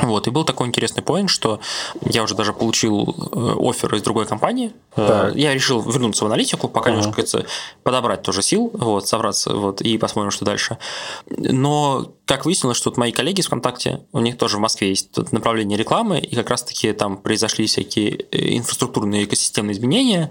Вот, 0.00 0.26
и 0.26 0.30
был 0.30 0.42
такой 0.44 0.66
интересный 0.66 1.04
поинт, 1.04 1.30
что 1.30 1.60
я 2.04 2.24
уже 2.24 2.34
даже 2.34 2.52
получил 2.52 3.14
э, 3.30 3.54
офер 3.60 3.94
из 3.94 4.02
другой 4.02 4.26
компании. 4.26 4.72
Так. 4.96 5.36
Я 5.36 5.54
решил 5.54 5.80
вернуться 5.82 6.24
в 6.24 6.26
аналитику, 6.26 6.68
пока 6.68 6.90
uh-huh. 6.90 6.96
немножко 7.00 7.46
подобрать 7.84 8.22
тоже 8.22 8.42
сил, 8.42 8.72
вот, 8.74 9.06
собраться, 9.06 9.54
вот, 9.54 9.82
и 9.82 9.96
посмотрим, 9.96 10.32
что 10.32 10.44
дальше. 10.44 10.78
Но 11.30 12.12
как 12.26 12.44
выяснилось, 12.44 12.76
что 12.76 12.90
вот 12.90 12.96
мои 12.96 13.12
коллеги 13.12 13.40
из 13.40 13.46
ВКонтакте, 13.46 14.00
у 14.10 14.18
них 14.18 14.36
тоже 14.36 14.56
в 14.56 14.60
Москве 14.60 14.88
есть 14.88 15.12
тут 15.12 15.30
направление 15.30 15.78
рекламы, 15.78 16.18
и 16.18 16.34
как 16.34 16.50
раз-таки 16.50 16.92
там 16.92 17.16
произошли 17.16 17.66
всякие 17.66 18.26
э, 18.32 18.56
инфраструктурные 18.56 19.24
экосистемные 19.24 19.74
изменения. 19.74 20.28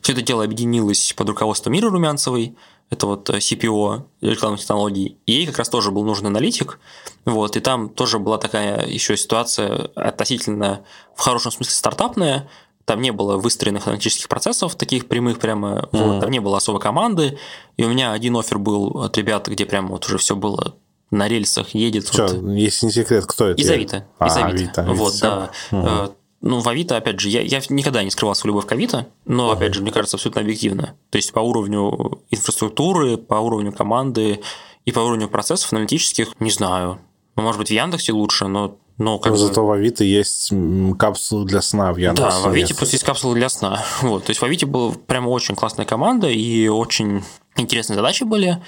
Все 0.00 0.12
это 0.12 0.22
дело 0.22 0.42
объединилось 0.42 1.12
под 1.14 1.28
руководством 1.28 1.74
Миры 1.74 1.90
Румянцевой, 1.90 2.56
это 2.92 3.06
вот 3.06 3.30
э, 3.30 3.38
CPO 3.38 4.02
рекламных 4.20 4.60
технологий, 4.60 5.16
и 5.26 5.32
ей 5.32 5.46
как 5.46 5.58
раз 5.58 5.68
тоже 5.68 5.90
был 5.90 6.04
нужен 6.04 6.26
аналитик, 6.26 6.78
вот, 7.24 7.56
и 7.56 7.60
там 7.60 7.88
тоже 7.88 8.18
была 8.18 8.38
такая 8.38 8.86
еще 8.86 9.16
ситуация 9.16 9.90
относительно, 9.94 10.84
в 11.16 11.20
хорошем 11.20 11.52
смысле, 11.52 11.72
стартапная, 11.72 12.48
там 12.84 13.00
не 13.00 13.10
было 13.10 13.38
выстроенных 13.38 13.86
аналитических 13.86 14.28
процессов, 14.28 14.74
таких 14.76 15.08
прямых 15.08 15.38
прямо, 15.38 15.88
mm-hmm. 15.90 16.04
вот, 16.04 16.20
там 16.20 16.30
не 16.30 16.40
было 16.40 16.58
особой 16.58 16.80
команды, 16.80 17.38
и 17.76 17.84
у 17.84 17.88
меня 17.88 18.12
один 18.12 18.36
офер 18.36 18.58
был 18.58 19.02
от 19.02 19.16
ребят, 19.16 19.48
где 19.48 19.64
прямо 19.64 19.88
вот 19.88 20.04
уже 20.04 20.18
все 20.18 20.36
было 20.36 20.74
на 21.10 21.28
рельсах, 21.28 21.74
едет. 21.74 22.08
Что, 22.08 22.26
вот. 22.26 22.52
если 22.52 22.86
не 22.86 22.92
секрет, 22.92 23.24
кто 23.26 23.48
это? 23.48 23.60
Из 23.60 23.70
Авито. 23.70 24.06
А, 24.18 24.26
из 24.26 24.36
Авито. 24.36 24.82
Авито. 24.82 24.94
Вот, 24.94 25.18
да. 25.20 25.50
Угу. 25.70 26.14
Ну, 26.42 26.58
в 26.58 26.68
Авито, 26.68 26.96
опять 26.96 27.20
же, 27.20 27.28
я, 27.28 27.40
я 27.40 27.60
никогда 27.68 28.02
не 28.02 28.10
скрывал 28.10 28.34
свою 28.34 28.52
любовь 28.54 28.66
к 28.66 28.72
Авито, 28.72 29.06
но, 29.24 29.50
uh-huh. 29.50 29.54
опять 29.54 29.74
же, 29.74 29.82
мне 29.82 29.92
кажется, 29.92 30.16
абсолютно 30.16 30.42
объективно. 30.42 30.94
То 31.10 31.16
есть 31.16 31.32
по 31.32 31.38
уровню 31.38 32.20
инфраструктуры, 32.30 33.16
по 33.16 33.36
уровню 33.36 33.72
команды 33.72 34.40
и 34.84 34.92
по 34.92 35.00
уровню 35.00 35.28
процессов 35.28 35.72
аналитических, 35.72 36.38
не 36.40 36.50
знаю. 36.50 36.98
Ну, 37.36 37.42
может 37.44 37.60
быть, 37.60 37.68
в 37.68 37.72
Яндексе 37.72 38.12
лучше, 38.12 38.48
но 38.48 38.76
но 38.98 39.18
как 39.18 39.32
но 39.32 39.38
бы... 39.38 39.46
зато 39.46 39.64
в 39.64 39.70
Авито 39.70 40.04
есть 40.04 40.52
капсулы 40.98 41.46
для 41.46 41.62
сна 41.62 41.92
в 41.92 41.96
Яндексе. 41.96 42.30
Да, 42.30 42.40
в 42.40 42.46
Авито 42.46 42.74
просто 42.74 42.94
есть 42.94 43.04
капсулы 43.04 43.34
для 43.34 43.48
сна. 43.48 43.84
Вот, 44.02 44.24
то 44.24 44.30
есть 44.30 44.40
в 44.40 44.44
Авито 44.44 44.66
была 44.66 44.92
прямо 45.06 45.28
очень 45.28 45.54
классная 45.54 45.86
команда 45.86 46.28
и 46.28 46.68
очень 46.68 47.24
интересные 47.56 47.96
задачи 47.96 48.24
были. 48.24 48.62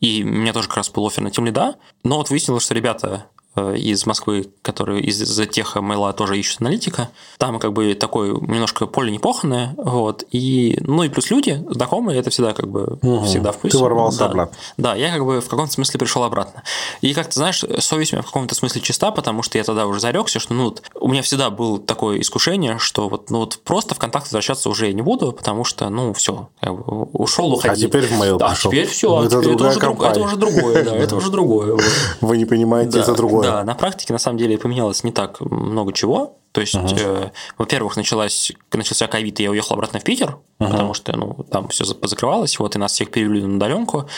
И 0.00 0.22
у 0.24 0.26
меня 0.26 0.52
тоже 0.52 0.68
как 0.68 0.78
раз 0.78 0.90
был 0.90 1.06
офер 1.06 1.22
на 1.22 1.30
тем 1.30 1.46
лида. 1.46 1.76
Но 2.02 2.16
вот 2.16 2.30
выяснилось, 2.30 2.64
что 2.64 2.74
ребята 2.74 3.26
из 3.58 4.06
Москвы, 4.06 4.48
которые 4.62 5.02
из-за 5.02 5.46
теха 5.46 5.80
мейла 5.80 6.12
тоже 6.12 6.38
ищут 6.38 6.60
аналитика. 6.60 7.08
Там 7.38 7.58
как 7.58 7.72
бы 7.72 7.94
такое 7.94 8.32
немножко 8.32 8.86
поле 8.86 9.10
непоханное, 9.10 9.74
вот, 9.76 10.24
и, 10.30 10.78
ну 10.80 11.02
и 11.02 11.08
плюс 11.08 11.30
люди, 11.30 11.64
знакомые, 11.70 12.18
это 12.18 12.30
всегда 12.30 12.52
как 12.52 12.68
бы 12.68 12.98
угу. 13.02 13.24
всегда 13.24 13.52
в 13.52 13.58
плюсе. 13.58 13.78
Ты 13.78 13.82
ворвался 13.82 14.20
да. 14.20 14.26
обратно. 14.26 14.56
Да, 14.76 14.94
я 14.94 15.12
как 15.12 15.24
бы 15.24 15.40
в 15.40 15.48
каком-то 15.48 15.72
смысле 15.72 16.00
пришел 16.00 16.24
обратно. 16.24 16.62
И 17.00 17.14
как 17.14 17.28
ты 17.28 17.34
знаешь, 17.34 17.64
совесть 17.78 18.12
у 18.12 18.16
меня 18.16 18.22
в 18.22 18.26
каком-то 18.26 18.54
смысле 18.54 18.80
чиста, 18.80 19.10
потому 19.10 19.42
что 19.42 19.58
я 19.58 19.64
тогда 19.64 19.86
уже 19.86 20.00
зарекся, 20.00 20.38
что 20.38 20.54
ну 20.54 20.64
вот, 20.64 20.82
у 20.94 21.08
меня 21.08 21.22
всегда 21.22 21.50
было 21.50 21.78
такое 21.78 22.20
искушение, 22.20 22.78
что 22.78 23.08
вот, 23.08 23.30
ну 23.30 23.38
вот 23.38 23.58
просто 23.64 23.94
в 23.94 23.98
контакт 23.98 24.26
возвращаться 24.26 24.68
уже 24.68 24.86
я 24.86 24.92
не 24.92 25.02
буду, 25.02 25.32
потому 25.32 25.64
что, 25.64 25.88
ну, 25.88 26.12
все, 26.12 26.48
как 26.60 26.74
бы, 26.74 27.04
ушел, 27.12 27.52
уходи. 27.52 27.84
А 27.84 27.88
теперь 27.88 28.06
в 28.06 28.12
mail 28.12 28.38
да, 28.38 28.48
пошел. 28.48 28.70
теперь 28.70 28.86
все, 28.86 29.24
это, 29.24 29.40
теперь 29.40 29.54
это, 29.54 29.68
уже, 29.68 29.78
это 29.78 30.20
уже 30.20 30.36
другое, 30.36 30.84
да, 30.84 30.96
это 30.96 31.16
уже 31.16 31.30
другое. 31.30 31.78
Вы 32.20 32.36
не 32.36 32.44
понимаете, 32.44 33.00
это 33.00 33.14
другое. 33.14 33.47
Да, 33.50 33.64
на 33.64 33.74
практике 33.74 34.12
на 34.12 34.18
самом 34.18 34.38
деле 34.38 34.58
поменялось 34.58 35.04
не 35.04 35.12
так 35.12 35.40
много 35.40 35.92
чего. 35.92 36.38
То 36.52 36.60
есть, 36.60 36.74
uh-huh. 36.74 37.26
э, 37.26 37.30
во-первых, 37.58 37.96
началась, 37.96 38.52
начался 38.72 39.06
ковид, 39.06 39.38
и 39.40 39.42
я 39.42 39.50
уехал 39.50 39.74
обратно 39.74 40.00
в 40.00 40.04
Питер, 40.04 40.38
uh-huh. 40.58 40.70
потому 40.70 40.94
что 40.94 41.16
ну, 41.16 41.44
там 41.50 41.68
все 41.68 41.84
позакрывалось, 41.94 42.58
вот, 42.58 42.74
и 42.74 42.78
нас 42.78 42.92
всех 42.92 43.10
перевели 43.10 43.42
на 43.42 43.56
удаленку. 43.56 44.08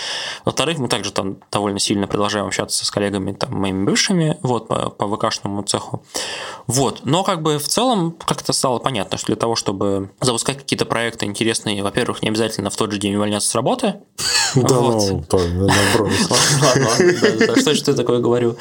Во-вторых, 0.45 0.78
мы 0.78 0.89
также 0.89 1.12
там 1.12 1.39
довольно 1.51 1.78
сильно 1.78 2.07
продолжаем 2.07 2.47
общаться 2.47 2.85
с 2.87 2.91
коллегами, 2.91 3.33
там, 3.33 3.53
моими 3.55 3.85
бывшими, 3.85 4.39
вот, 4.43 4.68
по, 4.68 4.91
по 4.91 5.16
ВКшному 5.16 5.62
цеху. 5.62 6.05
Вот. 6.66 7.01
Но 7.05 7.24
как 7.24 7.43
бы 7.43 7.59
в 7.59 7.66
целом 7.66 8.16
как-то 8.24 8.53
стало 8.53 8.78
понятно, 8.78 9.18
что 9.18 9.26
для 9.26 9.37
того, 9.37 9.57
чтобы 9.57 10.11
запускать 10.20 10.59
какие-то 10.59 10.87
проекты 10.87 11.26
интересные, 11.26 11.83
во-первых, 11.83 12.22
не 12.22 12.28
обязательно 12.28 12.70
в 12.70 12.76
тот 12.76 12.93
же 12.93 12.99
день 12.99 13.16
увольняться 13.16 13.49
с 13.49 13.55
работы. 13.55 13.95
Да, 14.57 14.74
ну, 14.74 15.24
Ладно, 16.62 17.74
что 17.74 17.91
я 17.93 17.97
такое 17.97 18.18
говорю. 18.18 18.57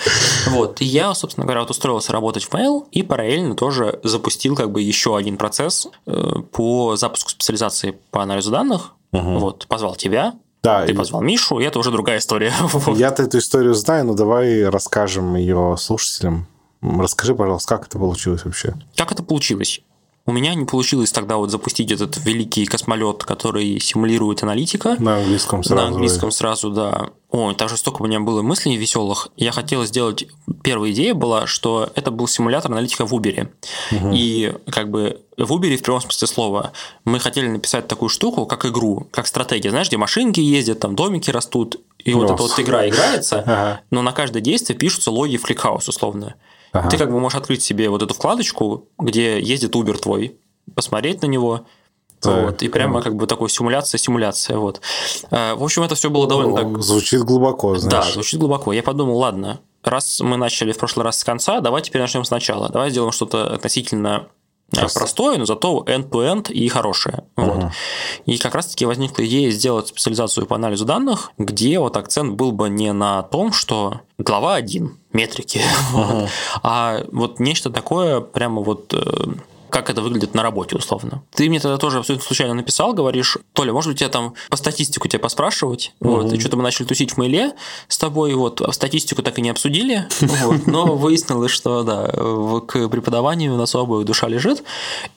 Вот. 0.48 0.82
И 0.82 0.86
я, 0.86 1.14
собственно 1.16 1.46
говоря, 1.46 1.62
вот 1.62 1.72
устроился 1.72 2.12
работать 2.12 2.44
в 2.44 2.54
Mail 2.54 2.86
и 2.92 3.02
параллельно 3.02 3.56
тоже 3.60 4.00
запустил 4.04 4.56
как 4.56 4.72
бы 4.72 4.82
еще 4.82 5.18
один 5.18 5.36
процесс 5.36 5.90
э, 6.06 6.12
по 6.54 6.96
запуску 6.96 7.30
специализации 7.30 8.00
по 8.10 8.24
анализу 8.24 8.52
данных. 8.52 8.94
Вот. 9.12 9.68
Позвал 9.68 9.98
тебя, 9.98 10.36
да, 10.64 10.86
ты 10.86 10.94
позвал 10.94 11.22
Мишу, 11.22 11.60
и 11.60 11.66
это 11.66 11.78
уже 11.78 11.92
другая 11.92 12.20
история. 12.20 12.54
Я-то 12.96 13.24
эту 13.24 13.40
историю 13.40 13.74
знаю, 13.74 14.06
но 14.06 14.14
давай 14.14 14.64
расскажем 14.64 15.36
ее 15.36 15.76
слушателям. 15.78 16.48
Расскажи, 16.82 17.36
пожалуйста, 17.36 17.76
как 17.76 17.88
это 17.88 18.00
получилось 18.00 18.46
вообще? 18.46 18.76
Как 18.96 19.12
это 19.12 19.24
получилось? 19.24 19.82
У 20.30 20.32
меня 20.32 20.54
не 20.54 20.64
получилось 20.64 21.12
тогда 21.12 21.38
вот 21.38 21.50
запустить 21.50 21.92
этот 21.92 22.24
великий 22.24 22.64
космолет, 22.68 23.24
который 23.24 23.80
симулирует 23.80 24.44
аналитика. 24.44 24.96
На 25.00 25.18
английском 25.18 25.64
сразу. 25.64 25.82
На 25.82 25.88
английском 25.88 26.30
сразу, 26.30 26.70
да. 26.70 27.10
Ой, 27.32 27.56
там 27.56 27.68
же 27.68 27.78
столько 27.78 28.04
у 28.04 28.06
меня 28.06 28.20
было 28.20 28.44
мыслей 28.44 28.78
веселых. 28.78 29.30
Я 29.38 29.52
хотел 29.52 29.84
сделать... 29.86 30.28
Первая 30.64 30.92
идея 30.92 31.16
была, 31.16 31.48
что 31.48 31.90
это 31.96 32.12
был 32.12 32.28
симулятор 32.28 32.72
аналитика 32.72 33.08
в 33.08 33.14
Uber. 33.16 33.50
Угу. 33.92 34.12
И 34.14 34.54
как 34.70 34.92
бы 34.92 35.20
в 35.36 35.52
Uber 35.52 35.76
в 35.76 35.82
прямом 35.82 36.02
смысле 36.02 36.28
слова 36.28 36.74
мы 37.06 37.20
хотели 37.20 37.48
написать 37.48 37.88
такую 37.88 38.10
штуку, 38.10 38.46
как 38.46 38.68
игру, 38.68 39.08
как 39.10 39.26
стратегия. 39.26 39.72
Знаешь, 39.72 39.88
где 39.88 39.98
машинки 39.98 40.40
ездят, 40.40 40.80
там 40.80 40.96
домики 40.96 41.32
растут, 41.32 41.80
и 41.98 42.14
Нос. 42.14 42.22
вот 42.22 42.32
эта 42.32 42.44
вот 42.44 42.60
игра 42.60 42.88
играется, 42.88 43.40
ага. 43.40 43.82
но 43.90 44.04
на 44.04 44.12
каждое 44.12 44.42
действие 44.42 44.78
пишутся 44.78 45.10
логи 45.10 45.38
в 45.38 45.42
ClickHouse, 45.42 45.88
условно. 45.90 46.36
Ага. 46.72 46.90
Ты 46.90 46.98
как 46.98 47.12
бы 47.12 47.20
можешь 47.20 47.38
открыть 47.38 47.64
себе 47.64 47.90
вот 47.90 48.02
эту 48.02 48.14
вкладочку, 48.14 48.88
где 48.98 49.40
ездит 49.42 49.76
Uber 49.76 49.98
твой, 49.98 50.38
посмотреть 50.76 51.22
на 51.22 51.28
него, 51.28 51.66
так, 52.20 52.46
вот, 52.46 52.64
и 52.64 52.68
прямо 52.68 53.02
как 53.02 53.16
бы 53.16 53.28
такой 53.28 53.50
симуляция, 53.50 53.98
симуляция. 53.98 54.58
Вот. 54.58 54.82
Э, 55.32 55.54
в 55.56 55.64
общем, 55.64 55.84
это 55.84 55.96
все 55.96 56.10
было 56.10 56.28
довольно 56.28 56.56
так... 56.56 56.82
Звучит 56.82 57.22
глубоко, 57.22 57.78
знаешь. 57.78 58.08
Да, 58.08 58.12
звучит 58.12 58.40
глубоко. 58.40 58.74
Я 58.74 58.84
подумал, 58.84 59.18
ладно, 59.18 59.62
раз 59.84 60.20
мы 60.20 60.36
начали 60.38 60.74
в 60.74 60.78
прошлый 60.78 61.06
раз 61.06 61.20
с 61.20 61.24
конца, 61.24 61.62
давай 61.62 61.82
теперь 61.82 62.02
начнем 62.02 62.26
сначала. 62.26 62.70
Давай 62.70 62.90
сделаем 62.90 63.12
что-то 63.12 63.54
относительно 63.54 64.28
Просто. 64.72 65.00
простое, 65.00 65.38
но 65.38 65.46
зато 65.46 65.84
end-to-end 65.88 66.52
и 66.52 66.68
хорошее. 66.68 67.24
Угу. 67.38 67.46
Вот. 67.46 67.72
И 68.26 68.38
как 68.38 68.56
раз-таки 68.56 68.86
возникла 68.86 69.26
идея 69.26 69.52
сделать 69.52 69.88
специализацию 69.88 70.46
по 70.46 70.56
анализу 70.56 70.86
данных, 70.86 71.32
где 71.38 71.80
вот 71.80 71.98
акцент 71.98 72.36
был 72.36 72.52
бы 72.52 72.70
не 72.70 72.94
на 72.94 73.24
том, 73.24 73.52
что 73.52 74.02
глава 74.18 74.56
1, 74.56 74.98
метрики, 75.14 75.62
угу. 75.94 76.02
вот, 76.04 76.30
а 76.64 77.04
вот 77.12 77.40
нечто 77.40 77.70
такое 77.70 78.22
прямо 78.22 78.62
вот 78.62 78.94
э, 78.94 79.26
как 79.70 79.90
это 79.90 80.02
выглядит 80.02 80.34
на 80.34 80.44
работе, 80.44 80.76
условно. 80.76 81.24
Ты 81.34 81.50
мне 81.50 81.60
тогда 81.60 81.78
тоже 81.78 82.00
абсолютно 82.00 82.26
случайно 82.26 82.54
написал, 82.54 82.94
говоришь, 82.94 83.38
Толя, 83.54 83.74
может 83.74 83.92
быть, 83.92 84.02
я 84.02 84.10
там 84.10 84.34
по 84.50 84.58
статистику 84.58 85.08
тебя 85.08 85.20
поспрашивать, 85.20 85.94
угу. 86.00 86.18
вот, 86.18 86.34
и 86.34 86.40
что-то 86.40 86.58
мы 86.58 86.64
начали 86.64 86.88
тусить 86.88 87.12
в 87.12 87.18
мейле 87.18 87.54
с 87.88 87.98
тобой, 87.98 88.34
вот, 88.34 88.62
а 88.62 88.72
статистику 88.72 89.24
так 89.24 89.38
и 89.40 89.42
не 89.42 89.50
обсудили, 89.50 90.08
вот, 90.22 90.68
но 90.68 90.96
выяснилось, 90.96 91.52
что, 91.52 91.84
да, 91.84 92.08
к 92.68 92.90
преподаванию 92.90 93.54
у 93.54 93.58
нас 93.58 93.76
обоих 93.76 94.06
душа 94.06 94.28
лежит, 94.28 94.64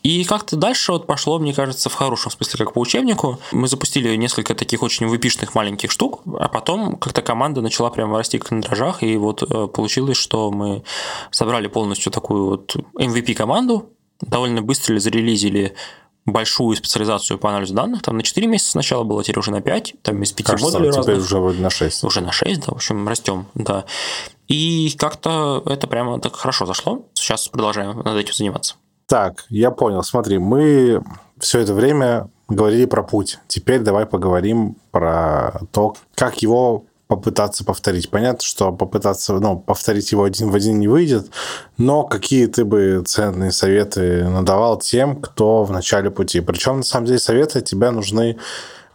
и 0.02 0.24
как-то 0.24 0.56
дальше 0.56 0.92
вот 0.92 1.06
пошло, 1.06 1.38
мне 1.38 1.54
кажется, 1.54 1.88
в 1.88 1.94
хорошем 1.94 2.30
смысле, 2.30 2.64
как 2.64 2.74
по 2.74 2.80
учебнику. 2.80 3.38
Мы 3.52 3.68
запустили 3.68 4.14
несколько 4.16 4.54
таких 4.54 4.82
очень 4.82 5.06
выпишных 5.06 5.54
маленьких 5.54 5.90
штук, 5.90 6.22
а 6.38 6.48
потом 6.48 6.96
как-то 6.96 7.22
команда 7.22 7.60
начала 7.60 7.90
прямо 7.90 8.18
расти 8.18 8.38
как 8.38 8.50
на 8.50 8.60
дрожжах, 8.60 9.02
и 9.02 9.16
вот 9.16 9.42
э, 9.42 9.66
получилось, 9.68 10.16
что 10.16 10.50
мы 10.50 10.82
собрали 11.30 11.68
полностью 11.68 12.12
такую 12.12 12.46
вот 12.46 12.76
MVP-команду, 12.98 13.91
довольно 14.22 14.62
быстро 14.62 14.98
зарелизили 14.98 15.74
большую 16.24 16.76
специализацию 16.76 17.38
по 17.38 17.50
анализу 17.50 17.74
данных. 17.74 18.02
Там 18.02 18.16
на 18.16 18.22
4 18.22 18.46
месяца 18.46 18.72
сначала 18.72 19.02
было, 19.04 19.22
теперь 19.22 19.40
уже 19.40 19.50
на 19.50 19.60
5, 19.60 19.94
там 20.02 20.22
из 20.22 20.32
5 20.32 20.46
Кажется, 20.46 20.64
модулей 20.72 20.92
теперь 20.92 21.06
разных. 21.14 21.26
уже 21.26 21.38
вроде 21.38 21.60
на 21.60 21.70
6. 21.70 22.04
Уже 22.04 22.20
на 22.20 22.32
6, 22.32 22.60
да, 22.60 22.72
в 22.72 22.76
общем, 22.76 23.08
растем, 23.08 23.46
да. 23.54 23.84
И 24.48 24.94
как-то 24.98 25.62
это 25.66 25.86
прямо 25.86 26.20
так 26.20 26.36
хорошо 26.36 26.66
зашло. 26.66 27.04
Сейчас 27.14 27.48
продолжаем 27.48 27.98
над 27.98 28.16
этим 28.16 28.34
заниматься. 28.34 28.76
Так, 29.06 29.44
я 29.48 29.70
понял. 29.70 30.02
Смотри, 30.02 30.38
мы 30.38 31.02
все 31.38 31.58
это 31.58 31.74
время 31.74 32.30
говорили 32.48 32.84
про 32.86 33.02
путь. 33.02 33.38
Теперь 33.48 33.80
давай 33.80 34.06
поговорим 34.06 34.76
про 34.90 35.60
то, 35.72 35.94
как 36.14 36.42
его 36.42 36.84
попытаться 37.16 37.62
повторить. 37.62 38.08
Понятно, 38.10 38.42
что 38.42 38.72
попытаться 38.72 39.34
ну, 39.34 39.58
повторить 39.58 40.12
его 40.12 40.24
один 40.24 40.50
в 40.50 40.54
один 40.54 40.78
не 40.78 40.88
выйдет, 40.88 41.30
но 41.76 42.04
какие 42.04 42.46
ты 42.46 42.64
бы 42.64 43.02
ценные 43.06 43.52
советы 43.52 44.26
надавал 44.28 44.78
тем, 44.78 45.20
кто 45.20 45.62
в 45.64 45.70
начале 45.70 46.10
пути. 46.10 46.40
Причем, 46.40 46.78
на 46.78 46.82
самом 46.82 47.06
деле, 47.06 47.18
советы 47.18 47.60
тебе 47.60 47.90
нужны 47.90 48.38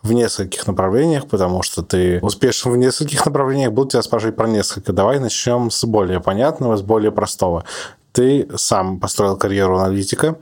в 0.02 0.14
нескольких 0.14 0.66
направлениях, 0.66 1.28
потому 1.28 1.62
что 1.62 1.84
ты 1.84 2.20
успешен 2.22 2.72
в 2.72 2.78
нескольких 2.78 3.24
направлениях, 3.24 3.72
буду 3.72 3.90
тебя 3.90 4.02
спрашивать 4.02 4.36
про 4.36 4.48
несколько. 4.48 4.94
Давай 4.94 5.20
начнем 5.20 5.70
с 5.70 5.84
более 5.86 6.20
понятного, 6.20 6.76
с 6.76 6.82
более 6.82 7.12
простого. 7.12 7.66
Ты 8.14 8.48
сам 8.56 9.00
построил 9.00 9.38
карьеру 9.38 9.78
аналитика, 9.78 10.38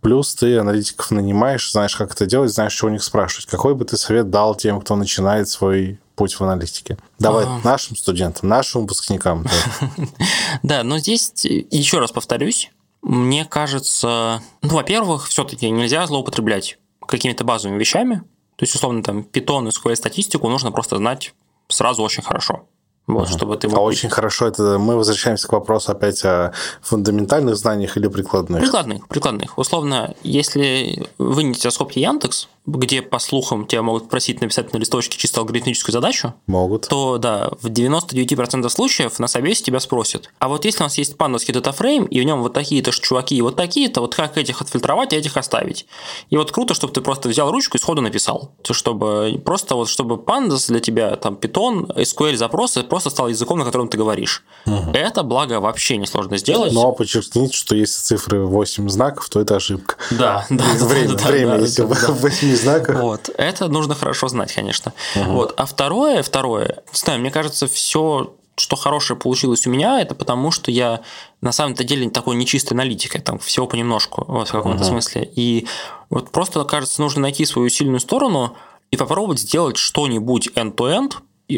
Плюс 0.00 0.34
ты 0.34 0.58
аналитиков 0.58 1.10
нанимаешь, 1.10 1.70
знаешь, 1.70 1.94
как 1.94 2.12
это 2.12 2.26
делать, 2.26 2.52
знаешь, 2.52 2.72
что 2.72 2.86
у 2.86 2.90
них 2.90 3.02
спрашивать. 3.02 3.46
Какой 3.46 3.74
бы 3.74 3.84
ты 3.84 3.96
совет 3.96 4.30
дал 4.30 4.54
тем, 4.54 4.80
кто 4.80 4.96
начинает 4.96 5.48
свой 5.48 5.98
путь 6.16 6.34
в 6.34 6.40
аналитике? 6.42 6.96
Давай 7.18 7.44
а... 7.46 7.60
нашим 7.64 7.96
студентам, 7.96 8.48
нашим 8.48 8.82
выпускникам. 8.82 9.46
Да, 10.62 10.82
но 10.82 10.98
здесь 10.98 11.32
еще 11.44 11.98
раз 11.98 12.12
повторюсь, 12.12 12.70
мне 13.02 13.44
кажется, 13.44 14.42
ну, 14.62 14.74
во-первых, 14.74 15.28
все-таки 15.28 15.70
нельзя 15.70 16.06
злоупотреблять 16.06 16.78
какими-то 17.06 17.44
базовыми 17.44 17.78
вещами. 17.78 18.22
То 18.56 18.64
есть, 18.64 18.74
условно, 18.74 19.02
там, 19.02 19.20
Python 19.20 19.68
и 19.68 19.70
SQL 19.70 19.96
статистику 19.96 20.48
нужно 20.48 20.70
просто 20.70 20.96
знать 20.98 21.34
сразу 21.68 22.02
очень 22.02 22.22
хорошо. 22.22 22.66
Вот, 23.06 23.28
uh 23.28 23.32
чтобы 23.32 23.56
ты 23.56 23.68
мог... 23.68 23.78
А 23.78 23.80
очень 23.80 24.08
хорошо 24.08 24.46
это 24.46 24.78
мы 24.78 24.96
возвращаемся 24.96 25.48
к 25.48 25.52
вопросу 25.52 25.92
опять 25.92 26.24
о 26.24 26.52
фундаментальных 26.82 27.56
знаниях 27.56 27.96
или 27.96 28.08
прикладных? 28.08 28.60
Прикладных, 28.60 29.08
прикладных. 29.08 29.58
Условно, 29.58 30.14
если 30.22 31.08
вынести 31.18 31.68
скобки 31.70 31.98
Яндекс, 31.98 32.48
где, 32.66 33.02
по 33.02 33.18
слухам, 33.18 33.66
тебя 33.66 33.82
могут 33.82 34.08
просить 34.08 34.40
написать 34.40 34.72
на 34.72 34.78
листочке 34.78 35.18
чисто 35.18 35.40
алгоритмическую 35.40 35.92
задачу, 35.92 36.34
могут. 36.46 36.88
то, 36.88 37.18
да, 37.18 37.50
в 37.60 37.66
99% 37.66 38.68
случаев 38.68 39.18
на 39.18 39.26
собесе 39.26 39.64
тебя 39.64 39.80
спросят, 39.80 40.30
а 40.38 40.48
вот 40.48 40.64
если 40.64 40.82
у 40.82 40.86
нас 40.86 40.98
есть 40.98 41.16
пандовский 41.16 41.54
датафрейм, 41.54 42.04
и 42.04 42.20
в 42.20 42.24
нем 42.24 42.42
вот 42.42 42.52
такие-то 42.52 42.92
чуваки 42.92 43.36
и 43.36 43.42
вот 43.42 43.56
такие-то, 43.56 44.00
вот 44.00 44.14
как 44.14 44.36
этих 44.36 44.60
отфильтровать, 44.60 45.12
а 45.12 45.16
этих 45.16 45.36
оставить? 45.36 45.86
И 46.28 46.36
вот 46.36 46.52
круто, 46.52 46.74
чтобы 46.74 46.92
ты 46.92 47.00
просто 47.00 47.28
взял 47.28 47.50
ручку 47.50 47.76
и 47.76 47.80
сходу 47.80 48.02
написал. 48.02 48.52
Чтобы 48.70 49.40
просто 49.44 49.74
вот, 49.74 49.88
чтобы 49.88 50.16
пандас 50.18 50.68
для 50.68 50.80
тебя, 50.80 51.16
там, 51.16 51.34
Python, 51.34 51.94
SQL 51.96 52.36
запросы 52.36 52.82
просто 52.82 53.10
стал 53.10 53.28
языком, 53.28 53.58
на 53.58 53.64
котором 53.64 53.88
ты 53.88 53.96
говоришь. 53.96 54.44
Угу. 54.66 54.92
Это, 54.92 55.22
благо, 55.22 55.60
вообще 55.60 55.96
несложно 55.96 56.36
сделать. 56.36 56.72
Но 56.72 56.92
подчеркните, 56.92 57.56
что 57.56 57.74
если 57.74 58.00
цифры 58.00 58.44
8 58.44 58.88
знаков, 58.88 59.28
то 59.28 59.40
это 59.40 59.56
ошибка. 59.56 59.96
Да, 60.10 60.46
да. 60.50 60.64
Время, 60.80 61.14
да, 61.14 61.28
время 61.28 61.56
да, 61.56 61.58
если 61.58 61.82
да, 61.82 62.12
8 62.12 62.49
знаков. 62.54 62.96
Вот. 62.96 63.30
Это 63.36 63.68
нужно 63.68 63.94
хорошо 63.94 64.28
знать, 64.28 64.52
конечно. 64.52 64.92
Угу. 65.16 65.30
Вот. 65.32 65.54
А 65.56 65.66
второе, 65.66 66.22
второе, 66.22 66.82
не 66.92 66.98
знаю, 66.98 67.20
мне 67.20 67.30
кажется, 67.30 67.66
все 67.66 68.34
что 68.56 68.76
хорошее 68.76 69.18
получилось 69.18 69.66
у 69.66 69.70
меня, 69.70 70.00
это 70.00 70.14
потому, 70.14 70.50
что 70.50 70.70
я 70.70 71.00
на 71.40 71.50
самом-то 71.50 71.82
деле 71.82 72.10
такой 72.10 72.36
нечистой 72.36 72.74
аналитикой, 72.74 73.20
там 73.22 73.38
всего 73.38 73.66
понемножку, 73.66 74.24
вот 74.28 74.48
в 74.48 74.52
каком-то 74.52 74.84
uh 74.84 74.88
смысле. 74.88 75.30
И 75.34 75.66
вот 76.10 76.30
просто, 76.30 76.62
кажется, 76.64 77.00
нужно 77.00 77.22
найти 77.22 77.46
свою 77.46 77.70
сильную 77.70 78.00
сторону 78.00 78.56
и 78.90 78.96
попробовать 78.96 79.40
сделать 79.40 79.76
что-нибудь 79.76 80.48
end-to-end, 80.54 81.14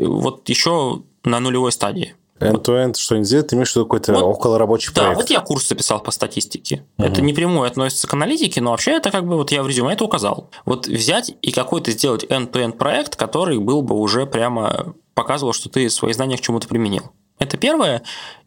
вот 0.07 0.49
еще 0.49 1.03
на 1.25 1.41
нулевой 1.41 1.73
стадии. 1.73 2.15
End-to-end 2.51 2.97
что-нибудь 2.97 3.27
сделать, 3.27 3.49
ты 3.49 3.57
имеешь 3.57 3.73
в 3.73 3.77
виду 3.77 3.87
какой-то 3.87 4.13
вот, 4.13 4.23
около 4.23 4.59
рабочий 4.59 4.93
да, 4.95 5.03
проект? 5.03 5.15
Да, 5.15 5.21
вот 5.21 5.31
я 5.31 5.41
курс 5.41 5.69
записал 5.69 6.01
по 6.01 6.11
статистике. 6.11 6.85
Угу. 6.99 7.07
Это 7.07 7.23
не 7.23 7.33
прямое 7.33 7.69
относится 7.69 8.07
к 8.07 8.13
аналитике, 8.15 8.61
но 8.61 8.71
вообще 8.71 8.93
это 8.93 9.11
как 9.11 9.27
бы 9.27 9.37
вот 9.37 9.51
я 9.53 9.63
в 9.63 9.69
резюме 9.69 9.93
это 9.93 10.05
указал. 10.05 10.51
Вот 10.65 10.87
взять 10.87 11.35
и 11.43 11.53
какой-то 11.53 11.91
сделать 11.91 12.25
end-to-end 12.25 12.73
проект, 12.73 13.17
который 13.17 13.59
был 13.59 13.83
бы 13.83 13.95
уже 13.97 14.27
прямо 14.27 14.95
показывал, 15.15 15.53
что 15.53 15.69
ты 15.69 15.89
свои 15.91 16.13
знания 16.13 16.37
к 16.37 16.41
чему-то 16.41 16.69
применил. 16.69 17.13
Это 17.39 17.57
первое. 17.57 18.03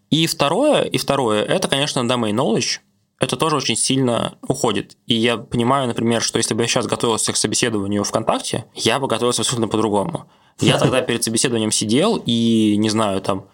И 0.09 0.27
второе, 0.27 0.83
и 0.83 0.97
второе, 0.97 1.43
это, 1.43 1.67
конечно, 1.67 1.99
domain 1.99 2.33
knowledge, 2.33 2.79
это 3.19 3.37
тоже 3.37 3.55
очень 3.57 3.75
сильно 3.75 4.37
уходит. 4.47 4.97
И 5.07 5.15
я 5.15 5.37
понимаю, 5.37 5.87
например, 5.87 6.21
что 6.21 6.37
если 6.37 6.53
бы 6.53 6.63
я 6.63 6.67
сейчас 6.67 6.85
готовился 6.85 7.33
к 7.33 7.37
собеседованию 7.37 8.03
ВКонтакте, 8.03 8.65
я 8.75 8.99
бы 8.99 9.07
готовился 9.07 9.41
абсолютно 9.41 9.67
по-другому. 9.67 10.29
Я 10.59 10.77
тогда 10.77 11.01
перед 11.01 11.23
собеседованием 11.23 11.71
сидел 11.71 12.21
и, 12.25 12.75
не 12.77 12.89
знаю, 12.89 13.21
там, 13.21 13.47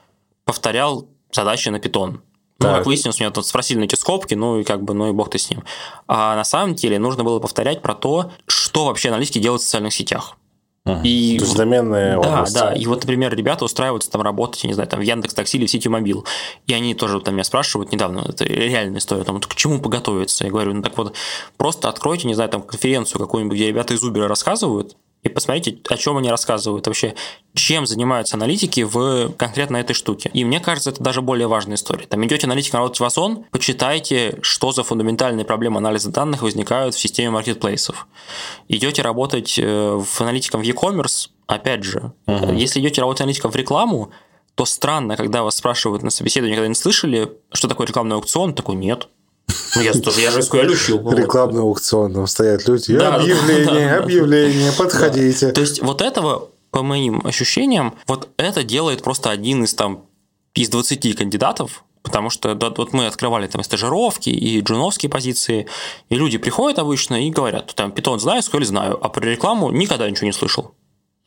повторял 0.51 1.07
задачи 1.31 1.69
на 1.69 1.79
питон. 1.79 2.21
Ну, 2.59 2.67
как 2.67 2.85
выяснилось, 2.85 3.19
меня 3.19 3.31
тут 3.31 3.47
спросили 3.47 3.79
на 3.79 3.85
эти 3.85 3.95
скобки, 3.95 4.35
ну 4.35 4.59
и 4.59 4.63
как 4.63 4.83
бы, 4.83 4.93
ну 4.93 5.09
и 5.09 5.13
бог 5.13 5.29
ты 5.29 5.39
с 5.39 5.49
ним. 5.49 5.63
А 6.07 6.35
на 6.35 6.43
самом 6.43 6.75
деле 6.75 6.99
нужно 6.99 7.23
было 7.23 7.39
повторять 7.39 7.81
про 7.81 7.95
то, 7.95 8.31
что 8.47 8.85
вообще 8.85 9.09
аналитики 9.09 9.39
делают 9.39 9.61
в 9.61 9.65
социальных 9.65 9.93
сетях. 9.93 10.37
Uh-huh. 10.85 11.01
И, 11.03 11.37
то 11.37 11.45
есть 11.45 11.55
доменные 11.55 12.13
да, 12.13 12.19
области. 12.19 12.53
Да, 12.53 12.73
и 12.73 12.85
вот, 12.85 13.01
например, 13.01 13.33
ребята 13.33 13.63
устраиваются 13.63 14.11
там 14.11 14.21
работать, 14.21 14.63
я 14.63 14.67
не 14.67 14.73
знаю, 14.73 14.89
там 14.89 14.99
в 14.99 15.03
Яндекс 15.03 15.33
Такси 15.33 15.57
или 15.57 15.67
в 15.67 15.71
Сити 15.71 15.87
Мобил. 15.87 16.25
И 16.67 16.73
они 16.73 16.93
тоже 16.95 17.21
там 17.21 17.35
меня 17.35 17.45
спрашивают 17.45 17.93
недавно, 17.93 18.25
это 18.27 18.43
реальная 18.43 18.99
история, 18.99 19.23
там, 19.23 19.39
к 19.39 19.55
чему 19.55 19.79
поготовиться? 19.79 20.43
Я 20.43 20.49
говорю, 20.49 20.73
ну 20.73 20.81
так 20.81 20.97
вот, 20.97 21.15
просто 21.57 21.87
откройте, 21.87 22.27
не 22.27 22.33
знаю, 22.33 22.49
там 22.49 22.61
конференцию 22.61 23.19
какую-нибудь, 23.21 23.55
где 23.55 23.69
ребята 23.69 23.93
из 23.93 24.03
Uber 24.03 24.27
рассказывают, 24.27 24.97
и 25.23 25.29
посмотрите, 25.29 25.77
о 25.87 25.97
чем 25.97 26.17
они 26.17 26.29
рассказывают 26.29 26.87
вообще, 26.87 27.13
чем 27.53 27.85
занимаются 27.85 28.37
аналитики 28.37 28.81
в 28.81 29.31
конкретно 29.37 29.77
этой 29.77 29.93
штуке. 29.93 30.31
И 30.33 30.43
мне 30.43 30.59
кажется, 30.59 30.89
это 30.89 31.03
даже 31.03 31.21
более 31.21 31.47
важная 31.47 31.75
история. 31.75 32.07
Там 32.07 32.25
идете 32.25 32.47
аналитик 32.47 32.73
в 32.73 33.03
Озон, 33.03 33.45
почитайте, 33.51 34.39
что 34.41 34.71
за 34.71 34.83
фундаментальные 34.83 35.45
проблемы 35.45 35.77
анализа 35.77 36.11
данных 36.11 36.41
возникают 36.41 36.95
в 36.95 36.99
системе 36.99 37.29
маркетплейсов. 37.29 38.07
Идете 38.67 39.01
работать 39.03 39.59
э, 39.59 39.99
в 39.99 40.21
аналитиком 40.21 40.61
в 40.61 40.63
e-commerce, 40.63 41.29
опять 41.45 41.83
же, 41.83 42.13
uh-huh. 42.25 42.55
если 42.55 42.79
идете 42.79 43.01
работать 43.01 43.21
аналитиком 43.21 43.51
в 43.51 43.55
рекламу, 43.55 44.11
то 44.55 44.65
странно, 44.65 45.17
когда 45.17 45.43
вас 45.43 45.57
спрашивают 45.57 46.03
на 46.03 46.09
собеседовании, 46.09 46.55
когда 46.55 46.67
не 46.67 46.75
слышали, 46.75 47.31
что 47.53 47.67
такое 47.67 47.87
рекламный 47.87 48.15
аукцион, 48.15 48.53
такой 48.53 48.75
нет. 48.75 49.07
Ну, 49.75 49.81
я 49.81 49.93
тоже, 49.93 50.21
я 50.21 50.31
же 50.31 50.39
SQL 50.41 50.71
учил. 50.71 51.11
Рекламный 51.11 51.61
аукцион, 51.61 52.27
стоят 52.27 52.67
люди, 52.67 52.97
да, 52.97 53.15
объявление, 53.15 53.65
да, 53.65 53.73
да, 53.73 54.03
объявление, 54.03 54.71
подходите. 54.73 55.47
Да. 55.47 55.53
То 55.53 55.61
есть 55.61 55.81
вот 55.81 56.01
этого, 56.01 56.49
по 56.71 56.83
моим 56.83 57.21
ощущениям, 57.25 57.95
вот 58.07 58.29
это 58.37 58.63
делает 58.63 59.03
просто 59.03 59.29
один 59.29 59.63
из 59.63 59.73
там 59.73 60.05
из 60.53 60.69
20 60.69 61.15
кандидатов, 61.15 61.83
Потому 62.03 62.31
что 62.31 62.55
вот 62.55 62.93
мы 62.93 63.05
открывали 63.05 63.45
там 63.47 63.63
стажировки 63.63 64.29
и 64.29 64.59
джуновские 64.61 65.09
позиции, 65.09 65.67
и 66.09 66.15
люди 66.15 66.39
приходят 66.39 66.79
обычно 66.79 67.27
и 67.27 67.29
говорят, 67.29 67.75
там, 67.75 67.91
питон 67.91 68.19
знаю, 68.19 68.41
SQL 68.41 68.63
знаю, 68.63 68.99
а 69.05 69.09
про 69.09 69.23
рекламу 69.23 69.69
никогда 69.69 70.09
ничего 70.09 70.25
не 70.25 70.33
слышал. 70.33 70.73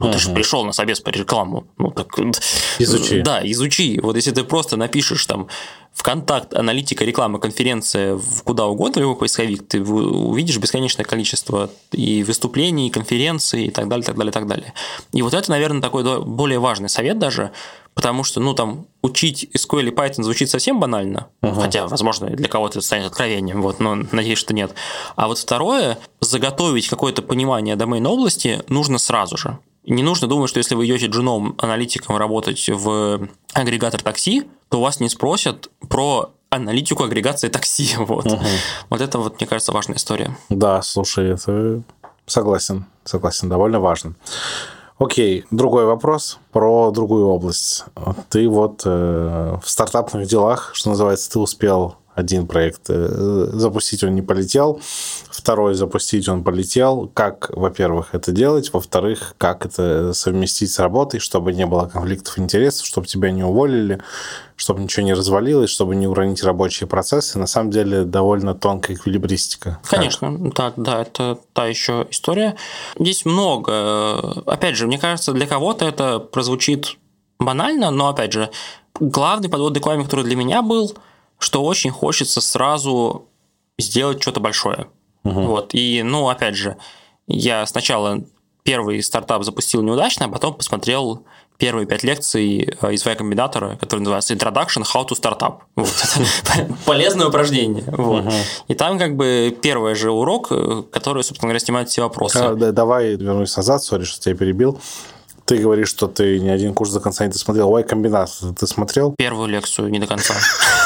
Ну, 0.00 0.10
ты 0.10 0.18
же 0.18 0.30
пришел 0.30 0.64
на 0.64 0.72
собес 0.72 1.00
по 1.00 1.10
рекламу. 1.10 1.68
Ну, 1.78 1.92
так... 1.92 2.18
Изучи. 2.78 3.20
Да, 3.20 3.40
изучи. 3.48 4.00
Вот 4.02 4.16
если 4.16 4.32
ты 4.32 4.42
просто 4.42 4.76
напишешь 4.76 5.24
там 5.26 5.46
ВКонтакт, 5.94 6.54
аналитика, 6.54 7.04
реклама, 7.04 7.38
конференция, 7.38 8.18
куда 8.42 8.66
угодно, 8.66 9.00
любой 9.00 9.16
поисковик, 9.16 9.66
ты 9.66 9.80
увидишь 9.80 10.58
бесконечное 10.58 11.04
количество 11.04 11.70
и 11.92 12.24
выступлений, 12.24 12.88
и 12.88 12.90
конференций, 12.90 13.66
и 13.66 13.70
так 13.70 13.88
далее, 13.88 14.04
так 14.04 14.16
далее, 14.16 14.32
так 14.32 14.46
далее. 14.48 14.74
И 15.12 15.22
вот 15.22 15.34
это, 15.34 15.48
наверное, 15.50 15.80
такой 15.80 16.24
более 16.24 16.58
важный 16.58 16.88
совет 16.88 17.18
даже, 17.20 17.52
потому 17.94 18.24
что, 18.24 18.40
ну, 18.40 18.54
там, 18.54 18.86
учить 19.02 19.48
SQL 19.54 19.88
и 19.88 19.90
Python 19.90 20.24
звучит 20.24 20.50
совсем 20.50 20.80
банально, 20.80 21.28
uh-huh. 21.42 21.60
хотя, 21.60 21.86
возможно, 21.86 22.28
для 22.28 22.48
кого-то 22.48 22.78
это 22.78 22.86
станет 22.86 23.06
откровением, 23.06 23.62
вот, 23.62 23.78
но 23.78 23.94
надеюсь, 23.94 24.38
что 24.38 24.52
нет. 24.52 24.74
А 25.14 25.28
вот 25.28 25.38
второе, 25.38 25.98
заготовить 26.20 26.88
какое-то 26.88 27.22
понимание 27.22 27.76
домен 27.76 28.04
области 28.06 28.62
нужно 28.68 28.98
сразу 28.98 29.36
же. 29.36 29.58
Не 29.86 30.02
нужно 30.02 30.28
думать, 30.28 30.48
что 30.48 30.58
если 30.58 30.74
вы 30.74 30.86
идете 30.86 31.06
джуном 31.06 31.54
аналитиком 31.58 32.16
работать 32.16 32.68
в 32.68 33.28
агрегатор 33.52 34.00
такси, 34.02 34.44
то 34.70 34.80
вас 34.80 35.00
не 35.00 35.08
спросят 35.08 35.70
про 35.88 36.30
аналитику 36.50 37.04
агрегации 37.04 37.48
такси. 37.48 37.94
Вот. 37.98 38.26
Угу. 38.26 38.38
вот 38.90 39.00
это, 39.00 39.18
вот, 39.18 39.40
мне 39.40 39.46
кажется, 39.46 39.72
важная 39.72 39.96
история. 39.96 40.36
Да, 40.48 40.82
слушай, 40.82 41.32
это 41.32 41.82
согласен, 42.26 42.86
согласен, 43.04 43.48
довольно 43.48 43.80
важно. 43.80 44.14
Окей, 44.98 45.44
другой 45.50 45.86
вопрос 45.86 46.38
про 46.52 46.90
другую 46.92 47.26
область. 47.26 47.84
Ты 48.28 48.48
вот 48.48 48.82
э, 48.84 49.58
в 49.62 49.68
стартапных 49.68 50.26
делах, 50.28 50.70
что 50.72 50.90
называется, 50.90 51.32
ты 51.32 51.40
успел 51.40 51.96
один 52.14 52.46
проект 52.46 52.82
э, 52.88 53.48
запустить, 53.52 54.04
он 54.04 54.14
не 54.14 54.22
полетел, 54.22 54.80
второй 55.30 55.74
запустить, 55.74 56.28
он 56.28 56.44
полетел. 56.44 57.10
Как, 57.12 57.50
во-первых, 57.50 58.14
это 58.14 58.30
делать, 58.30 58.72
во-вторых, 58.72 59.34
как 59.36 59.66
это 59.66 60.12
совместить 60.12 60.70
с 60.70 60.78
работой, 60.78 61.18
чтобы 61.18 61.52
не 61.52 61.66
было 61.66 61.86
конфликтов 61.86 62.38
интересов, 62.38 62.86
чтобы 62.86 63.08
тебя 63.08 63.32
не 63.32 63.42
уволили, 63.42 64.00
чтобы 64.54 64.80
ничего 64.82 65.04
не 65.04 65.12
развалилось, 65.12 65.70
чтобы 65.70 65.96
не 65.96 66.06
уронить 66.06 66.44
рабочие 66.44 66.86
процессы. 66.86 67.36
На 67.38 67.48
самом 67.48 67.72
деле 67.72 68.04
довольно 68.04 68.54
тонкая 68.54 68.96
эквилибристика. 68.96 69.80
Конечно, 69.84 70.32
как? 70.52 70.74
да, 70.76 70.82
да, 70.84 71.02
это 71.02 71.38
та 71.52 71.66
еще 71.66 72.06
история. 72.10 72.54
Здесь 72.98 73.24
много. 73.24 74.42
Опять 74.46 74.76
же, 74.76 74.86
мне 74.86 74.98
кажется, 74.98 75.32
для 75.32 75.48
кого-то 75.48 75.84
это 75.84 76.20
прозвучит 76.20 76.96
банально, 77.40 77.90
но 77.90 78.08
опять 78.08 78.32
же, 78.32 78.50
главный 79.00 79.48
подводный 79.48 79.82
камень, 79.82 80.04
который 80.04 80.24
для 80.24 80.36
меня 80.36 80.62
был– 80.62 80.96
что 81.38 81.64
очень 81.64 81.90
хочется 81.90 82.40
сразу 82.40 83.28
сделать 83.78 84.22
что-то 84.22 84.40
большое. 84.40 84.88
Угу. 85.24 85.40
Вот. 85.40 85.70
И, 85.74 86.02
ну, 86.02 86.28
опять 86.28 86.56
же, 86.56 86.76
я 87.26 87.66
сначала 87.66 88.24
первый 88.62 89.02
стартап 89.02 89.44
запустил 89.44 89.82
неудачно, 89.82 90.26
а 90.26 90.28
потом 90.28 90.54
посмотрел 90.54 91.24
первые 91.58 91.86
пять 91.86 92.02
лекций 92.02 92.74
э, 92.80 92.92
из 92.92 93.06
Y-комбинатора, 93.06 93.76
который 93.76 94.00
называется 94.00 94.34
Introduction 94.34 94.82
How 94.82 95.06
to 95.06 95.10
Startup. 95.10 95.58
Вот. 95.76 95.88
Полезное 96.84 97.28
упражнение. 97.28 97.84
Вот. 97.86 98.24
И 98.68 98.74
там 98.74 98.98
как 98.98 99.16
бы 99.16 99.56
первый 99.62 99.94
же 99.94 100.10
урок, 100.10 100.48
э, 100.50 100.82
который, 100.90 101.22
собственно 101.22 101.48
говоря, 101.48 101.60
снимает 101.60 101.88
все 101.88 102.02
вопросы. 102.02 102.38
А, 102.38 102.54
давай 102.54 103.16
вернусь 103.16 103.56
назад, 103.56 103.82
сори, 103.82 104.04
что 104.04 104.20
тебя 104.20 104.34
перебил. 104.34 104.80
Ты 105.44 105.58
говоришь, 105.58 105.88
что 105.88 106.06
ты 106.06 106.40
ни 106.40 106.48
один 106.48 106.72
курс 106.72 106.90
до 106.92 107.00
конца 107.00 107.26
не 107.26 107.32
досмотрел. 107.32 107.76
Y-комбинат 107.76 108.30
ты 108.58 108.66
смотрел? 108.66 109.14
Первую 109.18 109.48
лекцию 109.48 109.90
не 109.90 109.98
до 109.98 110.06
конца. 110.06 110.34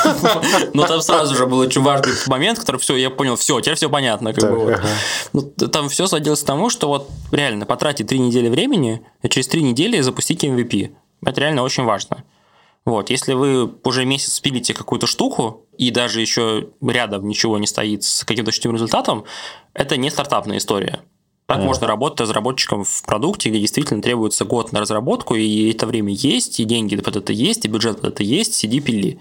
Но 0.75 0.85
там 0.85 1.01
сразу 1.01 1.37
же 1.37 1.47
был 1.47 1.59
очень 1.59 1.83
важный 1.83 2.13
момент, 2.27 2.59
который 2.59 2.79
все, 2.79 2.97
я 2.97 3.11
понял, 3.11 3.37
все, 3.37 3.61
теперь 3.61 3.77
все 3.77 3.89
понятно. 3.89 4.33
Ну, 5.33 5.43
там 5.43 5.89
все 5.89 6.07
сводилось 6.07 6.43
к 6.43 6.47
тому, 6.47 6.71
что 6.71 6.89
вот 6.89 7.09
реально 7.31 7.67
потратить 7.67 8.09
три 8.09 8.19
недели 8.19 8.49
времени, 8.49 9.03
и 9.23 9.29
через 9.29 9.47
три 9.47 9.63
недели 9.63 10.01
запустить 10.01 10.43
MVP. 10.43 10.93
Это 11.25 11.41
реально 11.41 11.63
очень 11.63 11.85
важно. 11.85 12.25
Вот, 12.85 13.11
если 13.11 13.35
вы 13.35 13.71
уже 13.85 14.07
месяц 14.07 14.35
спилите 14.35 14.73
какую-то 14.73 15.07
штуку, 15.07 15.67
и 15.77 15.91
даже 15.91 16.21
еще 16.21 16.69
рядом 16.81 17.29
ничего 17.29 17.59
не 17.59 17.67
стоит 17.67 18.03
с 18.03 18.25
каким-то 18.25 18.51
результатом, 18.51 19.25
это 19.75 19.97
не 19.97 20.11
стартапная 20.11 20.59
история. 20.59 21.01
Так 21.49 21.63
можно 21.63 21.87
работать 21.87 22.21
разработчиком 22.21 22.85
в 22.85 23.03
продукте, 23.05 23.49
где 23.49 23.59
действительно 23.59 24.03
требуется 24.03 24.45
год 24.45 24.71
на 24.73 24.81
разработку, 24.81 25.35
и 25.35 25.71
это 25.73 25.87
время 25.87 26.13
есть, 26.13 26.61
и 26.61 26.65
деньги 26.65 26.95
под 26.97 27.17
это 27.17 27.33
есть, 27.33 27.65
и 27.65 27.69
бюджет 27.69 28.03
под 28.03 28.13
это 28.13 28.23
есть, 28.23 28.53
сиди 28.53 28.81
пили. 28.81 29.19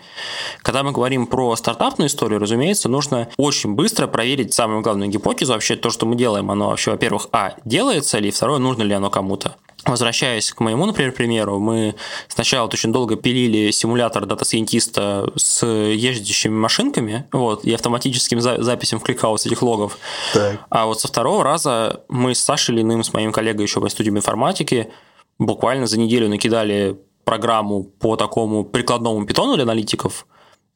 Когда 0.61 0.83
мы 0.83 0.91
говорим 0.91 1.27
про 1.27 1.55
стартапную 1.55 2.09
историю, 2.09 2.41
разумеется, 2.41 2.89
нужно 2.89 3.29
очень 3.37 3.75
быстро 3.75 4.07
проверить 4.07 4.53
самую 4.53 4.81
главную 4.81 5.09
гипотезу, 5.09 5.53
вообще 5.53 5.77
то, 5.77 5.89
что 5.89 6.05
мы 6.05 6.17
делаем, 6.17 6.51
оно 6.51 6.67
вообще, 6.67 6.91
во-первых, 6.91 7.29
а, 7.31 7.55
делается 7.63 8.19
ли, 8.19 8.29
второе, 8.29 8.59
нужно 8.59 8.83
ли 8.83 8.93
оно 8.93 9.09
кому-то. 9.09 9.55
Возвращаясь 9.87 10.51
к 10.51 10.59
моему, 10.59 10.85
например, 10.85 11.13
примеру, 11.13 11.59
мы 11.59 11.95
сначала 12.27 12.67
очень 12.67 12.91
долго 12.91 13.15
пилили 13.15 13.71
симулятор 13.71 14.25
дата-сайентиста 14.25 15.31
с 15.37 15.65
ездящими 15.65 16.53
машинками 16.53 17.25
вот, 17.31 17.63
и 17.63 17.73
автоматическим 17.73 18.41
за- 18.41 18.61
записям 18.61 18.99
в 18.99 19.03
ClickHouse 19.03 19.45
этих 19.45 19.61
логов. 19.61 19.97
Так. 20.33 20.59
А 20.69 20.85
вот 20.85 20.99
со 20.99 21.07
второго 21.07 21.43
раза 21.43 22.03
мы 22.09 22.35
с 22.35 22.39
Сашей 22.39 22.75
Линым, 22.75 23.03
с 23.03 23.13
моим 23.13 23.31
коллегой 23.31 23.63
еще 23.63 23.79
в 23.79 23.85
институте 23.85 24.09
информатики, 24.09 24.89
буквально 25.39 25.87
за 25.87 25.97
неделю 25.97 26.27
накидали 26.27 26.99
программу 27.23 27.83
по 27.83 28.15
такому 28.15 28.65
прикладному 28.65 29.25
питону 29.25 29.55
для 29.55 29.63
аналитиков, 29.63 30.27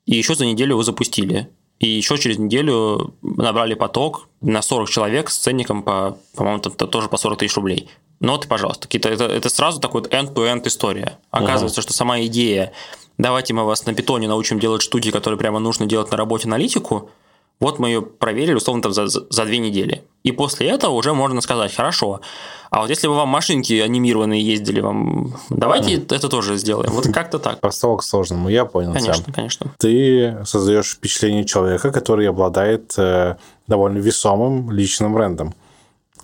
и 0.06 0.16
еще 0.16 0.36
за 0.36 0.46
неделю 0.46 0.72
его 0.72 0.84
запустили. 0.84 1.50
И 1.80 1.88
еще 1.88 2.18
через 2.18 2.38
неделю 2.38 3.16
набрали 3.22 3.74
поток 3.74 4.30
на 4.40 4.62
40 4.62 4.90
человек 4.90 5.30
с 5.30 5.38
ценником 5.38 5.82
по, 5.82 6.18
по-моему, 6.36 6.60
тоже 6.60 7.10
по 7.10 7.18
40 7.18 7.40
тысяч 7.40 7.56
рублей. 7.56 7.90
Вот, 8.22 8.48
пожалуйста, 8.48 8.84
какие-то, 8.84 9.10
это, 9.10 9.26
это 9.26 9.50
сразу 9.50 9.80
такой 9.82 10.04
end-to-end 10.04 10.68
история. 10.68 11.18
Оказывается, 11.32 11.82
uh-huh. 11.82 11.84
что 11.84 11.94
сама 11.94 12.22
идея, 12.22 12.72
давайте 13.18 13.54
мы 13.54 13.66
вас 13.66 13.86
на 13.86 13.94
питоне 13.94 14.28
научим 14.28 14.60
делать 14.60 14.82
штуки, 14.82 15.12
которые 15.12 15.38
прямо 15.38 15.60
нужно 15.60 15.88
делать 15.88 16.12
на 16.12 16.18
работе 16.18 16.48
аналитику, 16.48 17.10
вот 17.62 17.78
мы 17.78 17.90
ее 17.90 18.02
проверили, 18.02 18.56
условно, 18.56 18.82
там, 18.82 18.92
за, 18.92 19.08
за 19.08 19.46
две 19.46 19.60
недели. 19.60 20.04
И 20.24 20.32
после 20.32 20.68
этого 20.70 20.94
уже 20.94 21.14
можно 21.14 21.42
сказать, 21.42 21.74
хорошо, 21.74 22.22
а 22.72 22.82
вот 22.82 22.90
если 22.90 23.08
бы 23.08 23.16
вам 23.16 23.30
машинки 23.30 23.80
анимированные 23.80 24.42
ездили, 24.42 24.80
вам 24.80 25.36
давайте 25.50 25.96
mm. 25.96 26.16
это 26.16 26.28
тоже 26.28 26.58
сделаем. 26.58 26.92
Вот 26.92 27.06
как-то 27.14 27.38
так. 27.38 27.60
Простого 27.60 27.98
к 27.98 28.04
сложному, 28.04 28.50
я 28.50 28.66
понял. 28.66 28.94
Конечно, 28.94 29.26
тебя. 29.26 29.34
конечно. 29.34 29.76
Ты 29.78 30.38
создаешь 30.46 30.94
впечатление 30.94 31.46
человека, 31.46 31.92
который 31.92 32.28
обладает 32.28 32.94
э, 32.98 33.36
довольно 33.68 34.00
весомым 34.00 34.72
личным 34.72 35.14
брендом. 35.14 35.54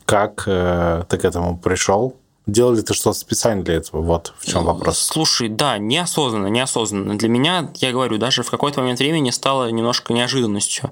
Как 0.08 0.44
э, 0.48 1.04
ты 1.10 1.18
к 1.18 1.26
этому 1.26 1.58
пришел? 1.58 2.16
Делал 2.46 2.74
ли 2.74 2.82
ты 2.82 2.94
что-то 2.94 3.20
специально 3.20 3.62
для 3.62 3.76
этого? 3.76 4.02
Вот 4.02 4.34
в 4.40 4.46
чем 4.46 4.64
вопрос. 4.64 5.00
Слушай, 5.00 5.50
да, 5.50 5.78
неосознанно, 5.78 6.48
неосознанно. 6.48 7.18
Для 7.18 7.28
меня, 7.28 7.74
я 7.76 7.92
говорю, 7.92 8.18
даже 8.18 8.42
в 8.42 8.50
какой-то 8.50 8.80
момент 8.80 9.00
времени 9.00 9.32
стало 9.32 9.70
немножко 9.70 10.14
неожиданностью. 10.14 10.92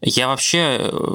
Я 0.00 0.28
вообще 0.28 0.78
э, 0.78 1.14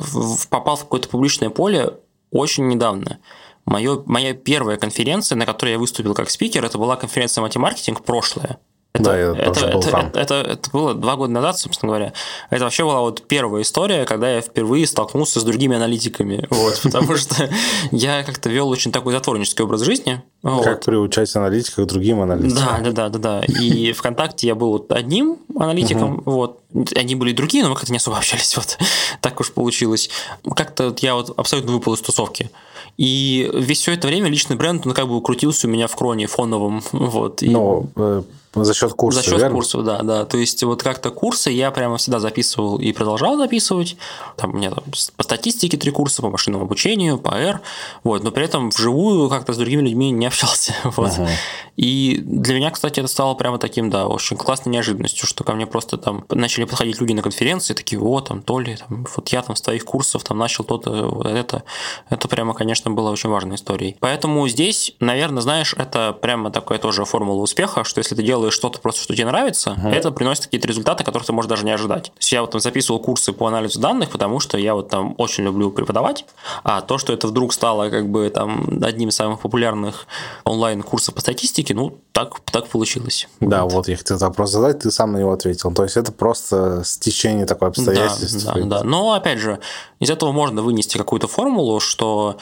попал 0.49 0.76
в 0.76 0.82
какое-то 0.82 1.07
публичное 1.07 1.49
поле 1.49 1.94
очень 2.32 2.68
недавно. 2.68 3.19
Моё, 3.65 4.03
моя 4.06 4.34
первая 4.34 4.76
конференция, 4.76 5.38
на 5.38 5.45
которой 5.45 5.72
я 5.72 5.80
выступил 5.80 6.14
как 6.14 6.30
спикер, 6.30 6.65
это 6.65 6.78
была 6.78 6.98
конференция 6.98 7.41
матемаркетинг 7.41 8.03
прошлая. 8.03 8.60
Это, 8.93 9.03
да, 9.03 9.18
я 9.18 9.31
это, 9.34 9.53
тоже 9.53 9.68
был 9.72 9.80
это, 9.80 9.91
там. 9.91 10.05
Это, 10.07 10.19
это, 10.19 10.34
это 10.35 10.69
было 10.72 10.93
два 10.95 11.15
года 11.15 11.31
назад, 11.31 11.59
собственно 11.59 11.91
говоря. 11.91 12.14
Это 12.49 12.64
вообще 12.64 12.84
была 12.84 13.01
вот 13.01 13.22
первая 13.27 13.61
история, 13.61 14.05
когда 14.05 14.30
я 14.30 14.41
впервые 14.41 14.88
столкнулся 14.88 15.39
с 15.39 15.43
другими 15.43 15.76
аналитиками. 15.76 16.47
Вот, 16.49 16.80
потому 16.84 17.15
что 17.15 17.49
я 17.91 18.23
как-то 18.23 18.49
вел 18.49 18.69
очень 18.69 18.91
такой 18.91 19.14
затворнический 19.14 19.64
образ 19.64 19.81
жизни. 19.81 20.22
Как 20.41 20.84
приучать 20.84 21.35
аналитика 21.35 21.84
к 21.84 21.88
другим 21.88 22.22
аналитикам. 22.22 22.84
Да, 22.84 22.91
да, 22.91 23.09
да, 23.09 23.09
да, 23.09 23.19
да. 23.19 23.45
И 23.45 23.91
ВКонтакте 23.91 24.47
я 24.47 24.55
был 24.55 24.85
одним 24.89 25.38
аналитиком, 25.55 26.22
вот. 26.26 26.61
Они 26.95 27.15
были 27.15 27.31
другие, 27.31 27.64
но 27.64 27.69
мы 27.69 27.76
как-то 27.76 27.91
не 27.91 27.97
особо 27.97 28.18
общались, 28.18 28.55
вот. 28.57 28.77
Так 29.22 29.39
уж 29.39 29.51
получилось. 29.51 30.09
Как-то 30.55 30.95
я 30.99 31.15
вот 31.15 31.38
абсолютно 31.38 31.72
выпал 31.72 31.93
из 31.93 32.01
тусовки. 32.01 32.49
И 32.97 33.49
весь 33.53 33.80
все 33.80 33.93
это 33.93 34.07
время 34.07 34.30
личный 34.30 34.55
бренд, 34.55 34.85
он 34.88 34.93
как 34.93 35.07
бы 35.07 35.15
укрутился 35.15 35.68
у 35.68 35.69
меня 35.69 35.88
в 35.88 35.95
кроне 35.95 36.26
фоновом. 36.26 36.81
Вот, 36.91 37.43
и... 37.43 37.49
Ну, 37.49 37.89
э, 37.95 38.23
за 38.53 38.74
счет 38.74 38.94
курса, 38.94 39.19
За 39.19 39.26
счет 39.26 39.40
верно? 39.40 39.56
курсов, 39.56 39.84
да, 39.84 40.02
да. 40.02 40.26
То 40.26 40.38
есть 40.38 40.64
вот 40.64 40.82
как-то 40.82 41.11
курсы 41.11 41.49
я 41.49 41.72
прямо 41.72 41.98
всегда 41.98 42.19
записывал 42.19 42.80
и 42.80 42.91
продолжал 42.91 43.38
записывать. 43.38 43.98
Там 44.36 44.52
у 44.52 44.57
меня 44.57 44.72
там, 44.72 44.84
по 45.15 45.24
статистике 45.24 45.78
три 45.78 45.91
курса, 45.91 46.22
по 46.22 46.30
машинному 46.30 46.65
обучению, 46.65 47.18
по 47.18 47.36
R. 47.36 47.61
Вот, 48.03 48.24
но 48.24 48.32
при 48.32 48.45
этом 48.45 48.69
вживую 48.69 49.30
как-то 49.30 49.53
с 49.53 49.57
другими 49.57 49.82
людьми 49.82 50.11
не 50.11 50.26
общался. 50.26 50.74
Вот. 50.98 51.11
Uh-huh. 51.11 51.28
И 51.76 52.24
для 52.26 52.56
меня, 52.56 52.72
кстати, 52.72 52.99
это 52.99 53.07
стало 53.07 53.36
прямо 53.36 53.60
таким, 53.60 53.91
да, 53.91 54.07
очень 54.07 54.36
классной 54.36 54.72
неожиданностью, 54.72 55.28
что 55.28 55.44
ко 55.44 55.53
мне 55.53 55.68
просто 55.68 55.98
там 55.98 56.26
начали 56.30 56.64
подходить 56.64 56.99
люди 56.99 57.14
на 57.14 57.22
конференции, 57.22 57.76
такие, 57.76 58.02
о, 58.02 58.19
там, 58.22 58.41
то 58.41 58.60
ли, 58.60 58.78
там, 58.78 59.06
вот 59.15 59.30
я 59.30 59.44
там 59.44 59.56
с 59.56 59.61
твоих 59.61 59.86
курсов 59.86 60.24
там 60.24 60.40
начал 60.40 60.64
то-то, 60.64 61.07
вот 61.07 61.28
это. 61.28 61.64
Это 62.10 62.28
прямо, 62.28 62.56
конечно, 62.56 62.90
было 62.90 63.11
очень 63.11 63.30
важной 63.30 63.56
историей. 63.56 63.95
Поэтому 63.99 64.48
здесь, 64.48 64.95
наверное, 64.99 65.41
знаешь, 65.41 65.76
это 65.78 66.14
прямо 66.14 66.49
такая 66.49 66.80
тоже 66.80 67.06
формула 67.06 67.41
успеха, 67.41 67.84
что 67.84 67.99
если 67.99 68.15
ты 68.15 68.24
делаешь 68.24 68.36
что-то 68.51 68.80
просто, 68.80 69.01
что 69.01 69.14
тебе 69.14 69.26
нравится, 69.26 69.77
uh-huh. 69.77 69.91
это 69.91 70.11
приносит 70.11 70.45
какие-то 70.45 70.68
результаты, 70.68 71.03
которых 71.03 71.26
ты 71.26 71.34
можешь 71.34 71.49
даже 71.49 71.65
не 71.65 71.72
ожидать. 71.72 72.05
То 72.05 72.19
есть 72.19 72.31
я 72.31 72.41
вот 72.41 72.51
там 72.51 72.61
записывал 72.61 72.99
курсы 72.99 73.34
по 73.34 73.47
анализу 73.47 73.80
данных, 73.80 74.09
потому 74.09 74.39
что 74.39 74.57
я 74.57 74.76
вот 74.76 74.89
там 74.89 75.15
очень 75.18 75.43
люблю 75.43 75.72
преподавать, 75.72 76.26
а 76.64 76.81
то, 76.81 76.97
что 76.97 77.14
это 77.14 77.27
вдруг 77.27 77.53
стало 77.53 77.89
как 77.89 78.09
бы 78.09 78.30
там 78.30 78.80
одним 78.84 79.09
из 79.09 79.15
самых 79.15 79.41
популярных 79.41 80.07
онлайн-курсов 80.43 81.15
по 81.15 81.22
статистике, 81.22 81.73
ну, 81.73 81.97
так, 82.11 82.39
так 82.51 82.68
получилось. 82.68 83.27
Да, 83.39 83.64
вот. 83.64 83.73
вот 83.73 83.88
я 83.88 83.97
хотел 83.97 84.18
вопрос 84.18 84.51
задать, 84.51 84.80
ты 84.80 84.91
сам 84.91 85.11
на 85.14 85.18
него 85.18 85.34
ответил. 85.34 85.73
То 85.73 85.84
есть 85.84 85.97
это 85.97 86.11
просто 86.11 86.81
стечение 86.84 87.45
такой 87.45 87.69
обстоятельств. 87.69 88.45
Да, 88.45 88.53
да, 88.53 88.65
да. 88.65 88.84
Но, 88.84 89.14
опять 89.14 89.39
же, 89.39 89.59
из 89.99 90.09
этого 90.09 90.31
можно 90.31 90.61
вынести 90.61 90.97
какую-то 90.97 91.27
формулу, 91.27 91.80
что 91.80 92.38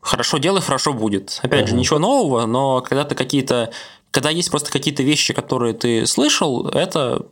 хорошо 0.00 0.38
делай, 0.38 0.60
хорошо 0.60 0.92
будет. 0.92 1.38
Опять 1.42 1.62
угу. 1.62 1.70
же, 1.70 1.76
ничего 1.76 1.98
нового, 1.98 2.46
но 2.46 2.80
когда 2.80 3.04
ты 3.04 3.14
какие-то 3.14 3.70
когда 4.10 4.30
есть 4.30 4.50
просто 4.50 4.70
какие-то 4.70 5.02
вещи, 5.02 5.34
которые 5.34 5.74
ты 5.74 6.06
слышал, 6.06 6.68
это 6.68 7.26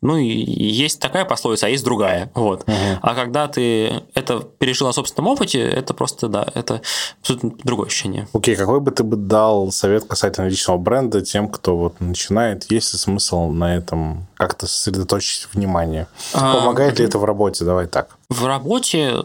ну, 0.00 0.16
и 0.16 0.26
есть 0.26 1.00
такая 1.00 1.24
пословица, 1.24 1.66
а 1.66 1.68
есть 1.70 1.82
другая. 1.82 2.30
Вот. 2.34 2.62
Угу. 2.62 2.76
А 3.02 3.14
когда 3.14 3.48
ты 3.48 4.02
это 4.14 4.40
пережил 4.40 4.86
на 4.86 4.92
собственном 4.92 5.32
опыте, 5.32 5.60
это 5.60 5.92
просто, 5.92 6.28
да, 6.28 6.46
это 6.54 6.82
абсолютно 7.20 7.50
другое 7.64 7.86
ощущение. 7.88 8.28
Окей, 8.32 8.54
какой 8.54 8.78
бы 8.78 8.92
ты 8.92 9.02
бы 9.02 9.16
дал 9.16 9.72
совет 9.72 10.04
касательно 10.04 10.46
личного 10.46 10.78
бренда 10.78 11.20
тем, 11.20 11.48
кто 11.48 11.76
вот 11.76 12.00
начинает? 12.00 12.70
Есть 12.70 12.92
ли 12.92 12.98
смысл 12.98 13.48
на 13.48 13.76
этом 13.76 14.28
как-то 14.36 14.68
сосредоточить 14.68 15.48
внимание? 15.52 16.06
А, 16.32 16.60
Помогает 16.60 17.00
ли 17.00 17.04
это 17.04 17.18
в 17.18 17.24
работе? 17.24 17.64
Давай 17.64 17.88
так. 17.88 18.16
В 18.28 18.46
работе, 18.46 19.24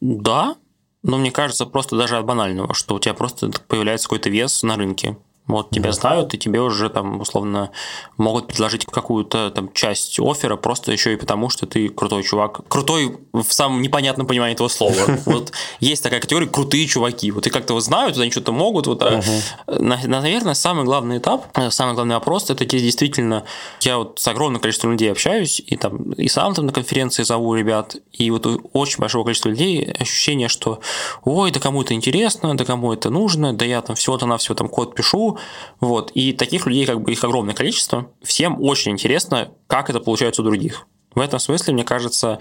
да, 0.00 0.54
но 1.02 1.18
мне 1.18 1.32
кажется, 1.32 1.66
просто 1.66 1.96
даже 1.96 2.16
от 2.16 2.24
банального, 2.24 2.74
что 2.74 2.94
у 2.94 3.00
тебя 3.00 3.14
просто 3.14 3.50
появляется 3.66 4.06
какой-то 4.06 4.30
вес 4.30 4.62
на 4.62 4.76
рынке. 4.76 5.16
Вот 5.48 5.70
тебя 5.70 5.86
да. 5.86 5.92
знают, 5.92 6.34
и 6.34 6.38
тебе 6.38 6.60
уже 6.60 6.88
там 6.88 7.20
условно 7.20 7.70
могут 8.16 8.46
предложить 8.46 8.86
какую-то 8.86 9.50
там 9.50 9.72
часть 9.72 10.20
оффера 10.20 10.56
просто 10.56 10.92
еще 10.92 11.12
и 11.12 11.16
потому, 11.16 11.50
что 11.50 11.66
ты 11.66 11.88
крутой 11.88 12.22
чувак. 12.22 12.60
Крутой 12.68 13.18
в 13.32 13.50
самом 13.50 13.82
непонятном 13.82 14.26
понимании 14.26 14.54
этого 14.54 14.68
слова. 14.68 14.94
Вот 15.26 15.52
есть 15.80 16.02
такая 16.02 16.20
категория 16.20 16.46
крутые 16.46 16.86
чуваки. 16.86 17.30
Вот 17.30 17.46
и 17.46 17.50
как-то 17.50 17.74
вот 17.74 17.82
знают, 17.82 18.16
они 18.18 18.30
что-то 18.30 18.52
могут. 18.52 18.86
Вот, 18.86 19.02
а, 19.02 19.20
наверное, 19.66 20.54
самый 20.54 20.84
главный 20.84 21.18
этап, 21.18 21.46
э, 21.58 21.70
самый 21.70 21.94
главный 21.94 22.14
вопрос 22.14 22.48
это 22.50 22.64
действительно. 22.64 23.44
Я 23.80 23.98
вот 23.98 24.20
с 24.20 24.28
огромным 24.28 24.60
количеством 24.60 24.92
людей 24.92 25.10
общаюсь, 25.10 25.60
и 25.64 25.76
там 25.76 26.12
и 26.12 26.28
сам 26.28 26.54
там 26.54 26.66
на 26.66 26.72
конференции 26.72 27.24
зову 27.24 27.54
ребят, 27.54 27.96
и 28.12 28.30
вот 28.30 28.46
у 28.46 28.60
очень 28.72 29.00
большого 29.00 29.24
количества 29.24 29.48
людей 29.48 29.92
ощущение, 29.98 30.48
что 30.48 30.80
ой, 31.24 31.50
да 31.50 31.60
кому 31.60 31.82
это 31.82 31.94
интересно, 31.94 32.56
да 32.56 32.64
кому 32.64 32.92
это 32.92 33.10
нужно, 33.10 33.52
да 33.52 33.64
я 33.64 33.82
там 33.82 33.96
всего-то 33.96 34.26
на 34.26 34.38
все 34.38 34.54
там 34.54 34.68
код 34.68 34.94
пишу, 34.94 35.31
вот. 35.80 36.10
И 36.14 36.32
таких 36.32 36.66
людей, 36.66 36.86
как 36.86 37.00
бы 37.00 37.12
их 37.12 37.22
огромное 37.24 37.54
количество. 37.54 38.10
Всем 38.22 38.62
очень 38.62 38.92
интересно, 38.92 39.52
как 39.66 39.90
это 39.90 40.00
получается 40.00 40.42
у 40.42 40.44
других. 40.44 40.86
В 41.14 41.20
этом 41.20 41.38
смысле, 41.38 41.74
мне 41.74 41.84
кажется, 41.84 42.38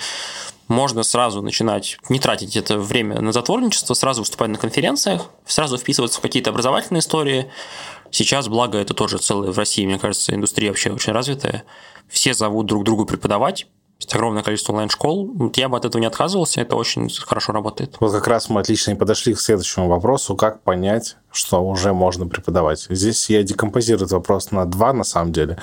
можно 0.67 1.03
сразу 1.03 1.41
начинать 1.41 1.97
не 2.09 2.19
тратить 2.19 2.55
это 2.55 2.77
время 2.77 3.19
на 3.19 3.31
затворничество, 3.31 3.93
сразу 3.93 4.21
выступать 4.21 4.49
на 4.49 4.57
конференциях, 4.57 5.29
сразу 5.45 5.77
вписываться 5.77 6.19
в 6.19 6.21
какие-то 6.21 6.51
образовательные 6.51 6.99
истории. 6.99 7.51
Сейчас, 8.09 8.47
благо, 8.47 8.77
это 8.77 8.93
тоже 8.93 9.17
целая 9.17 9.51
в 9.51 9.57
России, 9.57 9.85
мне 9.85 9.99
кажется, 9.99 10.33
индустрия 10.33 10.69
вообще 10.69 10.91
очень 10.91 11.11
развитая. 11.11 11.63
Все 12.07 12.33
зовут 12.33 12.67
друг 12.67 12.83
другу 12.83 13.05
преподавать, 13.05 13.67
есть 14.01 14.15
огромное 14.15 14.41
количество 14.41 14.73
онлайн-школ. 14.73 15.51
Я 15.55 15.69
бы 15.69 15.77
от 15.77 15.85
этого 15.85 16.01
не 16.01 16.07
отказывался, 16.07 16.61
это 16.61 16.75
очень 16.75 17.07
хорошо 17.23 17.53
работает. 17.53 17.97
Вот 17.99 18.11
как 18.11 18.27
раз 18.27 18.49
мы 18.49 18.59
отлично 18.59 18.91
и 18.91 18.95
подошли 18.95 19.33
к 19.33 19.39
следующему 19.39 19.87
вопросу, 19.87 20.35
как 20.35 20.61
понять, 20.61 21.17
что 21.31 21.63
уже 21.63 21.93
можно 21.93 22.27
преподавать. 22.27 22.87
Здесь 22.89 23.29
я 23.29 23.43
декомпозирую 23.43 24.01
этот 24.01 24.13
вопрос 24.13 24.51
на 24.51 24.65
два, 24.65 24.91
на 24.91 25.03
самом 25.03 25.31
деле. 25.31 25.57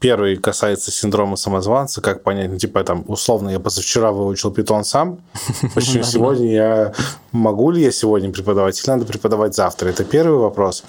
Первый 0.00 0.36
касается 0.36 0.90
синдрома 0.90 1.36
самозванца, 1.36 2.00
как 2.02 2.22
понять, 2.22 2.50
ну, 2.50 2.58
типа, 2.58 2.84
там, 2.84 3.04
условно, 3.08 3.48
я 3.48 3.58
позавчера 3.58 4.12
выучил 4.12 4.50
питон 4.52 4.84
сам, 4.84 5.20
почему 5.74 6.02
сегодня 6.02 6.52
я... 6.52 6.94
Могу 7.32 7.70
ли 7.70 7.82
я 7.82 7.90
сегодня 7.90 8.30
преподавать 8.30 8.80
или 8.80 8.90
надо 8.90 9.06
преподавать 9.06 9.54
завтра? 9.54 9.88
Это 9.88 10.04
первый 10.04 10.38
вопрос. 10.38 10.84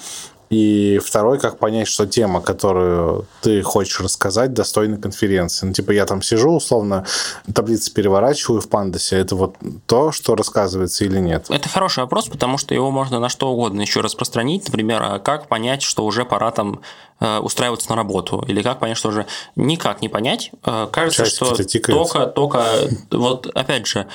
И 0.49 0.99
второй, 1.03 1.39
как 1.39 1.59
понять, 1.59 1.87
что 1.87 2.07
тема, 2.07 2.41
которую 2.41 3.27
ты 3.41 3.61
хочешь 3.61 3.99
рассказать, 3.99 4.53
достойна 4.53 4.97
конференции. 4.97 5.67
Ну, 5.67 5.73
типа, 5.73 5.91
я 5.91 6.05
там 6.05 6.23
сижу, 6.23 6.51
условно, 6.55 7.05
таблицы 7.53 7.93
переворачиваю 7.93 8.59
в 8.59 8.67
пандасе. 8.67 9.17
Это 9.17 9.35
вот 9.35 9.55
то, 9.85 10.11
что 10.11 10.35
рассказывается 10.35 11.05
или 11.05 11.19
нет? 11.19 11.45
Это 11.49 11.69
хороший 11.69 11.99
вопрос, 11.99 12.27
потому 12.27 12.57
что 12.57 12.73
его 12.73 12.89
можно 12.89 13.19
на 13.19 13.29
что 13.29 13.51
угодно 13.51 13.81
еще 13.81 14.01
распространить. 14.01 14.65
Например, 14.65 15.03
а 15.03 15.19
как 15.19 15.47
понять, 15.47 15.83
что 15.83 16.03
уже 16.03 16.25
пора 16.25 16.49
там 16.49 16.81
э, 17.19 17.37
устраиваться 17.37 17.89
на 17.91 17.95
работу? 17.95 18.43
Или 18.47 18.63
как 18.63 18.79
понять, 18.79 18.97
что 18.97 19.09
уже 19.09 19.27
никак 19.55 20.01
не 20.01 20.09
понять? 20.09 20.49
Э, 20.65 20.87
кажется, 20.91 21.25
Часики 21.25 21.79
что 21.79 21.91
только, 21.91 22.25
только, 22.25 22.65
вот 23.11 23.45
опять 23.53 23.85
же, 23.85 24.07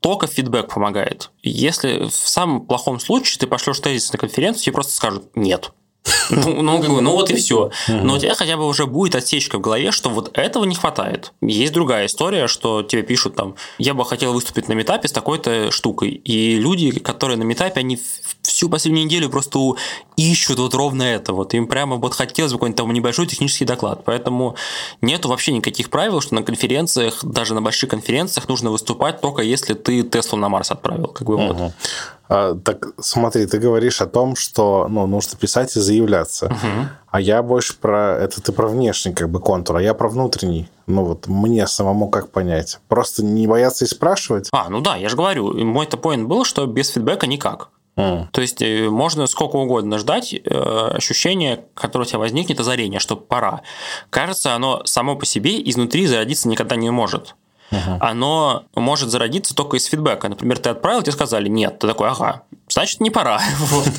только 0.00 0.26
фидбэк 0.26 0.68
помогает. 0.68 1.30
Если 1.42 2.08
в 2.08 2.12
самом 2.12 2.66
плохом 2.66 2.98
случае 2.98 3.38
ты 3.38 3.46
пошлешь 3.46 3.78
тезис 3.78 4.12
на 4.12 4.18
конференцию, 4.18 4.64
тебе 4.64 4.72
просто 4.72 4.94
скажут 4.94 5.36
«нет». 5.36 5.70
Ну, 6.30 6.62
ну, 6.62 6.80
как 6.80 6.90
бы, 6.90 7.00
ну 7.00 7.12
вот 7.12 7.30
и 7.30 7.36
все. 7.36 7.70
Но 7.88 8.14
у 8.14 8.18
тебя 8.18 8.34
хотя 8.34 8.56
бы 8.56 8.66
уже 8.66 8.86
будет 8.86 9.14
отсечка 9.14 9.58
в 9.58 9.60
голове, 9.60 9.92
что 9.92 10.08
вот 10.10 10.36
этого 10.36 10.64
не 10.64 10.74
хватает. 10.74 11.32
Есть 11.42 11.72
другая 11.72 12.06
история, 12.06 12.46
что 12.46 12.82
тебе 12.82 13.02
пишут 13.02 13.36
там, 13.36 13.54
я 13.78 13.94
бы 13.94 14.04
хотел 14.04 14.32
выступить 14.32 14.68
на 14.68 14.72
метапе 14.72 15.08
с 15.08 15.12
такой-то 15.12 15.70
штукой. 15.70 16.10
И 16.10 16.58
люди, 16.58 16.98
которые 16.98 17.36
на 17.36 17.42
метапе, 17.42 17.80
они 17.80 18.00
всю 18.42 18.68
последнюю 18.68 19.06
неделю 19.06 19.28
просто 19.28 19.58
ищут 20.30 20.58
вот 20.58 20.74
ровно 20.74 21.02
это. 21.02 21.32
Вот 21.32 21.54
им 21.54 21.66
прямо 21.66 21.96
вот 21.96 22.14
хотелось 22.14 22.52
бы 22.52 22.58
какой-нибудь 22.58 22.76
там 22.76 22.92
небольшой 22.92 23.26
технический 23.26 23.64
доклад. 23.64 24.02
Поэтому 24.04 24.56
нету 25.00 25.28
вообще 25.28 25.52
никаких 25.52 25.90
правил, 25.90 26.20
что 26.20 26.34
на 26.34 26.42
конференциях, 26.42 27.24
даже 27.24 27.54
на 27.54 27.62
больших 27.62 27.90
конференциях 27.90 28.48
нужно 28.48 28.70
выступать 28.70 29.20
только 29.20 29.42
если 29.42 29.74
ты 29.74 30.02
Теслу 30.02 30.38
на 30.38 30.48
Марс 30.48 30.70
отправил. 30.70 31.08
Как 31.08 31.26
бы 31.26 31.34
угу. 31.34 31.54
вот. 31.54 31.72
А, 32.28 32.54
так 32.54 32.86
смотри, 32.98 33.46
ты 33.46 33.58
говоришь 33.58 34.00
о 34.00 34.06
том, 34.06 34.36
что 34.36 34.86
ну, 34.88 35.06
нужно 35.06 35.36
писать 35.38 35.76
и 35.76 35.80
заявляться. 35.80 36.46
Угу. 36.46 36.88
А 37.10 37.20
я 37.20 37.42
больше 37.42 37.74
про... 37.76 38.16
Это 38.18 38.40
ты 38.40 38.52
про 38.52 38.68
внешний 38.68 39.12
как 39.12 39.28
бы 39.28 39.40
контур, 39.40 39.76
а 39.76 39.82
я 39.82 39.92
про 39.92 40.08
внутренний. 40.08 40.68
Ну 40.86 41.04
вот 41.04 41.26
мне 41.26 41.66
самому 41.66 42.08
как 42.08 42.30
понять? 42.30 42.78
Просто 42.88 43.24
не 43.24 43.46
бояться 43.46 43.84
и 43.84 43.88
спрашивать? 43.88 44.48
А, 44.52 44.68
ну 44.70 44.80
да, 44.80 44.96
я 44.96 45.08
же 45.08 45.16
говорю. 45.16 45.52
Мой-то 45.64 45.96
поинт 45.96 46.26
был, 46.26 46.44
что 46.44 46.66
без 46.66 46.88
фидбэка 46.88 47.26
никак. 47.26 47.68
Mm. 47.96 48.28
То 48.32 48.40
есть 48.40 48.62
э, 48.62 48.88
можно 48.88 49.26
сколько 49.26 49.56
угодно 49.56 49.98
ждать 49.98 50.32
э, 50.32 50.38
ощущение, 50.94 51.64
которое 51.74 52.04
у 52.04 52.08
тебя 52.08 52.18
возникнет, 52.20 52.58
озарение, 52.58 53.00
что 53.00 53.16
пора. 53.16 53.60
Кажется, 54.08 54.54
оно 54.54 54.82
само 54.84 55.14
по 55.16 55.26
себе 55.26 55.60
изнутри 55.68 56.06
зародиться 56.06 56.48
никогда 56.48 56.76
не 56.76 56.90
может 56.90 57.34
uh-huh. 57.72 57.98
оно 58.00 58.64
может 58.74 59.10
зародиться 59.10 59.54
только 59.54 59.76
из 59.76 59.86
фидбэка. 59.86 60.28
Например, 60.28 60.58
ты 60.58 60.70
отправил, 60.70 61.02
тебе 61.02 61.12
сказали 61.12 61.48
нет, 61.48 61.78
ты 61.78 61.88
такой, 61.88 62.08
ага, 62.08 62.42
значит, 62.72 63.00
не 63.00 63.10
пора. 63.10 63.40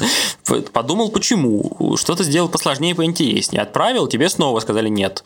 Подумал, 0.74 1.10
почему, 1.10 1.96
что-то 1.98 2.24
сделал 2.24 2.50
посложнее, 2.50 2.96
поинтереснее. 2.96 3.62
Отправил, 3.62 4.08
тебе 4.08 4.30
снова 4.30 4.60
сказали 4.60 4.90
нет, 4.90 5.24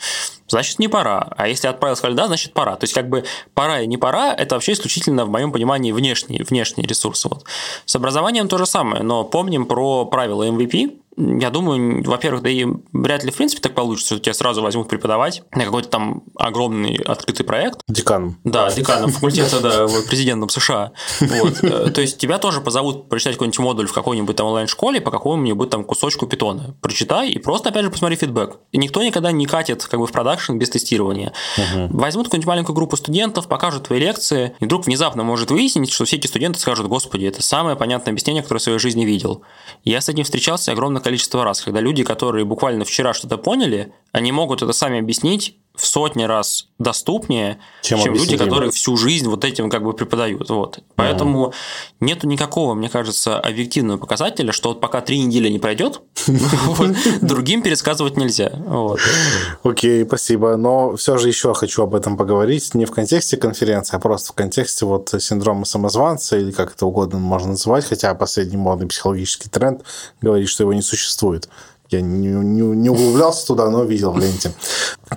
значит, 0.47 0.79
не 0.79 0.87
пора. 0.87 1.33
А 1.37 1.47
если 1.47 1.67
отправил, 1.67 1.95
сказали 1.95 2.15
да, 2.15 2.27
значит, 2.27 2.53
пора. 2.53 2.75
То 2.75 2.83
есть, 2.83 2.93
как 2.93 3.09
бы 3.09 3.25
пора 3.53 3.81
и 3.81 3.87
не 3.87 3.97
пора, 3.97 4.33
это 4.33 4.55
вообще 4.55 4.73
исключительно, 4.73 5.25
в 5.25 5.29
моем 5.29 5.51
понимании, 5.51 5.91
внешние, 5.91 6.43
внешние 6.43 6.87
ресурсы. 6.87 7.27
Вот. 7.29 7.43
С 7.85 7.95
образованием 7.95 8.47
то 8.47 8.57
же 8.57 8.65
самое, 8.65 9.03
но 9.03 9.23
помним 9.23 9.65
про 9.65 10.05
правила 10.05 10.43
MVP, 10.43 10.99
я 11.17 11.49
думаю, 11.49 12.03
во-первых, 12.03 12.43
да 12.43 12.49
и 12.49 12.65
вряд 12.93 13.23
ли 13.23 13.31
в 13.31 13.35
принципе 13.35 13.61
так 13.61 13.73
получится, 13.73 14.15
что 14.15 14.23
тебя 14.23 14.33
сразу 14.33 14.61
возьмут 14.61 14.87
преподавать 14.87 15.41
на 15.51 15.65
какой-то 15.65 15.89
там 15.89 16.23
огромный 16.35 16.95
открытый 16.95 17.45
проект. 17.45 17.79
Деканом. 17.87 18.39
Да, 18.43 18.71
деканом 18.71 19.11
факультета, 19.11 19.59
да, 19.59 19.87
президентом 20.07 20.49
США. 20.49 20.91
Вот. 21.19 21.63
Э, 21.63 21.89
то 21.89 22.01
есть 22.01 22.17
тебя 22.17 22.37
тоже 22.37 22.61
позовут 22.61 23.09
прочитать 23.09 23.33
какой-нибудь 23.33 23.59
модуль 23.59 23.87
в 23.87 23.93
какой-нибудь 23.93 24.35
там 24.35 24.47
онлайн-школе 24.47 25.01
по 25.01 25.11
какому-нибудь 25.11 25.69
там 25.69 25.83
кусочку 25.83 26.27
питона. 26.27 26.75
Прочитай 26.81 27.29
и 27.29 27.39
просто, 27.39 27.69
опять 27.69 27.83
же, 27.83 27.91
посмотри 27.91 28.15
фидбэк. 28.15 28.57
И 28.71 28.77
никто 28.77 29.03
никогда 29.03 29.31
не 29.31 29.45
катит 29.45 29.85
как 29.85 29.99
бы 29.99 30.05
в 30.05 30.11
продакшн 30.11 30.57
без 30.57 30.69
тестирования. 30.69 31.33
Угу. 31.57 31.97
Возьмут 31.97 32.27
какую-нибудь 32.27 32.47
маленькую 32.47 32.75
группу 32.75 32.95
студентов, 32.95 33.47
покажут 33.47 33.87
твои 33.87 33.99
лекции, 33.99 34.55
и 34.59 34.65
вдруг 34.65 34.85
внезапно 34.85 35.23
может 35.23 35.49
выяснить, 35.49 35.91
что 35.91 36.05
все 36.05 36.17
эти 36.17 36.27
студенты 36.27 36.59
скажут, 36.59 36.87
господи, 36.87 37.25
это 37.25 37.41
самое 37.41 37.75
понятное 37.75 38.11
объяснение, 38.11 38.43
которое 38.43 38.57
я 38.57 38.61
в 38.61 38.63
своей 38.63 38.79
жизни 38.79 39.05
видел. 39.05 39.41
Я 39.83 40.01
с 40.01 40.09
этим 40.09 40.23
встречался 40.23 40.71
огромное 40.71 41.01
количество 41.07 41.45
раз, 41.45 41.61
когда 41.61 41.79
люди, 41.79 42.03
которые 42.03 42.43
буквально 42.43 42.83
вчера 42.83 43.13
что-то 43.13 43.37
поняли, 43.37 43.93
они 44.11 44.33
могут 44.33 44.61
это 44.61 44.73
сами 44.73 44.99
объяснить 44.99 45.55
в 45.77 45.85
сотни 45.85 46.23
раз 46.23 46.67
доступнее, 46.79 47.59
чем, 47.81 47.99
чем 47.99 48.13
люди, 48.15 48.35
которые 48.35 48.71
всю 48.71 48.97
жизнь 48.97 49.27
вот 49.27 49.45
этим 49.45 49.69
как 49.69 49.83
бы 49.83 49.93
преподают. 49.93 50.49
Вот. 50.49 50.79
Поэтому 50.95 51.47
mm. 51.47 51.53
нету 52.01 52.27
никакого, 52.27 52.73
мне 52.73 52.89
кажется, 52.89 53.39
объективного 53.39 53.97
показателя, 53.97 54.51
что 54.51 54.69
вот 54.69 54.81
пока 54.81 55.01
три 55.01 55.19
недели 55.19 55.49
не 55.49 55.59
пройдет, 55.59 56.01
другим 57.21 57.61
пересказывать 57.61 58.17
нельзя. 58.17 58.51
Окей, 59.63 60.03
спасибо. 60.05 60.55
Но 60.57 60.95
все 60.95 61.17
же 61.17 61.27
еще 61.27 61.53
хочу 61.53 61.83
об 61.83 61.93
этом 61.93 62.17
поговорить. 62.17 62.73
Не 62.73 62.85
в 62.85 62.91
контексте 62.91 63.37
конференции, 63.37 63.95
а 63.95 63.99
просто 63.99 64.33
в 64.33 64.35
контексте 64.35 64.85
вот 64.85 65.13
синдрома 65.19 65.65
самозванца, 65.65 66.37
или 66.37 66.51
как 66.51 66.73
это 66.73 66.87
угодно 66.87 67.19
можно 67.19 67.51
называть, 67.51 67.85
хотя 67.85 68.13
последний 68.15 68.57
модный 68.57 68.87
психологический 68.87 69.49
тренд 69.49 69.83
говорит, 70.21 70.49
что 70.49 70.63
его 70.63 70.73
не 70.73 70.81
существует. 70.81 71.49
Я 71.89 72.01
не, 72.01 72.27
не, 72.27 72.61
не 72.61 72.89
углублялся 72.89 73.47
туда, 73.47 73.69
но 73.69 73.83
видел 73.83 74.11
в 74.11 74.19
ленте. 74.19 74.51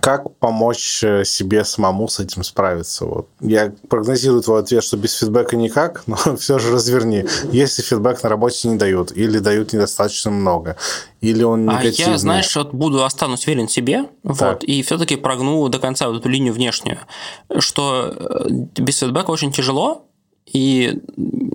Как 0.01 0.37
помочь 0.37 1.03
э, 1.03 1.25
себе 1.25 1.65
самому 1.65 2.09
с 2.09 2.21
этим 2.21 2.45
справиться? 2.45 3.05
Вот. 3.05 3.29
Я 3.41 3.73
прогнозирую 3.89 4.43
твой 4.43 4.61
ответ, 4.61 4.85
что 4.85 4.97
без 4.97 5.15
фидбэка 5.15 5.57
никак, 5.57 6.05
но 6.07 6.17
все 6.37 6.59
же 6.59 6.73
разверни. 6.73 7.25
Если 7.51 7.83
фидбэк 7.83 8.23
на 8.23 8.29
работе 8.29 8.69
не 8.69 8.77
дают, 8.77 9.11
или 9.13 9.39
дают 9.39 9.73
недостаточно 9.73 10.31
много, 10.31 10.77
или 11.21 11.43
он 11.43 11.65
негативный. 11.65 12.05
А 12.07 12.11
я, 12.13 12.19
знаешь, 12.19 12.57
вот 12.57 12.73
буду, 12.73 13.05
останусь 13.05 13.47
верен 13.47 13.69
себе, 13.69 14.07
вот, 14.23 14.63
и 14.63 14.83
все-таки 14.83 15.17
прогну 15.17 15.69
до 15.69 15.79
конца 15.79 16.09
вот 16.09 16.21
эту 16.21 16.29
линию 16.29 16.53
внешнюю, 16.53 16.99
что 17.59 18.15
э, 18.17 18.49
без 18.79 18.99
фидбэка 18.99 19.31
очень 19.31 19.51
тяжело, 19.53 20.07
и, 20.47 21.01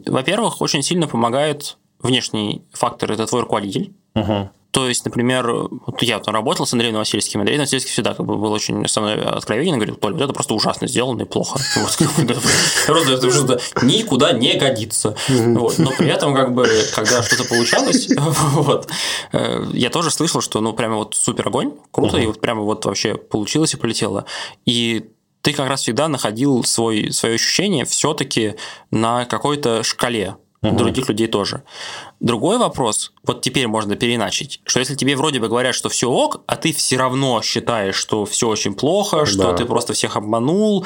во-первых, 0.05 0.61
очень 0.61 0.83
сильно 0.83 1.07
помогает 1.07 1.77
внешний 1.99 2.63
фактор– 2.71 3.11
это 3.13 3.25
твой 3.25 3.41
руководитель. 3.41 3.93
Угу. 4.15 4.49
То 4.75 4.89
есть, 4.89 5.05
например, 5.05 5.49
вот 5.49 6.01
я 6.01 6.19
там 6.19 6.33
работал 6.33 6.65
с 6.65 6.73
Андреем 6.73 6.95
Васильевским, 6.95 7.39
Андрей 7.39 7.57
Васильевский 7.57 7.93
всегда 7.93 8.13
как 8.13 8.25
бы 8.25 8.35
был 8.35 8.51
очень 8.51 8.85
со 8.89 8.99
мной 8.99 9.21
откровенен, 9.21 9.75
говорил, 9.75 9.95
Толя, 9.95 10.15
вот 10.15 10.21
это 10.21 10.33
просто 10.33 10.53
ужасно 10.53 10.85
сделано 10.85 11.21
и 11.21 11.25
плохо. 11.25 11.61
Просто 12.85 13.13
это 13.13 13.61
никуда 13.83 14.33
не 14.33 14.55
годится. 14.55 15.15
Но 15.29 15.69
при 15.97 16.09
этом, 16.09 16.35
как 16.35 16.53
бы, 16.53 16.67
когда 16.93 17.23
что-то 17.23 17.45
получалось, 17.45 18.09
вот, 18.17 18.89
э, 19.31 19.65
я 19.71 19.89
тоже 19.89 20.11
слышал, 20.11 20.41
что, 20.41 20.59
ну, 20.59 20.73
прямо 20.73 20.95
вот 20.95 21.15
супер 21.15 21.47
огонь, 21.47 21.71
круто, 21.91 22.17
и 22.17 22.25
вот 22.25 22.41
прямо 22.41 22.61
вот 22.63 22.83
вообще 22.83 23.15
получилось 23.15 23.73
и 23.75 23.77
полетело. 23.77 24.25
И 24.65 25.05
ты 25.41 25.53
как 25.53 25.69
раз 25.69 25.83
всегда 25.83 26.09
находил 26.09 26.65
свой, 26.65 27.13
свое 27.13 27.35
ощущение 27.35 27.85
все-таки 27.85 28.55
на 28.91 29.23
какой-то 29.23 29.83
шкале 29.83 30.35
угу. 30.69 30.77
других 30.77 31.09
людей 31.09 31.27
тоже. 31.27 31.63
Другой 32.19 32.57
вопрос, 32.57 33.11
вот 33.23 33.41
теперь 33.41 33.67
можно 33.67 33.95
переначить, 33.95 34.61
что 34.65 34.79
если 34.79 34.95
тебе 34.95 35.15
вроде 35.15 35.39
бы 35.39 35.47
говорят, 35.47 35.75
что 35.75 35.89
все 35.89 36.09
ок, 36.09 36.41
а 36.47 36.55
ты 36.55 36.73
все 36.73 36.97
равно 36.97 37.41
считаешь, 37.41 37.95
что 37.95 38.25
все 38.25 38.47
очень 38.47 38.73
плохо, 38.73 39.25
что 39.25 39.51
да. 39.51 39.53
ты 39.53 39.65
просто 39.65 39.93
всех 39.93 40.15
обманул, 40.15 40.85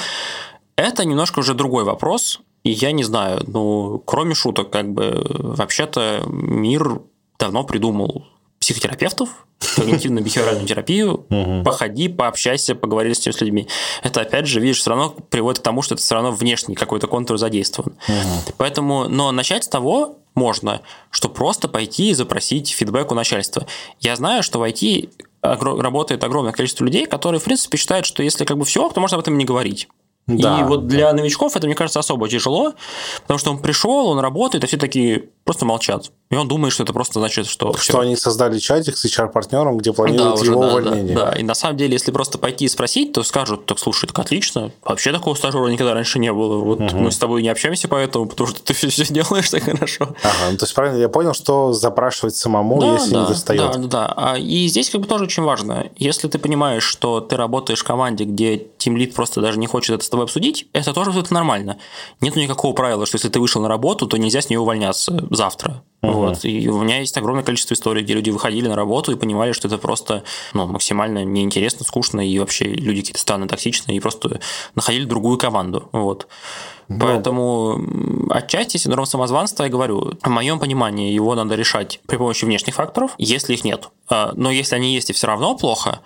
это 0.75 1.05
немножко 1.05 1.39
уже 1.39 1.53
другой 1.53 1.83
вопрос. 1.83 2.39
И 2.63 2.71
я 2.71 2.91
не 2.91 3.03
знаю, 3.03 3.41
ну, 3.47 4.01
кроме 4.05 4.35
шуток, 4.35 4.69
как 4.69 4.91
бы, 4.91 5.25
вообще-то 5.39 6.23
мир 6.27 7.01
давно 7.37 7.63
придумал 7.63 8.25
психотерапевтов, 8.59 9.29
когнитивно-бихевиоральную 9.59 10.65
терапию, 10.65 11.25
походи, 11.63 12.07
пообщайся, 12.07 12.75
поговори 12.75 13.13
с 13.13 13.25
этими 13.25 13.45
людьми. 13.45 13.67
Это, 14.03 14.21
опять 14.21 14.47
же, 14.47 14.59
видишь, 14.59 14.79
все 14.79 14.91
равно 14.91 15.15
приводит 15.29 15.59
к 15.59 15.63
тому, 15.63 15.81
что 15.81 15.95
это 15.95 16.03
все 16.03 16.15
равно 16.15 16.31
внешний 16.31 16.75
какой-то 16.75 17.07
контур 17.07 17.37
задействован. 17.37 17.95
Поэтому, 18.57 19.07
но 19.09 19.31
начать 19.31 19.63
с 19.63 19.67
того 19.67 20.17
можно, 20.35 20.81
что 21.09 21.29
просто 21.29 21.67
пойти 21.67 22.11
и 22.11 22.13
запросить 22.13 22.69
фидбэк 22.69 23.11
у 23.11 23.15
начальства. 23.15 23.65
Я 23.99 24.15
знаю, 24.15 24.43
что 24.43 24.59
в 24.59 24.63
IT 24.63 25.09
работает 25.41 26.23
огромное 26.23 26.51
количество 26.51 26.83
людей, 26.85 27.05
которые, 27.05 27.39
в 27.39 27.43
принципе, 27.43 27.77
считают, 27.77 28.05
что 28.05 28.23
если 28.23 28.45
как 28.45 28.57
бы 28.57 28.65
все, 28.65 28.89
то 28.89 28.99
можно 28.99 29.15
об 29.15 29.21
этом 29.21 29.37
не 29.37 29.45
говорить. 29.45 29.87
Да, 30.27 30.59
и 30.59 30.63
вот 30.63 30.87
для 30.87 31.11
новичков 31.11 31.55
это, 31.55 31.65
мне 31.65 31.75
кажется, 31.75 31.99
особо 31.99 32.29
тяжело, 32.29 32.73
потому 33.21 33.39
что 33.39 33.51
он 33.51 33.59
пришел, 33.59 34.07
он 34.07 34.19
работает, 34.19 34.63
а 34.63 34.67
все 34.67 34.77
такие 34.77 35.29
просто 35.43 35.65
молчат. 35.65 36.11
И 36.31 36.35
он 36.35 36.47
думает, 36.47 36.73
что 36.73 36.83
это 36.83 36.93
просто 36.93 37.19
значит, 37.19 37.47
что... 37.47 37.73
Что 37.73 37.79
все. 37.79 37.99
они 37.99 38.15
создали 38.15 38.59
чатик 38.59 38.97
с 38.97 39.05
HR-партнером, 39.05 39.79
где 39.79 39.93
планируют 39.93 40.39
да, 40.39 40.45
его 40.45 40.61
да, 40.61 40.67
увольнение. 40.69 41.15
Да, 41.15 41.31
да, 41.31 41.39
и 41.39 41.41
на 41.41 41.55
самом 41.55 41.77
деле, 41.77 41.93
если 41.93 42.11
просто 42.11 42.37
пойти 42.37 42.65
и 42.65 42.67
спросить, 42.67 43.13
то 43.13 43.23
скажут, 43.23 43.65
так 43.65 43.79
слушай, 43.79 44.05
так 44.05 44.19
отлично, 44.19 44.71
вообще 44.83 45.11
такого 45.11 45.33
стажера 45.33 45.65
никогда 45.69 45.95
раньше 45.95 46.19
не 46.19 46.31
было. 46.31 46.57
Вот 46.57 46.81
угу. 46.81 46.97
мы 46.97 47.11
с 47.11 47.17
тобой 47.17 47.41
не 47.41 47.49
общаемся 47.49 47.87
поэтому, 47.87 48.27
потому 48.27 48.47
что 48.47 48.61
ты 48.61 48.75
все, 48.75 48.89
все 48.89 49.11
делаешь 49.11 49.49
так 49.49 49.63
хорошо. 49.63 50.15
Ага, 50.21 50.51
ну, 50.51 50.57
то 50.57 50.65
есть 50.65 50.75
правильно 50.75 50.99
я 50.99 51.09
понял, 51.09 51.33
что 51.33 51.73
запрашивать 51.73 52.35
самому, 52.35 52.79
да, 52.79 52.93
если 52.93 53.13
да, 53.13 53.21
не 53.21 53.27
достает. 53.27 53.71
Да, 53.71 53.77
да, 53.79 53.87
да. 53.87 54.13
А, 54.15 54.37
и 54.37 54.67
здесь 54.67 54.91
как 54.91 55.01
бы 55.01 55.07
тоже 55.07 55.23
очень 55.23 55.41
важно, 55.41 55.89
если 55.97 56.27
ты 56.27 56.37
понимаешь, 56.37 56.83
что 56.83 57.21
ты 57.21 57.37
работаешь 57.37 57.79
в 57.79 57.83
команде, 57.83 58.25
где 58.25 58.67
тимлит 58.77 59.15
просто 59.15 59.41
даже 59.41 59.57
не 59.57 59.65
хочет 59.65 59.95
это 59.95 60.05
с 60.05 60.09
тобой 60.09 60.25
обсудить, 60.25 60.67
это 60.73 60.93
тоже 60.93 61.09
это 61.19 61.33
нормально. 61.33 61.79
Нет 62.21 62.35
никакого 62.35 62.73
правила, 62.73 63.07
что 63.07 63.15
если 63.15 63.29
ты 63.29 63.39
вышел 63.39 63.63
на 63.63 63.67
работу, 63.67 64.05
то 64.05 64.17
нельзя 64.17 64.41
с 64.41 64.49
нее 64.51 64.59
увольняться 64.59 65.27
завтра. 65.31 65.81
Вот. 66.01 66.45
И 66.45 66.69
у 66.69 66.81
меня 66.81 66.99
есть 66.99 67.17
огромное 67.17 67.43
количество 67.43 67.73
историй, 67.73 68.03
где 68.03 68.13
люди 68.13 68.29
выходили 68.29 68.67
на 68.67 68.75
работу 68.75 69.11
и 69.11 69.15
понимали, 69.15 69.51
что 69.51 69.67
это 69.67 69.77
просто 69.77 70.23
ну, 70.53 70.65
максимально 70.65 71.25
неинтересно, 71.25 71.85
скучно, 71.85 72.25
и 72.27 72.39
вообще 72.39 72.65
люди 72.65 73.01
какие-то 73.01 73.19
странные, 73.19 73.49
токсичные, 73.49 73.97
и 73.97 73.99
просто 73.99 74.39
находили 74.75 75.05
другую 75.05 75.37
команду. 75.37 75.89
Вот. 75.91 76.27
Ну. 76.87 76.99
Поэтому 76.99 77.79
отчасти 78.29 78.77
синдром 78.77 79.05
самозванства, 79.05 79.63
я 79.63 79.69
говорю, 79.69 80.17
в 80.21 80.29
моем 80.29 80.59
понимании 80.59 81.13
его 81.13 81.35
надо 81.35 81.55
решать 81.55 81.99
при 82.07 82.17
помощи 82.17 82.45
внешних 82.45 82.75
факторов, 82.75 83.13
если 83.17 83.53
их 83.53 83.63
нет. 83.63 83.89
А, 84.09 84.31
но 84.35 84.49
если 84.49 84.75
они 84.75 84.93
есть 84.93 85.09
и 85.09 85.13
все 85.13 85.27
равно 85.27 85.55
плохо, 85.55 85.99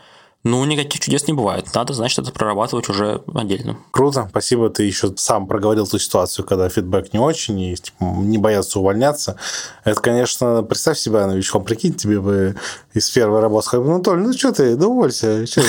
ну, 0.44 0.64
никаких 0.65 0.99
чудес 0.99 1.26
не 1.28 1.34
бывает. 1.34 1.68
Надо, 1.74 1.94
значит, 1.94 2.20
это 2.20 2.32
прорабатывать 2.32 2.90
уже 2.90 3.22
отдельно. 3.34 3.78
Круто. 3.91 4.28
Спасибо. 4.30 4.70
Ты 4.70 4.84
еще 4.84 5.14
сам 5.15 5.48
проговорил 5.48 5.88
ту 5.88 5.98
ситуацию, 5.98 6.45
когда 6.45 6.68
фидбэк 6.68 7.14
не 7.14 7.20
очень, 7.20 7.60
и 7.60 7.76
типа, 7.76 8.03
не 8.03 8.38
боятся 8.38 8.80
увольняться. 8.80 9.38
Это, 9.86 10.02
конечно, 10.02 10.64
представь 10.64 10.98
себя 10.98 11.28
новичком. 11.28 11.64
Прикинь, 11.64 11.94
тебе 11.94 12.20
бы 12.20 12.56
из 12.94 13.10
первой 13.10 13.40
работы 13.40 13.68
сказали, 13.68 13.88
ну, 13.88 14.02
Толь, 14.02 14.20
ну, 14.20 14.34
что 14.34 14.52
ты, 14.52 14.76
да 14.76 14.88
уволься. 14.88 15.48
Что 15.48 15.61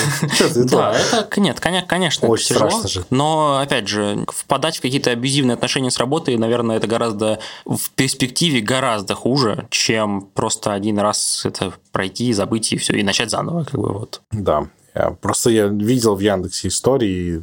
ты, 0.53 0.65
Да, 0.75 0.93
это, 0.93 1.41
нет, 1.41 1.61
конечно, 1.61 2.29
Очень 2.29 2.57
страшно 2.57 2.89
же. 2.89 3.05
Но, 3.11 3.59
опять 3.59 3.87
же, 3.87 4.25
впадать 4.29 4.79
в 4.79 4.81
какие-то 4.81 5.11
абьюзивные 5.11 5.55
отношения 5.55 5.91
с 5.93 5.99
работой, 5.99 6.37
наверное, 6.37 6.79
это 6.79 6.89
гораздо 6.89 7.39
в 7.65 7.91
перспективе 7.91 8.61
гораздо 8.61 9.15
хуже, 9.15 9.69
чем 9.71 10.23
просто 10.35 10.73
один 10.73 10.99
раз 10.99 11.43
это 11.45 11.73
пройти, 11.93 12.33
забыть 12.33 12.73
и 12.73 12.77
все, 12.77 12.95
и 12.95 13.03
начать 13.03 13.31
заново, 13.31 13.65
как 13.65 13.81
бы 13.81 13.93
вот. 13.93 14.21
Да, 14.33 14.64
Просто 15.21 15.51
я 15.51 15.67
видел 15.67 16.15
в 16.15 16.21
Яндексе 16.21 16.69
истории, 16.69 17.43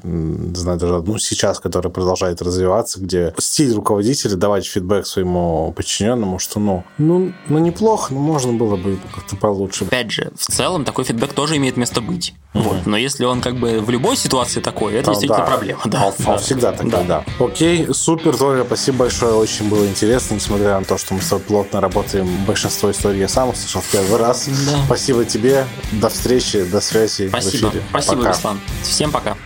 знаю 0.56 0.80
даже 0.80 0.95
одну 0.95 1.18
сейчас, 1.18 1.60
которая 1.60 1.91
продолжает 1.91 2.41
развиваться, 2.41 2.99
где 3.02 3.34
стиль 3.38 3.73
руководителя 3.73 4.36
давать 4.36 4.65
фидбэк 4.65 5.06
своему 5.06 5.73
подчиненному, 5.76 6.40
что 6.40 6.60
ну, 6.60 6.84
ну, 6.98 7.34
ну 7.49 7.60
неплохо, 7.60 8.14
но 8.14 8.19
можно 8.19 8.53
было 8.53 8.78
бы 8.78 8.98
как-то 9.14 9.36
получше. 9.36 9.86
Опять 9.86 10.11
же, 10.11 10.32
в 10.36 10.45
целом 10.45 10.86
такой 10.86 11.03
фидбэк 11.03 11.34
тоже 11.34 11.57
имеет 11.57 11.76
место 11.76 11.99
быть. 11.99 12.34
Mm-hmm. 12.53 12.61
Вот. 12.64 12.86
Но 12.86 12.98
если 12.98 13.23
он 13.23 13.40
как 13.40 13.56
бы 13.56 13.80
в 13.80 13.90
любой 13.90 14.18
ситуации 14.18 14.60
такой, 14.60 14.94
это 14.94 15.11
а, 15.11 15.14
действительно 15.14 15.40
да. 15.40 15.45
проблема. 15.45 15.82
Да. 15.86 16.07
Он, 16.07 16.14
да. 16.18 16.32
он 16.34 16.40
всегда 16.40 16.72
такой, 16.73 16.91
да. 16.91 17.03
да. 17.03 17.26
Окей, 17.40 17.88
супер, 17.94 18.36
Толя, 18.36 18.65
спасибо 18.65 18.99
большое, 18.99 19.34
очень 19.34 19.69
было 19.69 19.88
интересно, 19.88 20.36
несмотря 20.36 20.78
на 20.78 20.84
то, 20.84 20.98
что 20.98 21.14
мы 21.14 21.22
с 21.22 21.30
тобой 21.30 21.45
плотно 21.45 21.80
работаем. 21.80 22.28
Большинство 22.45 22.91
историй 22.91 23.19
я 23.19 23.30
сам 23.30 23.49
услышал 23.49 23.82
в 23.82 23.90
первый 23.90 24.19
раз. 24.19 24.48
Да. 24.48 24.84
Спасибо 24.86 25.23
тебе, 25.23 25.65
до 25.94 26.10
встречи, 26.10 26.64
до 26.64 26.82
связи. 26.82 27.30
Спасибо. 27.30 27.72
Спасибо, 27.90 28.18
пока. 28.18 28.30
Руслан. 28.30 28.60
Всем 28.84 29.11
пока. 29.11 29.38